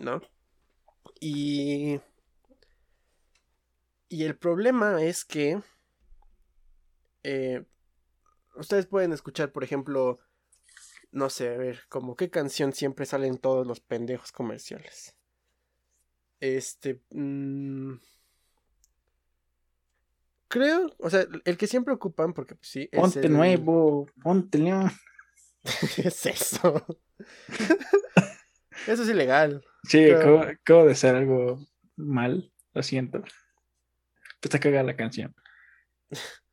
¿no? 0.00 0.22
Y... 1.20 2.00
Y 4.08 4.24
el 4.24 4.36
problema 4.36 5.02
es 5.02 5.24
que... 5.24 5.60
Eh, 7.28 7.64
ustedes 8.54 8.86
pueden 8.86 9.12
escuchar, 9.12 9.50
por 9.50 9.64
ejemplo, 9.64 10.20
no 11.10 11.28
sé, 11.28 11.52
a 11.52 11.56
ver, 11.56 11.80
como 11.88 12.14
qué 12.14 12.30
canción 12.30 12.72
siempre 12.72 13.04
salen 13.04 13.38
todos 13.38 13.66
los 13.66 13.80
pendejos 13.80 14.30
comerciales. 14.30 15.16
Este... 16.38 17.02
Mmm, 17.10 17.94
creo, 20.46 20.94
o 21.00 21.10
sea, 21.10 21.26
el 21.44 21.56
que 21.56 21.66
siempre 21.66 21.94
ocupan, 21.94 22.32
porque 22.32 22.54
pues, 22.54 22.68
sí. 22.68 22.88
Ponte 22.92 23.28
nuevo, 23.28 24.06
ponte 24.22 24.58
león. 24.58 24.92
¿Qué 25.96 26.02
es 26.06 26.26
eso? 26.26 26.86
eso 28.86 29.02
es 29.02 29.08
ilegal. 29.08 29.64
Sí, 29.82 30.08
acabo, 30.12 30.86
de 30.86 30.94
ser 30.94 31.16
algo 31.16 31.58
mal, 31.96 32.52
lo 32.72 32.82
siento. 32.84 33.24
Está 34.40 34.60
cagada 34.60 34.84
la 34.84 34.96
canción. 34.96 35.34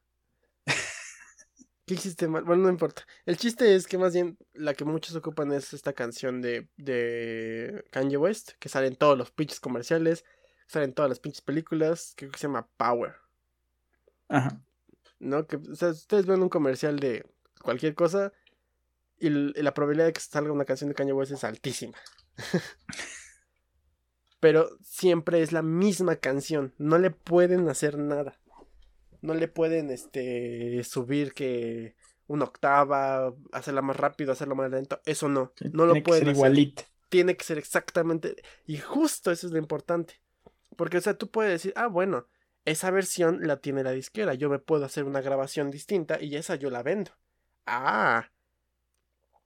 ¿Qué 1.86 1.96
hiciste 1.96 2.28
mal? 2.28 2.44
Bueno, 2.44 2.64
no 2.64 2.70
importa. 2.70 3.06
El 3.26 3.38
chiste 3.38 3.76
es 3.76 3.88
que 3.88 3.98
más 3.98 4.14
bien 4.14 4.38
la 4.54 4.74
que 4.74 4.86
muchos 4.86 5.16
ocupan 5.16 5.52
es 5.52 5.74
esta 5.74 5.94
canción 5.94 6.42
de, 6.42 6.70
de 6.78 7.84
Kanye 7.92 8.18
West, 8.18 8.52
que 8.60 8.70
sale 8.70 8.88
en 8.88 8.96
todos 8.96 9.18
los 9.18 9.32
pinches 9.32 9.60
comerciales, 9.60 10.24
sale 10.68 10.86
en 10.86 10.94
todas 10.94 11.10
las 11.10 11.20
pinches 11.20 11.42
películas, 11.42 12.14
que 12.16 12.28
se 12.28 12.48
llama 12.48 12.70
Power. 12.78 13.16
Ajá. 14.30 14.62
¿No? 15.20 15.46
Que, 15.46 15.58
o 15.58 15.76
sea, 15.76 15.90
ustedes 15.90 16.26
ven 16.26 16.42
un 16.42 16.50
comercial 16.50 17.00
de 17.00 17.26
cualquier 17.62 17.96
cosa 17.96 18.32
y, 19.18 19.30
la 19.30 19.74
probabilidad 19.74 20.08
de 20.08 20.14
que 20.14 20.22
salga 20.22 20.52
una 20.52 20.66
canción 20.66 20.90
de 20.90 20.96
Kanye 20.96 21.14
West 21.14 21.32
es 21.32 21.44
altísima. 21.44 21.98
Pero 24.40 24.78
siempre 24.84 25.42
es 25.42 25.54
la 25.54 25.62
misma 25.62 26.18
canción. 26.18 26.74
No 26.78 26.98
le 26.98 27.12
pueden 27.12 27.70
hacer 27.70 27.98
nada. 27.98 28.38
No 29.24 29.34
le 29.34 29.48
pueden 29.48 29.90
este 29.90 30.84
subir 30.84 31.34
que 31.34 31.96
una 32.28 32.44
octava, 32.44 33.34
hacerla 33.54 33.82
más 33.82 33.96
rápido, 33.96 34.34
hacerlo 34.34 34.54
más 34.54 34.70
lento. 34.70 35.00
Eso 35.06 35.30
no. 35.30 35.54
no 35.72 35.86
lo 35.86 36.04
pueden 36.04 36.26
ser 36.26 36.36
igualito. 36.36 36.84
Tiene 37.08 37.38
que 37.38 37.46
ser 37.46 37.58
exactamente. 37.58 38.36
Y 38.68 38.80
justo 38.80 39.32
eso 39.32 39.48
es 39.48 39.54
lo 39.54 39.60
importante. 39.60 40.20
Porque, 40.76 40.98
o 40.98 41.02
sea, 41.02 41.18
tú 41.18 41.32
puedes 41.32 41.54
decir, 41.54 41.72
ah, 41.78 41.88
bueno, 41.88 42.28
esa 42.66 42.92
versión 42.92 43.48
la 43.48 43.62
tiene 43.62 43.82
la 43.84 43.92
disquera. 43.92 44.34
Yo 44.34 44.50
me 44.50 44.60
puedo 44.60 44.84
hacer 44.84 45.06
una 45.06 45.22
grabación 45.22 45.72
distinta 45.72 46.22
y 46.22 46.36
esa 46.36 46.56
yo 46.56 46.70
la 46.70 46.84
vendo. 46.84 47.12
Ah. 47.66 48.30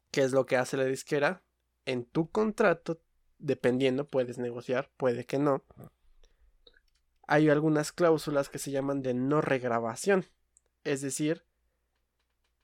¿Qué 0.10 0.22
es 0.22 0.32
lo 0.32 0.48
que 0.48 0.58
hace 0.58 0.76
la 0.76 0.86
disquera? 0.86 1.44
En 1.86 2.04
tu 2.04 2.32
contrato, 2.32 3.00
dependiendo, 3.38 4.08
puedes 4.08 4.40
negociar, 4.40 4.90
puede 4.98 5.28
que 5.28 5.38
no. 5.38 5.64
Hay 7.28 7.50
algunas 7.50 7.92
cláusulas 7.92 8.50
que 8.50 8.60
se 8.60 8.72
llaman 8.72 9.02
de 9.02 9.14
no 9.14 9.42
regrabación. 9.42 10.26
Es 10.84 11.02
decir, 11.02 11.44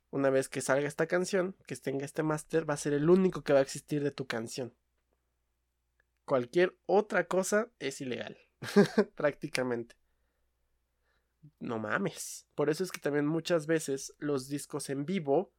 una 0.09 0.29
vez 0.29 0.49
que 0.49 0.61
salga 0.61 0.87
esta 0.87 1.07
canción, 1.07 1.55
que 1.67 1.75
tenga 1.75 2.05
este 2.05 2.23
máster, 2.23 2.67
va 2.67 2.73
a 2.73 2.77
ser 2.77 2.93
el 2.93 3.09
único 3.09 3.43
que 3.43 3.53
va 3.53 3.59
a 3.59 3.63
existir 3.63 4.03
de 4.03 4.11
tu 4.11 4.25
canción. 4.25 4.73
Cualquier 6.25 6.75
otra 6.85 7.25
cosa 7.25 7.69
es 7.79 7.99
ilegal, 8.01 8.37
prácticamente 9.15 9.95
no 11.59 11.79
mames. 11.79 12.47
Por 12.55 12.69
eso 12.69 12.83
es 12.83 12.91
que 12.91 12.99
también 12.99 13.25
muchas 13.25 13.67
veces 13.67 14.13
los 14.19 14.47
discos 14.47 14.89
en 14.89 15.05
vivo, 15.05 15.51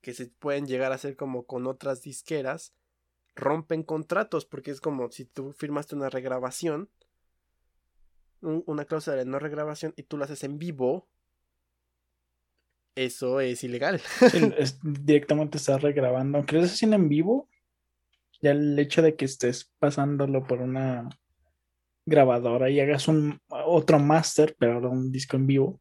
que 0.00 0.14
se 0.14 0.26
pueden 0.26 0.66
llegar 0.66 0.92
a 0.92 0.96
hacer 0.96 1.16
como 1.16 1.46
con 1.46 1.66
otras 1.66 2.02
disqueras, 2.02 2.74
rompen 3.34 3.82
contratos, 3.82 4.44
porque 4.44 4.70
es 4.70 4.80
como 4.80 5.10
si 5.10 5.24
tú 5.24 5.52
firmaste 5.52 5.94
una 5.94 6.10
regrabación, 6.10 6.90
una 8.44 8.84
cláusula 8.84 9.16
de 9.16 9.24
no 9.24 9.38
regrabación, 9.38 9.94
y 9.96 10.04
tú 10.04 10.16
lo 10.16 10.24
haces 10.24 10.44
en 10.44 10.58
vivo, 10.58 11.08
eso 12.94 13.40
es 13.40 13.64
ilegal. 13.64 14.00
es, 14.58 14.78
directamente 14.82 15.58
estás 15.58 15.82
regrabando, 15.82 16.38
aunque 16.38 16.56
lo 16.56 16.64
haciendo 16.64 16.96
en 16.96 17.08
vivo, 17.08 17.48
ya 18.40 18.52
el 18.52 18.78
hecho 18.78 19.02
de 19.02 19.16
que 19.16 19.24
estés 19.24 19.72
pasándolo 19.78 20.46
por 20.46 20.60
una 20.60 21.08
grabadora 22.06 22.70
y 22.70 22.80
hagas 22.80 23.08
un 23.08 23.40
otro 23.48 23.98
máster, 23.98 24.54
pero 24.58 24.74
ahora 24.74 24.88
un 24.88 25.10
disco 25.10 25.36
en 25.36 25.46
vivo, 25.46 25.80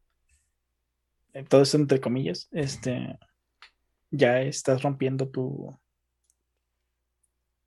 eh, 1.34 1.44
todo 1.44 1.64
eso 1.64 1.78
entre 1.78 2.00
comillas, 2.00 2.48
este, 2.52 3.18
ya 4.12 4.42
estás 4.42 4.82
rompiendo 4.82 5.30
tu... 5.30 5.78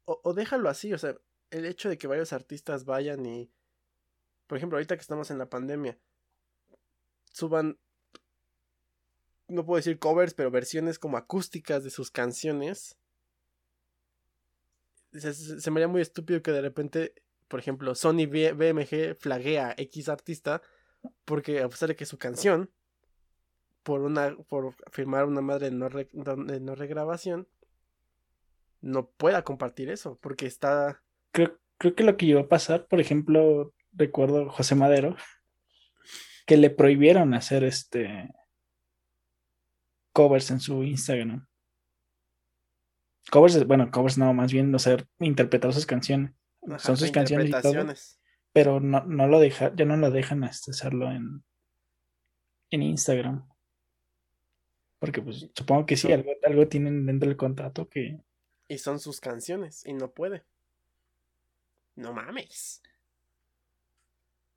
O, 0.08 0.32
déjalo 0.34 0.68
así, 0.68 0.92
o 0.92 0.98
sea, 0.98 1.16
el 1.50 1.66
hecho 1.66 1.88
de 1.88 1.98
que 1.98 2.06
varios 2.06 2.32
artistas 2.32 2.84
vayan 2.84 3.26
y, 3.26 3.50
por 4.46 4.58
ejemplo, 4.58 4.76
ahorita 4.76 4.96
que 4.96 5.02
estamos 5.02 5.30
en 5.30 5.38
la 5.38 5.48
pandemia, 5.48 5.98
suban, 7.32 7.78
no 9.48 9.64
puedo 9.64 9.76
decir 9.76 9.98
covers, 9.98 10.34
pero 10.34 10.50
versiones 10.50 10.98
como 10.98 11.16
acústicas 11.16 11.84
de 11.84 11.90
sus 11.90 12.10
canciones. 12.10 12.98
se 15.12 15.70
me 15.70 15.78
haría 15.78 15.88
muy 15.88 16.02
estúpido 16.02 16.42
que 16.42 16.52
de 16.52 16.62
repente 16.62 17.14
por 17.48 17.60
ejemplo, 17.60 17.94
Sony 17.94 18.26
BMG 18.26 19.16
flaguea 19.18 19.74
X 19.76 20.08
artista 20.08 20.62
porque 21.24 21.60
a 21.60 21.68
pesar 21.68 21.88
de 21.88 21.96
que 21.96 22.06
su 22.06 22.18
canción, 22.18 22.70
por 23.82 24.00
una, 24.00 24.36
por 24.48 24.74
firmar 24.90 25.26
una 25.26 25.40
madre 25.40 25.70
de 25.70 25.76
no, 25.76 25.88
no 25.88 26.74
regrabación, 26.74 27.46
no 28.80 29.08
pueda 29.10 29.42
compartir 29.42 29.90
eso, 29.90 30.18
porque 30.20 30.46
está... 30.46 31.02
Creo, 31.30 31.56
creo 31.78 31.94
que 31.94 32.02
lo 32.02 32.16
que 32.16 32.26
iba 32.26 32.40
a 32.40 32.48
pasar, 32.48 32.86
por 32.88 33.00
ejemplo, 33.00 33.72
recuerdo 33.96 34.48
José 34.50 34.74
Madero, 34.74 35.16
que 36.46 36.56
le 36.56 36.70
prohibieron 36.70 37.34
hacer 37.34 37.64
este 37.64 38.30
covers 40.12 40.50
en 40.50 40.60
su 40.60 40.84
Instagram. 40.84 41.46
Covers, 43.30 43.66
bueno, 43.66 43.90
covers 43.90 44.18
no, 44.18 44.32
más 44.32 44.52
bien 44.52 44.72
hacer 44.74 45.08
interpretar 45.18 45.72
sus 45.72 45.84
canciones 45.86 46.32
son 46.78 46.96
sus 46.96 47.10
canciones 47.10 47.48
y 47.48 47.52
todo, 47.52 47.74
pero 48.52 48.80
no, 48.80 49.04
no 49.04 49.28
lo 49.28 49.38
deja, 49.38 49.74
ya 49.74 49.84
no 49.84 49.96
lo 49.96 50.10
dejan 50.10 50.44
este, 50.44 50.72
hacerlo 50.72 51.10
en, 51.10 51.44
en 52.70 52.82
Instagram. 52.82 53.48
Porque 54.98 55.20
pues 55.22 55.50
supongo 55.54 55.86
que 55.86 55.96
sí, 55.96 56.10
algo, 56.10 56.32
algo 56.44 56.66
tienen 56.68 57.06
dentro 57.06 57.28
del 57.28 57.36
contrato 57.36 57.88
que... 57.88 58.18
Y 58.68 58.78
son 58.78 58.98
sus 58.98 59.20
canciones 59.20 59.84
y 59.86 59.92
no 59.92 60.10
puede. 60.10 60.44
No 61.94 62.12
mames. 62.12 62.82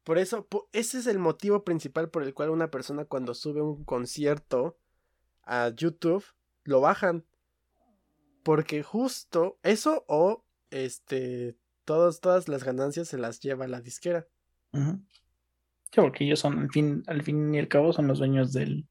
Por 0.10 0.18
eso, 0.18 0.48
ese 0.72 0.98
es 0.98 1.06
el 1.06 1.20
motivo 1.20 1.64
principal 1.64 2.10
por 2.10 2.24
el 2.24 2.34
cual 2.34 2.50
una 2.50 2.72
persona 2.72 3.06
cuando 3.06 3.36
sube 3.36 3.62
un 3.62 3.84
concierto 3.86 4.76
a 5.44 5.70
YouTube, 5.70 6.26
lo 6.64 6.82
bajan. 6.82 7.26
Porque 8.42 8.82
justo 8.82 9.60
eso 9.62 10.06
o 10.08 10.44
este 10.72 11.56
todas 11.86 12.48
las 12.48 12.64
ganancias 12.64 13.08
se 13.08 13.20
las 13.20 13.40
lleva 13.40 13.68
la 13.68 13.82
disquera. 13.82 14.28
porque 15.94 16.24
ellos 16.24 16.40
son, 16.40 16.58
al 16.58 16.72
fin, 16.72 17.04
al 17.06 17.22
fin 17.22 17.54
y 17.54 17.60
al 17.60 17.68
cabo, 17.68 17.94
son 17.94 18.08
los 18.08 18.18
dueños 18.18 18.52
del. 18.52 18.88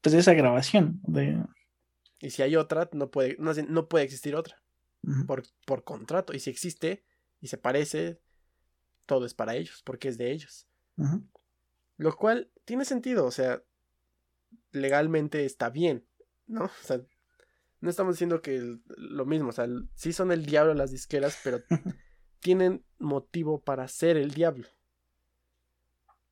Pues 0.00 0.14
de 0.14 0.20
esa 0.20 0.32
grabación. 0.32 0.98
De... 1.02 1.44
Y 2.20 2.30
si 2.30 2.40
hay 2.40 2.56
otra, 2.56 2.88
no 2.94 3.10
puede, 3.10 3.36
no, 3.38 3.86
puede 3.86 4.06
existir 4.06 4.34
otra. 4.34 4.62
por, 5.26 5.42
por 5.66 5.84
contrato. 5.84 6.32
Y 6.32 6.40
si 6.40 6.48
existe 6.48 7.04
y 7.38 7.48
se 7.48 7.58
parece, 7.58 8.18
todo 9.06 9.24
es 9.24 9.34
para 9.34 9.54
ellos, 9.54 9.82
porque 9.84 10.08
es 10.08 10.18
de 10.18 10.32
ellos. 10.32 10.66
Lo 11.96 12.16
cual 12.16 12.50
tiene 12.64 12.84
sentido, 12.84 13.24
o 13.24 13.30
sea, 13.30 13.62
legalmente 14.72 15.44
está 15.44 15.70
bien. 15.70 16.06
¿no? 16.46 16.64
O 16.82 16.86
sea, 16.86 17.00
no 17.80 17.90
estamos 17.90 18.14
diciendo 18.14 18.40
que 18.40 18.78
lo 18.96 19.26
mismo, 19.26 19.50
o 19.50 19.52
sea, 19.52 19.66
sí 19.94 20.12
son 20.12 20.32
el 20.32 20.46
diablo 20.46 20.74
las 20.74 20.90
disqueras, 20.90 21.38
pero 21.44 21.62
tienen 22.40 22.84
motivo 22.98 23.60
para 23.60 23.86
ser 23.88 24.16
el 24.16 24.32
diablo. 24.32 24.66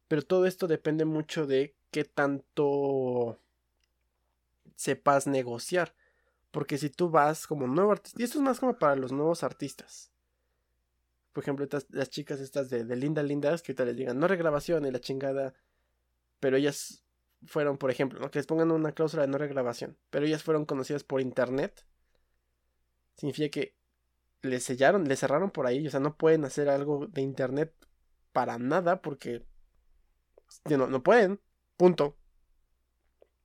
Pero 0.09 0.23
todo 0.23 0.47
esto 0.47 0.67
depende 0.67 1.05
mucho 1.05 1.47
de 1.47 1.77
qué 1.91 2.05
tanto 2.05 3.41
sepas 4.77 5.27
negociar. 5.27 5.95
Porque 6.51 6.79
si 6.79 6.89
tú 6.89 7.11
vas 7.11 7.47
como 7.47 7.67
nuevo 7.67 7.93
artista, 7.93 8.21
y 8.21 8.25
esto 8.25 8.39
es 8.39 8.45
más 8.45 8.61
como 8.61 8.79
para 8.79 8.95
los 8.97 9.13
nuevos 9.13 9.43
artistas. 9.43 10.13
Por 11.35 11.43
ejemplo, 11.43 11.67
las 11.91 12.11
chicas 12.11 12.39
estas 12.39 12.71
de, 12.71 12.85
Linda 12.97 13.23
Lindas, 13.23 13.61
que 13.61 13.73
ahorita 13.73 13.85
les 13.85 13.97
digan, 13.97 14.21
no 14.21 14.29
regrabación 14.29 14.87
y 14.87 14.93
la 14.93 15.01
chingada. 15.01 15.53
Pero 16.39 16.57
ellas 16.57 17.05
fueron, 17.45 17.77
por 17.77 17.91
ejemplo, 17.91 18.21
¿no? 18.21 18.31
que 18.31 18.39
les 18.39 18.47
pongan 18.47 18.71
una 18.71 18.93
cláusula 18.93 19.23
de 19.23 19.29
no 19.29 19.37
regrabación. 19.37 19.99
Pero 20.11 20.27
ellas 20.27 20.45
fueron 20.45 20.65
conocidas 20.65 21.03
por 21.03 21.21
internet. 21.21 21.85
Significa 23.17 23.51
que 23.51 23.77
les 24.43 24.63
sellaron, 24.63 25.09
les 25.09 25.19
cerraron 25.19 25.51
por 25.51 25.67
ahí. 25.67 25.85
O 25.85 25.91
sea, 25.91 25.99
no 25.99 26.17
pueden 26.17 26.45
hacer 26.45 26.69
algo 26.69 27.09
de 27.09 27.23
internet 27.23 27.75
para 28.33 28.57
nada 28.59 29.03
porque 29.03 29.45
no, 30.67 30.87
no 30.87 31.03
pueden. 31.03 31.41
Punto. 31.77 32.17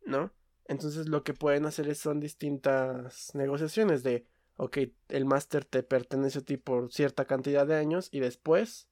¿No? 0.06 0.32
Entonces 0.66 1.08
lo 1.08 1.24
que 1.24 1.34
pueden 1.34 1.66
hacer 1.66 1.96
son 1.96 2.20
distintas 2.20 3.34
negociaciones 3.34 4.04
de, 4.04 4.28
ok, 4.60 4.78
el 5.08 5.26
máster 5.26 5.64
te 5.64 5.84
pertenece 5.84 6.40
a 6.40 6.42
ti 6.42 6.58
por 6.58 6.92
cierta 6.92 7.24
cantidad 7.24 7.66
de 7.66 7.78
años 7.78 8.10
y 8.12 8.20
después 8.20 8.90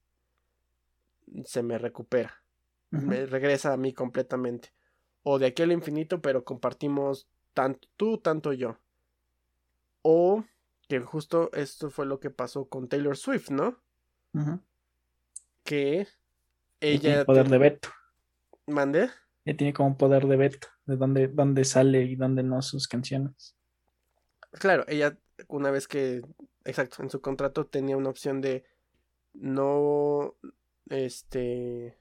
se 1.44 1.62
me 1.62 1.76
recupera. 1.76 2.42
Me 2.90 3.26
regresa 3.26 3.74
a 3.74 3.76
mí 3.76 3.92
completamente. 3.92 4.72
O 5.22 5.38
de 5.38 5.44
aquí 5.44 5.62
al 5.62 5.72
infinito, 5.72 6.22
pero 6.22 6.42
compartimos 6.42 7.28
tanto 7.52 7.86
tú, 7.98 8.16
tanto 8.16 8.54
yo. 8.54 8.78
O 10.00 10.42
que 10.88 11.00
justo 11.00 11.50
esto 11.52 11.90
fue 11.90 12.06
lo 12.06 12.18
que 12.18 12.30
pasó 12.30 12.66
con 12.66 12.88
Taylor 12.88 13.18
Swift, 13.18 13.50
¿no? 13.50 13.78
Que 15.64 16.08
ella... 16.80 17.26
poder 17.26 17.50
de 17.50 17.58
veto. 17.58 17.90
¿Mande? 18.66 19.10
Ya 19.44 19.54
tiene 19.54 19.74
como 19.74 19.98
poder 19.98 20.26
de 20.26 20.36
veto 20.38 20.68
de 20.86 20.96
dónde, 20.96 21.28
dónde 21.28 21.66
sale 21.66 22.04
y 22.04 22.16
dónde 22.16 22.42
no 22.42 22.62
sus 22.62 22.88
canciones. 22.88 23.54
Claro, 24.52 24.86
ella 24.88 25.18
una 25.46 25.70
vez 25.70 25.86
que, 25.86 26.22
exacto, 26.64 27.02
en 27.02 27.10
su 27.10 27.20
contrato 27.20 27.66
tenía 27.66 27.96
una 27.96 28.10
opción 28.10 28.40
de 28.40 28.64
no, 29.34 30.36
este, 30.90 31.96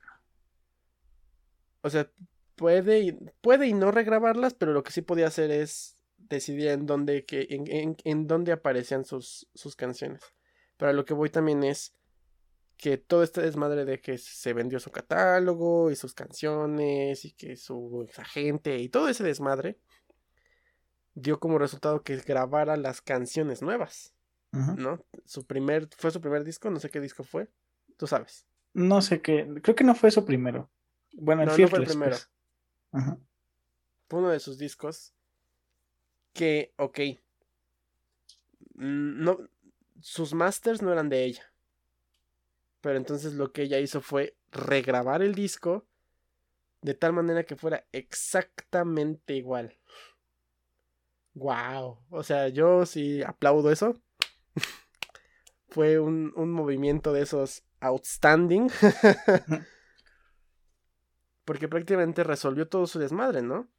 o 1.82 1.90
sea, 1.90 2.10
puede 2.56 3.00
y, 3.02 3.12
puede 3.42 3.68
y 3.68 3.74
no 3.74 3.92
regrabarlas, 3.92 4.54
pero 4.54 4.74
lo 4.74 4.84
que 4.84 4.92
sí 4.92 5.02
podía 5.02 5.28
hacer 5.28 5.52
es 5.52 5.98
decidir 6.18 6.70
en 6.70 6.86
dónde, 6.86 7.26
que, 7.26 7.48
en, 7.50 7.96
en 8.04 8.28
dónde 8.28 8.52
aparecían 8.52 9.06
sus, 9.06 9.48
sus 9.54 9.76
canciones. 9.76 10.22
Pero 10.78 10.94
lo 10.94 11.06
que 11.06 11.14
voy 11.14 11.30
también 11.30 11.64
es 11.64 11.96
que 12.78 12.98
todo 12.98 13.24
este 13.24 13.42
desmadre 13.42 13.86
de 13.86 14.00
que 14.00 14.18
se 14.18 14.54
vendió 14.54 14.80
su 14.80 14.92
catálogo 14.92 15.90
y 15.92 15.96
sus 15.96 16.14
canciones 16.14 17.26
y 17.26 17.32
que 17.32 17.56
su 17.56 18.08
agente 18.18 18.78
y 18.78 18.90
todo 18.90 19.10
ese 19.10 19.24
desmadre 19.24 19.80
dio 21.20 21.40
como 21.40 21.58
resultado 21.58 22.04
que 22.04 22.18
grabara 22.18 22.78
las 22.78 23.02
canciones 23.02 23.62
nuevas, 23.62 24.14
¿no? 24.52 25.04
Su 25.26 25.46
primer, 25.46 25.90
fue 25.98 26.12
su 26.12 26.22
primer 26.22 26.44
disco, 26.44 26.70
no 26.70 26.80
sé 26.80 26.90
qué 26.90 27.00
disco 27.00 27.24
fue, 27.24 27.50
tú 27.98 28.08
sabes. 28.08 28.46
No 28.74 29.02
sé 29.02 29.22
qué, 29.22 29.48
creo 29.62 29.76
que 29.76 29.84
no 29.84 29.96
fue 29.96 30.12
su 30.12 30.26
primero. 30.26 30.70
Bueno, 31.14 31.44
el 31.44 31.48
no, 31.48 31.58
no 31.58 31.68
fue 31.68 31.80
el 31.80 31.86
primero. 31.86 32.18
Pues. 32.92 33.04
Fue 34.10 34.20
uno 34.20 34.30
de 34.30 34.40
sus 34.40 34.58
discos 34.58 35.14
que, 36.34 36.74
ok, 36.78 37.00
no, 38.76 39.40
sus 40.00 40.34
masters 40.34 40.82
no 40.82 40.92
eran 40.92 41.10
de 41.10 41.26
ella 41.26 41.44
pero 42.88 42.98
entonces 42.98 43.34
lo 43.34 43.52
que 43.52 43.64
ella 43.64 43.80
hizo 43.80 44.00
fue 44.00 44.38
regrabar 44.50 45.22
el 45.22 45.36
disco 45.36 45.86
de 46.82 46.94
tal 46.94 47.12
manera 47.12 47.44
que 47.44 47.58
fuera 47.58 47.86
exactamente 47.92 49.36
igual. 49.36 49.78
Wow. 51.38 52.00
O 52.10 52.24
sea, 52.24 52.48
yo 52.48 52.86
sí 52.88 53.22
aplaudo 53.22 53.72
eso. 53.72 53.96
fue 55.70 56.00
un, 56.00 56.34
un 56.36 56.52
movimiento 56.52 57.14
de 57.14 57.22
esos 57.22 57.64
outstanding. 57.80 58.70
Porque 61.46 61.68
prácticamente 61.68 62.24
resolvió 62.24 62.68
todo 62.68 62.88
su 62.88 62.98
desmadre, 62.98 63.44
¿no? 63.44 63.70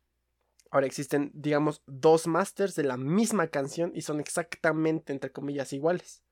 Ahora 0.70 0.86
existen, 0.86 1.32
digamos, 1.34 1.82
dos 1.86 2.28
masters 2.28 2.76
de 2.76 2.84
la 2.84 2.96
misma 2.96 3.48
canción 3.48 3.90
y 3.94 4.02
son 4.02 4.20
exactamente, 4.20 5.12
entre 5.12 5.32
comillas, 5.32 5.72
iguales. 5.72 6.22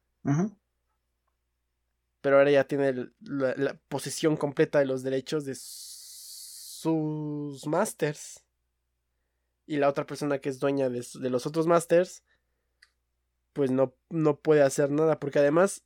Pero 2.20 2.38
ahora 2.38 2.50
ya 2.50 2.64
tiene 2.64 3.10
la, 3.20 3.54
la, 3.56 3.74
posesión 3.88 4.36
completa 4.36 4.78
de 4.78 4.86
los 4.86 5.02
derechos 5.02 5.44
de 5.44 5.54
sus 5.56 6.86
masters. 7.66 8.45
Y 9.66 9.78
la 9.78 9.88
otra 9.88 10.06
persona 10.06 10.38
que 10.38 10.48
es 10.48 10.60
dueña 10.60 10.88
de, 10.88 11.04
los 11.30 11.46
otros 11.46 11.66
masters, 11.66 12.22
pues 13.52 13.70
no, 13.70 13.94
no 14.10 14.38
puede 14.38 14.62
hacer 14.62 14.90
nada, 14.90 15.18
porque 15.18 15.40
además 15.40 15.84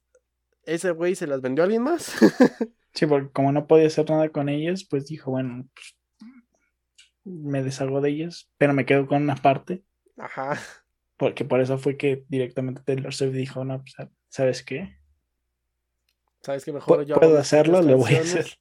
ese 0.65 0.91
güey 0.91 1.15
se 1.15 1.27
las 1.27 1.41
vendió 1.41 1.63
a 1.63 1.65
alguien 1.65 1.83
más. 1.83 2.13
sí, 2.95 3.07
porque 3.07 3.31
como 3.33 3.53
no 3.53 3.67
podía 3.67 3.87
hacer 3.87 4.09
nada 4.11 4.29
con 4.29 4.49
ellas, 4.49 4.85
pues 4.85 5.07
dijo, 5.07 5.31
bueno, 5.31 5.67
pues, 5.75 5.97
me 7.25 7.63
deshago 7.63 8.01
de 8.01 8.11
ellas, 8.11 8.51
pero 8.59 8.75
me 8.75 8.85
quedo 8.85 9.07
con 9.07 9.23
una 9.23 9.37
parte. 9.37 9.83
Ajá. 10.19 10.59
Porque 11.17 11.45
por 11.45 11.61
eso 11.61 11.79
fue 11.79 11.97
que 11.97 12.25
directamente 12.29 12.83
Taylor 12.83 13.15
Swift 13.15 13.33
dijo, 13.33 13.65
no, 13.65 13.83
pues, 13.83 13.95
¿sabes 14.29 14.63
qué? 14.63 14.99
¿Sabes 16.43 16.65
qué 16.65 16.73
mejor 16.73 17.05
yo 17.05 17.17
puedo 17.17 17.39
hacerlo? 17.39 17.83
Lo 17.83 17.99
voy 17.99 18.15
a 18.15 18.21
hacer. 18.21 18.60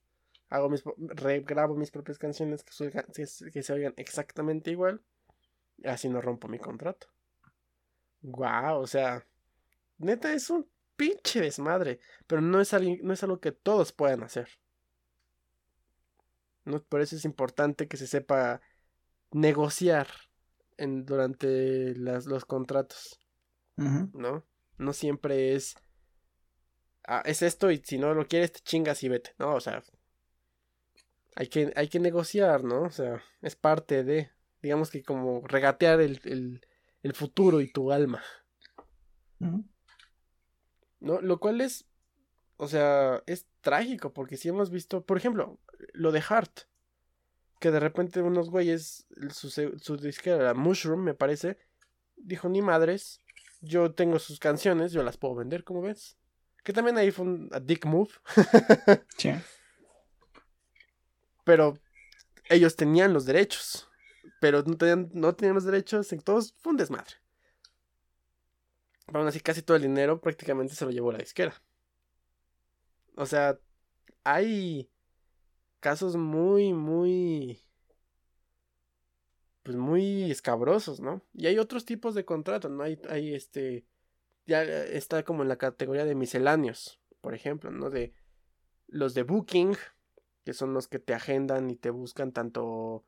Hago 0.49 0.69
mis, 0.69 0.83
regrabo 0.97 1.75
mis 1.75 1.91
propias 1.91 2.17
canciones 2.17 2.63
que, 2.63 3.51
que 3.51 3.63
se 3.63 3.73
oigan 3.73 3.93
exactamente 3.97 4.71
igual. 4.71 5.01
Y 5.77 5.87
así 5.87 6.09
no 6.09 6.21
rompo 6.21 6.47
mi 6.47 6.59
contrato. 6.59 7.07
Guau, 8.21 8.81
o 8.81 8.87
sea, 8.87 9.25
neta 9.97 10.33
es 10.33 10.49
un 10.49 10.69
pinche 10.95 11.39
desmadre. 11.39 11.99
Pero 12.27 12.41
no 12.41 12.59
es, 12.59 12.73
algo, 12.73 12.95
no 13.03 13.13
es 13.13 13.23
algo 13.23 13.39
que 13.39 13.51
todos 13.51 13.91
puedan 13.91 14.23
hacer. 14.23 14.49
¿No? 16.65 16.83
Por 16.83 17.01
eso 17.01 17.15
es 17.15 17.25
importante 17.25 17.87
que 17.87 17.97
se 17.97 18.07
sepa 18.07 18.61
negociar 19.31 20.07
en, 20.77 21.05
durante 21.05 21.95
las, 21.95 22.25
los 22.25 22.45
contratos. 22.45 23.19
¿No? 23.77 24.45
No 24.77 24.91
siempre 24.91 25.55
es 25.55 25.77
ah, 27.09 27.23
es 27.25 27.41
esto 27.41 27.71
y 27.71 27.81
si 27.83 27.97
no 27.97 28.13
lo 28.13 28.27
quieres 28.27 28.53
te 28.53 28.59
chingas 28.59 29.03
y 29.03 29.09
vete, 29.09 29.33
¿no? 29.39 29.55
O 29.55 29.59
sea, 29.59 29.83
hay 31.35 31.47
que, 31.47 31.71
hay 31.75 31.87
que 31.87 31.99
negociar, 31.99 32.63
¿no? 32.63 32.83
O 32.83 32.91
sea, 32.91 33.21
es 33.41 33.55
parte 33.55 34.03
de, 34.03 34.31
digamos 34.61 34.91
que 34.91 35.03
como 35.03 35.41
regatear 35.47 36.01
el, 36.01 36.61
el, 37.03 37.13
futuro 37.13 37.61
y 37.61 37.71
tu 37.71 37.91
alma. 37.91 38.21
¿No? 39.39 39.63
Lo 40.99 41.39
cual 41.39 41.61
es, 41.61 41.85
o 42.57 42.67
sea, 42.67 43.23
es 43.25 43.45
trágico 43.61 44.13
porque 44.13 44.37
si 44.37 44.49
hemos 44.49 44.69
visto, 44.69 45.05
por 45.05 45.17
ejemplo, 45.17 45.59
lo 45.93 46.11
de 46.11 46.23
Hart, 46.27 46.61
que 47.59 47.71
de 47.71 47.79
repente 47.79 48.21
unos 48.21 48.49
güeyes, 48.49 49.07
su, 49.31 49.49
su 49.49 49.97
disquera, 49.97 50.53
Mushroom, 50.53 51.03
me 51.03 51.13
parece, 51.13 51.57
dijo, 52.17 52.49
ni 52.49 52.61
madres, 52.61 53.21
yo 53.61 53.93
tengo 53.93 54.19
sus 54.19 54.39
canciones, 54.39 54.91
yo 54.91 55.03
las 55.03 55.17
puedo 55.17 55.35
vender, 55.35 55.63
como 55.63 55.81
ves. 55.81 56.17
Que 56.63 56.73
también 56.73 56.97
ahí 56.97 57.11
fue 57.11 57.25
un 57.25 57.49
dick 57.63 57.85
move. 57.85 58.11
sí. 59.17 59.31
Pero 61.49 61.79
ellos 62.47 62.75
tenían 62.75 63.11
los 63.11 63.25
derechos. 63.25 63.89
Pero 64.39 64.61
no 64.61 64.77
tenían, 64.77 65.09
no 65.13 65.33
tenían 65.33 65.55
los 65.55 65.63
derechos. 65.63 66.13
Entonces 66.13 66.53
fue 66.59 66.73
un 66.73 66.77
desmadre. 66.77 67.15
Pero 69.07 69.17
aún 69.17 69.27
así, 69.27 69.39
casi 69.39 69.63
todo 69.63 69.75
el 69.75 69.81
dinero 69.81 70.21
prácticamente 70.21 70.75
se 70.75 70.85
lo 70.85 70.91
llevó 70.91 71.11
la 71.11 71.17
disquera. 71.17 71.59
O 73.15 73.25
sea, 73.25 73.57
hay 74.23 74.91
casos 75.79 76.17
muy, 76.17 76.71
muy. 76.71 77.59
Pues 79.63 79.75
muy 79.75 80.29
escabrosos, 80.29 80.99
¿no? 80.99 81.25
Y 81.33 81.47
hay 81.47 81.57
otros 81.57 81.83
tipos 81.83 82.13
de 82.13 82.25
contratos, 82.25 82.69
¿no? 82.69 82.83
Hay, 82.83 83.01
hay 83.09 83.33
este 83.33 83.87
ya 84.45 84.61
está 84.61 85.23
como 85.23 85.41
en 85.41 85.49
la 85.49 85.57
categoría 85.57 86.05
de 86.05 86.13
misceláneos, 86.13 87.01
por 87.21 87.33
ejemplo, 87.33 87.71
¿no? 87.71 87.89
De 87.89 88.13
los 88.85 89.15
de 89.15 89.23
Booking, 89.23 89.75
que 90.45 90.53
son 90.53 90.73
los 90.73 90.87
que 90.87 90.99
te 90.99 91.13
agendan 91.13 91.69
y 91.69 91.75
te 91.75 91.89
buscan 91.89 92.31
tanto, 92.31 93.05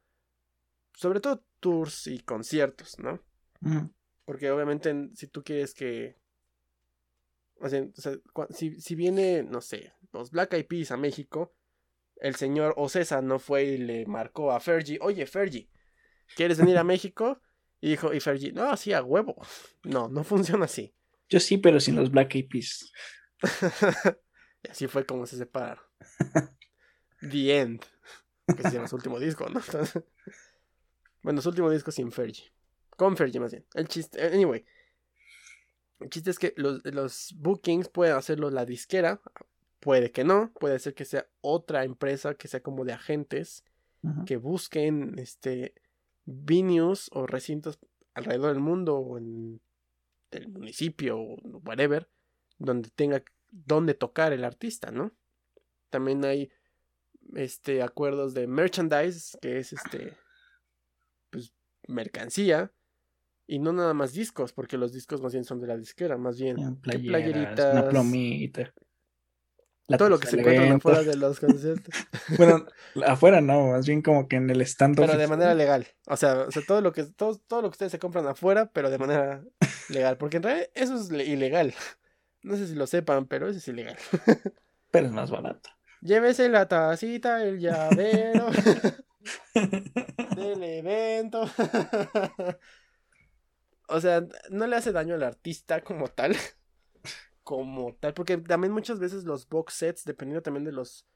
sobre 0.93 1.19
todo 1.19 1.43
tours 1.59 2.07
y 2.07 2.19
conciertos, 2.19 2.99
¿no? 2.99 3.23
Porque 4.25 4.51
obviamente 4.51 5.09
si 5.15 5.27
tú 5.27 5.43
quieres 5.43 5.73
que, 5.73 6.17
o 7.55 7.69
sea, 7.69 7.85
si, 8.49 8.79
si, 8.79 8.95
viene, 8.95 9.43
no 9.43 9.61
sé, 9.61 9.93
los 10.11 10.31
Black 10.31 10.53
Eyed 10.53 10.67
Peas 10.67 10.91
a 10.91 10.97
México, 10.97 11.55
el 12.17 12.35
señor 12.35 12.73
Ocesa 12.77 13.21
no 13.21 13.39
fue 13.39 13.63
y 13.63 13.77
le 13.77 14.05
marcó 14.05 14.51
a 14.51 14.59
Fergie, 14.59 14.99
oye 15.01 15.25
Fergie, 15.25 15.69
¿quieres 16.35 16.57
venir 16.57 16.77
a 16.77 16.83
México? 16.83 17.41
Y 17.79 17.89
dijo, 17.89 18.13
y 18.13 18.19
Fergie, 18.19 18.51
no, 18.51 18.77
sí, 18.77 18.93
a 18.93 19.03
huevo. 19.03 19.35
No, 19.83 20.07
no 20.07 20.23
funciona 20.23 20.65
así. 20.65 20.93
Yo 21.27 21.39
sí, 21.39 21.57
pero 21.57 21.79
sin 21.79 21.95
los 21.95 22.11
Black 22.11 22.35
Eyed 22.35 22.47
Peas. 22.47 22.91
y 24.63 24.69
así 24.69 24.87
fue 24.87 25.05
como 25.05 25.25
se 25.25 25.37
separaron. 25.37 25.83
The 27.29 27.59
End. 27.59 27.85
Que 28.55 28.63
se 28.63 28.71
llama 28.71 28.87
su 28.87 28.95
último 28.95 29.19
disco, 29.19 29.47
¿no? 29.49 29.61
bueno, 31.23 31.41
su 31.41 31.49
último 31.49 31.69
disco 31.69 31.91
sin 31.91 32.11
Fergie. 32.11 32.51
Con 32.97 33.15
Fergie 33.15 33.39
más 33.39 33.51
bien. 33.51 33.65
El 33.73 33.87
chiste, 33.87 34.21
anyway. 34.21 34.65
El 35.99 36.09
chiste 36.09 36.31
es 36.31 36.39
que 36.39 36.53
los, 36.57 36.83
los 36.85 37.33
bookings 37.37 37.87
pueden 37.89 38.15
hacerlo 38.15 38.49
la 38.49 38.65
disquera. 38.65 39.21
Puede 39.79 40.11
que 40.11 40.23
no. 40.23 40.51
Puede 40.59 40.79
ser 40.79 40.93
que 40.93 41.05
sea 41.05 41.27
otra 41.41 41.83
empresa 41.83 42.33
que 42.35 42.47
sea 42.47 42.61
como 42.61 42.85
de 42.85 42.93
agentes. 42.93 43.63
Que 44.25 44.37
busquen 44.37 45.19
este 45.19 45.75
venues 46.25 47.09
o 47.13 47.27
recintos 47.27 47.77
alrededor 48.15 48.53
del 48.53 48.63
mundo 48.63 48.97
o 48.97 49.19
en 49.19 49.61
el 50.31 50.49
municipio 50.49 51.19
o 51.19 51.37
whatever. 51.65 52.09
Donde 52.57 52.89
tenga 52.89 53.23
donde 53.51 53.93
tocar 53.93 54.33
el 54.33 54.43
artista, 54.43 54.91
¿no? 54.91 55.11
También 55.89 56.23
hay 56.25 56.51
este 57.35 57.81
acuerdos 57.81 58.33
de 58.33 58.47
merchandise, 58.47 59.37
que 59.41 59.57
es 59.57 59.73
este 59.73 60.17
pues 61.29 61.53
mercancía 61.87 62.71
y 63.51 63.59
no 63.59 63.73
nada 63.73 63.93
más 63.93 64.13
discos, 64.13 64.53
porque 64.53 64.77
los 64.77 64.93
discos 64.93 65.21
más 65.21 65.33
bien 65.33 65.43
son 65.43 65.59
de 65.59 65.67
la 65.67 65.77
disquera, 65.77 66.17
más 66.17 66.39
bien 66.39 66.77
playeritas, 66.77 67.73
una 67.73 67.89
plomita. 67.89 68.73
todo 69.97 70.07
lo 70.07 70.19
que 70.19 70.27
se 70.27 70.39
encuentra 70.39 70.75
afuera 70.75 71.03
de 71.03 71.17
los 71.17 71.39
conciertos. 71.39 71.93
bueno, 72.37 72.65
afuera 73.05 73.41
no, 73.41 73.71
más 73.71 73.85
bien 73.85 74.01
como 74.01 74.29
que 74.29 74.37
en 74.37 74.49
el 74.49 74.61
stand. 74.61 74.95
Pero 74.95 75.17
de 75.17 75.27
manera 75.27 75.53
legal. 75.53 75.85
O 76.07 76.15
sea, 76.15 76.43
o 76.43 76.51
sea, 76.51 76.61
todo 76.65 76.79
lo 76.79 76.93
que 76.93 77.03
todo, 77.03 77.35
todo 77.35 77.61
lo 77.61 77.69
que 77.69 77.73
ustedes 77.73 77.91
se 77.91 77.99
compran 77.99 78.25
afuera, 78.25 78.71
pero 78.71 78.89
de 78.89 78.97
manera 78.97 79.43
legal, 79.89 80.17
porque 80.17 80.37
en 80.37 80.43
realidad 80.43 80.69
eso 80.73 80.95
es 80.95 81.11
ilegal. 81.11 81.73
No 82.43 82.55
sé 82.55 82.65
si 82.65 82.73
lo 82.73 82.87
sepan, 82.87 83.27
pero 83.27 83.47
eso 83.47 83.59
es 83.59 83.67
ilegal. 83.67 83.97
pero 84.89 85.05
es 85.05 85.13
más 85.13 85.29
barato. 85.29 85.69
Llévese 86.01 86.49
la 86.49 86.67
tacita, 86.67 87.43
el 87.43 87.59
llavero 87.59 88.47
del 90.35 90.63
evento. 90.63 91.43
o 93.87 94.01
sea, 94.01 94.25
no 94.49 94.65
le 94.65 94.75
hace 94.75 94.91
daño 94.91 95.15
al 95.15 95.23
artista 95.23 95.81
como 95.81 96.07
tal. 96.07 96.35
Como 97.43 97.95
tal. 97.95 98.13
Porque 98.13 98.37
también 98.37 98.71
muchas 98.71 98.99
veces 98.99 99.23
los 99.25 99.49
box 99.49 99.73
sets, 99.73 100.05
dependiendo 100.05 100.43
también 100.43 100.63
de 100.63 100.71
los 100.71 101.07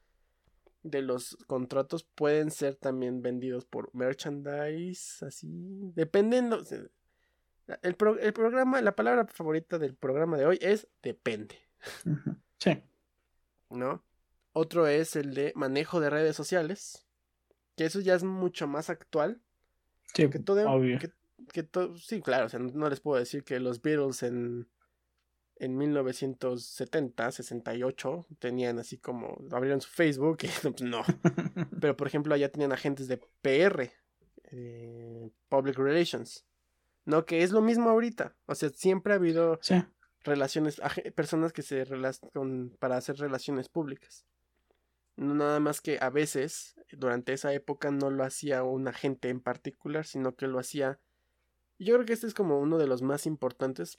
de 0.82 1.00
los 1.00 1.36
contratos, 1.46 2.04
pueden 2.04 2.50
ser 2.50 2.74
también 2.74 3.22
vendidos 3.22 3.64
por 3.64 3.94
merchandise. 3.94 5.24
Así. 5.24 5.92
Dependiendo. 5.94 6.62
El, 6.68 7.96
el 8.20 8.32
programa, 8.32 8.82
la 8.82 8.96
palabra 8.96 9.26
favorita 9.26 9.78
del 9.78 9.94
programa 9.94 10.36
de 10.36 10.46
hoy 10.46 10.58
es 10.60 10.88
depende. 11.00 11.56
Sí. 12.58 12.82
¿No? 13.70 14.04
Otro 14.58 14.86
es 14.86 15.16
el 15.16 15.34
de 15.34 15.52
manejo 15.54 16.00
de 16.00 16.08
redes 16.08 16.34
sociales. 16.34 17.04
Que 17.76 17.84
eso 17.84 18.00
ya 18.00 18.14
es 18.14 18.24
mucho 18.24 18.66
más 18.66 18.88
actual. 18.88 19.42
Sí, 20.14 20.30
que 20.30 20.38
todo, 20.38 20.66
obvio. 20.70 20.98
Que, 20.98 21.68
sí, 21.98 22.22
claro, 22.22 22.46
o 22.46 22.48
sea, 22.48 22.58
no, 22.58 22.88
les 22.88 23.00
puedo 23.00 23.18
decir 23.18 23.44
que 23.44 23.60
los 23.60 23.82
Beatles 23.82 24.22
en, 24.22 24.66
en 25.56 25.76
1970, 25.76 27.32
68, 27.32 28.26
tenían 28.38 28.78
así 28.78 28.96
como, 28.96 29.36
abrieron 29.52 29.82
su 29.82 29.90
Facebook 29.90 30.38
y 30.44 30.46
pues, 30.62 30.80
no. 30.80 31.02
Pero 31.78 31.94
por 31.94 32.06
ejemplo, 32.06 32.34
allá 32.34 32.50
tenían 32.50 32.72
agentes 32.72 33.08
de 33.08 33.18
PR, 33.42 33.90
eh, 34.52 35.30
Public 35.50 35.76
Relations. 35.76 36.46
No, 37.04 37.26
que 37.26 37.42
es 37.42 37.50
lo 37.50 37.60
mismo 37.60 37.90
ahorita. 37.90 38.34
O 38.46 38.54
sea, 38.54 38.70
siempre 38.70 39.12
ha 39.12 39.16
habido 39.16 39.60
relaciones, 40.24 40.80
personas 41.14 41.52
que 41.52 41.60
se 41.60 41.84
relacionan 41.84 42.70
para 42.78 42.96
hacer 42.96 43.18
relaciones 43.18 43.68
públicas. 43.68 44.24
No 45.16 45.34
nada 45.34 45.60
más 45.60 45.80
que 45.80 45.98
a 46.00 46.10
veces, 46.10 46.76
durante 46.92 47.32
esa 47.32 47.52
época, 47.52 47.90
no 47.90 48.10
lo 48.10 48.24
hacía 48.24 48.62
un 48.62 48.86
agente 48.86 49.30
en 49.30 49.40
particular, 49.40 50.04
sino 50.04 50.36
que 50.36 50.46
lo 50.46 50.58
hacía. 50.58 51.00
Yo 51.78 51.94
creo 51.94 52.06
que 52.06 52.12
este 52.12 52.26
es 52.26 52.34
como 52.34 52.60
uno 52.60 52.78
de 52.78 52.86
los 52.86 53.02
más 53.02 53.26
importantes. 53.26 53.98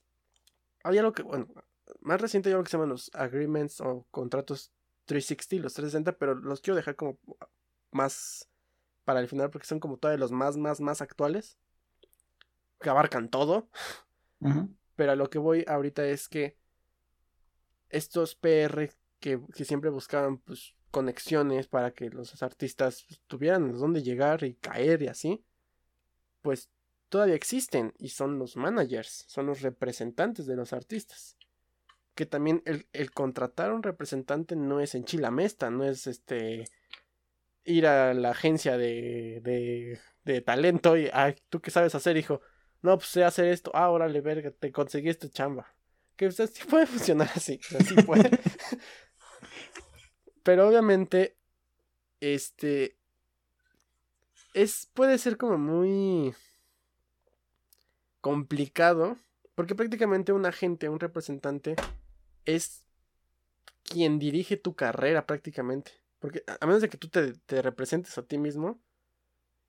Había 0.83 1.01
algo 1.01 1.13
que, 1.13 1.23
bueno, 1.23 1.47
más 2.01 2.21
reciente 2.21 2.49
yo 2.49 2.57
creo 2.57 2.63
que 2.63 2.69
se 2.69 2.77
llaman 2.77 2.89
los 2.89 3.11
agreements 3.13 3.81
o 3.81 4.05
contratos 4.11 4.71
360, 5.05 5.63
los 5.63 5.73
360, 5.73 6.17
pero 6.17 6.35
los 6.35 6.61
quiero 6.61 6.75
dejar 6.75 6.95
como 6.95 7.17
más 7.91 8.47
para 9.05 9.19
el 9.19 9.27
final 9.27 9.49
porque 9.49 9.67
son 9.67 9.79
como 9.79 9.97
todavía 9.97 10.19
los 10.19 10.31
más, 10.31 10.57
más, 10.57 10.81
más 10.81 11.01
actuales. 11.01 11.57
Que 12.79 12.89
abarcan 12.89 13.29
todo. 13.29 13.69
Pero 14.95 15.11
a 15.11 15.15
lo 15.15 15.29
que 15.29 15.39
voy 15.39 15.65
ahorita 15.67 16.05
es 16.05 16.29
que 16.29 16.57
estos 17.89 18.35
PR 18.35 18.91
que, 19.19 19.41
que 19.55 19.65
siempre 19.65 19.89
buscaban, 19.89 20.37
pues, 20.37 20.75
conexiones 20.91 21.67
para 21.67 21.91
que 21.91 22.09
los 22.09 22.41
artistas 22.41 23.05
tuvieran 23.27 23.77
dónde 23.77 24.03
llegar 24.03 24.43
y 24.43 24.55
caer 24.55 25.01
y 25.03 25.07
así, 25.07 25.43
pues 26.41 26.69
todavía 27.09 27.35
existen 27.35 27.93
y 27.97 28.09
son 28.09 28.39
los 28.39 28.55
managers, 28.55 29.25
son 29.27 29.47
los 29.47 29.61
representantes 29.61 30.45
de 30.45 30.55
los 30.55 30.73
artistas. 30.73 31.37
Que 32.15 32.25
también 32.25 32.63
el, 32.65 33.11
contratar 33.11 33.69
a 33.69 33.75
un 33.75 33.83
representante 33.83 34.55
no 34.55 34.79
es 34.79 34.95
en 34.95 35.05
chilamesta, 35.05 35.69
no 35.69 35.83
es 35.83 36.07
este 36.07 36.65
ir 37.63 37.85
a 37.85 38.13
la 38.13 38.31
agencia 38.31 38.77
de, 38.77 39.99
de, 40.23 40.41
talento 40.41 40.97
y, 40.97 41.09
ay, 41.13 41.35
¿tú 41.49 41.59
qué 41.59 41.69
sabes 41.69 41.93
hacer, 41.95 42.17
hijo? 42.17 42.41
No, 42.81 42.97
pues 42.97 43.09
sé 43.09 43.23
hacer 43.23 43.45
esto, 43.47 43.71
ah, 43.73 43.89
órale, 43.89 44.21
verga, 44.21 44.51
te 44.51 44.71
conseguí 44.71 45.09
esta 45.09 45.29
chamba. 45.29 45.75
Que 46.15 46.27
usted 46.27 46.49
sí 46.49 46.63
puede 46.69 46.87
funcionar 46.87 47.29
así, 47.35 47.59
así 47.77 47.95
puede. 48.03 48.31
Pero 50.47 50.65
obviamente, 50.65 51.35
este, 52.21 52.95
es, 54.53 54.89
puede 54.93 55.17
ser 55.17 55.35
como 55.35 55.57
muy 55.57 56.33
complicado, 58.21 59.17
porque 59.55 59.75
prácticamente 59.75 60.31
un 60.31 60.45
agente, 60.45 60.87
un 60.87 61.01
representante, 61.01 61.75
es 62.45 62.85
quien 63.83 64.19
dirige 64.19 64.55
tu 64.55 64.73
carrera 64.73 65.27
prácticamente. 65.27 65.91
Porque 66.19 66.45
a 66.61 66.65
menos 66.65 66.81
de 66.81 66.87
que 66.87 66.97
tú 66.97 67.09
te, 67.09 67.33
te, 67.33 67.61
representes 67.61 68.17
a 68.17 68.23
ti 68.23 68.37
mismo 68.37 68.81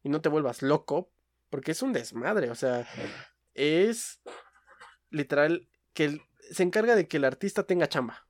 y 0.04 0.10
no 0.10 0.20
te 0.20 0.28
vuelvas 0.28 0.62
loco, 0.62 1.10
porque 1.50 1.72
es 1.72 1.82
un 1.82 1.92
desmadre, 1.92 2.52
o 2.52 2.54
sea, 2.54 2.86
es 3.54 4.20
literal 5.10 5.68
que 5.92 6.20
se 6.52 6.62
encarga 6.62 6.94
de 6.94 7.08
que 7.08 7.16
el 7.16 7.24
artista 7.24 7.64
tenga 7.64 7.88
chamba. 7.88 8.28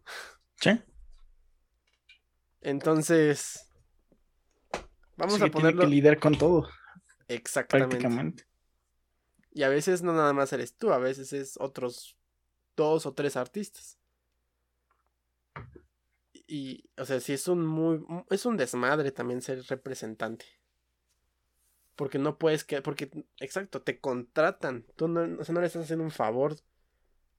Sí. 0.63 0.81
Entonces, 2.69 3.67
vamos 5.17 5.41
a 5.41 5.47
ponerlo. 5.47 5.81
Tiene 5.81 5.81
que 5.81 5.87
lidiar 5.87 6.19
con 6.19 6.37
todo. 6.37 6.69
Exactamente. 7.27 8.47
Y 9.53 9.63
a 9.63 9.71
veces 9.71 10.03
no 10.03 10.13
nada 10.13 10.35
más 10.35 10.53
eres 10.53 10.77
tú, 10.77 10.93
a 10.93 10.99
veces 10.99 11.33
es 11.33 11.57
otros 11.59 12.19
dos 12.77 13.07
o 13.07 13.15
tres 13.15 13.39
artistas. 13.39 13.99
Y, 16.47 16.91
o 16.99 17.07
sea, 17.07 17.21
sí 17.21 17.33
es 17.33 17.49
un 17.49 17.67
muy. 17.67 18.05
Es 18.29 18.45
un 18.45 18.59
desmadre 18.59 19.13
también 19.13 19.41
ser 19.41 19.63
representante. 19.63 20.45
Porque 21.97 22.19
no 22.19 22.37
puedes 22.37 22.65
que. 22.65 22.83
Porque, 22.83 23.11
exacto, 23.39 23.81
te 23.81 23.99
contratan. 23.99 24.85
Tú 24.95 25.09
no, 25.09 25.41
o 25.41 25.45
sea, 25.45 25.55
no 25.55 25.63
le 25.63 25.69
estás 25.69 25.85
haciendo 25.85 26.05
un 26.05 26.11
favor. 26.11 26.55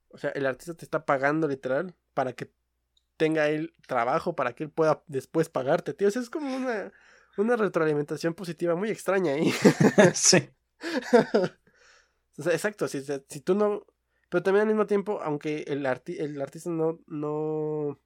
O 0.08 0.18
sea, 0.18 0.30
el 0.30 0.44
artista 0.44 0.74
te 0.74 0.84
está 0.84 1.06
pagando 1.06 1.46
literal 1.46 1.94
para 2.14 2.32
que 2.32 2.50
tenga 3.20 3.48
el 3.50 3.74
trabajo 3.86 4.34
para 4.34 4.54
que 4.54 4.64
él 4.64 4.70
pueda 4.70 5.04
después 5.06 5.50
pagarte, 5.50 5.92
tío. 5.92 6.08
es 6.08 6.30
como 6.30 6.56
una, 6.56 6.90
una 7.36 7.54
retroalimentación 7.54 8.32
positiva 8.32 8.74
muy 8.76 8.88
extraña 8.90 9.34
ahí. 9.34 9.52
sí. 10.14 10.48
exacto, 12.38 12.88
si, 12.88 13.02
si, 13.02 13.40
tú 13.40 13.54
no... 13.54 13.84
Pero 14.30 14.42
también 14.42 14.62
al 14.62 14.68
mismo 14.68 14.86
tiempo, 14.86 15.20
aunque 15.22 15.64
el, 15.68 15.84
el 15.84 16.40
artista 16.40 16.70
no, 16.70 16.98
no, 17.08 18.00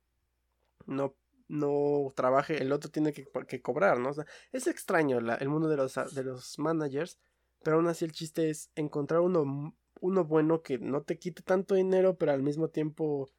no, 0.86 1.14
no 1.46 2.12
trabaje, 2.16 2.60
el 2.60 2.72
otro 2.72 2.90
tiene 2.90 3.12
que, 3.12 3.24
que 3.46 3.62
cobrar, 3.62 4.00
¿no? 4.00 4.08
O 4.08 4.14
sea, 4.14 4.26
es 4.50 4.66
extraño 4.66 5.18
el 5.18 5.48
mundo 5.48 5.68
de 5.68 5.76
los, 5.76 5.94
de 6.12 6.24
los 6.24 6.58
managers, 6.58 7.20
pero 7.62 7.76
aún 7.76 7.86
así 7.86 8.04
el 8.04 8.10
chiste 8.10 8.50
es 8.50 8.72
encontrar 8.74 9.20
uno, 9.20 9.76
uno 10.00 10.24
bueno 10.24 10.62
que 10.62 10.78
no 10.78 11.02
te 11.02 11.20
quite 11.20 11.44
tanto 11.44 11.76
dinero, 11.76 12.16
pero 12.16 12.32
al 12.32 12.42
mismo 12.42 12.68
tiempo 12.68 13.30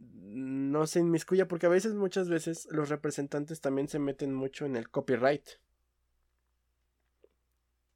no 0.00 0.86
se 0.86 1.00
inmiscuya 1.00 1.48
porque 1.48 1.66
a 1.66 1.70
veces, 1.70 1.94
muchas 1.94 2.28
veces, 2.28 2.68
los 2.70 2.88
representantes 2.88 3.60
también 3.60 3.88
se 3.88 3.98
meten 3.98 4.34
mucho 4.34 4.66
en 4.66 4.76
el 4.76 4.90
copyright. 4.90 5.44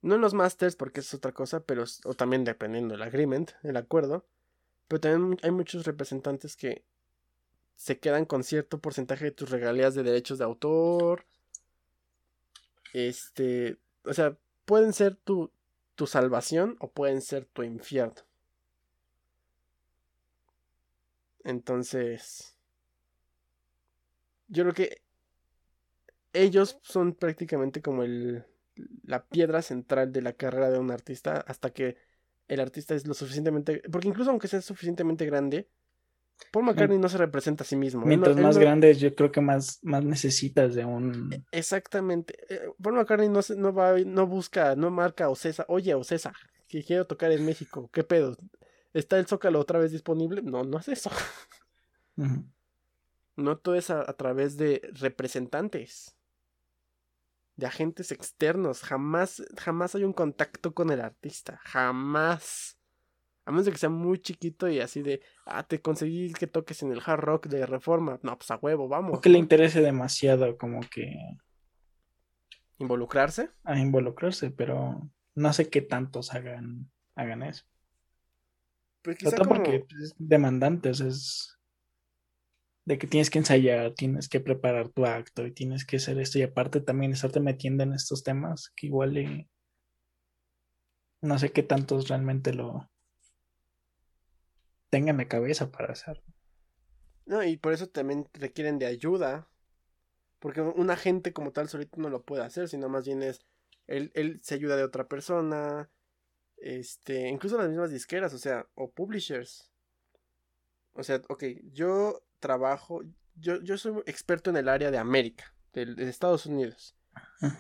No 0.02 0.16
en 0.16 0.20
los 0.20 0.34
masters 0.34 0.76
porque 0.76 1.00
es 1.00 1.14
otra 1.14 1.32
cosa, 1.32 1.60
pero 1.64 1.84
o 2.04 2.14
también 2.14 2.44
dependiendo 2.44 2.94
del 2.94 3.02
agreement, 3.02 3.52
el 3.62 3.76
acuerdo. 3.76 4.26
Pero 4.88 5.00
también 5.00 5.38
hay 5.42 5.50
muchos 5.50 5.86
representantes 5.86 6.56
que 6.56 6.84
se 7.74 7.98
quedan 7.98 8.26
con 8.26 8.44
cierto 8.44 8.80
porcentaje 8.80 9.24
de 9.24 9.30
tus 9.30 9.50
regalías 9.50 9.94
de 9.94 10.02
derechos 10.02 10.38
de 10.38 10.44
autor. 10.44 11.24
Este, 12.92 13.78
o 14.04 14.12
sea, 14.12 14.36
pueden 14.66 14.92
ser 14.92 15.16
tu 15.16 15.50
tu 15.94 16.06
salvación 16.06 16.76
o 16.80 16.90
pueden 16.90 17.20
ser 17.20 17.46
tu 17.46 17.62
infierno. 17.62 18.14
Entonces, 21.44 22.56
yo 24.48 24.64
creo 24.64 24.74
que 24.74 25.02
ellos 26.32 26.78
son 26.82 27.14
prácticamente 27.14 27.80
como 27.80 28.02
el, 28.02 28.44
la 29.04 29.24
piedra 29.26 29.62
central 29.62 30.12
de 30.12 30.22
la 30.22 30.32
carrera 30.32 30.70
de 30.70 30.78
un 30.78 30.90
artista 30.90 31.44
hasta 31.46 31.70
que 31.70 31.96
el 32.48 32.60
artista 32.60 32.94
es 32.94 33.06
lo 33.06 33.14
suficientemente, 33.14 33.82
porque 33.90 34.08
incluso 34.08 34.30
aunque 34.30 34.48
sea 34.48 34.60
suficientemente 34.60 35.26
grande, 35.26 35.68
Paul 36.50 36.66
McCartney 36.66 36.98
no 36.98 37.08
se 37.08 37.18
representa 37.18 37.64
a 37.64 37.66
sí 37.66 37.76
mismo. 37.76 38.04
Mientras 38.04 38.36
más 38.36 38.58
grande, 38.58 38.94
yo 38.94 39.14
creo 39.14 39.30
que 39.30 39.40
más, 39.40 39.78
más 39.82 40.04
necesitas 40.04 40.74
de 40.74 40.84
un. 40.84 41.32
E, 41.32 41.42
exactamente. 41.52 42.34
Eh, 42.48 42.60
Paul 42.82 42.96
McCartney 42.96 43.28
no, 43.28 43.40
no, 43.56 43.72
va, 43.72 43.98
no 44.00 44.26
busca, 44.26 44.74
no 44.74 44.90
marca 44.90 45.28
Ocesa. 45.28 45.64
Oye, 45.68 45.94
Ocesa, 45.94 46.32
que 46.68 46.82
quiero 46.82 47.06
tocar 47.06 47.30
en 47.32 47.44
México. 47.44 47.88
¿Qué 47.92 48.02
pedo? 48.04 48.36
¿Está 48.94 49.18
el 49.18 49.26
Zócalo 49.26 49.58
otra 49.58 49.80
vez 49.80 49.90
disponible? 49.90 50.40
No, 50.40 50.64
no 50.64 50.78
es 50.78 50.88
eso. 50.88 51.10
No 53.36 53.58
todo 53.58 53.74
es 53.74 53.90
a, 53.90 54.04
través 54.12 54.56
de 54.56 54.80
representantes. 54.92 56.16
De 57.56 57.66
agentes 57.66 58.12
externos. 58.12 58.82
Jamás, 58.82 59.42
jamás 59.58 59.96
hay 59.96 60.04
un 60.04 60.12
contacto 60.12 60.72
con 60.72 60.90
el 60.90 61.00
artista. 61.00 61.60
Jamás. 61.64 62.78
A 63.44 63.50
menos 63.50 63.66
de 63.66 63.72
que 63.72 63.78
sea 63.78 63.88
muy 63.88 64.20
chiquito 64.20 64.68
y 64.68 64.78
así 64.78 65.02
de, 65.02 65.20
ah, 65.46 65.64
te 65.64 65.82
conseguí 65.82 66.32
que 66.32 66.46
toques 66.46 66.84
en 66.84 66.92
el 66.92 67.02
hard 67.04 67.22
rock 67.22 67.48
de 67.48 67.66
reforma. 67.66 68.20
No, 68.22 68.38
pues 68.38 68.52
a 68.52 68.56
huevo, 68.56 68.86
vamos. 68.86 69.18
O 69.18 69.20
que 69.20 69.30
le 69.30 69.38
interese 69.38 69.80
demasiado, 69.82 70.56
como 70.56 70.78
que. 70.88 71.16
¿Involucrarse? 72.78 73.50
A 73.64 73.76
involucrarse, 73.80 74.52
pero 74.52 75.10
no 75.34 75.52
sé 75.52 75.68
qué 75.70 75.82
tantos 75.82 76.32
hagan, 76.32 76.88
hagan 77.16 77.42
eso. 77.42 77.64
Pues 79.04 79.18
quizá 79.18 79.36
porque 79.36 79.84
es 80.02 80.14
demandante, 80.18 80.88
es 80.88 81.58
de 82.86 82.96
que 82.96 83.06
tienes 83.06 83.28
que 83.28 83.38
ensayar, 83.38 83.92
tienes 83.92 84.30
que 84.30 84.40
preparar 84.40 84.88
tu 84.88 85.04
acto 85.04 85.46
y 85.46 85.52
tienes 85.52 85.84
que 85.84 85.96
hacer 85.96 86.18
esto 86.18 86.38
y 86.38 86.42
aparte 86.42 86.80
también 86.80 87.12
estarte 87.12 87.38
metiendo 87.38 87.82
en 87.82 87.92
estos 87.92 88.24
temas 88.24 88.72
que 88.74 88.86
igual 88.86 89.46
no 91.20 91.38
sé 91.38 91.52
qué 91.52 91.62
tantos 91.62 92.08
realmente 92.08 92.54
lo 92.54 92.90
tengan 94.88 95.18
la 95.18 95.28
cabeza 95.28 95.70
para 95.70 95.92
hacerlo. 95.92 96.24
No, 97.26 97.44
y 97.44 97.58
por 97.58 97.74
eso 97.74 97.88
también 97.88 98.26
requieren 98.32 98.78
de 98.78 98.86
ayuda. 98.86 99.48
Porque 100.38 100.62
un 100.62 100.90
agente 100.90 101.32
como 101.32 101.52
tal 101.52 101.68
solito 101.68 102.00
no 102.00 102.08
lo 102.08 102.22
puede 102.22 102.42
hacer, 102.42 102.68
sino 102.68 102.88
más 102.88 103.04
bien 103.04 103.22
es. 103.22 103.44
Él, 103.86 104.12
él 104.14 104.40
se 104.42 104.54
ayuda 104.54 104.76
de 104.76 104.84
otra 104.84 105.08
persona. 105.08 105.90
Este. 106.56 107.28
Incluso 107.28 107.58
las 107.58 107.68
mismas 107.68 107.90
disqueras, 107.90 108.32
o 108.34 108.38
sea, 108.38 108.66
o 108.74 108.90
publishers. 108.90 109.70
O 110.92 111.02
sea, 111.02 111.20
ok, 111.28 111.44
yo 111.72 112.22
trabajo. 112.38 113.02
Yo, 113.36 113.60
yo 113.62 113.76
soy 113.78 114.02
experto 114.06 114.50
en 114.50 114.56
el 114.56 114.68
área 114.68 114.90
de 114.90 114.98
América, 114.98 115.54
de, 115.72 116.08
Estados 116.08 116.46
Unidos. 116.46 116.96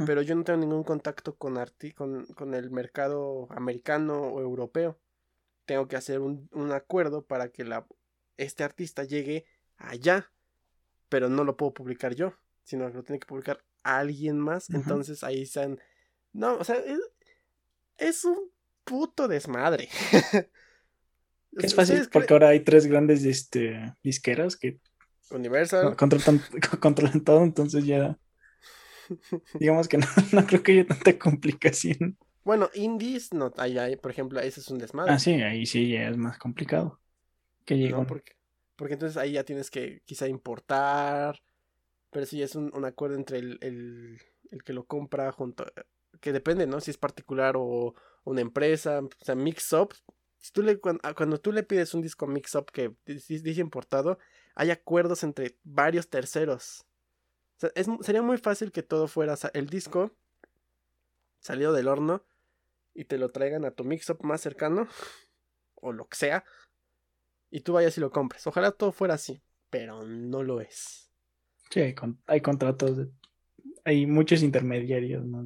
Pero 0.06 0.22
yo 0.22 0.34
no 0.34 0.44
tengo 0.44 0.58
ningún 0.58 0.82
contacto 0.82 1.36
con, 1.36 1.56
con, 1.94 2.26
con 2.26 2.54
el 2.54 2.70
mercado 2.70 3.46
americano 3.50 4.20
o 4.20 4.40
europeo 4.40 4.98
tengo 5.64 5.88
que 5.88 5.96
hacer 5.96 6.20
un, 6.20 6.48
acuerdo 6.72 7.26
para 7.26 7.48
que 7.48 7.64
la, 7.64 7.86
este 8.36 8.64
artista 8.64 9.04
llegue 9.04 9.46
allá, 9.76 10.30
pero 11.08 11.28
no 11.28 11.44
lo 11.44 11.56
puedo 11.56 11.74
publicar 11.74 12.14
yo, 12.14 12.34
sino 12.62 12.88
que 12.88 12.94
lo 12.94 13.04
tiene 13.04 13.18
que 13.18 13.26
publicar 13.26 13.64
alguien 13.82 14.38
más. 14.38 14.70
Entonces 14.70 15.24
ahí 15.24 15.42
están. 15.42 15.80
No, 16.32 16.56
o 16.56 16.64
sea, 16.64 16.76
es, 17.96 18.24
un 18.24 18.50
puto 18.84 19.28
desmadre. 19.28 19.88
es 21.52 21.74
fácil 21.74 22.08
porque 22.12 22.32
ahora 22.32 22.48
hay 22.48 22.60
tres 22.60 22.86
grandes 22.86 23.24
este, 23.24 23.94
disqueras 24.02 24.56
que 24.56 24.78
Universal 25.30 25.96
controlan, 25.96 26.42
controlan 26.80 27.24
todo, 27.24 27.42
entonces 27.42 27.84
ya 27.84 28.18
digamos 29.58 29.88
que 29.88 29.98
no, 29.98 30.06
no 30.32 30.46
creo 30.46 30.62
que 30.62 30.72
haya 30.72 30.86
tanta 30.86 31.18
complicación. 31.18 32.18
Bueno, 32.44 32.68
indies, 32.74 33.32
no, 33.32 33.52
ahí, 33.56 33.78
hay, 33.78 33.96
por 33.96 34.10
ejemplo, 34.10 34.38
ese 34.40 34.60
es 34.60 34.68
un 34.68 34.78
desmadre. 34.78 35.12
Ah, 35.12 35.18
sí, 35.18 35.32
ahí 35.32 35.64
sí 35.64 35.90
ya 35.90 36.08
es 36.08 36.16
más 36.16 36.38
complicado. 36.38 37.00
Que 37.64 37.78
llegó. 37.78 38.06
porque, 38.06 38.36
porque 38.76 38.94
entonces 38.94 39.16
ahí 39.16 39.32
ya 39.32 39.44
tienes 39.44 39.70
que 39.70 40.02
quizá 40.04 40.28
importar, 40.28 41.40
pero 42.10 42.26
sí 42.26 42.42
es 42.42 42.54
un, 42.54 42.84
acuerdo 42.84 43.16
entre 43.16 43.38
el, 43.38 43.58
el, 43.62 44.20
el, 44.50 44.62
que 44.62 44.74
lo 44.74 44.84
compra 44.84 45.32
junto, 45.32 45.64
que 46.20 46.32
depende, 46.32 46.66
¿no? 46.66 46.80
Si 46.80 46.90
es 46.90 46.98
particular 46.98 47.54
o 47.56 47.94
una 48.24 48.40
empresa, 48.40 49.00
o 49.00 49.24
sea, 49.24 49.34
mix 49.34 49.72
up. 49.72 49.94
Si 50.38 50.52
tú 50.52 50.62
le, 50.62 50.80
ah, 51.02 51.14
cuando, 51.14 51.38
tú 51.38 51.52
le 51.52 51.62
pides 51.62 51.94
un 51.94 52.02
disco 52.02 52.26
mix 52.26 52.54
up 52.54 52.70
que 52.70 52.94
dice 53.06 53.60
importado, 53.60 54.18
hay 54.54 54.70
acuerdos 54.70 55.22
entre 55.22 55.56
varios 55.62 56.08
terceros. 56.08 56.84
Sería 58.00 58.22
muy 58.22 58.38
fácil 58.38 58.72
que 58.72 58.82
todo 58.82 59.08
fuera 59.08 59.36
el 59.54 59.68
disco 59.68 60.10
salido 61.38 61.72
del 61.72 61.88
horno 61.88 62.24
y 62.94 63.04
te 63.04 63.18
lo 63.18 63.30
traigan 63.30 63.64
a 63.64 63.72
tu 63.72 63.84
mix-up 63.84 64.22
más 64.22 64.40
cercano, 64.40 64.88
o 65.74 65.92
lo 65.92 66.08
que 66.08 66.16
sea, 66.16 66.44
y 67.50 67.60
tú 67.60 67.74
vayas 67.74 67.96
y 67.98 68.00
lo 68.00 68.10
compres. 68.10 68.46
Ojalá 68.46 68.70
todo 68.72 68.92
fuera 68.92 69.14
así, 69.14 69.42
pero 69.70 70.02
no 70.04 70.42
lo 70.42 70.60
es. 70.60 71.10
Sí, 71.70 71.80
hay, 71.80 72.40
contratos, 72.40 73.08
hay 73.84 74.06
muchos 74.06 74.42
intermediarios, 74.42 75.24
¿no? 75.24 75.44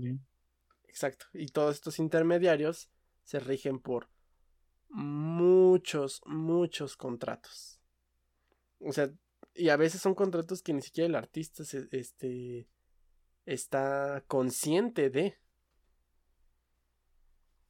Exacto, 0.99 1.27
y 1.33 1.47
todos 1.47 1.77
estos 1.77 2.01
intermediarios 2.01 2.91
se 3.23 3.39
rigen 3.39 3.79
por 3.79 4.09
muchos, 4.89 6.21
muchos 6.27 6.97
contratos. 6.97 7.81
O 8.81 8.93
sea, 8.93 9.09
y 9.55 9.69
a 9.69 9.77
veces 9.77 10.01
son 10.01 10.17
contratos 10.17 10.61
que 10.61 10.73
ni 10.73 10.83
siquiera 10.83 11.07
el 11.07 11.15
artista 11.15 11.63
se, 11.63 11.87
este, 11.93 12.67
está 13.47 14.25
consciente 14.27 15.09
de. 15.09 15.39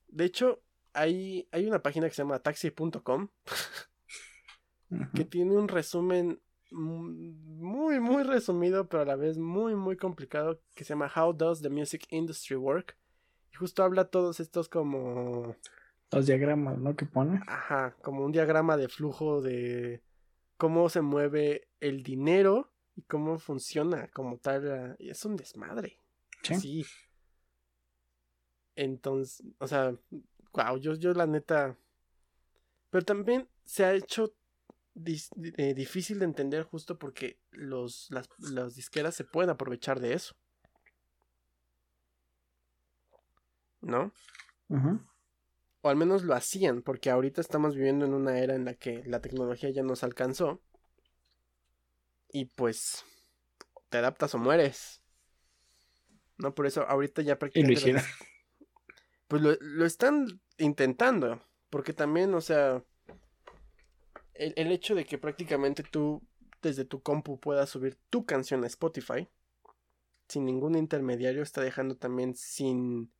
De 0.07 0.25
hecho, 0.25 0.63
hay, 0.95 1.51
hay 1.53 1.67
una 1.67 1.83
página 1.83 2.09
que 2.09 2.15
se 2.15 2.23
llama 2.23 2.39
taxi.com 2.39 3.29
que 5.15 5.27
tiene 5.27 5.55
un 5.55 5.69
resumen 5.69 6.41
muy, 6.71 8.01
muy 8.01 8.23
resumido, 8.23 8.89
pero 8.89 9.03
a 9.03 9.07
la 9.07 9.17
vez 9.17 9.37
muy, 9.37 9.77
muy 9.77 9.99
complicado, 9.99 10.63
que 10.75 10.85
se 10.85 10.95
llama 10.95 11.13
How 11.15 11.35
Does 11.35 11.61
the 11.61 11.69
Music 11.69 12.07
Industry 12.09 12.57
Work? 12.57 12.97
Y 13.53 13.57
justo 13.57 13.83
habla 13.83 14.07
todos 14.07 14.41
estos 14.41 14.69
como... 14.69 15.57
Los 16.11 16.27
diagramas, 16.27 16.79
¿no? 16.79 16.97
Que 16.97 17.05
pone. 17.05 17.41
Ajá, 17.47 17.95
como 18.03 18.25
un 18.25 18.33
diagrama 18.33 18.77
de 18.77 18.89
flujo 18.89 19.43
de 19.43 20.03
cómo 20.57 20.89
se 20.89 21.03
mueve 21.03 21.69
el 21.81 22.03
dinero 22.03 22.73
y 22.97 23.03
cómo 23.03 23.39
funciona 23.39 24.09
como 24.09 24.39
tal. 24.39 24.97
Es 24.99 25.25
un 25.27 25.37
desmadre. 25.37 25.99
Sí. 26.43 26.55
sí. 26.55 26.87
Entonces, 28.75 29.43
o 29.59 29.66
sea, 29.66 29.95
wow, 30.53 30.79
yo, 30.79 30.95
yo 30.95 31.12
la 31.12 31.27
neta. 31.27 31.77
Pero 32.91 33.05
también 33.05 33.49
se 33.65 33.85
ha 33.85 33.93
hecho 33.93 34.35
eh, 35.05 35.75
difícil 35.75 36.19
de 36.19 36.25
entender 36.25 36.65
justo 36.65 36.99
porque 36.99 37.39
los, 37.51 38.09
las, 38.11 38.75
disqueras 38.75 39.15
se 39.15 39.25
pueden 39.25 39.51
aprovechar 39.51 40.01
de 40.01 40.15
eso. 40.15 40.35
¿No? 43.81 44.13
O 45.81 45.89
al 45.89 45.97
menos 45.97 46.25
lo 46.25 46.35
hacían, 46.35 46.83
porque 46.83 47.11
ahorita 47.11 47.41
estamos 47.41 47.75
viviendo 47.75 48.05
en 48.05 48.15
una 48.15 48.39
era 48.39 48.55
en 48.55 48.65
la 48.65 48.75
que 48.75 49.03
la 49.05 49.21
tecnología 49.21 49.71
ya 49.71 49.83
nos 49.83 50.03
alcanzó. 50.03 50.61
Y 52.31 52.47
pues, 52.47 53.05
te 53.89 53.99
adaptas 53.99 54.35
o 54.35 54.39
mueres. 54.39 55.03
No, 56.37 56.55
por 56.55 56.67
eso 56.67 56.83
ahorita 56.83 57.23
ya 57.23 57.39
prácticamente 57.39 58.03
pues 59.29 59.43
lo, 59.43 59.85
están 59.85 60.41
intentando. 60.59 61.43
Porque 61.71 61.93
también, 61.93 62.35
o 62.35 62.41
sea, 62.41 62.83
el, 64.35 64.73
hecho 64.73 64.95
de 64.95 65.05
que 65.05 65.19
prácticamente 65.19 65.83
tú 65.83 66.23
desde 66.63 66.85
tu 66.85 67.03
compu 67.03 67.39
puedas 67.39 67.69
subir 67.69 67.99
tu 68.09 68.25
canción 68.25 68.65
a 68.65 68.67
Spotify 68.69 69.29
sin 70.29 70.45
ningún 70.45 70.77
intermediario 70.77 71.43
está 71.43 71.61
dejando 71.61 71.97
también 71.97 72.35
sin 72.35 73.13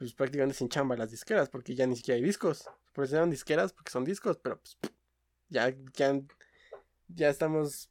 pues 0.00 0.14
prácticamente 0.14 0.56
sin 0.56 0.70
chamba 0.70 0.96
las 0.96 1.10
disqueras 1.10 1.50
porque 1.50 1.74
ya 1.74 1.86
ni 1.86 1.94
siquiera 1.94 2.16
hay 2.16 2.22
discos 2.22 2.64
por 2.94 3.04
eso 3.04 3.16
eran 3.16 3.28
disqueras 3.28 3.74
porque 3.74 3.90
son 3.90 4.02
discos 4.02 4.38
pero 4.38 4.58
pues 4.58 4.78
ya 5.50 5.76
ya 5.92 6.18
ya 7.08 7.28
estamos 7.28 7.90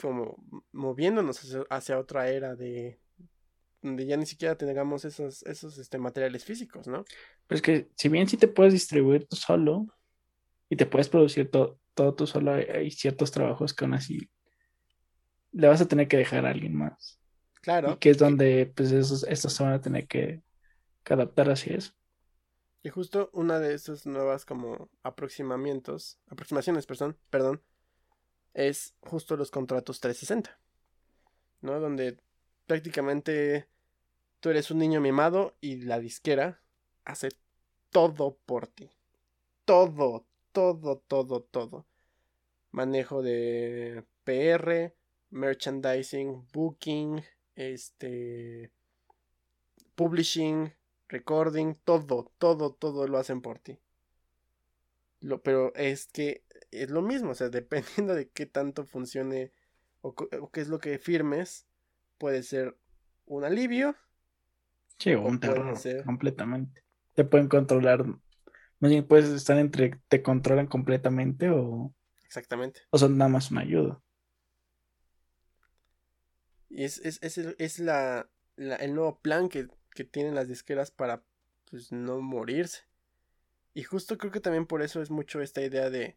como 0.00 0.42
moviéndonos 0.72 1.38
hacia 1.68 1.98
otra 1.98 2.30
era 2.30 2.56
de 2.56 2.98
donde 3.82 4.06
ya 4.06 4.16
ni 4.16 4.24
siquiera 4.24 4.56
tengamos 4.56 5.04
esos, 5.04 5.42
esos 5.42 5.76
este, 5.76 5.98
materiales 5.98 6.44
físicos, 6.44 6.86
¿no? 6.86 7.04
Pero 7.46 7.56
es 7.56 7.62
que 7.62 7.88
si 7.94 8.08
bien 8.08 8.26
sí 8.26 8.38
te 8.38 8.48
puedes 8.48 8.72
distribuir 8.72 9.26
tú 9.26 9.36
solo 9.36 9.86
y 10.70 10.76
te 10.76 10.86
puedes 10.86 11.10
producir 11.10 11.50
todo 11.50 11.78
tú 12.14 12.26
solo, 12.26 12.52
hay, 12.52 12.90
ciertos 12.90 13.30
trabajos 13.30 13.74
que 13.74 13.84
aún 13.84 13.92
así 13.92 14.30
le 15.52 15.66
vas 15.66 15.82
a 15.82 15.88
tener 15.88 16.08
que 16.08 16.16
dejar 16.16 16.46
a 16.46 16.50
alguien 16.50 16.74
más. 16.74 17.18
Claro. 17.60 17.92
Y 17.92 17.96
que 17.96 18.10
es 18.10 18.18
donde 18.18 18.72
pues 18.74 18.92
esos, 18.92 19.24
estos 19.24 19.52
se 19.52 19.62
van 19.62 19.74
a 19.74 19.80
tener 19.80 20.06
que, 20.06 20.40
adaptar 21.14 21.50
así 21.50 21.72
es. 21.72 21.94
Y 22.82 22.88
justo 22.88 23.30
una 23.32 23.58
de 23.58 23.74
esas 23.74 24.06
nuevas 24.06 24.44
como 24.44 24.88
aproximamientos, 25.02 26.18
aproximaciones, 26.28 26.86
perdón, 26.86 27.18
perdón, 27.28 27.62
es 28.54 28.94
justo 29.00 29.36
los 29.36 29.50
contratos 29.50 30.00
360. 30.00 30.58
¿No? 31.60 31.78
Donde 31.78 32.18
prácticamente 32.66 33.68
tú 34.40 34.48
eres 34.48 34.70
un 34.70 34.78
niño 34.78 35.00
mimado 35.00 35.54
y 35.60 35.82
la 35.82 35.98
disquera 35.98 36.62
hace 37.04 37.28
todo 37.90 38.38
por 38.46 38.66
ti. 38.66 38.90
Todo, 39.64 40.26
todo, 40.52 40.98
todo, 41.06 41.42
todo. 41.42 41.86
Manejo 42.70 43.22
de 43.22 44.04
PR, 44.24 44.94
merchandising, 45.30 46.46
booking, 46.52 47.22
este 47.56 48.70
publishing, 49.94 50.72
recording, 51.10 51.74
todo, 51.84 52.32
todo, 52.38 52.72
todo 52.72 53.06
lo 53.06 53.18
hacen 53.18 53.42
por 53.42 53.58
ti. 53.58 53.78
Lo, 55.20 55.42
pero 55.42 55.74
es 55.74 56.06
que 56.06 56.44
es 56.70 56.90
lo 56.90 57.02
mismo, 57.02 57.30
o 57.30 57.34
sea, 57.34 57.48
dependiendo 57.50 58.14
de 58.14 58.28
qué 58.30 58.46
tanto 58.46 58.84
funcione 58.86 59.52
o, 60.00 60.14
qué 60.14 60.60
es 60.60 60.68
lo 60.68 60.78
que 60.78 60.98
firmes, 60.98 61.66
puede 62.18 62.42
ser 62.42 62.76
un 63.26 63.44
alivio. 63.44 63.94
Sí, 64.98 65.12
o 65.12 65.22
un 65.22 65.40
terror, 65.40 65.78
completamente. 66.04 66.82
Te 67.14 67.24
pueden 67.24 67.48
controlar, 67.48 68.04
más 68.06 68.90
bien 68.90 69.06
puedes 69.06 69.28
estar 69.28 69.58
entre, 69.58 70.00
te 70.08 70.22
controlan 70.22 70.66
completamente 70.66 71.50
o... 71.50 71.94
Exactamente. 72.24 72.82
O 72.90 72.98
son 72.98 73.18
nada 73.18 73.28
más 73.28 73.50
una 73.50 73.62
ayuda. 73.62 74.00
Y 76.68 76.84
es, 76.84 76.98
es, 76.98 77.18
es, 77.22 77.36
es 77.36 77.78
la, 77.80 78.30
la, 78.56 78.76
el 78.76 78.94
nuevo 78.94 79.20
plan 79.20 79.48
que 79.48 79.68
que 79.94 80.04
tienen 80.04 80.34
las 80.34 80.48
disqueras 80.48 80.90
para 80.90 81.22
pues 81.70 81.92
no 81.92 82.20
morirse. 82.20 82.82
Y 83.74 83.84
justo 83.84 84.18
creo 84.18 84.32
que 84.32 84.40
también 84.40 84.66
por 84.66 84.82
eso 84.82 85.00
es 85.00 85.10
mucho 85.10 85.40
esta 85.40 85.62
idea 85.62 85.90
de 85.90 86.16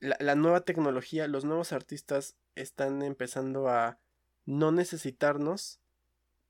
la, 0.00 0.34
nueva 0.34 0.62
tecnología, 0.62 1.28
los 1.28 1.44
nuevos 1.44 1.72
artistas 1.72 2.36
están 2.56 3.02
empezando 3.02 3.68
a 3.68 3.98
no 4.46 4.72
necesitarnos. 4.72 5.80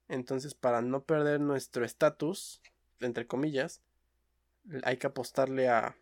Entonces, 0.09 0.55
para 0.55 0.81
no 0.81 1.05
perder 1.05 1.40
nuestro 1.40 1.85
estatus, 1.85 2.62
entre 3.01 3.27
comillas, 3.27 3.82
hay 4.85 4.97
que 4.97 5.06
apostarle 5.06 5.69
a 5.69 5.97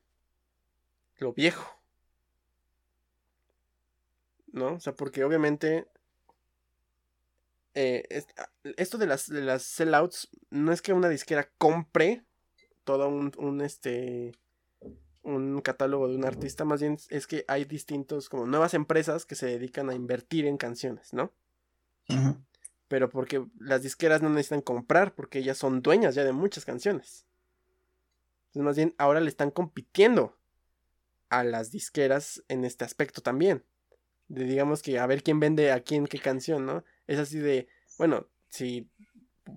lo 1.19 1.33
viejo. 1.33 1.77
¿No? 4.53 4.75
O 4.75 4.81
sea, 4.81 4.95
porque 4.95 5.25
obviamente 5.25 5.89
eh, 7.75 8.25
ah, 8.37 8.51
esto 8.77 8.99
de 8.99 9.07
las, 9.07 9.29
de 9.29 9.43
las 9.43 9.63
sellouts 9.63 10.29
no 10.51 10.73
es 10.73 10.83
que 10.83 10.93
una 10.93 11.09
disquera 11.09 11.51
compre 11.59 12.25
todo 12.85 13.09
un, 13.09 13.61
este 13.61 14.33
un 15.23 15.61
catálogo 15.61 16.09
de 16.09 16.17
un 16.17 16.25
artista, 16.25 16.65
más 16.65 16.81
bien 16.81 16.99
es 17.11 17.27
que 17.27 17.45
hay 17.47 17.65
distintos 17.65 18.29
como 18.29 18.47
nuevas 18.47 18.75
empresas 18.75 19.27
que 19.27 19.35
se 19.35 19.47
dedican 19.47 19.91
a 19.91 19.95
invertir 19.95 20.47
en 20.47 20.57
canciones, 20.57 21.13
¿no? 21.13 21.33
Pero 22.89 23.09
porque 23.09 23.47
las 23.61 23.83
disqueras 23.83 24.23
no 24.23 24.31
necesitan 24.31 24.63
comprar 24.63 25.15
porque 25.15 25.39
ellas 25.39 25.59
son 25.59 25.83
dueñas 25.83 26.17
ya 26.17 26.25
de 26.25 26.33
muchas 26.33 26.65
canciones. 26.65 27.27
Entonces 28.47 28.63
más 28.63 28.77
bien 28.77 28.95
ahora 28.99 29.21
le 29.21 29.29
están 29.29 29.53
compitiendo 29.53 30.37
a 31.29 31.45
las 31.45 31.71
disqueras 31.71 32.43
en 32.49 32.65
este 32.65 32.85
aspecto 32.85 33.21
también. 33.21 33.65
De 34.27 34.45
digamos 34.45 34.83
que 34.83 34.99
a 34.99 35.07
ver 35.07 35.23
quién 35.23 35.39
vende 35.39 35.71
a 35.71 35.81
quién 35.81 36.07
qué 36.07 36.19
canción, 36.19 36.67
¿no? 36.67 36.83
Es 37.11 37.19
así 37.19 37.41
de, 37.41 37.67
bueno, 37.99 38.29
si, 38.51 38.89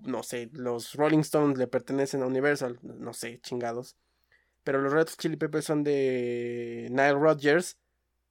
no 0.02 0.24
sé, 0.24 0.50
los 0.54 0.94
Rolling 0.94 1.20
Stones 1.20 1.56
le 1.56 1.68
pertenecen 1.68 2.20
a 2.20 2.26
Universal, 2.26 2.80
no 2.82 3.12
sé, 3.12 3.38
chingados. 3.42 3.96
Pero 4.64 4.82
los 4.82 4.92
Red 4.92 5.06
Chili 5.16 5.36
Peppers 5.36 5.64
son 5.64 5.84
de 5.84 6.88
Nile 6.90 7.12
Rodgers. 7.12 7.78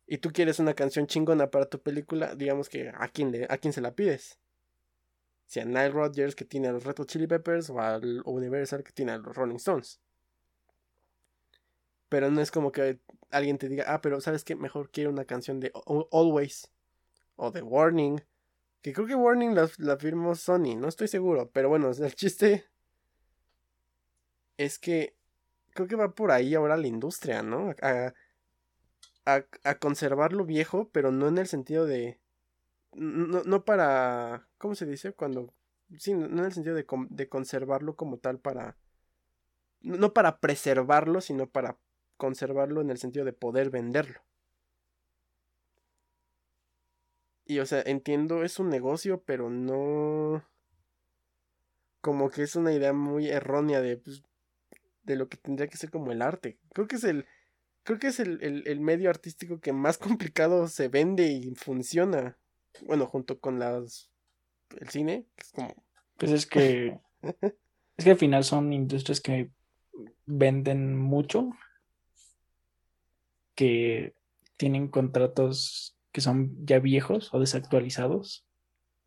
Y 0.08 0.18
tú 0.18 0.34
quieres 0.34 0.60
una 0.60 0.74
canción 0.74 1.08
chingona 1.08 1.50
para 1.50 1.68
tu 1.68 1.82
película, 1.82 2.36
digamos 2.36 2.68
que 2.68 2.90
a 2.90 3.08
quién, 3.08 3.48
a 3.48 3.58
quién 3.58 3.72
se 3.72 3.80
la 3.80 3.96
pides. 3.96 4.40
Si 5.46 5.62
a 5.62 5.64
Nile 5.64 5.92
Rodgers 5.92 6.36
que 6.36 6.44
tiene 6.44 6.68
a 6.68 6.74
los 6.74 6.84
Red 6.84 7.06
Chili 7.06 7.26
Peppers 7.26 7.70
o 7.70 7.80
al 7.80 8.24
Universal 8.26 8.84
que 8.84 8.92
tiene 8.92 9.14
a 9.14 9.20
los 9.20 9.34
Rolling 9.38 9.56
Stones. 9.56 10.02
Pero 12.10 12.30
no 12.30 12.42
es 12.42 12.52
como 12.52 12.74
que 12.74 13.00
alguien 13.32 13.58
te 13.58 13.70
diga, 13.70 13.86
ah, 13.88 14.02
pero 14.02 14.20
sabes 14.20 14.44
que 14.44 14.58
mejor 14.58 14.90
quiero 14.92 15.12
una 15.12 15.24
canción 15.24 15.62
de 15.62 15.72
Always 16.12 16.70
o 17.38 17.52
de 17.52 17.62
Warning 17.62 18.22
que 18.84 18.92
creo 18.92 19.08
que 19.08 19.16
Warning 19.16 19.56
la, 19.56 19.98
firmó 19.98 20.36
Sony, 20.36 20.76
no 20.78 20.90
estoy 20.90 21.08
seguro. 21.08 21.50
Pero 21.52 21.70
bueno, 21.70 21.90
el 21.98 22.16
chiste 22.16 22.66
es 24.58 24.78
que 24.78 25.16
creo 25.74 25.88
que 25.88 25.96
va 25.96 26.14
por 26.14 26.32
ahí 26.32 26.54
ahora 26.54 26.78
la 26.78 26.88
industria, 26.88 27.42
¿no? 27.42 27.74
A, 27.82 28.14
a, 29.26 29.80
conservar 29.80 30.34
lo 30.34 30.46
viejo, 30.46 30.90
pero 30.92 31.12
no 31.12 31.30
en 31.30 31.38
el 31.38 31.48
sentido 31.48 31.86
de... 31.86 32.20
No, 32.92 33.42
no 33.44 33.64
para... 33.64 34.50
¿Cómo 34.58 34.76
se 34.76 34.86
dice? 34.86 35.14
Cuando... 35.14 35.54
Sí, 35.98 36.14
no 36.14 36.26
en 36.26 36.46
el 36.46 36.54
sentido 36.54 36.76
de, 36.76 36.86
de 37.10 37.30
conservarlo 37.30 37.96
como 37.96 38.18
tal 38.18 38.40
para... 38.40 38.78
No 39.80 40.14
para 40.14 40.40
preservarlo, 40.40 41.22
sino 41.22 41.48
para 41.50 41.78
conservarlo 42.18 42.82
en 42.82 42.90
el 42.90 42.98
sentido 42.98 43.24
de 43.24 43.34
poder 43.34 43.70
venderlo. 43.70 44.22
Y 47.46 47.60
o 47.60 47.66
sea, 47.66 47.82
entiendo, 47.86 48.44
es 48.44 48.60
un 48.60 48.70
negocio, 48.70 49.22
pero 49.26 49.50
no... 49.50 50.44
Como 52.02 52.30
que 52.30 52.44
es 52.44 52.56
una 52.56 52.74
idea 52.74 52.94
muy 52.94 53.30
errónea 53.30 53.82
de, 53.82 53.98
pues, 53.98 54.24
de 55.04 55.16
lo 55.16 55.30
que 55.30 55.38
tendría 55.38 55.68
que 55.68 55.78
ser 55.78 55.90
como 55.90 56.12
el 56.12 56.22
arte. 56.22 56.58
Creo 56.74 56.88
que 56.88 56.96
es 56.96 57.04
el... 57.04 57.26
Creo 57.84 58.00
que 58.00 58.08
es 58.08 58.20
el, 58.22 58.80
medio 58.80 59.10
artístico 59.10 59.60
que 59.60 59.74
más 59.74 59.98
complicado 60.00 60.68
se 60.68 60.88
vende 60.88 61.28
y 61.28 61.54
funciona. 61.56 62.38
Bueno, 62.86 63.06
junto 63.08 63.40
con 63.40 63.60
las... 63.60 64.10
El 64.80 64.90
cine, 64.90 65.28
que 65.36 65.44
es 65.44 65.52
como... 65.52 65.86
Pues 66.18 66.32
es 66.32 66.46
que... 66.46 67.00
es 67.98 68.06
que 68.06 68.12
al 68.12 68.18
final 68.18 68.44
son 68.44 68.72
industrias 68.72 69.20
que 69.20 69.52
venden 70.26 70.98
mucho. 70.98 71.52
Que 73.56 74.16
tienen 74.58 74.88
contratos 74.88 75.98
que 76.14 76.22
son 76.22 76.66
ya 76.66 76.80
viejos 76.80 77.34
o 77.34 77.40
desactualizados. 77.40 78.46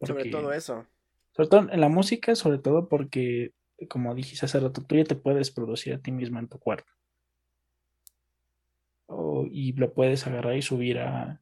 sobre 0.02 0.30
todo 0.30 0.52
eso. 0.52 0.86
Sobre 1.30 1.48
todo 1.48 1.70
en 1.70 1.80
la 1.80 1.88
música, 1.88 2.34
sobre 2.34 2.58
todo 2.58 2.88
porque, 2.88 3.54
como 3.88 4.14
dijiste 4.14 4.44
hace 4.44 4.60
rato, 4.60 4.82
tú 4.82 4.96
ya 4.96 5.04
te 5.04 5.14
puedes 5.14 5.50
producir 5.50 5.94
a 5.94 6.00
ti 6.00 6.10
mismo 6.12 6.38
en 6.38 6.48
tu 6.48 6.58
cuarto. 6.58 6.92
y 9.50 9.72
lo 9.74 9.94
puedes 9.94 10.26
agarrar 10.26 10.56
y 10.56 10.62
subir 10.62 10.98
a, 10.98 11.40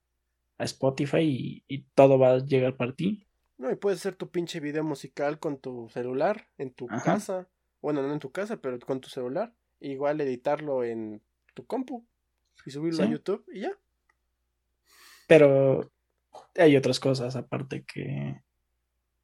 Spotify 0.59 1.65
y, 1.66 1.82
todo 1.95 2.19
va 2.19 2.35
a 2.35 2.39
llegar 2.39 2.77
para 2.77 2.95
ti. 2.95 3.27
No, 3.57 3.73
y 3.73 3.77
puedes 3.77 4.01
hacer 4.01 4.15
tu 4.15 4.31
pinche 4.31 4.61
video 4.61 4.85
musical 4.85 5.41
con 5.41 5.59
tu 5.59 5.89
celular, 5.89 6.49
en 6.59 6.73
tu 6.73 6.86
casa. 6.86 7.49
Bueno, 7.81 8.03
no 8.03 8.12
en 8.12 8.20
tu 8.20 8.31
casa, 8.31 8.59
pero 8.59 8.78
con 8.78 9.01
tu 9.01 9.09
celular. 9.09 9.53
Igual 9.81 10.20
editarlo 10.20 10.85
en 10.85 11.23
tu 11.55 11.66
compu 11.66 12.07
y 12.65 12.70
subirlo 12.70 13.03
a 13.03 13.07
YouTube 13.07 13.45
y 13.53 13.61
ya. 13.61 13.73
Pero 15.35 15.90
hay 16.55 16.77
otras 16.77 17.01
cosas 17.01 17.35
aparte 17.35 17.85
que, 17.85 18.40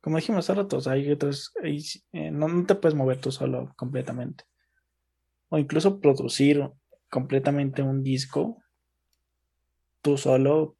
como 0.01 0.17
dijimos 0.17 0.51
hace 0.51 0.61
rato, 0.61 0.81
hay 0.91 1.09
otras, 1.13 1.53
eh, 1.63 2.33
no, 2.33 2.67
te 2.67 2.75
puedes 2.75 2.97
mover 2.97 3.21
tú 3.21 3.31
solo 3.31 3.73
completamente. 3.77 4.43
O 5.51 5.59
incluso 5.59 6.01
producir 6.01 6.69
completamente 7.09 7.83
un 7.83 8.03
disco 8.03 8.61
tú 10.03 10.19
solo, 10.19 10.77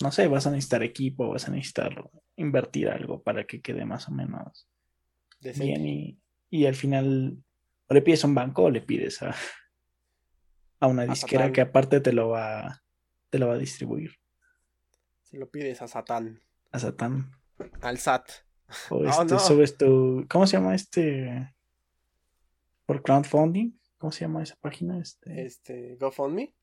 no 0.00 0.12
sé, 0.12 0.28
vas 0.28 0.46
a 0.46 0.52
necesitar 0.52 0.84
equipo, 0.84 1.30
vas 1.30 1.48
a 1.48 1.50
necesitar 1.50 2.08
invertir 2.36 2.88
algo 2.88 3.20
para 3.20 3.48
que 3.48 3.62
quede 3.62 3.84
más 3.84 4.08
o 4.08 4.12
menos 4.12 4.68
bien 5.40 5.86
y, 5.86 6.20
y, 6.50 6.66
al 6.66 6.76
final 6.76 7.36
o 7.88 7.94
le 7.94 8.02
pides 8.02 8.22
a 8.22 8.28
un 8.28 8.34
banco 8.36 8.62
o 8.62 8.70
le 8.70 8.80
pides 8.80 9.22
a, 9.22 9.34
a 10.78 10.86
una 10.86 11.04
disquera 11.04 11.52
que 11.52 11.62
aparte 11.62 12.00
te 12.00 12.12
lo 12.12 12.28
va 12.28 12.82
te 13.32 13.38
lo 13.38 13.48
va 13.48 13.54
a 13.54 13.58
distribuir. 13.58 14.20
Si 15.22 15.38
lo 15.38 15.50
pides 15.50 15.80
a 15.80 15.88
Satán. 15.88 16.42
A 16.70 16.78
Satán. 16.78 17.32
Al 17.80 17.96
SAT. 17.96 18.28
O 18.90 19.02
este, 19.06 19.38
subes 19.38 19.78
tu. 19.78 20.26
¿Cómo 20.28 20.46
se 20.46 20.58
llama 20.58 20.74
este? 20.74 21.54
Por 22.84 23.02
crowdfunding. 23.02 23.72
¿Cómo 23.96 24.12
se 24.12 24.20
llama 24.20 24.42
esa 24.42 24.56
página? 24.56 24.98
Este. 25.00 25.46
Este. 25.46 25.96
GoFundMe. 25.96 26.54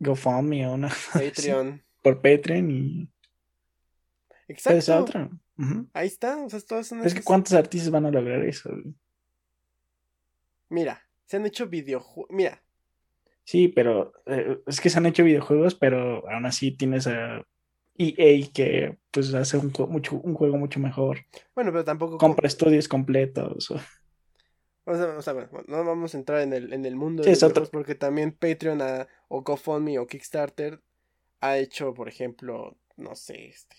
GoFundMe 0.00 0.66
o 0.66 0.74
una. 0.74 0.90
Patreon. 1.12 1.84
por 2.02 2.20
Patreon 2.20 2.68
y. 2.68 3.08
Exacto. 4.48 4.98
otra. 4.98 5.30
Ahí 5.92 6.08
está. 6.08 6.44
O 6.44 6.50
sea, 6.50 6.60
todas 6.62 6.90
es 6.90 7.14
que 7.14 7.22
¿cuántos 7.22 7.52
artistas 7.52 7.92
van 7.92 8.06
a 8.06 8.10
lograr 8.10 8.44
eso? 8.44 8.70
Mira, 10.68 11.08
se 11.26 11.36
han 11.36 11.46
hecho 11.46 11.68
videojuegos. 11.68 12.34
Mira, 12.34 12.60
Sí, 13.48 13.68
pero 13.68 14.12
eh, 14.26 14.58
es 14.66 14.78
que 14.78 14.90
se 14.90 14.98
han 14.98 15.06
hecho 15.06 15.24
videojuegos, 15.24 15.74
pero 15.74 16.28
aún 16.28 16.44
así 16.44 16.70
tienes 16.70 17.06
a 17.06 17.46
EA 17.96 18.46
que 18.52 18.98
pues 19.10 19.32
hace 19.32 19.56
un, 19.56 19.72
mucho, 19.88 20.16
un 20.16 20.34
juego 20.34 20.58
mucho 20.58 20.78
mejor. 20.80 21.20
Bueno, 21.54 21.72
pero 21.72 21.82
tampoco... 21.82 22.18
Compra 22.18 22.46
estudios 22.46 22.88
completos. 22.88 23.70
O 24.84 25.22
sea, 25.22 25.32
bueno, 25.32 25.48
no 25.66 25.82
vamos 25.82 26.14
a 26.14 26.18
entrar 26.18 26.42
en 26.42 26.52
el, 26.52 26.74
en 26.74 26.84
el 26.84 26.94
mundo 26.94 27.22
Sí, 27.22 27.30
de 27.30 27.32
es 27.32 27.40
los 27.40 27.50
otro. 27.50 27.62
juegos 27.62 27.70
porque 27.70 27.94
también 27.94 28.32
Patreon 28.32 28.82
ah, 28.82 29.06
o 29.28 29.40
GoFundMe 29.42 29.98
o 29.98 30.06
Kickstarter 30.06 30.82
ha 31.40 31.56
hecho, 31.56 31.94
por 31.94 32.08
ejemplo, 32.08 32.76
no 32.98 33.14
sé, 33.14 33.46
este. 33.46 33.76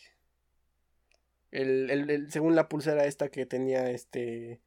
El, 1.52 1.92
el- 1.92 2.10
el- 2.10 2.32
según 2.32 2.56
la 2.56 2.70
pulsera 2.70 3.06
esta 3.06 3.30
que 3.30 3.46
tenía 3.46 3.92
este. 3.92 4.62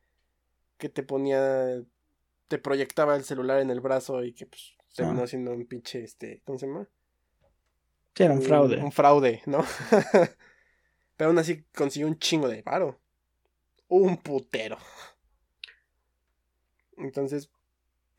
que 0.79 0.89
te 0.89 1.03
ponía. 1.03 1.83
te 2.49 2.59
proyectaba 2.59 3.17
el 3.17 3.25
celular 3.25 3.61
en 3.61 3.71
el 3.71 3.81
brazo 3.81 4.23
y 4.25 4.33
que 4.33 4.47
pues 4.47 4.77
terminó 4.95 5.23
Ah. 5.23 5.27
siendo 5.27 5.53
un 5.53 5.67
pinche 5.67 6.03
este. 6.05 6.43
¿Cómo 6.45 6.59
se 6.59 6.67
llama? 6.67 6.89
Sí, 8.15 8.23
era 8.25 8.35
un 8.35 8.43
fraude. 8.43 8.77
Un 8.83 8.93
fraude, 8.93 9.43
¿no? 9.47 9.65
Pero 11.17 11.31
aún 11.31 11.39
así 11.39 11.65
consiguió 11.75 12.07
un 12.09 12.19
chingo 12.19 12.49
de 12.49 12.63
paro. 12.63 13.01
Un 13.89 14.17
putero. 14.19 14.79
Entonces, 16.97 17.51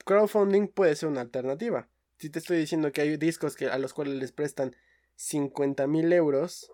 crowdfunding 0.06 0.68
puede 0.68 0.95
ser 0.95 1.10
una 1.10 1.22
alternativa. 1.22 1.90
Si 2.18 2.30
te 2.30 2.40
estoy 2.40 2.58
diciendo 2.58 2.91
que 2.91 3.02
hay 3.02 3.18
discos 3.18 3.56
que, 3.56 3.68
a 3.68 3.78
los 3.78 3.94
cuales 3.94 4.16
les 4.16 4.32
prestan 4.32 4.76
50 5.16 5.88
mil 5.88 6.12
euros 6.14 6.72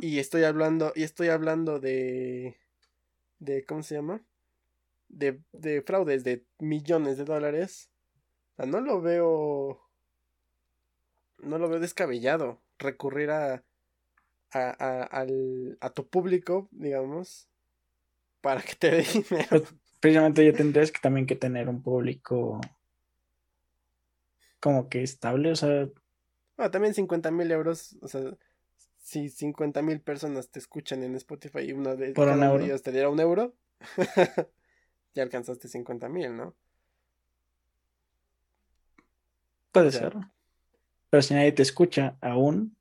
y 0.00 0.18
estoy 0.18 0.44
hablando 0.44 0.92
y 0.94 1.02
estoy 1.02 1.28
hablando 1.28 1.78
de 1.78 2.56
de 3.38 3.64
¿cómo 3.66 3.82
se 3.82 3.96
llama? 3.96 4.24
De, 5.08 5.42
de 5.52 5.82
fraudes 5.82 6.24
de 6.24 6.46
millones 6.58 7.18
de 7.18 7.24
dólares. 7.24 7.90
O 8.54 8.56
sea, 8.56 8.66
no 8.66 8.80
lo 8.80 9.00
veo 9.00 9.80
no 11.38 11.58
lo 11.58 11.68
veo 11.68 11.80
descabellado 11.80 12.60
recurrir 12.78 13.30
a 13.30 13.64
a, 14.52 14.70
a, 14.78 15.02
al- 15.04 15.78
a 15.80 15.90
tu 15.90 16.08
público, 16.08 16.68
digamos, 16.72 17.48
para 18.42 18.62
que 18.62 18.74
te 18.76 18.90
dé 18.92 19.02
dinero. 19.04 19.48
Pues, 19.48 19.64
precisamente 20.00 20.44
ya 20.44 20.54
tendrías 20.54 20.92
que 20.92 21.00
también 21.00 21.26
que 21.26 21.34
tener 21.36 21.68
un 21.70 21.82
público 21.82 22.60
como 24.60 24.88
que 24.88 25.02
estable, 25.02 25.52
o 25.52 25.56
sea, 25.56 25.88
Bueno, 26.56 26.70
también 26.70 26.94
50 26.94 27.30
mil 27.30 27.50
euros, 27.50 27.96
o 28.00 28.08
sea, 28.08 28.36
si 28.98 29.28
50 29.28 29.82
mil 29.82 30.00
personas 30.00 30.50
te 30.50 30.58
escuchan 30.60 31.02
en 31.02 31.14
Spotify 31.16 31.60
y 31.60 31.72
una 31.72 31.96
de 31.96 32.14
Por 32.14 32.28
un 32.28 32.42
uno 32.42 32.52
de 32.52 32.52
euro. 32.52 32.66
ellos 32.66 32.82
te 32.82 32.92
diera 32.92 33.08
un 33.10 33.20
euro, 33.20 33.54
ya 35.14 35.22
alcanzaste 35.24 35.68
50 35.68 36.08
mil, 36.08 36.36
¿no? 36.36 36.56
Puede 39.74 39.92
ser. 39.92 40.14
Pero 41.10 41.22
si 41.22 41.34
nadie 41.34 41.52
te 41.52 41.62
escucha 41.62 42.16
aún. 42.22 42.76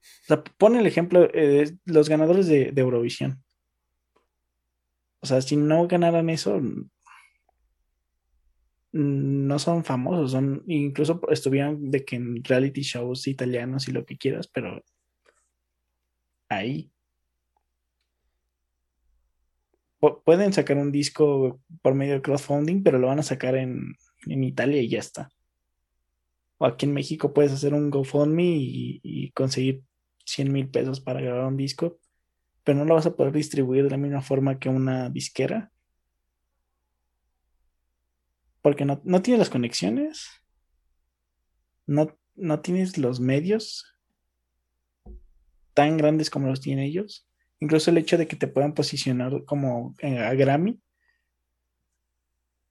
O 0.00 0.26
sea, 0.26 0.42
pon 0.42 0.76
el 0.76 0.86
ejemplo 0.86 1.24
eh, 1.32 1.46
de 1.66 1.78
los 1.84 2.08
ganadores 2.08 2.48
de, 2.48 2.72
de 2.72 2.80
Eurovisión. 2.80 3.44
O 5.20 5.26
sea, 5.26 5.40
si 5.40 5.56
no 5.56 5.86
ganaran 5.86 6.30
eso, 6.30 6.60
no 8.92 9.58
son 9.58 9.84
famosos, 9.84 10.32
son 10.32 10.62
incluso 10.66 11.20
estuvieron 11.30 11.90
de 11.90 12.04
que 12.04 12.16
en 12.16 12.42
reality 12.44 12.82
shows 12.82 13.26
italianos 13.26 13.88
y 13.88 13.92
lo 13.92 14.06
que 14.06 14.16
quieras, 14.16 14.48
pero 14.48 14.82
ahí 16.48 16.90
Pu- 20.00 20.22
pueden 20.24 20.52
sacar 20.52 20.76
un 20.76 20.92
disco 20.92 21.60
por 21.82 21.94
medio 21.94 22.14
de 22.14 22.22
crowdfunding, 22.22 22.82
pero 22.82 22.98
lo 22.98 23.08
van 23.08 23.18
a 23.18 23.22
sacar 23.22 23.56
en, 23.56 23.96
en 24.26 24.44
Italia 24.44 24.80
y 24.82 24.88
ya 24.88 24.98
está. 24.98 25.30
O 26.58 26.66
aquí 26.66 26.86
en 26.86 26.94
México 26.94 27.32
puedes 27.32 27.52
hacer 27.52 27.74
un 27.74 27.90
GoFundMe 27.90 28.56
y, 28.58 29.30
conseguir 29.32 29.82
100 30.24 30.52
mil 30.52 30.68
pesos 30.68 31.00
para 31.00 31.20
grabar 31.20 31.46
un 31.46 31.56
disco, 31.56 31.98
pero 32.64 32.78
no 32.78 32.84
lo 32.84 32.94
vas 32.94 33.06
a 33.06 33.14
poder 33.14 33.32
distribuir 33.32 33.84
de 33.84 33.90
la 33.90 33.96
misma 33.96 34.22
forma 34.22 34.58
que 34.58 34.68
una 34.68 35.10
disquera. 35.10 35.70
Porque 38.62 38.84
no, 38.84 39.00
no 39.04 39.22
tienes 39.22 39.38
las 39.38 39.50
conexiones, 39.50 40.28
no, 41.86 42.18
no 42.34 42.60
tienes 42.60 42.98
los 42.98 43.20
medios 43.20 43.96
tan 45.76 45.98
grandes 45.98 46.30
como 46.30 46.48
los 46.48 46.62
tienen 46.62 46.84
ellos. 46.84 47.28
Incluso 47.60 47.90
el 47.90 47.98
hecho 47.98 48.16
de 48.16 48.26
que 48.26 48.36
te 48.36 48.48
puedan 48.48 48.72
posicionar 48.72 49.44
como 49.44 49.94
eh, 49.98 50.18
a 50.18 50.34
Grammy. 50.34 50.80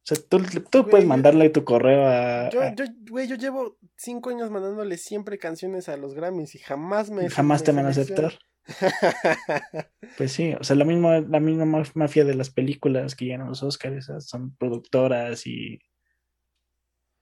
O 0.07 0.13
sea, 0.13 0.17
tú, 0.29 0.39
tú 0.69 0.87
puedes 0.87 1.07
mandarle 1.07 1.49
tu 1.49 1.63
correo 1.63 2.05
a, 2.05 2.49
Yo, 2.51 2.61
yo, 2.75 2.85
güey, 3.09 3.27
yo 3.27 3.37
llevo 3.37 3.79
cinco 3.95 4.29
años 4.29 4.51
mandándole 4.51 4.97
siempre 4.97 5.39
canciones 5.39 5.89
a 5.89 5.97
los 5.97 6.13
Grammys 6.13 6.53
y 6.53 6.59
jamás 6.59 7.09
me... 7.09 7.27
jamás 7.29 7.63
te 7.63 7.71
van 7.71 7.87
a 7.87 7.89
aceptar. 7.89 8.37
Pues 10.17 10.31
sí, 10.31 10.53
o 10.59 10.63
sea, 10.63 10.75
lo 10.75 10.85
mismo, 10.85 11.11
la 11.11 11.39
misma 11.39 11.65
ma- 11.65 11.83
mafia 11.95 12.23
de 12.23 12.35
las 12.35 12.49
películas 12.51 13.15
que 13.15 13.25
llegan 13.25 13.41
a 13.41 13.49
los 13.49 13.63
Oscars, 13.63 13.95
esas 13.97 14.27
son 14.27 14.55
productoras 14.55 15.45
y, 15.47 15.79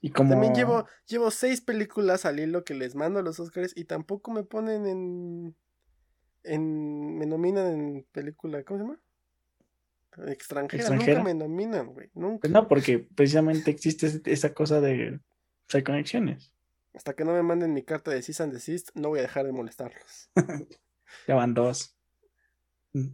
y 0.01 0.11
como 0.11 0.31
También 0.31 0.53
llevo, 0.53 0.85
llevo 1.07 1.31
seis 1.31 1.61
películas 1.61 2.25
al 2.25 2.39
hilo 2.39 2.63
que 2.65 2.73
les 2.73 2.95
mando 2.95 3.19
a 3.19 3.23
los 3.23 3.39
Oscars 3.39 3.71
y 3.75 3.85
tampoco 3.85 4.31
me 4.31 4.43
ponen 4.43 4.85
en... 4.85 5.55
en 6.43 7.17
me 7.17 7.25
nominan 7.25 7.67
en 7.67 8.07
película, 8.11 8.63
¿cómo 8.63 8.79
se 8.79 8.85
llama? 8.85 8.99
Extranjera, 10.27 10.81
¿Extranjera? 10.83 11.19
nunca 11.19 11.33
me 11.33 11.33
nominan, 11.39 11.87
güey, 11.93 12.09
nunca. 12.13 12.41
Pues 12.41 12.51
no, 12.53 12.67
porque 12.67 12.99
precisamente 12.99 13.71
existe 13.71 14.07
es- 14.07 14.21
esa 14.25 14.53
cosa 14.53 14.79
de 14.81 15.19
pues, 15.65 15.75
hay 15.75 15.83
conexiones. 15.83 16.53
Hasta 16.93 17.15
que 17.15 17.25
no 17.25 17.33
me 17.33 17.41
manden 17.41 17.73
mi 17.73 17.83
carta 17.83 18.11
de 18.11 18.21
cease 18.21 18.43
and 18.43 18.53
desist, 18.53 18.89
no 18.95 19.09
voy 19.09 19.19
a 19.19 19.23
dejar 19.23 19.45
de 19.45 19.51
molestarlos. 19.51 20.29
Ya 21.27 21.35
van 21.35 21.53
dos. 21.53 21.95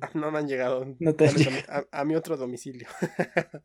Ah, 0.02 0.10
No 0.14 0.32
me 0.32 0.40
han 0.40 0.48
llegado 0.48 0.86
No 1.00 1.16
te 1.16 1.28
han 1.28 1.36
tal 1.36 1.44
vez 1.44 1.48
a, 1.48 1.52
mi- 1.52 1.64
a- 1.92 2.00
a 2.02 2.06
mi 2.06 2.16
otro 2.16 2.38
domicilio. 2.38 2.88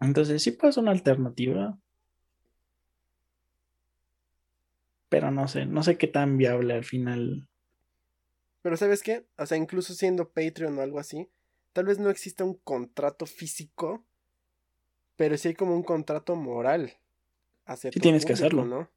Entonces 0.00 0.42
sí 0.42 0.50
puede 0.52 0.72
ser 0.72 0.82
una 0.82 0.92
alternativa. 0.92 1.78
Pero 5.08 5.30
no 5.30 5.46
sé, 5.48 5.66
no 5.66 5.82
sé 5.82 5.96
qué 5.98 6.06
tan 6.08 6.36
viable 6.36 6.74
al 6.74 6.84
final. 6.84 7.48
Pero 8.62 8.76
¿sabes 8.76 9.02
qué? 9.02 9.26
O 9.38 9.46
sea, 9.46 9.56
incluso 9.56 9.94
siendo 9.94 10.30
Patreon 10.32 10.76
o 10.78 10.82
algo 10.82 10.98
así, 10.98 11.28
tal 11.76 11.84
vez 11.84 11.98
no 11.98 12.08
exista 12.08 12.42
un 12.42 12.54
contrato 12.54 13.26
físico, 13.26 14.02
pero 15.14 15.36
sí 15.36 15.48
hay 15.48 15.54
como 15.54 15.76
un 15.76 15.82
contrato 15.82 16.34
moral. 16.34 16.96
Hacia 17.66 17.92
Sí 17.92 18.00
tienes 18.00 18.24
que 18.24 18.32
hacerlo. 18.32 18.64
¿no? 18.64 18.90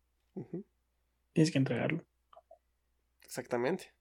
Tienes 1.34 1.51
que 1.51 1.57
entregarlo. 1.57 2.06
exactamente. 3.22 3.91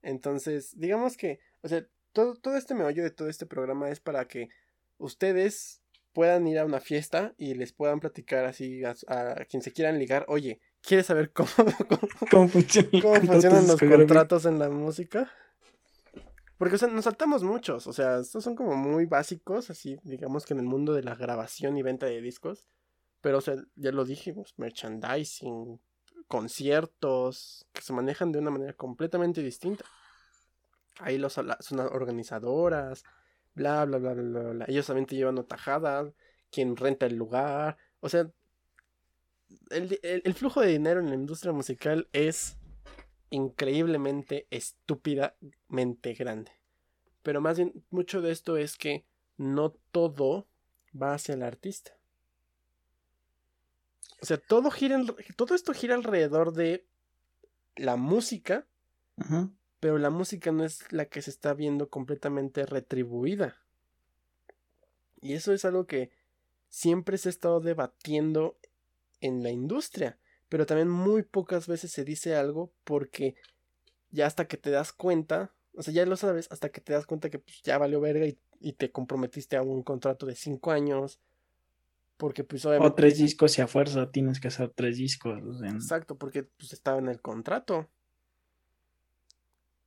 Entonces, 0.00 0.80
digamos 0.80 1.18
que, 1.18 1.40
o 1.60 1.68
sea, 1.68 1.86
todo, 2.14 2.36
todo 2.36 2.56
este 2.56 2.74
meollo 2.74 3.02
de 3.02 3.10
todo 3.10 3.28
este 3.28 3.44
programa 3.44 3.90
es 3.90 4.00
para 4.00 4.26
que 4.26 4.48
ustedes 4.96 5.82
puedan 6.14 6.46
ir 6.46 6.60
a 6.60 6.64
una 6.64 6.80
fiesta 6.80 7.34
y 7.36 7.52
les 7.52 7.74
puedan 7.74 8.00
platicar 8.00 8.46
así 8.46 8.82
a, 8.82 8.94
a 9.08 9.44
quien 9.44 9.60
se 9.60 9.72
quieran 9.72 9.98
ligar, 9.98 10.24
oye, 10.28 10.58
¿quieres 10.80 11.04
saber 11.04 11.32
cómo, 11.32 11.50
cómo, 11.90 12.08
¿Cómo 12.30 12.48
funciona 12.48 12.88
el 12.92 13.02
cómo 13.02 13.14
contrato 13.14 13.32
funcionan 13.32 13.66
los 13.66 13.78
contratos 13.78 14.46
en 14.46 14.58
la 14.58 14.70
música. 14.70 15.30
Porque, 16.64 16.76
o 16.76 16.78
sea, 16.78 16.88
nos 16.88 17.04
saltamos 17.04 17.42
muchos. 17.42 17.86
O 17.86 17.92
sea, 17.92 18.20
estos 18.20 18.42
son 18.42 18.56
como 18.56 18.74
muy 18.74 19.04
básicos, 19.04 19.68
así, 19.68 19.98
digamos 20.02 20.46
que 20.46 20.54
en 20.54 20.60
el 20.60 20.64
mundo 20.64 20.94
de 20.94 21.02
la 21.02 21.14
grabación 21.14 21.76
y 21.76 21.82
venta 21.82 22.06
de 22.06 22.22
discos. 22.22 22.66
Pero, 23.20 23.36
o 23.36 23.40
sea, 23.42 23.56
ya 23.76 23.92
lo 23.92 24.06
dijimos, 24.06 24.54
merchandising, 24.56 25.78
conciertos, 26.26 27.66
que 27.70 27.82
se 27.82 27.92
manejan 27.92 28.32
de 28.32 28.38
una 28.38 28.50
manera 28.50 28.72
completamente 28.72 29.42
distinta. 29.42 29.84
Ahí 31.00 31.18
los, 31.18 31.34
son 31.34 31.80
organizadoras, 31.80 33.04
bla, 33.52 33.84
bla, 33.84 33.98
bla, 33.98 34.14
bla, 34.14 34.40
bla. 34.52 34.64
Ellos 34.66 34.86
también 34.86 35.04
te 35.04 35.16
llevan 35.16 35.46
tajada, 35.46 36.10
quien 36.50 36.76
renta 36.76 37.04
el 37.04 37.16
lugar. 37.16 37.76
O 38.00 38.08
sea, 38.08 38.26
el, 39.68 40.34
flujo 40.34 40.62
de 40.62 40.68
dinero 40.68 41.00
en 41.00 41.10
la 41.10 41.14
industria 41.14 41.52
musical 41.52 42.08
es 42.14 42.56
increíblemente 43.30 44.46
estúpidamente 44.50 46.14
grande. 46.14 46.52
Pero 47.22 47.40
más 47.40 47.56
bien, 47.56 47.84
mucho 47.90 48.20
de 48.20 48.32
esto 48.32 48.56
es 48.56 48.76
que 48.76 49.04
no 49.36 49.70
todo 49.90 50.46
va 51.00 51.14
hacia 51.14 51.34
el 51.34 51.42
artista. 51.42 51.96
O 54.20 54.26
sea, 54.26 54.38
todo 54.38 54.70
gira, 54.70 55.00
todo 55.36 55.54
esto 55.54 55.72
gira 55.72 55.94
alrededor 55.94 56.52
de 56.52 56.86
la 57.76 57.96
música, 57.96 58.66
uh 59.16 59.22
-huh. 59.22 59.52
pero 59.80 59.98
la 59.98 60.10
música 60.10 60.52
no 60.52 60.64
es 60.64 60.90
la 60.92 61.06
que 61.06 61.22
se 61.22 61.30
está 61.30 61.54
viendo 61.54 61.88
completamente 61.88 62.64
retribuida. 62.64 63.56
Y 65.20 65.32
eso 65.32 65.52
es 65.52 65.64
algo 65.64 65.86
que 65.86 66.10
siempre 66.68 67.18
se 67.18 67.28
ha 67.28 67.30
estado 67.30 67.60
debatiendo 67.60 68.58
en 69.20 69.42
la 69.42 69.50
industria, 69.50 70.18
pero 70.48 70.66
también 70.66 70.88
muy 70.88 71.22
pocas 71.22 71.66
veces 71.66 71.92
se 71.92 72.04
dice 72.04 72.36
algo 72.36 72.72
porque 72.84 73.34
ya 74.10 74.26
hasta 74.26 74.46
que 74.46 74.56
te 74.56 74.70
das 74.70 74.92
cuenta, 74.92 75.52
o 75.74 75.82
sea, 75.82 75.92
ya 75.92 76.06
lo 76.06 76.16
sabes, 76.16 76.48
hasta 76.50 76.68
que 76.70 76.80
te 76.80 76.92
das 76.92 77.06
cuenta 77.06 77.30
que 77.30 77.38
pues, 77.38 77.62
ya 77.62 77.78
valió 77.78 78.00
verga 78.00 78.26
y, 78.26 78.38
y, 78.60 78.74
te 78.74 78.90
comprometiste 78.90 79.56
a 79.56 79.62
un 79.62 79.82
contrato 79.82 80.26
de 80.26 80.34
cinco 80.36 80.70
años. 80.70 81.18
Porque 82.16 82.44
pues 82.44 82.64
obviamente... 82.64 82.92
O 82.92 82.94
tres 82.94 83.18
discos 83.18 83.58
y 83.58 83.62
a 83.62 83.66
fuerza 83.66 84.12
tienes 84.12 84.38
que 84.38 84.46
hacer 84.46 84.70
tres 84.70 84.98
discos. 84.98 85.42
Exacto, 85.64 86.16
porque 86.16 86.44
pues 86.44 86.72
estaba 86.72 86.98
en 86.98 87.08
el 87.08 87.20
contrato. 87.20 87.88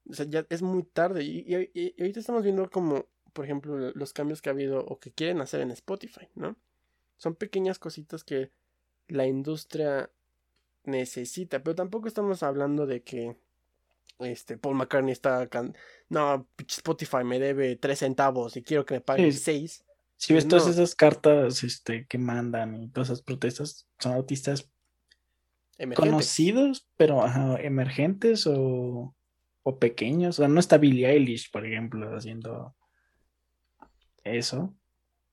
O 0.10 0.14
sea, 0.14 0.26
ya 0.26 0.46
es 0.50 0.62
muy 0.62 0.84
tarde. 0.84 1.24
Y, 1.24 1.46
y, 1.48 1.72
y 1.74 1.96
ahorita 2.02 2.20
estamos 2.20 2.44
viendo 2.44 2.70
como 2.70 3.06
por 3.38 3.46
ejemplo, 3.46 3.78
los 3.94 4.14
cambios 4.14 4.42
que 4.42 4.50
ha 4.50 4.54
habido 4.54 4.84
o 4.84 4.98
que 4.98 5.12
quieren 5.12 5.42
hacer 5.42 5.62
en 5.62 5.70
Spotify, 5.70 6.28
¿no? 6.34 6.58
Son 7.18 7.36
pequeñas 7.36 7.78
cositas 7.78 8.24
que 8.24 8.50
la 9.08 9.28
industria 9.28 10.10
necesita, 10.88 11.62
pero 11.62 11.76
tampoco 11.76 12.08
estamos 12.08 12.42
hablando 12.44 12.86
de 12.86 13.04
que 13.04 13.38
este 14.20 14.58
Paul 14.58 14.76
McCartney 14.76 15.12
está 15.12 15.48
no 16.10 16.48
Spotify 16.68 17.24
me 17.24 17.40
debe 17.40 17.76
tres 17.76 18.00
centavos 18.00 18.58
y 18.58 18.64
quiero 18.64 18.86
que 18.86 18.96
me 18.96 19.02
paguen 19.02 19.32
seis. 19.34 19.86
Si 20.16 20.34
ves 20.34 20.48
todas 20.48 20.68
esas 20.68 20.96
cartas 20.96 21.64
este, 21.64 22.08
que 22.08 22.18
mandan 22.18 22.76
y 22.76 22.90
todas 22.90 23.10
esas 23.10 23.22
protestas, 23.22 23.88
son 24.00 24.14
artistas 24.14 24.68
conocidos, 25.96 26.90
pero 26.98 27.24
emergentes 27.60 28.48
o, 28.48 29.16
o 29.62 29.80
pequeños. 29.80 30.40
O 30.40 30.42
sea, 30.42 30.48
no 30.48 30.60
está 30.60 30.80
Billie 30.80 31.08
Eilish, 31.08 31.52
por 31.52 31.68
ejemplo, 31.68 32.18
haciendo 32.18 32.76
eso. 34.24 34.74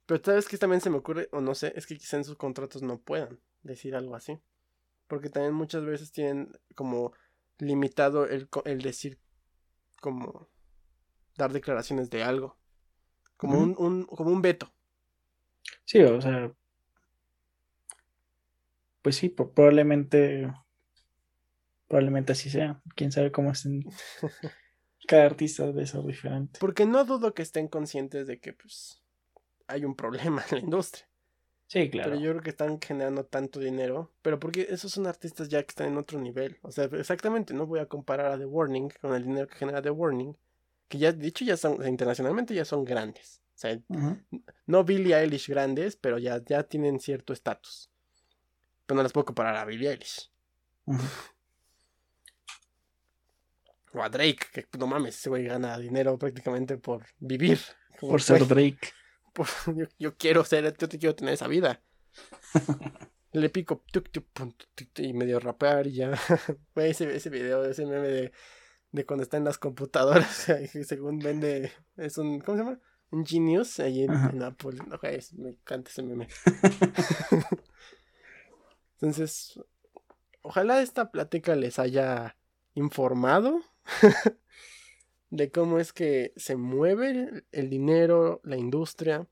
Pero 0.05 0.23
sabes 0.23 0.49
que 0.49 0.59
también 0.59 0.83
se 0.83 0.91
me 0.91 0.99
ocurre, 0.99 1.29
o 1.33 1.41
no 1.41 1.55
sé, 1.55 1.73
es 1.77 1.87
que 1.87 1.97
quizá 1.97 2.19
en 2.19 2.25
sus 2.25 2.37
contratos 2.37 2.83
no 2.83 3.01
puedan 3.01 3.41
decir 3.63 3.97
algo 3.97 4.15
así. 4.15 4.39
Porque 5.15 5.31
también 5.31 5.55
muchas 5.55 5.85
veces 5.85 6.11
tienen 6.11 6.59
como 6.75 7.13
limitado 7.59 8.27
el, 8.27 8.49
el 8.65 8.83
decir, 8.83 9.21
como 10.01 10.49
dar 11.37 11.53
declaraciones 11.53 12.11
de 12.11 12.25
algo. 12.25 12.59
Como, 13.37 13.61
un, 13.61 13.77
un, 13.79 14.07
como 14.07 14.33
un 14.33 14.43
veto. 14.43 14.75
Sí, 15.85 16.03
o 16.03 16.21
sea. 16.21 16.53
Pues 19.03 19.15
sí, 19.15 19.29
probablemente. 19.29 20.53
Probablemente 21.87 22.33
así 22.33 22.51
sea. 22.51 22.83
Quién 22.97 23.13
sabe 23.13 23.31
cómo 23.31 23.53
estén. 23.53 23.85
Cada 25.07 25.27
artista 25.27 25.71
de 25.71 25.85
eso 25.85 26.03
diferente. 26.03 26.59
Porque 26.59 26.87
no 26.87 27.05
dudo 27.05 27.35
que 27.35 27.43
estén 27.43 27.69
conscientes 27.69 28.27
de 28.27 28.41
que, 28.41 28.53
pues 28.53 29.01
hay 29.69 29.85
un 29.85 29.95
problema 29.95 30.45
en 30.51 30.57
la 30.57 30.65
industria. 30.65 31.07
Sí, 31.67 31.91
claro. 31.91 32.11
Pero 32.11 32.23
yo 32.23 32.31
creo 32.31 32.43
que 32.43 32.51
están 32.51 32.81
generando 32.81 33.25
tanto 33.25 33.59
dinero. 33.61 34.13
Pero 34.23 34.39
porque 34.39 34.67
esos 34.71 34.93
son 34.93 35.07
artistas 35.07 35.49
ya 35.49 35.63
que 35.63 35.71
están 35.71 35.89
en 35.89 35.97
otro 35.97 36.21
nivel. 36.21 36.59
O 36.63 36.71
sea, 36.71 36.85
exactamente, 36.85 37.55
no 37.55 37.67
voy 37.67 37.81
a 37.81 37.87
comparar 37.87 38.33
a 38.33 38.39
The 38.39 38.45
Warning 38.45 38.91
con 39.01 39.15
el 39.15 39.25
dinero 39.25 39.49
que 39.49 39.57
genera 39.57 39.83
The 39.83 39.91
Warning. 39.91 40.37
Que 40.89 40.99
ya, 40.99 41.13
dicho, 41.13 41.45
ya 41.45 41.57
son, 41.57 41.87
internacionalmente 41.87 42.55
ya 42.55 42.65
son 42.65 42.85
grandes. 42.85 43.41
O 43.55 43.59
sea, 43.59 43.79
no 44.67 44.85
Billie 44.85 45.17
Eilish 45.17 45.49
grandes, 45.49 45.97
pero 45.97 46.19
ya, 46.19 46.43
ya 46.45 46.65
tienen 46.65 47.01
cierto 47.01 47.33
estatus. 47.33 47.91
Pero 48.85 48.97
no 48.97 49.03
las 49.03 49.13
puedo 49.13 49.25
comparar 49.25 49.57
a 49.57 49.65
Billie 49.65 49.91
Eilish. 49.91 50.31
O 53.93 54.03
a 54.03 54.09
Drake, 54.09 54.47
que 54.53 54.67
no 54.79 54.87
mames, 54.87 55.17
ese 55.17 55.31
güey 55.31 55.45
gana 55.45 55.79
dinero 55.79 56.19
prácticamente 56.19 56.77
por 56.77 57.07
vivir. 57.19 57.61
Por 58.01 58.21
ser 58.21 58.47
Drake. 58.47 58.93
yo, 59.99 60.17
quiero 60.17 60.45
ser, 60.45 60.77
yo 60.77 60.89
te 60.89 60.99
quiero 60.99 61.15
tener 61.15 61.35
esa 61.35 61.49
vida. 61.49 61.83
Le 63.33 63.51
pico 63.51 63.83
y 64.97 65.13
medio 65.13 65.41
rapear 65.41 65.89
y 65.89 65.95
ya. 65.95 66.13
ese, 66.77 67.15
ese 67.17 67.31
video, 67.31 67.65
ese 67.65 67.85
meme 67.85 68.09
de, 68.09 68.33
de 68.93 69.07
cuando 69.07 69.25
está 69.25 69.37
en 69.37 69.45
las 69.45 69.59
computadoras, 69.59 70.47
según 70.87 71.19
vende, 71.19 71.73
es 71.97 72.17
un, 72.17 72.41
¿cómo 72.41 72.57
se 72.57 72.65
llama? 72.65 72.81
Un 73.11 73.27
Genius 73.27 73.81
ahí 73.81 74.05
en, 74.05 74.43
Apple. 74.43 74.79
me 75.37 75.51
encanta 75.51 75.91
ese 75.91 76.03
meme. 76.03 76.29
Entonces, 78.95 79.61
ojalá 80.43 80.81
esta 80.81 81.11
plática 81.11 81.57
les 81.57 81.79
haya 81.79 82.37
informado 82.75 83.61
de 85.31 85.51
cómo 85.51 85.79
es 85.79 85.93
que 85.93 86.33
se 86.37 86.57
mueve 86.57 87.45
el 87.53 87.71
dinero, 87.71 88.41
la 88.45 88.57
industria. 88.57 89.27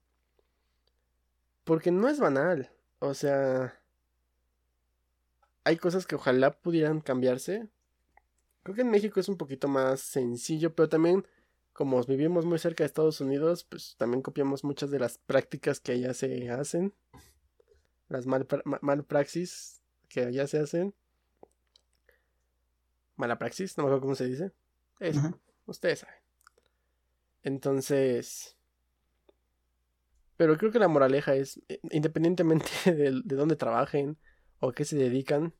Porque 1.64 1.90
no 1.90 2.08
es 2.08 2.18
banal. 2.18 2.70
O 2.98 3.14
sea, 3.14 3.80
hay 5.64 5.76
cosas 5.76 6.06
que 6.06 6.16
ojalá 6.16 6.52
pudieran 6.52 7.00
cambiarse. 7.00 7.68
Creo 8.62 8.74
que 8.74 8.82
en 8.82 8.90
México 8.90 9.20
es 9.20 9.28
un 9.28 9.36
poquito 9.36 9.68
más 9.68 10.00
sencillo, 10.00 10.74
pero 10.74 10.88
también 10.88 11.26
como 11.72 12.02
vivimos 12.04 12.44
muy 12.44 12.58
cerca 12.58 12.84
de 12.84 12.86
Estados 12.86 13.20
Unidos, 13.20 13.64
pues 13.64 13.96
también 13.96 14.22
copiamos 14.22 14.62
muchas 14.62 14.90
de 14.90 14.98
las 14.98 15.18
prácticas 15.18 15.80
que 15.80 15.92
allá 15.92 16.14
se 16.14 16.50
hacen. 16.50 16.92
Las 18.08 18.26
mal, 18.26 18.46
praxis 19.04 19.80
que 20.08 20.20
allá 20.22 20.46
se 20.46 20.58
hacen. 20.58 20.94
Mala 23.16 23.38
praxis, 23.38 23.76
no 23.78 23.84
me 23.84 23.88
acuerdo 23.88 24.02
cómo 24.02 24.14
se 24.14 24.26
dice. 24.26 24.52
Eso. 25.00 25.40
Ustedes 25.66 26.00
saben. 26.00 26.16
Entonces. 27.42 28.56
Pero 30.36 30.56
creo 30.56 30.72
que 30.72 30.78
la 30.78 30.88
moraleja 30.88 31.34
es, 31.34 31.60
eh, 31.68 31.80
independientemente 31.90 32.70
de, 32.84 33.20
de 33.24 33.36
dónde 33.36 33.56
trabajen 33.56 34.18
o 34.60 34.72
qué 34.72 34.84
se 34.84 34.96
dedican, 34.96 35.54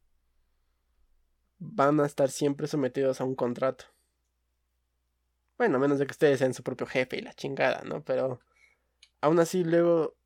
van 1.59 2.01
a 2.01 2.07
estar 2.07 2.31
siempre 2.31 2.67
sometidos 2.67 3.21
a 3.21 3.25
un 3.25 3.35
contrato. 3.35 3.85
Bueno, 5.59 5.77
a 5.77 5.81
menos 5.81 5.99
de 5.99 6.07
que 6.07 6.13
ustedes 6.13 6.39
sean 6.41 6.55
su 6.55 6.63
propio 6.63 6.87
jefe 6.87 7.19
y 7.19 7.23
la 7.23 7.35
chingada, 7.35 7.83
¿no? 7.85 8.03
Pero 8.05 8.41
aún 9.21 9.39
así 9.39 9.63
luego 9.65 10.17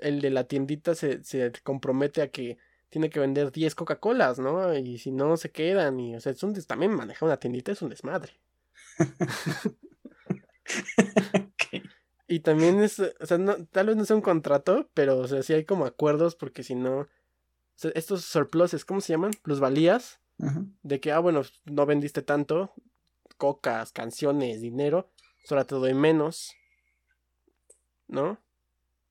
el 0.00 0.20
de 0.20 0.30
la 0.30 0.44
tiendita 0.44 0.94
se, 0.94 1.22
se 1.24 1.52
compromete 1.62 2.22
a 2.22 2.30
que 2.30 2.58
tiene 2.88 3.10
que 3.10 3.20
vender 3.20 3.50
10 3.50 3.74
Coca-Colas, 3.74 4.38
¿no? 4.38 4.72
Y 4.74 4.98
si 4.98 5.10
no 5.10 5.36
se 5.36 5.50
quedan 5.50 5.98
y, 6.00 6.16
o 6.16 6.20
sea, 6.20 6.32
es 6.32 6.42
un 6.42 6.54
también 6.64 6.92
manejar 6.94 7.26
una 7.26 7.38
tiendita 7.38 7.72
es 7.72 7.82
un 7.82 7.90
desmadre. 7.90 8.40
Y 12.26 12.40
también 12.40 12.82
es, 12.82 12.98
o 12.98 13.26
sea, 13.26 13.38
no, 13.38 13.66
tal 13.66 13.86
vez 13.86 13.96
no 13.96 14.04
sea 14.04 14.16
un 14.16 14.22
contrato, 14.22 14.88
pero, 14.94 15.18
o 15.18 15.28
sea, 15.28 15.42
sí 15.42 15.52
hay 15.52 15.64
como 15.64 15.84
acuerdos 15.84 16.34
porque 16.36 16.62
si 16.62 16.74
no, 16.74 17.00
o 17.00 17.08
sea, 17.76 17.92
estos 17.94 18.24
surpluses, 18.24 18.84
¿cómo 18.84 19.00
se 19.00 19.12
llaman? 19.12 19.32
Plusvalías, 19.42 20.20
de 20.82 21.00
que, 21.00 21.12
ah, 21.12 21.18
bueno, 21.18 21.42
no 21.66 21.86
vendiste 21.86 22.22
tanto, 22.22 22.72
cocas, 23.36 23.92
canciones, 23.92 24.60
dinero, 24.60 25.10
solo 25.44 25.64
te 25.66 25.74
doy 25.74 25.94
menos, 25.94 26.54
¿no? 28.08 28.40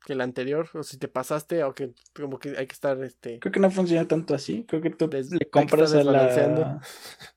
Que 0.06 0.14
el 0.14 0.22
anterior, 0.22 0.68
o 0.73 0.84
si 0.84 0.98
te 0.98 1.07
pasaste, 1.07 1.64
o 1.64 1.73
que 1.76 1.94
como 2.14 2.40
que 2.40 2.57
hay 2.57 2.68
que 2.68 2.73
estar, 2.73 3.02
este... 3.03 3.40
Creo 3.40 3.52
que 3.52 3.60
no 3.60 3.69
funciona 3.72 4.07
tanto 4.07 4.34
así, 4.34 4.65
creo 4.68 4.81
que 4.81 4.90
tú 4.90 5.07
le 5.07 5.49
compras 5.49 5.94
a 5.94 6.03
la... 6.03 6.81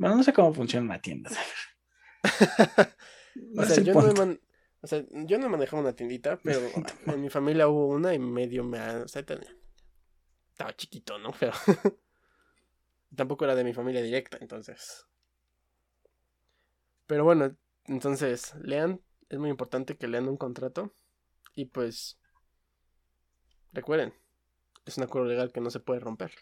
Bueno, 0.00 0.16
no 0.16 0.22
sé 0.22 0.32
cómo 0.32 0.54
funciona 0.54 0.86
una 0.86 1.02
tienda. 1.02 1.30
o, 3.54 3.64
sea, 3.64 3.82
yo 3.82 3.92
no 3.92 4.38
o 4.80 4.86
sea, 4.86 5.04
yo 5.10 5.38
no 5.38 5.50
manejaba 5.50 5.82
una 5.82 5.92
tiendita, 5.92 6.40
pero 6.42 6.58
en 7.06 7.20
mi 7.20 7.28
familia 7.28 7.68
hubo 7.68 7.88
una 7.88 8.14
y 8.14 8.18
medio 8.18 8.64
me... 8.64 8.80
O 8.80 9.08
sea, 9.08 9.22
estaba 10.48 10.74
chiquito, 10.74 11.18
¿no? 11.18 11.34
Pero 11.38 11.52
tampoco 13.14 13.44
era 13.44 13.54
de 13.54 13.62
mi 13.62 13.74
familia 13.74 14.00
directa, 14.00 14.38
entonces. 14.40 15.06
Pero 17.06 17.24
bueno, 17.24 17.54
entonces, 17.84 18.54
lean, 18.62 19.02
es 19.28 19.38
muy 19.38 19.50
importante 19.50 19.98
que 19.98 20.08
lean 20.08 20.28
un 20.28 20.38
contrato 20.38 20.94
y 21.54 21.66
pues 21.66 22.18
recuerden, 23.74 24.14
es 24.86 24.96
un 24.96 25.04
acuerdo 25.04 25.28
legal 25.28 25.52
que 25.52 25.60
no 25.60 25.68
se 25.68 25.80
puede 25.80 26.00
romper. 26.00 26.32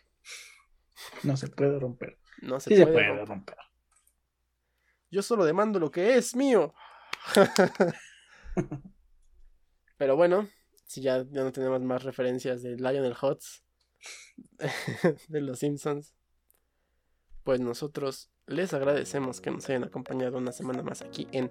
No 1.24 1.36
se 1.36 1.48
puede 1.48 1.80
romper. 1.80 2.18
No 2.43 2.60
se, 2.60 2.86
puede, 2.86 3.24
romper. 3.24 3.56
Yo 5.10 5.23
solo 5.23 5.44
demando 5.44 5.78
lo 5.78 5.90
que 5.90 6.16
es 6.16 6.36
mío. 6.36 6.74
Pero 9.97 10.16
bueno, 10.16 10.48
si 10.85 11.02
ya, 11.02 11.24
ya 11.31 11.43
no 11.43 11.52
tenemos 11.52 11.82
más 11.82 12.05
referencias 12.05 12.62
de 12.62 12.77
Lionel 12.77 13.16
Hutz, 13.20 13.65
de 15.28 15.40
los 15.40 15.59
Simpsons, 15.59 16.15
pues 17.43 17.60
nosotros 17.60 18.31
les 18.47 18.73
agradecemos 18.74 19.40
que 19.40 19.51
nos 19.51 19.69
hayan 19.69 19.85
acompañado 19.85 20.39
una 20.39 20.52
semana 20.52 20.82
más 20.82 21.02
aquí 21.02 21.27
en 21.32 21.51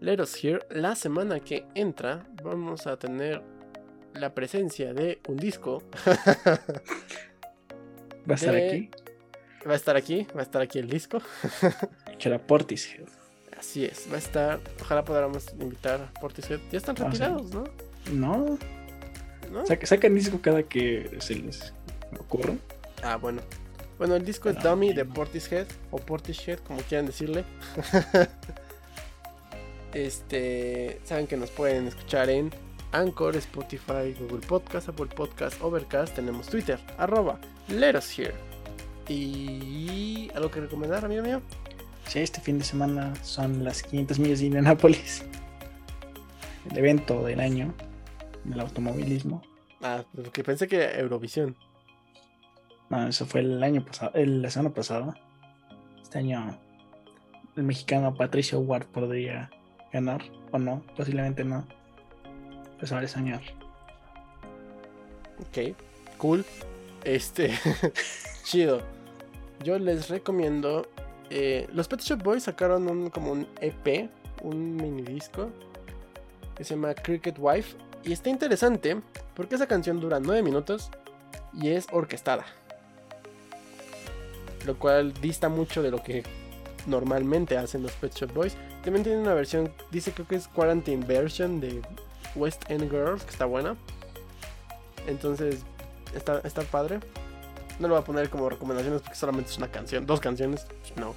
Let 0.00 0.20
Us 0.20 0.42
Here. 0.42 0.66
La 0.70 0.96
semana 0.96 1.40
que 1.40 1.66
entra 1.74 2.26
vamos 2.42 2.86
a 2.86 2.98
tener 2.98 3.42
la 4.14 4.34
presencia 4.34 4.94
de 4.94 5.20
un 5.28 5.36
disco. 5.36 5.82
¿Va 8.28 8.32
a 8.32 8.34
estar 8.34 8.54
aquí? 8.54 8.90
Va 9.66 9.72
a 9.72 9.76
estar 9.76 9.96
aquí, 9.96 10.26
va 10.36 10.40
a 10.40 10.42
estar 10.42 10.60
aquí 10.60 10.78
el 10.78 10.88
disco. 10.88 11.20
Que 12.18 12.38
Portishead. 12.38 13.08
Así 13.58 13.84
es, 13.84 14.06
va 14.10 14.16
a 14.16 14.18
estar. 14.18 14.60
Ojalá 14.80 15.04
podamos 15.04 15.52
invitar 15.58 16.00
a 16.00 16.20
Portishead. 16.20 16.60
Ya 16.70 16.78
están 16.78 16.96
ah, 17.00 17.04
retirados, 17.04 17.52
¿no? 17.52 17.64
No. 18.12 18.58
¿No? 19.50 19.66
sacan 19.66 20.14
disco 20.14 20.40
cada 20.40 20.62
que 20.62 21.16
se 21.20 21.36
les 21.36 21.72
ocurra. 22.18 22.54
Ah, 23.02 23.16
bueno. 23.16 23.42
Bueno, 23.98 24.16
el 24.16 24.24
disco 24.24 24.50
es 24.50 24.60
Dummy 24.62 24.92
de 24.92 25.04
Portishead 25.04 25.66
o 25.90 25.98
Portishead, 25.98 26.58
como 26.60 26.80
quieran 26.82 27.06
decirle. 27.06 27.44
este, 29.94 31.00
saben 31.04 31.26
que 31.26 31.36
nos 31.36 31.50
pueden 31.50 31.86
escuchar 31.86 32.28
en 32.28 32.52
Anchor, 32.92 33.36
Spotify, 33.36 34.14
Google 34.18 34.44
Podcast, 34.46 34.88
Apple 34.88 35.06
Podcast, 35.06 35.62
Overcast. 35.62 36.14
Tenemos 36.14 36.48
Twitter, 36.48 36.78
arroba 36.98 37.38
Let 37.68 37.96
Us 37.96 38.18
Here. 38.18 38.53
Y 39.08 40.30
algo 40.34 40.50
que 40.50 40.60
recomendar, 40.60 41.04
amigo 41.04 41.22
mío. 41.22 41.42
Sí, 42.08 42.20
este 42.20 42.40
fin 42.40 42.58
de 42.58 42.64
semana 42.64 43.14
son 43.22 43.64
las 43.64 43.82
500 43.82 44.18
millas 44.18 44.40
de 44.40 44.46
Indianapolis. 44.46 45.24
El 46.70 46.78
evento 46.78 47.22
del 47.24 47.40
año 47.40 47.74
del 48.44 48.60
automovilismo. 48.60 49.42
Ah, 49.82 50.04
porque 50.14 50.44
pensé 50.44 50.68
que 50.68 50.98
Eurovisión. 50.98 51.56
No, 52.90 53.08
eso 53.08 53.26
fue 53.26 53.40
el 53.40 53.62
año 53.62 53.84
pasado, 53.84 54.12
el, 54.14 54.42
la 54.42 54.50
semana 54.50 54.74
pasada. 54.74 55.14
Este 56.02 56.18
año 56.18 56.58
el 57.56 57.62
mexicano 57.62 58.14
Patricio 58.14 58.60
Ward 58.60 58.86
podría 58.86 59.50
ganar 59.92 60.22
o 60.50 60.58
no, 60.58 60.82
posiblemente 60.96 61.44
no. 61.44 61.66
Pues 62.78 62.92
a 62.92 63.00
ver 63.00 63.08
soñar. 63.08 63.42
Ok, 65.40 65.76
cool. 66.18 66.44
Este, 67.04 67.50
chido. 68.44 68.93
Yo 69.64 69.78
les 69.78 70.08
recomiendo. 70.08 70.86
eh, 71.30 71.66
los 71.72 71.88
Pet 71.88 72.00
Shop 72.00 72.22
Boys 72.22 72.44
sacaron 72.44 72.86
un, 72.86 73.08
como 73.10 73.32
un 73.32 73.48
EP, 73.60 74.10
un 74.42 74.76
mini 74.76 75.02
disco 75.02 75.50
que 76.54 76.64
se 76.64 76.74
llama 76.74 76.94
Cricket 76.94 77.36
Wife. 77.38 77.76
Y 78.04 78.12
está 78.12 78.28
interesante 78.28 79.00
porque 79.34 79.54
esa 79.54 79.66
canción 79.66 79.98
dura 79.98 80.20
9 80.20 80.42
minutos 80.42 80.90
y 81.54 81.70
es 81.70 81.86
orquestada. 81.90 82.44
Lo 84.66 84.78
cual 84.78 85.14
dista 85.14 85.48
mucho 85.48 85.82
de 85.82 85.90
lo 85.90 86.02
que 86.02 86.22
normalmente 86.86 87.56
hacen 87.56 87.82
los 87.82 87.92
Pet 87.92 88.14
Shop 88.14 88.32
Boys. 88.34 88.56
También 88.82 89.02
tiene 89.02 89.18
una 89.20 89.32
versión, 89.32 89.72
dice 89.90 90.12
creo 90.12 90.28
que 90.28 90.36
es 90.36 90.46
Quarantine 90.48 91.06
Version 91.06 91.58
de 91.60 91.80
West 92.36 92.70
End 92.70 92.90
Girls, 92.90 93.24
que 93.24 93.30
está 93.30 93.46
buena. 93.46 93.76
Entonces, 95.06 95.62
está, 96.14 96.40
está 96.44 96.62
padre. 96.62 97.00
No 97.78 97.88
lo 97.88 97.94
voy 97.94 98.02
a 98.02 98.04
poner 98.04 98.30
como 98.30 98.48
recomendaciones 98.48 99.02
porque 99.02 99.16
solamente 99.16 99.50
es 99.50 99.58
una 99.58 99.68
canción, 99.68 100.06
dos 100.06 100.20
canciones. 100.20 100.66
No. 100.96 101.14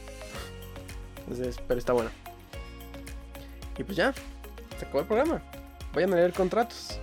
Entonces, 1.20 1.58
pero 1.68 1.80
está 1.80 1.94
buena. 1.94 2.12
Y 3.78 3.84
pues 3.84 3.96
ya, 3.98 4.14
se 4.80 4.86
acabó 4.86 5.02
el 5.02 5.06
programa. 5.06 5.42
Vayan 5.94 6.14
a 6.14 6.16
leer 6.16 6.34
contratos. 6.34 7.00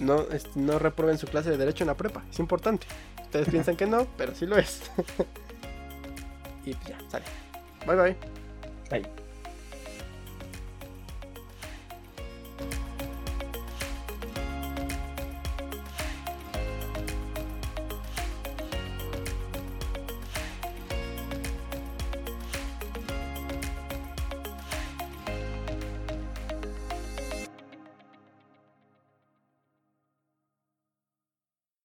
No, 0.00 0.22
es- 0.30 0.54
no 0.56 0.78
reprueben 0.78 1.16
su 1.16 1.26
clase 1.26 1.50
de 1.50 1.56
derecho 1.56 1.84
en 1.84 1.88
la 1.88 1.94
prepa, 1.96 2.22
es 2.30 2.38
importante. 2.38 2.86
Ustedes 3.22 3.48
piensan 3.48 3.76
que 3.76 3.86
no, 3.86 4.06
pero 4.18 4.34
sí 4.34 4.44
lo 4.46 4.56
es. 4.58 4.82
y 6.66 6.74
pues 6.74 6.86
ya, 6.88 6.98
sale. 7.10 7.24
Bye 7.86 7.96
bye. 7.96 8.16
Bye. 8.90 9.25